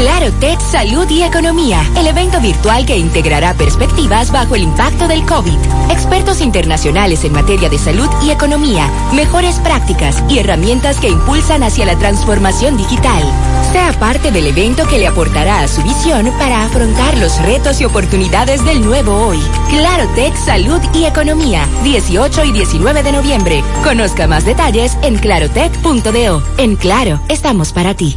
Claro 0.00 0.32
Tech 0.34 0.60
Salud 0.60 1.10
y 1.10 1.24
Economía, 1.24 1.84
el 1.96 2.06
evento 2.06 2.40
virtual 2.40 2.86
que 2.86 2.96
integrará 2.96 3.52
perspectivas 3.54 4.30
bajo 4.30 4.54
el 4.54 4.62
impacto 4.62 5.08
del 5.08 5.26
COVID. 5.26 5.58
Expertos 5.90 6.40
internacionales 6.40 7.24
en 7.24 7.32
materia 7.32 7.68
de 7.68 7.78
salud 7.78 8.08
y 8.22 8.30
economía, 8.30 8.88
mejores 9.12 9.56
prácticas 9.56 10.22
y 10.28 10.38
herramientas 10.38 11.00
que 11.00 11.08
impulsan 11.08 11.64
hacia 11.64 11.84
la 11.84 11.98
transformación 11.98 12.76
digital. 12.76 13.24
Sea 13.72 13.92
parte 13.98 14.30
del 14.30 14.46
evento 14.46 14.86
que 14.86 14.98
le 14.98 15.08
aportará 15.08 15.62
a 15.62 15.68
su 15.68 15.82
visión 15.82 16.32
para 16.38 16.62
afrontar 16.62 17.18
los 17.18 17.36
retos 17.42 17.80
y 17.80 17.84
oportunidades 17.84 18.64
del 18.64 18.84
nuevo 18.84 19.26
hoy. 19.26 19.40
Claro 19.68 20.08
Tech 20.14 20.36
Salud 20.36 20.80
y 20.94 21.06
Economía, 21.06 21.66
18 21.82 22.44
y 22.44 22.52
19 22.52 23.02
de 23.02 23.12
noviembre. 23.12 23.64
Conozca 23.82 24.28
más 24.28 24.44
detalles 24.44 24.96
en 25.02 25.16
clarotech.do. 25.16 26.42
En 26.56 26.76
Claro, 26.76 27.20
estamos 27.28 27.72
para 27.72 27.94
ti. 27.94 28.16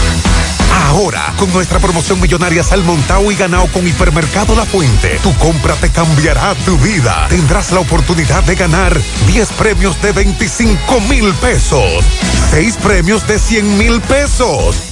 Ahora, 0.87 1.33
con 1.37 1.51
nuestra 1.53 1.79
promoción 1.79 2.19
millonaria 2.19 2.63
Salmontao 2.63 3.31
y 3.31 3.35
ganado 3.35 3.67
con 3.67 3.87
Hipermercado 3.87 4.55
La 4.55 4.65
Fuente, 4.65 5.19
tu 5.23 5.33
compra 5.35 5.75
te 5.75 5.89
cambiará 5.89 6.55
tu 6.65 6.77
vida. 6.77 7.27
Tendrás 7.29 7.71
la 7.71 7.79
oportunidad 7.79 8.43
de 8.43 8.55
ganar 8.55 8.99
10 9.27 9.51
premios 9.53 10.01
de 10.01 10.11
25 10.11 11.01
mil 11.01 11.33
pesos, 11.35 12.03
6 12.51 12.77
premios 12.77 13.27
de 13.27 13.39
100 13.39 13.77
mil 13.77 14.01
pesos 14.01 14.91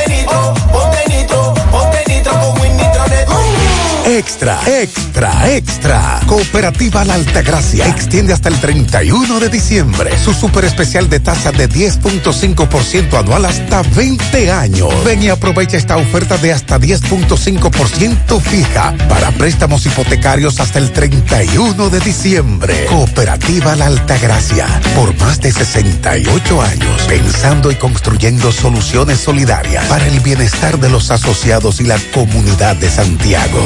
Extra, 4.21 4.59
extra, 4.67 5.51
extra. 5.51 6.19
Cooperativa 6.27 7.03
La 7.03 7.15
Altagracia 7.15 7.87
extiende 7.87 8.33
hasta 8.33 8.49
el 8.49 8.59
31 8.59 9.39
de 9.39 9.49
diciembre 9.49 10.15
su 10.19 10.31
super 10.31 10.63
especial 10.63 11.09
de 11.09 11.19
tasa 11.19 11.51
de 11.51 11.67
10.5% 11.67 13.17
anual 13.17 13.45
hasta 13.45 13.81
20 13.81 14.51
años. 14.51 14.89
Ven 15.03 15.23
y 15.23 15.29
aprovecha 15.29 15.75
esta 15.75 15.97
oferta 15.97 16.37
de 16.37 16.53
hasta 16.53 16.79
10.5% 16.79 18.39
fija 18.41 18.93
para 19.09 19.31
préstamos 19.31 19.87
hipotecarios 19.87 20.59
hasta 20.59 20.77
el 20.77 20.91
31 20.91 21.89
de 21.89 21.99
diciembre. 22.01 22.85
Cooperativa 22.89 23.75
La 23.75 23.87
Altagracia, 23.87 24.67
por 24.95 25.17
más 25.17 25.41
de 25.41 25.51
68 25.51 26.61
años, 26.61 27.01
pensando 27.07 27.71
y 27.71 27.75
construyendo 27.75 28.51
soluciones 28.51 29.19
solidarias 29.19 29.83
para 29.85 30.05
el 30.05 30.19
bienestar 30.19 30.79
de 30.79 30.91
los 30.91 31.09
asociados 31.09 31.81
y 31.81 31.85
la 31.85 31.97
comunidad 32.13 32.75
de 32.75 32.91
Santiago. 32.91 33.59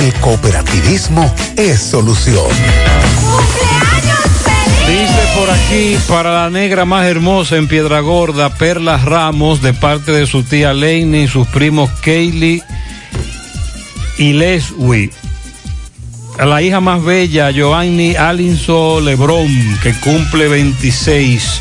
El 0.00 0.14
cooperativismo 0.14 1.30
es 1.56 1.78
solución. 1.78 2.46
Dice 4.88 5.28
por 5.36 5.50
aquí, 5.50 5.98
para 6.08 6.32
la 6.32 6.48
negra 6.48 6.86
más 6.86 7.06
hermosa 7.06 7.56
en 7.56 7.68
Piedra 7.68 8.00
Gorda, 8.00 8.48
Perla 8.54 8.96
Ramos, 8.96 9.60
de 9.60 9.74
parte 9.74 10.10
de 10.12 10.26
su 10.26 10.42
tía 10.42 10.72
Laney 10.72 11.24
y 11.24 11.28
sus 11.28 11.46
primos 11.48 11.90
Kaylee 12.00 12.62
y 14.16 14.32
Leslie. 14.32 15.10
A 16.38 16.46
la 16.46 16.62
hija 16.62 16.80
más 16.80 17.04
bella, 17.04 17.50
Joanny 17.54 18.16
Alinson 18.16 19.04
Lebrón, 19.04 19.48
que 19.82 19.92
cumple 20.00 20.48
26, 20.48 21.60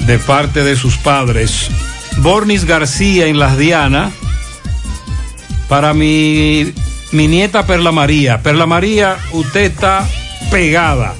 de 0.00 0.18
parte 0.18 0.64
de 0.64 0.74
sus 0.74 0.96
padres. 0.96 1.68
Bornis 2.16 2.64
García 2.64 3.26
en 3.26 3.38
Las 3.38 3.56
Dianas, 3.56 4.12
para 5.68 5.94
mi, 5.94 6.74
mi 7.12 7.28
nieta 7.28 7.66
Perla 7.66 7.92
María. 7.92 8.42
Perla 8.42 8.66
María, 8.66 9.16
usted 9.32 9.62
está 9.62 10.08
pegada 10.50 11.14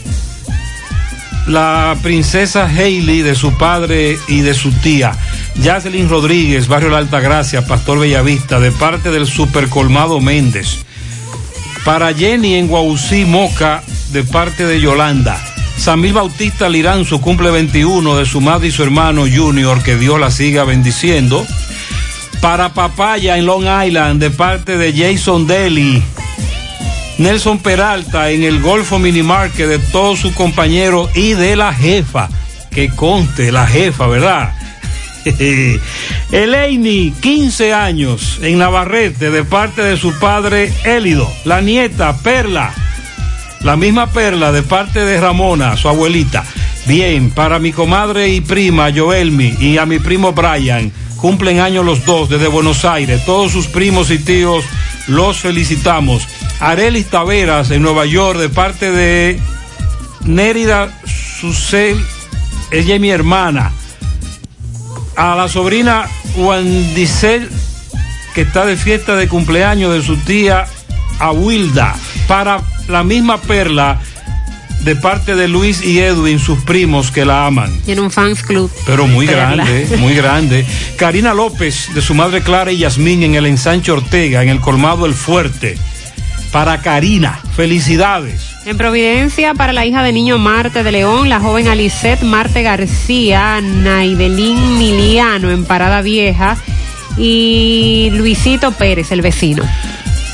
la 1.51 1.97
princesa 2.03 2.67
Hailey 2.67 3.23
de 3.23 3.35
su 3.35 3.53
padre 3.55 4.19
y 4.29 4.41
de 4.41 4.55
su 4.55 4.71
tía. 4.73 5.13
Jacqueline 5.57 6.09
Rodríguez, 6.09 6.69
Barrio 6.69 6.91
La 6.91 6.99
Altagracia, 6.99 7.67
Pastor 7.67 7.99
Bellavista, 7.99 8.61
de 8.61 8.71
parte 8.71 9.11
del 9.11 9.27
Super 9.27 9.69
Colmado 9.69 10.21
Méndez. 10.21 10.85
Para 11.85 12.15
Jenny 12.15 12.55
en 12.55 12.69
Guausí, 12.69 13.25
Moca, 13.25 13.83
de 14.13 14.23
parte 14.23 14.67
de 14.67 14.81
Yolanda. 14.81 15.41
Samil 15.77 16.13
Bautista 16.13 16.69
Liranzo 16.69 17.21
cumple 17.21 17.51
21 17.51 18.17
de 18.17 18.27
su 18.27 18.41
madre 18.41 18.69
y 18.69 18.71
su 18.71 18.83
hermano 18.83 19.23
Junior, 19.23 19.83
que 19.83 19.97
Dios 19.97 20.21
la 20.21 20.31
siga 20.31 20.65
bendiciendo. 20.65 21.45
Para 22.41 22.73
Papaya 22.73 23.37
en 23.37 23.47
Long 23.47 23.65
Island, 23.87 24.21
de 24.21 24.31
parte 24.31 24.79
de 24.79 24.93
Jason 24.93 25.47
Daly. 25.47 26.03
Nelson 27.19 27.59
Peralta 27.59 28.31
en 28.31 28.45
el 28.45 28.63
Golfo 28.63 28.99
Mini 28.99 29.23
Market 29.23 29.69
de 29.69 29.79
todos 29.79 30.21
sus 30.21 30.33
compañeros 30.33 31.11
y 31.15 31.35
de 31.35 31.55
la 31.55 31.75
jefa. 31.75 32.31
Que 32.71 32.89
conste, 32.89 33.53
la 33.53 33.67
jefa, 33.67 34.07
¿verdad? 34.07 34.55
Eleini, 36.33 37.13
15 37.21 37.75
años, 37.75 38.39
en 38.43 38.59
Navarrete, 38.59 39.31
de 39.31 39.45
parte 39.45 39.83
de 39.83 39.99
su 39.99 40.19
padre 40.19 40.73
Élido. 40.85 41.31
La 41.45 41.61
nieta, 41.61 42.17
Perla. 42.19 42.73
La 43.61 43.77
misma 43.77 44.07
Perla, 44.07 44.51
de 44.53 44.63
parte 44.63 45.01
de 45.01 45.21
Ramona, 45.21 45.77
su 45.77 45.89
abuelita. 45.89 46.45
Bien, 46.87 47.31
para 47.31 47.59
mi 47.59 47.73
comadre 47.73 48.29
y 48.31 48.41
prima 48.41 48.91
Joelmi 48.91 49.57
y 49.61 49.77
a 49.77 49.85
mi 49.85 49.99
primo 49.99 50.33
Brian, 50.33 50.91
cumplen 51.21 51.61
años 51.61 51.85
los 51.85 52.05
dos 52.05 52.29
desde 52.29 52.49
Buenos 52.49 52.85
Aires. 52.85 53.25
Todos 53.25 53.53
sus 53.53 53.67
primos 53.67 54.11
y 54.11 54.19
tíos 54.19 54.65
los 55.07 55.39
felicitamos. 55.39 56.27
Arelis 56.61 57.07
Taveras 57.07 57.71
en 57.71 57.83
Nueva 57.83 58.07
York, 58.07 58.39
de 58.39 58.49
parte 58.49 58.91
de 58.91 59.41
Nérida 60.25 60.93
Susel, 61.41 62.03
ella 62.71 62.95
es 62.95 63.01
mi 63.01 63.11
hermana. 63.11 63.73
A 65.17 65.35
la 65.37 65.49
sobrina 65.49 66.09
Wandicel, 66.37 67.51
que 68.35 68.43
está 68.43 68.65
de 68.65 68.77
fiesta 68.77 69.17
de 69.17 69.29
cumpleaños 69.29 69.93
de 69.93 70.03
su 70.03 70.17
tía 70.17 70.67
Awilda. 71.19 71.95
Para 72.27 72.63
la 72.89 73.03
misma 73.05 73.39
Perla, 73.39 74.01
de 74.83 74.97
parte 74.97 75.35
de 75.35 75.49
Luis 75.49 75.83
y 75.85 76.01
Edwin, 76.01 76.39
sus 76.39 76.59
primos 76.61 77.11
que 77.11 77.25
la 77.25 77.47
aman. 77.47 77.71
Tiene 77.85 78.01
un 78.01 78.11
fans 78.11 78.43
club. 78.43 78.71
Pero 78.87 79.07
muy 79.07 79.27
Perla. 79.27 79.65
grande, 79.65 79.97
muy 79.99 80.15
grande. 80.15 80.67
Karina 80.97 81.35
López, 81.35 81.91
de 81.95 82.01
su 82.01 82.15
madre 82.15 82.41
Clara 82.43 82.73
y 82.73 82.79
Yasmín 82.79 83.23
en 83.23 83.35
el 83.35 83.47
ensanche 83.47 83.93
Ortega, 83.93 84.43
en 84.43 84.49
el 84.49 84.61
colmado 84.61 85.07
El 85.07 85.15
Fuerte. 85.15 85.77
Para 86.53 86.81
Karina, 86.83 87.39
felicidades. 87.55 88.43
En 88.67 88.77
Providencia, 88.77 89.55
para 89.55 89.73
la 89.73 89.87
hija 89.87 90.03
de 90.03 90.13
niño 90.13 90.37
Marte 90.39 90.83
de 90.83 90.91
León, 90.93 91.29
la 91.29 91.39
joven 91.41 91.69
Alicet 91.69 92.23
Marte 92.23 92.63
García, 92.63 93.61
Naidelín 93.61 94.77
Miliano 94.77 95.51
en 95.51 95.65
Parada 95.65 96.03
Vieja 96.03 96.57
y 97.17 98.11
Luisito 98.13 98.73
Pérez, 98.73 99.13
el 99.13 99.23
vecino. 99.23 99.63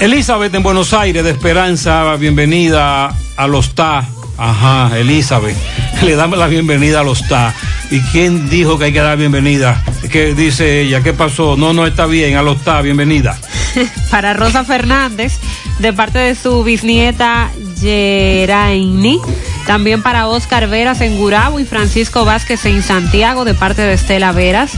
Elizabeth 0.00 0.54
en 0.54 0.62
Buenos 0.62 0.92
Aires, 0.92 1.22
de 1.24 1.30
Esperanza, 1.30 2.16
bienvenida 2.16 3.14
a 3.36 3.46
los 3.46 3.74
TA. 3.74 4.06
Ajá, 4.38 4.98
Elizabeth, 4.98 5.56
le 6.02 6.14
damos 6.14 6.38
la 6.38 6.46
bienvenida 6.46 7.00
a 7.00 7.02
los 7.04 7.26
TA. 7.26 7.54
¿Y 7.90 8.00
quién 8.12 8.48
dijo 8.48 8.78
que 8.78 8.86
hay 8.86 8.92
que 8.92 9.00
dar 9.00 9.16
bienvenida? 9.16 9.82
¿Qué 10.10 10.34
dice 10.34 10.82
ella? 10.82 11.02
¿Qué 11.02 11.12
pasó? 11.12 11.56
No, 11.56 11.72
no 11.72 11.86
está 11.86 12.06
bien, 12.06 12.36
a 12.36 12.42
los 12.42 12.62
TA, 12.62 12.82
bienvenida. 12.82 13.38
para 14.10 14.34
Rosa 14.34 14.64
Fernández, 14.64 15.38
de 15.78 15.92
parte 15.92 16.18
de 16.18 16.34
su 16.34 16.64
bisnieta 16.64 17.50
Geraini. 17.80 19.20
También 19.66 20.02
para 20.02 20.28
Oscar 20.28 20.68
Veras 20.68 21.00
en 21.00 21.16
Gurabo 21.16 21.58
y 21.60 21.64
Francisco 21.64 22.24
Vázquez 22.24 22.64
en 22.66 22.82
Santiago, 22.82 23.44
de 23.44 23.54
parte 23.54 23.82
de 23.82 23.94
Estela 23.94 24.32
Veras. 24.32 24.72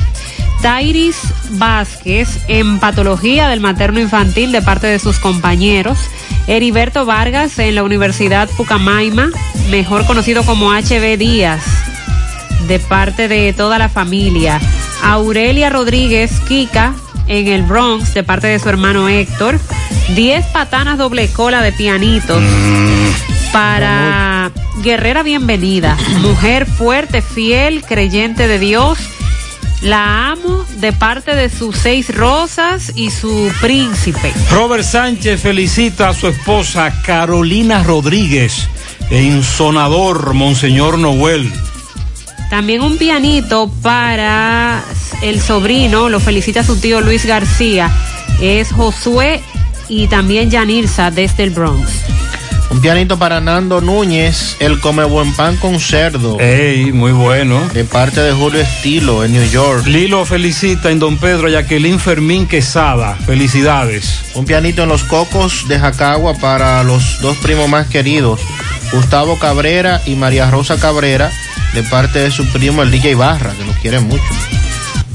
Tairis 0.63 1.17
Vázquez 1.51 2.41
en 2.49 2.81
Patología 2.81 3.49
del 3.49 3.61
Materno 3.61 4.01
Infantil, 4.01 4.51
de 4.51 4.63
parte 4.63 4.87
de 4.87 4.99
sus 4.99 5.19
compañeros. 5.19 5.99
Heriberto 6.49 7.05
Vargas 7.05 7.59
en 7.59 7.75
la 7.75 7.83
Universidad 7.83 8.49
Pucamaima, 8.57 9.29
mejor 9.71 10.07
conocido 10.07 10.43
como 10.45 10.73
HB 10.73 11.19
Díaz, 11.19 11.63
de 12.67 12.79
parte 12.79 13.29
de 13.29 13.53
toda 13.53 13.77
la 13.77 13.91
familia. 13.91 14.59
Aurelia 15.03 15.69
Rodríguez 15.69 16.33
Kika 16.49 16.95
en 17.27 17.49
el 17.49 17.65
Bronx, 17.65 18.15
de 18.15 18.23
parte 18.23 18.47
de 18.47 18.59
su 18.59 18.71
hermano 18.71 19.11
Héctor. 19.11 19.61
10 20.17 20.47
patanas 20.47 20.97
doble 20.97 21.29
cola 21.29 21.61
de 21.61 21.73
pianitos. 21.73 22.43
Para 23.53 24.51
Guerrera 24.83 25.23
Bienvenida, 25.23 25.99
mujer 26.23 26.65
fuerte, 26.65 27.21
fiel, 27.21 27.83
creyente 27.85 28.49
de 28.49 28.59
Dios. 28.59 28.99
La 29.83 30.33
amo 30.33 30.65
de 30.79 30.93
parte 30.93 31.37
de 31.37 31.49
sus 31.49 31.77
seis 31.77 32.15
rosas 32.15 32.93
y 32.97 33.11
su 33.11 33.51
príncipe. 33.61 34.33
Robert 34.51 34.83
Sánchez 34.83 35.41
felicita 35.41 36.09
a 36.09 36.15
su 36.15 36.27
esposa 36.27 37.03
Carolina 37.05 37.85
Rodríguez, 37.85 38.69
en 39.11 39.45
Sonador, 39.45 40.35
Monseñor 40.35 40.99
Noel. 40.99 41.53
También 42.51 42.83
un 42.83 42.99
pianito 42.99 43.71
para 43.83 44.83
el 45.23 45.41
sobrino, 45.41 46.09
lo 46.09 46.19
felicita 46.19 46.65
su 46.65 46.81
tío 46.81 47.01
Luis 47.01 47.25
García, 47.25 47.91
es 48.41 48.73
Josué 48.73 49.41
y 49.89 50.09
también 50.09 50.51
Yanirza 50.51 51.13
desde 51.13 51.45
el 51.45 51.51
Bronx. 51.51 51.89
Un 52.71 52.83
pianito 52.83 53.19
para 53.19 53.41
Nando 53.41 53.81
Núñez, 53.81 54.57
el 54.61 54.79
come 54.79 55.05
buen 55.05 55.33
pan 55.33 55.57
con 55.57 55.81
cerdo. 55.81 56.39
Ey, 56.39 56.93
muy 56.93 57.13
bueno. 57.13 57.67
De 57.73 57.85
parte 57.85 58.21
de 58.21 58.33
Julio 58.33 58.61
Estilo 58.61 59.25
en 59.25 59.33
New 59.33 59.51
York. 59.51 59.87
Lilo 59.87 60.27
felicita 60.27 60.91
en 60.91 60.99
Don 60.99 61.17
Pedro 61.17 61.49
Jacqueline 61.49 61.99
Fermín 61.99 62.47
Quesada. 62.47 63.15
Felicidades. 63.15 64.21
Un 64.35 64.45
pianito 64.45 64.83
en 64.83 64.91
los 64.91 65.03
cocos 65.05 65.67
de 65.67 65.79
Jacagua 65.79 66.35
para 66.35 66.83
los 66.85 67.21
dos 67.23 67.39
primos 67.39 67.69
más 67.71 67.89
queridos, 67.89 68.41
Gustavo 68.93 69.39
Cabrera 69.39 70.03
y 70.05 70.15
María 70.15 70.51
Rosa 70.51 70.79
Cabrera, 70.79 71.33
de 71.73 71.83
parte 71.85 72.19
de 72.19 72.31
su 72.31 72.47
primo 72.49 72.83
el 72.83 72.91
DJ 72.91 73.15
Barra, 73.15 73.55
que 73.55 73.65
los 73.65 73.77
quiere 73.79 74.01
mucho. 74.01 74.23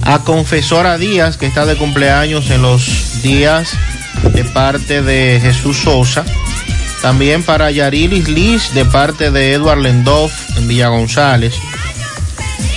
A 0.02 0.20
Confesora 0.24 0.98
Díaz, 0.98 1.38
que 1.38 1.46
está 1.46 1.66
de 1.66 1.76
cumpleaños 1.76 2.50
en 2.50 2.64
los 2.64 3.22
días 3.22 3.70
de 4.34 4.44
parte 4.44 5.02
de 5.02 5.40
Jesús 5.42 5.78
Sosa. 5.78 6.26
También 7.04 7.44
para 7.44 7.70
Yarilis 7.70 8.30
Liz 8.30 8.74
de 8.74 8.86
parte 8.86 9.30
de 9.30 9.52
Edward 9.52 9.80
Lendoff 9.80 10.32
en 10.58 10.70
Villa 10.70 10.88
González. 10.88 11.54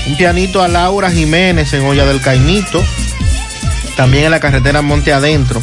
Un 0.09 0.17
pianito 0.17 0.61
a 0.63 0.67
Laura 0.67 1.13
Jiménez 1.13 1.73
en 1.73 1.87
Olla 1.87 2.05
del 2.05 2.21
Caimito. 2.21 2.83
También 3.97 4.25
en 4.25 4.33
la 4.33 4.41
carretera 4.41 4.83
Monte 4.83 5.13
Adentro. 5.13 5.63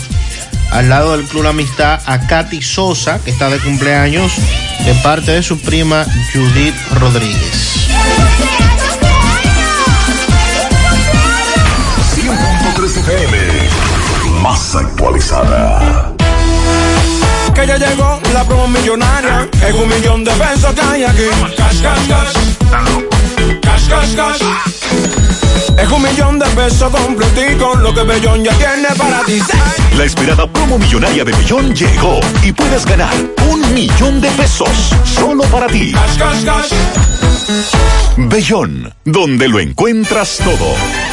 Al 0.72 0.88
lado 0.88 1.18
del 1.18 1.26
Club 1.26 1.46
Amistad 1.46 2.00
a 2.06 2.26
Katy 2.26 2.62
Sosa, 2.62 3.20
que 3.20 3.32
está 3.32 3.50
de 3.50 3.60
cumpleaños, 3.60 4.32
de 4.86 4.94
parte 5.04 5.34
de 5.34 5.44
su 5.44 5.60
prima 5.60 6.06
Judith 6.32 6.76
Rodríguez. 6.94 7.90
100.3 12.16 12.98
FM, 12.98 13.38
más 14.42 14.74
actualizada 14.74 16.13
que 17.54 17.68
ya 17.68 17.78
llegó 17.78 18.20
la 18.34 18.44
promo 18.46 18.68
millonaria. 18.68 19.48
Es 19.66 19.74
un 19.74 19.88
millón 19.88 20.24
de 20.24 20.32
pesos 20.32 20.74
que 20.74 20.82
hay 20.82 21.04
aquí. 21.04 21.24
Cash, 21.58 21.82
cash, 21.82 22.08
cash. 22.08 22.34
Cash, 23.62 23.90
cash, 23.90 24.16
cash. 24.16 24.42
Es 25.78 25.90
un 25.90 26.02
millón 26.02 26.40
de 26.40 26.46
pesos 26.48 26.92
completico, 26.92 27.76
lo 27.76 27.94
que 27.94 28.04
Bellón 28.04 28.44
ya 28.44 28.54
tiene 28.54 28.88
para 28.98 29.24
ti. 29.24 29.40
La 29.98 30.04
esperada 30.04 30.48
promo 30.48 30.78
millonaria 30.78 31.24
de 31.24 31.32
Bellón 31.32 31.74
llegó 31.74 32.20
y 32.44 32.52
puedes 32.52 32.86
ganar 32.86 33.14
un 33.50 33.74
millón 33.74 34.22
de 34.22 34.30
pesos 34.32 34.92
solo 35.04 35.44
para 35.44 35.68
ti. 35.68 35.92
Cash, 35.92 36.18
cash, 36.18 36.46
cash. 36.46 36.74
Bellón, 38.18 38.94
donde 39.06 39.48
lo 39.48 39.60
encuentras 39.60 40.38
todo. 40.38 41.13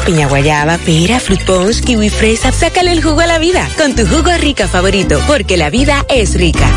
piña 0.00 0.26
guayaba, 0.28 0.78
pera, 0.78 1.20
fruit 1.20 1.44
punch, 1.44 1.80
kiwi 1.80 2.08
fresa. 2.10 2.52
Sácale 2.52 2.92
el 2.92 3.02
jugo 3.02 3.20
a 3.20 3.26
la 3.26 3.38
vida 3.38 3.68
con 3.76 3.94
tu 3.94 4.06
jugo 4.06 4.30
rica 4.38 4.68
favorito, 4.68 5.20
porque 5.26 5.56
la 5.56 5.70
vida 5.70 6.04
es 6.08 6.34
rica. 6.34 6.70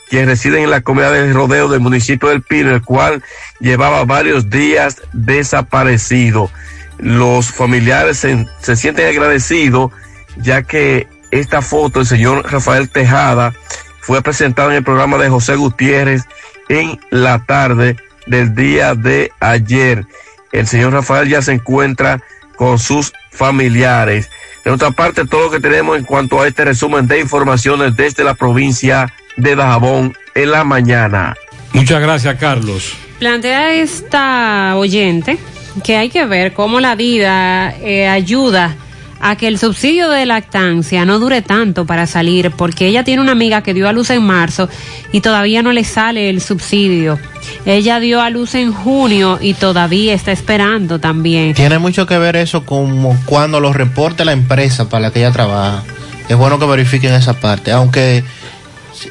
quien 0.08 0.26
reside 0.26 0.62
en 0.62 0.70
la 0.70 0.82
comunidad 0.82 1.12
del 1.12 1.34
rodeo 1.34 1.68
del 1.68 1.80
municipio 1.80 2.28
del 2.28 2.42
Pino, 2.42 2.70
el 2.70 2.82
cual 2.82 3.24
llevaba 3.62 4.04
varios 4.04 4.50
días 4.50 5.00
desaparecido. 5.12 6.50
Los 6.98 7.50
familiares 7.50 8.18
se, 8.18 8.76
sienten 8.76 9.08
agradecidos 9.08 9.92
ya 10.36 10.62
que 10.62 11.06
esta 11.30 11.62
foto 11.62 12.00
del 12.00 12.08
señor 12.08 12.50
Rafael 12.50 12.90
Tejada 12.90 13.54
fue 14.00 14.20
presentada 14.20 14.70
en 14.70 14.78
el 14.78 14.84
programa 14.84 15.16
de 15.16 15.30
José 15.30 15.56
Gutiérrez 15.56 16.24
en 16.68 17.00
la 17.10 17.44
tarde 17.44 17.96
del 18.26 18.54
día 18.54 18.94
de 18.94 19.32
ayer. 19.40 20.04
El 20.50 20.66
señor 20.66 20.92
Rafael 20.92 21.28
ya 21.28 21.40
se 21.40 21.52
encuentra 21.52 22.20
con 22.56 22.78
sus 22.78 23.12
familiares. 23.30 24.28
De 24.64 24.70
otra 24.70 24.90
parte, 24.90 25.26
todo 25.26 25.44
lo 25.44 25.50
que 25.50 25.60
tenemos 25.60 25.96
en 25.96 26.04
cuanto 26.04 26.40
a 26.40 26.46
este 26.46 26.64
resumen 26.64 27.06
de 27.06 27.20
informaciones 27.20 27.96
desde 27.96 28.24
la 28.24 28.34
provincia 28.34 29.12
de 29.36 29.56
Dajabón 29.56 30.16
en 30.34 30.50
la 30.50 30.64
mañana. 30.64 31.34
Muchas 31.72 32.00
gracias, 32.00 32.36
Carlos. 32.38 32.94
Plantea 33.22 33.74
esta 33.74 34.74
oyente 34.76 35.38
que 35.84 35.96
hay 35.96 36.08
que 36.08 36.24
ver 36.24 36.54
cómo 36.54 36.80
la 36.80 36.96
vida 36.96 37.72
eh, 37.80 38.08
ayuda 38.08 38.74
a 39.20 39.36
que 39.36 39.46
el 39.46 39.60
subsidio 39.60 40.10
de 40.10 40.26
lactancia 40.26 41.04
no 41.04 41.20
dure 41.20 41.40
tanto 41.40 41.86
para 41.86 42.08
salir, 42.08 42.50
porque 42.50 42.88
ella 42.88 43.04
tiene 43.04 43.22
una 43.22 43.30
amiga 43.30 43.62
que 43.62 43.74
dio 43.74 43.88
a 43.88 43.92
luz 43.92 44.10
en 44.10 44.24
marzo 44.24 44.68
y 45.12 45.20
todavía 45.20 45.62
no 45.62 45.70
le 45.70 45.84
sale 45.84 46.30
el 46.30 46.40
subsidio. 46.40 47.16
Ella 47.64 48.00
dio 48.00 48.20
a 48.20 48.28
luz 48.28 48.56
en 48.56 48.72
junio 48.72 49.38
y 49.40 49.54
todavía 49.54 50.14
está 50.14 50.32
esperando 50.32 50.98
también. 50.98 51.54
Tiene 51.54 51.78
mucho 51.78 52.06
que 52.06 52.18
ver 52.18 52.34
eso 52.34 52.66
con 52.66 53.16
cuando 53.18 53.60
lo 53.60 53.72
reporte 53.72 54.24
la 54.24 54.32
empresa 54.32 54.88
para 54.88 55.02
la 55.02 55.10
que 55.12 55.20
ella 55.20 55.30
trabaja. 55.30 55.84
Es 56.28 56.36
bueno 56.36 56.58
que 56.58 56.66
verifiquen 56.66 57.12
esa 57.14 57.34
parte, 57.34 57.70
aunque 57.70 58.24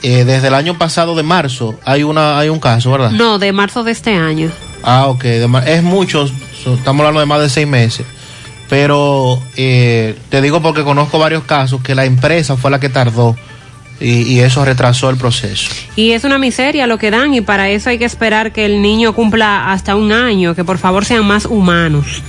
eh, 0.03 0.25
desde 0.25 0.47
el 0.47 0.53
año 0.53 0.77
pasado 0.77 1.15
de 1.15 1.23
marzo 1.23 1.79
hay 1.85 2.03
una 2.03 2.37
hay 2.39 2.49
un 2.49 2.59
caso, 2.59 2.91
¿verdad? 2.91 3.11
No, 3.11 3.39
de 3.39 3.51
marzo 3.51 3.83
de 3.83 3.91
este 3.91 4.15
año. 4.15 4.49
Ah, 4.83 5.07
ok, 5.07 5.23
es 5.25 5.83
mucho, 5.83 6.25
estamos 6.25 7.01
hablando 7.01 7.19
de 7.19 7.25
más 7.25 7.41
de 7.41 7.49
seis 7.49 7.67
meses 7.67 8.05
pero 8.71 9.37
eh, 9.57 10.15
te 10.29 10.41
digo 10.41 10.61
porque 10.61 10.85
conozco 10.85 11.19
varios 11.19 11.43
casos 11.43 11.81
que 11.83 11.93
la 11.93 12.05
empresa 12.05 12.55
fue 12.55 12.71
la 12.71 12.79
que 12.79 12.87
tardó 12.87 13.35
y, 13.99 14.21
y, 14.21 14.39
eso 14.39 14.63
retrasó 14.63 15.09
el 15.09 15.17
proceso. 15.17 15.69
Y 15.97 16.11
es 16.11 16.23
una 16.23 16.37
miseria 16.37 16.87
lo 16.87 16.97
que 16.97 17.11
dan 17.11 17.33
y 17.33 17.41
para 17.41 17.67
eso 17.67 17.89
hay 17.89 17.97
que 17.97 18.05
esperar 18.05 18.53
que 18.53 18.65
el 18.65 18.81
niño 18.81 19.11
cumpla 19.11 19.73
hasta 19.73 19.97
un 19.97 20.13
año, 20.13 20.55
que 20.55 20.63
por 20.63 20.77
favor 20.77 21.03
sean 21.03 21.25
más 21.25 21.45
humanos. 21.45 22.23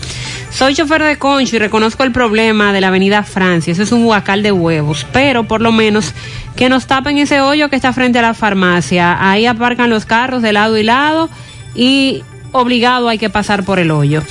Soy 0.51 0.75
chofer 0.75 1.05
de 1.05 1.17
concho 1.17 1.55
y 1.55 1.61
reconozco 1.61 2.03
el 2.03 2.11
problema 2.11 2.73
de 2.73 2.81
la 2.81 2.89
avenida 2.89 3.23
Francia, 3.23 3.73
eso 3.73 3.85
es 3.85 3.93
un 3.93 4.05
huacal 4.05 4.43
de 4.43 4.51
huevos, 4.51 5.07
pero 5.13 5.45
por 5.45 5.61
lo 5.61 5.71
menos 5.71 6.13
que 6.57 6.69
nos 6.69 6.87
tapen 6.87 7.19
ese 7.19 7.41
hoyo 7.41 7.69
que 7.69 7.77
está 7.77 7.93
frente 7.93 8.19
a 8.19 8.23
la 8.23 8.35
farmacia, 8.35 9.17
ahí 9.31 9.47
aparcan 9.47 9.91
los 9.91 10.05
carros 10.05 10.43
de 10.43 10.53
lado 10.53 10.77
y 10.79 10.83
lado 10.83 11.31
y 11.75 12.23
obligado 12.53 13.09
hay 13.09 13.19
que 13.19 13.31
pasar 13.31 13.65
por 13.65 13.79
el 13.79 13.91
hoyo. 13.91 14.23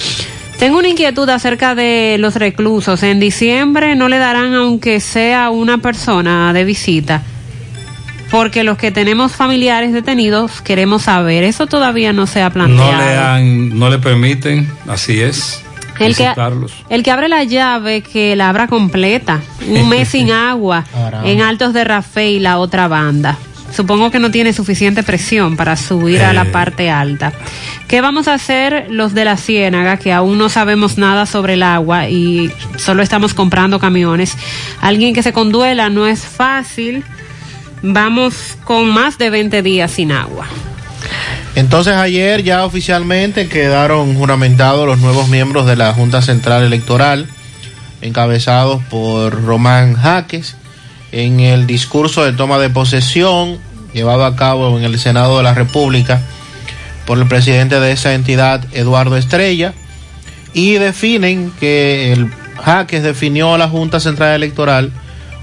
Tengo 0.60 0.78
una 0.78 0.90
inquietud 0.90 1.28
acerca 1.30 1.74
de 1.74 2.18
los 2.20 2.36
reclusos. 2.36 3.02
En 3.02 3.20
diciembre 3.20 3.96
no 3.96 4.10
le 4.10 4.20
darán 4.20 4.54
aunque 4.54 5.00
sea 5.00 5.50
una 5.50 5.80
persona 5.80 6.54
de 6.54 6.64
visita. 6.64 7.24
Porque 8.30 8.64
los 8.64 8.78
que 8.78 8.92
tenemos 8.92 9.32
familiares 9.32 9.92
detenidos 9.92 10.62
queremos 10.62 11.02
saber. 11.02 11.44
Eso 11.44 11.66
todavía 11.66 12.14
no 12.14 12.28
se 12.28 12.44
ha 12.44 12.52
planteado. 12.52 12.92
No 12.92 12.98
le, 13.00 13.18
han, 13.18 13.80
no 13.80 13.90
le 13.90 13.98
permiten, 13.98 14.72
así 14.88 15.20
es. 15.20 15.64
El 16.02 16.16
que, 16.16 16.34
el 16.90 17.04
que 17.04 17.12
abre 17.12 17.28
la 17.28 17.44
llave, 17.44 18.02
que 18.02 18.36
la 18.36 18.50
abra 18.50 18.68
completa. 18.68 19.42
Un 19.68 19.90
mes 19.90 20.10
sin 20.10 20.32
agua 20.32 20.86
en 21.24 21.42
Altos 21.42 21.74
de 21.74 21.84
Rafael 21.84 22.36
y 22.36 22.40
la 22.40 22.58
otra 22.58 22.88
banda. 22.88 23.38
Supongo 23.74 24.12
que 24.12 24.20
no 24.20 24.32
tiene 24.32 24.52
suficiente 24.52 25.02
presión 25.02 25.56
para 25.56 25.78
subir 25.78 26.22
a 26.22 26.34
la 26.34 26.46
parte 26.52 26.90
alta. 26.90 27.32
¿Qué 27.88 28.02
vamos 28.02 28.28
a 28.28 28.34
hacer 28.34 28.88
los 28.90 29.14
de 29.14 29.26
la 29.26 29.38
Ciénaga, 29.38 29.98
que 29.98 30.12
aún 30.12 30.38
no 30.38 30.50
sabemos 30.50 30.98
nada 30.98 31.26
sobre 31.26 31.54
el 31.54 31.64
agua 31.64 32.10
y 32.10 32.52
solo 32.78 33.02
estamos 33.02 33.34
comprando 33.34 33.80
camiones? 33.80 34.38
Alguien 34.82 35.14
que 35.14 35.24
se 35.24 35.32
conduela 35.32 35.90
no 35.90 36.06
es 36.06 36.26
fácil. 36.26 37.04
Vamos 37.82 38.58
con 38.66 38.90
más 38.90 39.18
de 39.18 39.30
20 39.30 39.62
días 39.62 39.92
sin 39.92 40.12
agua. 40.12 40.48
Entonces 41.56 41.96
ayer 41.96 42.44
ya 42.44 42.66
oficialmente 42.66 43.50
quedaron 43.50 44.16
juramentados 44.16 44.88
los 44.88 45.00
nuevos 45.00 45.28
miembros 45.28 45.66
de 45.66 45.76
la 45.76 45.94
Junta 45.94 46.22
Central 46.22 46.64
Electoral, 46.64 47.28
encabezados 48.02 48.82
por 48.86 49.44
Román 49.44 49.96
Jaques 49.96 50.56
en 51.12 51.42
el 51.42 51.68
discurso 51.68 52.24
de 52.24 52.32
toma 52.32 52.58
de 52.58 52.70
posesión 52.70 53.60
llevado 53.94 54.26
a 54.26 54.36
cabo 54.38 54.78
en 54.78 54.86
el 54.86 54.98
Senado 54.98 55.38
de 55.38 55.44
la 55.44 55.54
República 55.54 56.22
por 57.06 57.18
el 57.18 57.28
presidente 57.28 57.80
de 57.80 57.92
esa 57.92 58.14
entidad, 58.14 58.64
Eduardo 58.72 59.18
Estrella. 59.18 59.74
y 60.54 60.74
definen 60.74 61.52
que 61.60 62.14
el 62.14 62.30
Jaques 62.64 63.04
definió 63.04 63.54
a 63.54 63.58
la 63.58 63.68
Junta 63.68 64.00
Central 64.00 64.36
Electoral 64.36 64.92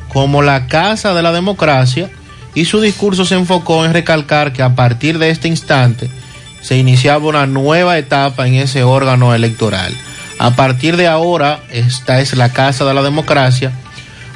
como 0.08 0.42
la 0.42 0.66
casa 0.66 1.14
de 1.14 1.22
la 1.22 1.32
democracia 1.32 2.10
y 2.58 2.64
su 2.64 2.80
discurso 2.80 3.24
se 3.24 3.36
enfocó 3.36 3.84
en 3.84 3.92
recalcar 3.92 4.52
que 4.52 4.64
a 4.64 4.74
partir 4.74 5.20
de 5.20 5.30
este 5.30 5.46
instante 5.46 6.10
se 6.60 6.76
iniciaba 6.76 7.28
una 7.28 7.46
nueva 7.46 7.98
etapa 7.98 8.48
en 8.48 8.54
ese 8.54 8.82
órgano 8.82 9.32
electoral. 9.32 9.94
A 10.40 10.56
partir 10.56 10.96
de 10.96 11.06
ahora, 11.06 11.60
esta 11.70 12.20
es 12.20 12.36
la 12.36 12.52
casa 12.52 12.84
de 12.84 12.94
la 12.94 13.04
democracia, 13.04 13.70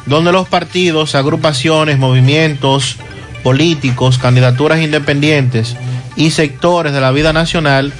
donde 0.07 0.31
los 0.31 0.47
partidos, 0.47 1.17
agrupaciones, 1.17 1.99
movimientos 1.99 2.97
políticos, 3.43 4.19
candidaturas 4.19 4.81
independientes 4.81 5.75
y 6.15 6.31
sectores 6.31 6.93
de 6.93 7.01
la 7.01 7.11
vida 7.11 7.33
nacional 7.33 7.93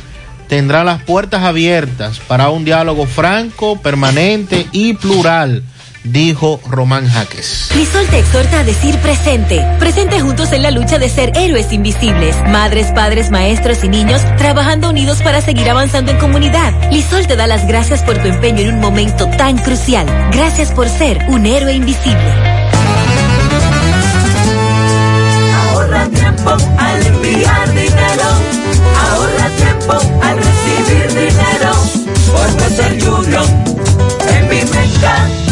tendrán 0.47 0.87
las 0.87 1.03
puertas 1.03 1.43
abiertas 1.43 2.21
para 2.21 2.49
un 2.51 2.65
diálogo 2.65 3.07
franco, 3.07 3.83
permanente 3.83 4.69
y 4.71 4.93
plural 4.93 5.65
dijo 6.05 6.61
Román 6.69 7.09
Jaques. 7.09 7.71
Lisol 7.75 8.07
te 8.07 8.19
exhorta 8.19 8.61
a 8.61 8.65
decir 8.65 8.97
presente. 8.99 9.65
Presente 9.79 10.21
juntos 10.21 10.53
en 10.53 10.63
la 10.63 10.71
lucha 10.71 10.99
de 10.99 11.09
ser 11.09 11.33
héroes 11.37 11.73
invisibles. 11.73 12.37
Madres, 12.49 12.89
padres, 12.93 13.31
maestros 13.31 13.83
y 13.85 13.89
niños 13.89 14.23
trabajando 14.37 14.91
unidos 14.91 15.23
para 15.23 15.41
seguir 15.41 15.69
avanzando 15.71 16.11
en 16.11 16.19
comunidad. 16.19 16.73
Lisol 16.91 17.27
te 17.27 17.37
da 17.37 17.47
las 17.47 17.67
gracias 17.67 18.03
por 18.03 18.19
tu 18.19 18.29
empeño 18.29 18.61
en 18.61 18.75
un 18.75 18.81
momento 18.81 19.29
tan 19.37 19.59
crucial. 19.59 20.07
Gracias 20.33 20.73
por 20.73 20.89
ser 20.89 21.19
un 21.29 21.47
héroe 21.47 21.75
invisible. 21.75 22.33
Ahorra 25.55 26.09
tiempo 26.09 26.51
al 26.79 27.07
enviar 27.07 27.69
dinero. 27.71 28.29
Ahorra 29.11 29.49
tiempo 29.57 29.93
al 30.23 30.37
recibir 30.37 31.09
dinero. 31.09 31.73
Por 32.33 32.71
ser 32.71 33.05
Junior 33.05 33.45
en 34.29 34.49
mi 34.49 34.57
mercado. 34.71 35.52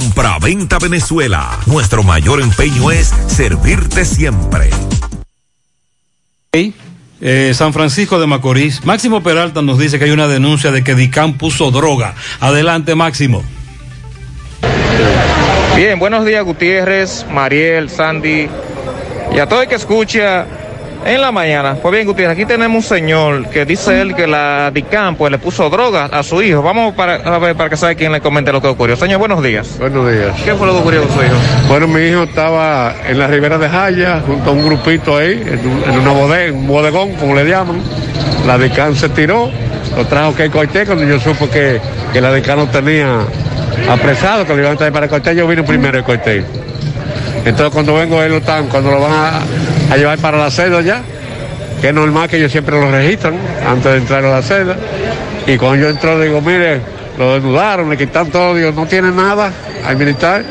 Compra-venta 0.01 0.79
Venezuela. 0.79 1.59
Nuestro 1.67 2.01
mayor 2.01 2.41
empeño 2.41 2.89
es 2.89 3.13
servirte 3.27 4.03
siempre. 4.03 4.71
Eh, 7.21 7.51
San 7.53 7.71
Francisco 7.71 8.19
de 8.19 8.25
Macorís. 8.25 8.83
Máximo 8.83 9.21
Peralta 9.21 9.61
nos 9.61 9.77
dice 9.77 9.99
que 9.99 10.05
hay 10.05 10.11
una 10.11 10.27
denuncia 10.27 10.71
de 10.71 10.83
que 10.83 10.95
Dicam 10.95 11.37
puso 11.37 11.69
droga. 11.69 12.15
Adelante, 12.39 12.95
Máximo. 12.95 13.43
Bien, 15.75 15.99
buenos 15.99 16.25
días 16.25 16.43
Gutiérrez, 16.43 17.27
Mariel, 17.29 17.87
Sandy 17.91 18.49
y 19.35 19.37
a 19.37 19.47
todo 19.47 19.61
el 19.61 19.67
que 19.67 19.75
escucha 19.75 20.47
en 21.05 21.19
la 21.21 21.31
mañana. 21.31 21.75
Pues 21.81 21.93
bien, 21.93 22.05
Gutiérrez, 22.07 22.37
aquí 22.37 22.45
tenemos 22.45 22.83
un 22.83 22.87
señor 22.87 23.47
que 23.49 23.65
dice 23.65 24.01
él 24.01 24.15
que 24.15 24.27
la 24.27 24.69
DICAM 24.71 25.15
pues 25.15 25.31
le 25.31 25.37
puso 25.39 25.69
droga 25.69 26.05
a 26.05 26.23
su 26.23 26.41
hijo. 26.41 26.61
Vamos 26.61 26.93
para, 26.95 27.15
a 27.15 27.39
ver 27.39 27.55
para 27.55 27.69
que 27.69 27.77
sabe 27.77 27.95
quién 27.95 28.11
le 28.11 28.21
comente 28.21 28.51
lo 28.51 28.61
que 28.61 28.67
ocurrió. 28.67 28.95
Señor, 28.95 29.19
buenos 29.19 29.41
días. 29.43 29.77
Buenos 29.79 30.09
días. 30.11 30.39
¿Qué 30.45 30.53
fue 30.55 30.67
lo 30.67 30.73
que 30.73 30.79
ocurrió 30.79 31.01
con 31.03 31.17
su 31.17 31.23
hijo? 31.23 31.35
Bueno, 31.67 31.87
mi 31.87 32.01
hijo 32.01 32.23
estaba 32.23 32.93
en 33.07 33.17
la 33.19 33.27
ribera 33.27 33.57
de 33.57 33.67
Jaya, 33.69 34.21
junto 34.25 34.49
a 34.51 34.53
un 34.53 34.63
grupito 34.65 35.17
ahí, 35.17 35.43
en, 35.45 35.59
un- 35.67 35.83
en 35.91 35.99
una 35.99 36.11
bodega, 36.11 36.53
un 36.53 36.67
bodegón, 36.67 37.13
como 37.15 37.35
le 37.35 37.45
llaman. 37.45 37.81
La 38.45 38.57
DICAM 38.57 38.95
se 38.95 39.09
tiró, 39.09 39.51
lo 39.97 40.05
trajo 40.05 40.35
que 40.35 40.49
corté 40.49 40.85
cuando 40.85 41.03
yo 41.03 41.19
supo 41.19 41.49
que, 41.49 41.79
que 42.13 42.21
la 42.21 42.33
DICAM 42.33 42.59
no 42.59 42.67
tenía 42.69 43.19
apresado, 43.89 44.45
que 44.45 44.53
lo 44.53 44.59
iban 44.61 44.73
a 44.73 44.77
traer 44.77 44.93
para 44.93 45.05
el 45.05 45.09
corte, 45.09 45.35
yo 45.35 45.47
vine 45.47 45.63
primero 45.63 45.97
el 45.97 46.03
corte. 46.03 46.43
Entonces 47.45 47.73
cuando 47.73 47.95
vengo 47.95 48.21
él 48.21 48.31
lo 48.31 48.37
están, 48.37 48.67
cuando 48.67 48.91
lo 48.91 49.01
van 49.01 49.11
a, 49.91 49.97
llevar 49.97 50.17
para 50.19 50.37
la 50.37 50.51
celda 50.51 50.81
ya, 50.81 51.01
que 51.81 51.89
es 51.89 51.93
normal 51.93 52.29
que 52.29 52.37
ellos 52.37 52.51
siempre 52.51 52.79
lo 52.79 52.91
registran 52.91 53.35
antes 53.67 53.91
de 53.91 53.97
entrar 53.97 54.23
a 54.23 54.29
la 54.29 54.41
celda. 54.41 54.75
Y 55.47 55.57
cuando 55.57 55.83
yo 55.83 55.89
entro 55.89 56.19
digo, 56.19 56.39
mire, 56.39 56.79
lo 57.17 57.33
desnudaron, 57.33 57.89
le 57.89 57.97
quitan 57.97 58.29
todo, 58.29 58.55
digo, 58.55 58.71
no 58.71 58.85
tiene 58.85 59.11
nada 59.11 59.51
al 59.85 59.97
militar. 59.97 60.43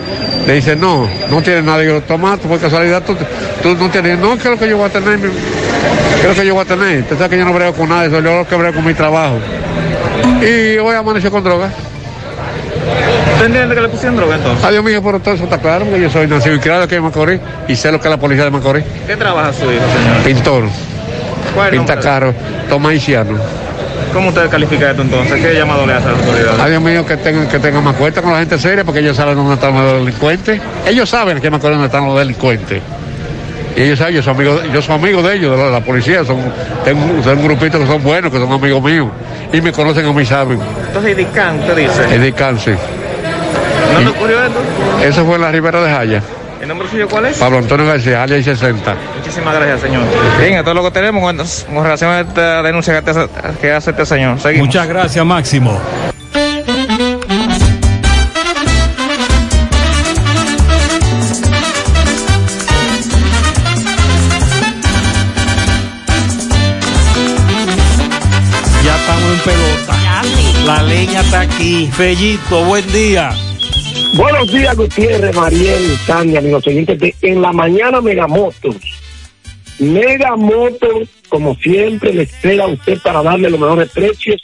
Le 0.47 0.55
dice, 0.55 0.75
no, 0.75 1.09
no 1.31 1.43
tiene 1.43 1.63
nada. 1.63 1.79
Digo, 1.79 2.01
toma, 2.03 2.37
tú 2.37 2.49
por 2.49 2.59
casualidad, 2.59 3.03
tú, 3.05 3.17
tú 3.63 3.75
no 3.77 3.89
tienes, 3.91 4.19
no, 4.19 4.37
¿qué 4.37 4.45
es 4.45 4.51
lo 4.51 4.59
que 4.59 4.69
yo 4.69 4.77
voy 4.77 4.89
a 4.89 4.93
tener? 4.93 5.19
¿Qué 6.21 6.31
es 6.31 6.39
que 6.39 6.47
yo 6.47 6.55
voy 6.55 6.65
a 6.65 6.67
tener? 6.67 7.01
Usted 7.03 7.17
sabe 7.17 7.31
que 7.31 7.39
yo 7.39 7.45
no 7.45 7.53
brego 7.53 7.73
con 7.73 7.89
nada, 7.89 8.07
eso 8.07 8.21
yo 8.21 8.39
lo 8.39 8.49
que 8.49 8.57
brego 8.57 8.75
con 8.75 8.85
mi 8.85 8.95
trabajo. 8.95 9.39
Y 10.43 10.79
hoy 10.79 10.97
amaneció 10.97 11.31
con 11.31 11.45
droga. 11.45 11.71
¿Usted 13.41 13.53
entiende 13.53 13.75
que 13.75 13.81
le 13.81 13.89
pusieron 13.89 14.17
droga 14.17 14.35
entonces? 14.37 14.63
Adiós 14.63 14.85
mío, 14.85 15.03
por 15.03 15.19
todo 15.21 15.35
eso 15.35 15.45
está 15.45 15.57
claro, 15.57 15.87
porque 15.87 16.03
yo 16.03 16.11
soy 16.11 16.27
nacido 16.27 16.57
y 16.57 16.59
criado 16.59 16.83
aquí 16.83 16.97
en 16.97 17.03
Macorís 17.05 17.41
y 17.69 17.75
sé 17.75 17.91
lo 17.91 17.99
que 17.99 18.07
es 18.09 18.11
la 18.11 18.21
policía 18.21 18.45
de 18.45 18.51
Macorís. 18.51 18.85
¿Qué 19.07 19.17
trabaja 19.17 19.51
su 19.55 19.65
hijo, 19.65 19.81
señor? 19.81 20.23
Pintor, 20.27 20.65
¿Cuál 21.55 21.71
pinta 21.71 21.95
nombre? 21.95 22.11
caro, 22.11 22.35
toma 22.69 22.91
haitiano. 22.91 23.39
¿Cómo 24.13 24.29
usted 24.29 24.51
califica 24.51 24.91
esto 24.91 25.01
entonces? 25.01 25.41
¿Qué 25.41 25.55
llamado 25.55 25.87
le 25.87 25.95
hace 25.95 26.09
a 26.09 26.13
las 26.13 26.21
autoridades? 26.21 26.61
Adiós 26.61 26.83
mío, 26.83 27.07
que 27.07 27.17
tengan, 27.17 27.49
que 27.49 27.59
tengan 27.59 27.83
más 27.83 27.97
cuenta 27.97 28.21
con 28.21 28.31
la 28.31 28.41
gente 28.41 28.59
seria, 28.59 28.85
porque 28.85 29.01
ellos 29.01 29.17
saben 29.17 29.37
dónde 29.37 29.55
están 29.55 29.73
los 29.73 30.01
delincuentes. 30.05 30.61
Ellos 30.87 31.09
saben 31.09 31.41
que 31.41 31.51
Macorís 31.51 31.77
dónde 31.79 31.87
están 31.87 32.05
los 32.05 32.19
delincuentes. 32.19 32.83
Y 33.75 33.83
ellos 33.85 33.99
saben, 33.99 34.17
yo 34.17 34.23
soy 34.23 34.35
amigo, 34.35 34.61
yo 34.71 34.83
soy 34.83 34.95
amigo 34.97 35.23
de 35.23 35.37
ellos, 35.37 35.57
de 35.57 35.65
la, 35.65 35.71
la 35.71 35.81
policía, 35.81 36.27
son, 36.27 36.41
tengo, 36.85 37.23
son 37.23 37.39
un 37.39 37.45
grupito 37.45 37.79
que 37.79 37.87
son 37.87 38.03
buenos, 38.03 38.31
que 38.31 38.39
son 38.39 38.53
amigos 38.53 38.83
míos. 38.83 39.09
Y 39.51 39.63
me 39.63 39.73
conocen 39.73 40.05
a 40.05 40.13
mí, 40.13 40.27
saben. 40.27 40.61
Entonces, 40.89 41.17
DICAM, 41.17 41.61
usted 41.61 41.77
dice. 41.77 42.05
Es 42.15 42.21
de 42.21 42.35
cáncer. 44.05 44.05
¿No 44.05 44.11
le 44.11 44.17
ocurrió 44.17 44.45
esto? 44.45 44.61
Eso 45.05 45.25
fue 45.27 45.37
en 45.37 45.41
la 45.43 45.51
Ribera 45.53 45.81
de 45.83 45.91
Jaya. 45.91 46.23
¿El 46.61 46.69
nombre 46.69 46.89
suyo 46.91 47.09
cuál 47.09 47.27
es? 47.27 47.39
Pablo 47.39 47.59
Antonio 47.59 47.87
García, 47.87 48.27
y 48.27 48.43
60. 48.43 48.95
Muchísimas 49.19 49.55
gracias, 49.55 49.81
señor. 49.81 50.03
Bien, 50.39 50.55
esto 50.59 50.71
es 50.71 50.77
lo 50.77 50.83
que 50.85 50.91
tenemos 50.91 51.23
con, 51.23 51.37
con 51.75 51.85
relación 51.85 52.11
a 52.11 52.21
esta 52.21 52.63
denuncia 52.63 53.01
que, 53.03 53.11
hace- 53.11 53.29
que 53.61 53.73
hace 53.73 53.91
este 53.93 54.05
señor. 54.05 54.39
Seguimos. 54.39 54.67
Muchas 54.67 54.87
gracias, 54.87 55.25
Máximo. 55.25 55.81
Ya 68.85 68.97
estamos 68.97 69.33
en 69.33 69.39
pelota. 69.41 69.97
La 70.65 70.83
leña 70.83 71.21
está 71.21 71.41
aquí. 71.41 71.91
Fellito, 71.93 72.65
buen 72.65 72.87
día. 72.93 73.31
Buenos 74.15 74.53
días, 74.53 74.77
Gutiérrez, 74.77 75.35
Mariel, 75.37 75.97
Tania, 76.07 76.41
amigos 76.41 76.67
oyentes 76.67 76.99
de 76.99 77.15
En 77.23 77.41
la 77.41 77.53
Mañana 77.53 78.01
Megamotos. 78.01 78.77
Megamotos, 79.79 81.09
como 81.29 81.55
siempre, 81.55 82.13
le 82.13 82.25
espera 82.25 82.65
a 82.65 82.69
usted 82.69 82.99
para 83.03 83.23
darle 83.23 83.49
los 83.49 83.61
mejores 83.61 83.91
precios. 83.91 84.43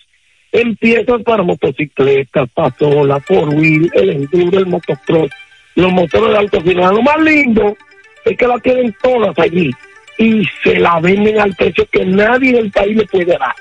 Empiezan 0.52 1.22
para 1.24 1.42
motocicletas, 1.42 2.48
pasola, 2.54 3.20
four 3.20 3.48
wheel, 3.48 3.90
el 3.94 4.10
enduro, 4.10 4.58
el 4.58 4.66
motocross, 4.66 5.30
los 5.74 5.92
motores 5.92 6.30
de 6.30 6.38
alto 6.38 6.60
final. 6.60 6.94
Lo 6.94 7.02
más 7.02 7.20
lindo 7.20 7.76
es 8.24 8.36
que 8.36 8.46
la 8.46 8.58
tienen 8.60 8.94
todas 9.02 9.36
allí 9.38 9.70
y 10.16 10.42
se 10.62 10.76
la 10.78 11.00
venden 11.00 11.40
al 11.40 11.54
precio 11.54 11.86
que 11.90 12.04
nadie 12.04 12.50
en 12.50 12.56
el 12.56 12.70
país 12.70 12.96
le 12.96 13.06
puede 13.06 13.36
dar. 13.36 13.54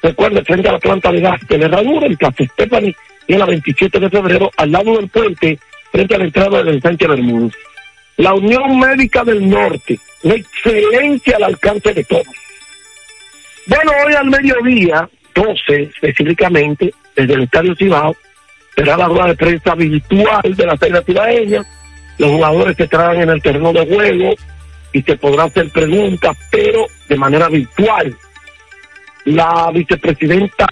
Recuerde, 0.00 0.44
frente 0.44 0.68
a 0.68 0.72
la 0.72 0.78
planta 0.78 1.10
de 1.10 1.20
gas 1.20 1.40
de 1.48 1.58
la 1.58 1.64
herradura, 1.66 2.06
en 2.06 2.16
Plaza 2.16 2.44
Stephanie, 2.44 2.94
y 3.26 3.32
en 3.34 3.38
la 3.38 3.46
27 3.46 4.00
de 4.00 4.10
febrero, 4.10 4.50
al 4.56 4.72
lado 4.72 4.96
del 4.96 5.08
puente, 5.08 5.58
frente 5.90 6.14
a 6.14 6.18
la 6.18 6.24
entrada 6.24 6.62
del 6.62 6.82
Sánchez 6.82 7.08
Bermúdez. 7.08 7.54
La 8.16 8.34
Unión 8.34 8.78
Médica 8.78 9.24
del 9.24 9.48
Norte, 9.48 9.98
la 10.22 10.34
excelencia 10.34 11.36
al 11.36 11.44
alcance 11.44 11.92
de 11.92 12.04
todos. 12.04 12.26
Bueno, 13.66 13.92
hoy 14.06 14.14
al 14.14 14.30
mediodía, 14.30 15.08
12 15.34 15.82
específicamente, 15.82 16.92
desde 17.16 17.34
el 17.34 17.42
Estadio 17.42 17.74
Cibao, 17.74 18.14
será 18.74 18.96
la 18.96 19.06
rueda 19.06 19.28
de 19.28 19.36
prensa 19.36 19.74
virtual 19.74 20.54
de 20.54 20.66
la 20.66 20.76
Feria 20.76 21.02
Cibaeña. 21.02 21.62
Los 22.18 22.30
jugadores 22.30 22.76
que 22.76 22.84
estarán 22.84 23.22
en 23.22 23.30
el 23.30 23.42
terreno 23.42 23.72
de 23.72 23.86
juego 23.86 24.34
y 24.92 25.02
se 25.02 25.16
podrá 25.16 25.44
hacer 25.44 25.70
preguntas, 25.70 26.36
pero 26.50 26.86
de 27.08 27.16
manera 27.16 27.48
virtual. 27.48 28.16
La 29.24 29.70
vicepresidenta 29.72 30.68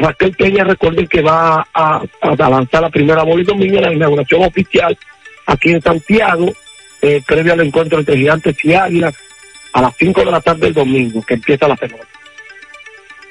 Raquel 0.00 0.32
Peña, 0.32 0.64
recuerden 0.64 1.06
que 1.06 1.20
va 1.20 1.66
a, 1.74 2.02
a 2.22 2.48
lanzar 2.48 2.82
la 2.82 2.90
primera 2.90 3.22
bola 3.22 3.42
y 3.42 3.44
domingo 3.44 3.76
en 3.76 3.82
la 3.82 3.92
inauguración 3.92 4.42
oficial 4.42 4.96
aquí 5.46 5.70
en 5.72 5.82
Santiago, 5.82 6.52
eh, 7.02 7.22
previo 7.26 7.52
al 7.52 7.60
encuentro 7.60 7.98
entre 7.98 8.16
Gigantes 8.16 8.64
y 8.64 8.74
Águilas, 8.74 9.14
a 9.72 9.82
las 9.82 9.96
5 9.96 10.24
de 10.24 10.30
la 10.30 10.40
tarde 10.40 10.60
del 10.60 10.74
domingo, 10.74 11.22
que 11.22 11.34
empieza 11.34 11.68
la 11.68 11.76
semana. 11.76 12.04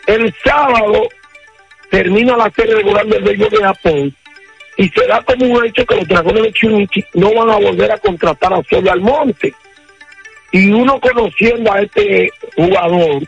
El 0.05 0.33
sábado 0.43 1.07
termina 1.89 2.37
la 2.37 2.51
serie 2.51 2.75
regular 2.75 3.05
del 3.05 3.23
béisbol 3.23 3.49
de 3.49 3.63
Japón 3.63 4.15
y 4.77 4.89
se 4.89 5.07
da 5.07 5.21
como 5.21 5.45
un 5.45 5.65
hecho 5.65 5.85
que 5.85 5.95
los 5.95 6.07
dragones 6.07 6.43
de 6.43 6.53
Chunichi 6.53 7.03
no 7.15 7.33
van 7.33 7.49
a 7.49 7.57
volver 7.57 7.91
a 7.91 7.97
contratar 7.97 8.53
a 8.53 8.63
Solo 8.69 8.91
Almonte. 8.91 9.53
Y 10.51 10.71
uno 10.71 10.99
conociendo 10.99 11.71
a 11.71 11.81
este 11.81 12.31
jugador, 12.55 13.21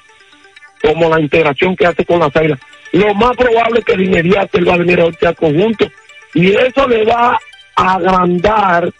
como 0.82 1.10
la 1.10 1.20
integración 1.20 1.76
que 1.76 1.86
hace 1.86 2.06
con 2.06 2.20
las 2.20 2.36
águilas, 2.36 2.60
lo 2.92 3.14
más 3.16 3.36
probable 3.38 3.80
es 3.80 3.86
que 3.86 3.94
inmediato 3.94 4.58
él 4.58 4.68
va 4.68 4.74
a 4.74 4.78
venir 4.78 5.00
a 5.00 5.06
este 5.06 5.34
conjunto 5.36 5.90
y 6.34 6.52
eso 6.52 6.88
le 6.88 7.06
va 7.06 7.40
a 7.76 7.94
agrandar 7.94 8.92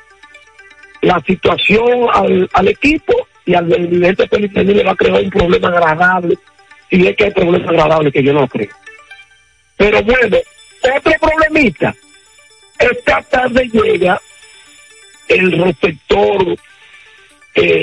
la 1.02 1.20
situación 1.26 2.08
al, 2.14 2.50
al 2.54 2.68
equipo 2.68 3.14
y 3.46 3.56
al 3.56 3.68
dirigente 3.68 4.28
penitenciario 4.28 4.76
le 4.76 4.84
va 4.84 4.92
a 4.92 4.96
crear 4.96 5.22
un 5.22 5.30
problema 5.30 5.68
agradable 5.68 6.38
si 6.90 7.08
es 7.08 7.16
que 7.16 7.26
hay 7.26 7.32
problema 7.32 7.70
agradable 7.70 8.12
que 8.12 8.24
yo 8.24 8.34
no 8.34 8.48
creo. 8.48 8.70
Pero 9.78 10.04
bueno, 10.04 10.38
otro 10.82 11.14
problemita. 11.20 11.96
Esta 12.78 13.22
tarde 13.22 13.70
llega 13.72 14.22
el 15.28 15.52
receptor 15.52 16.58
eh, 17.56 17.80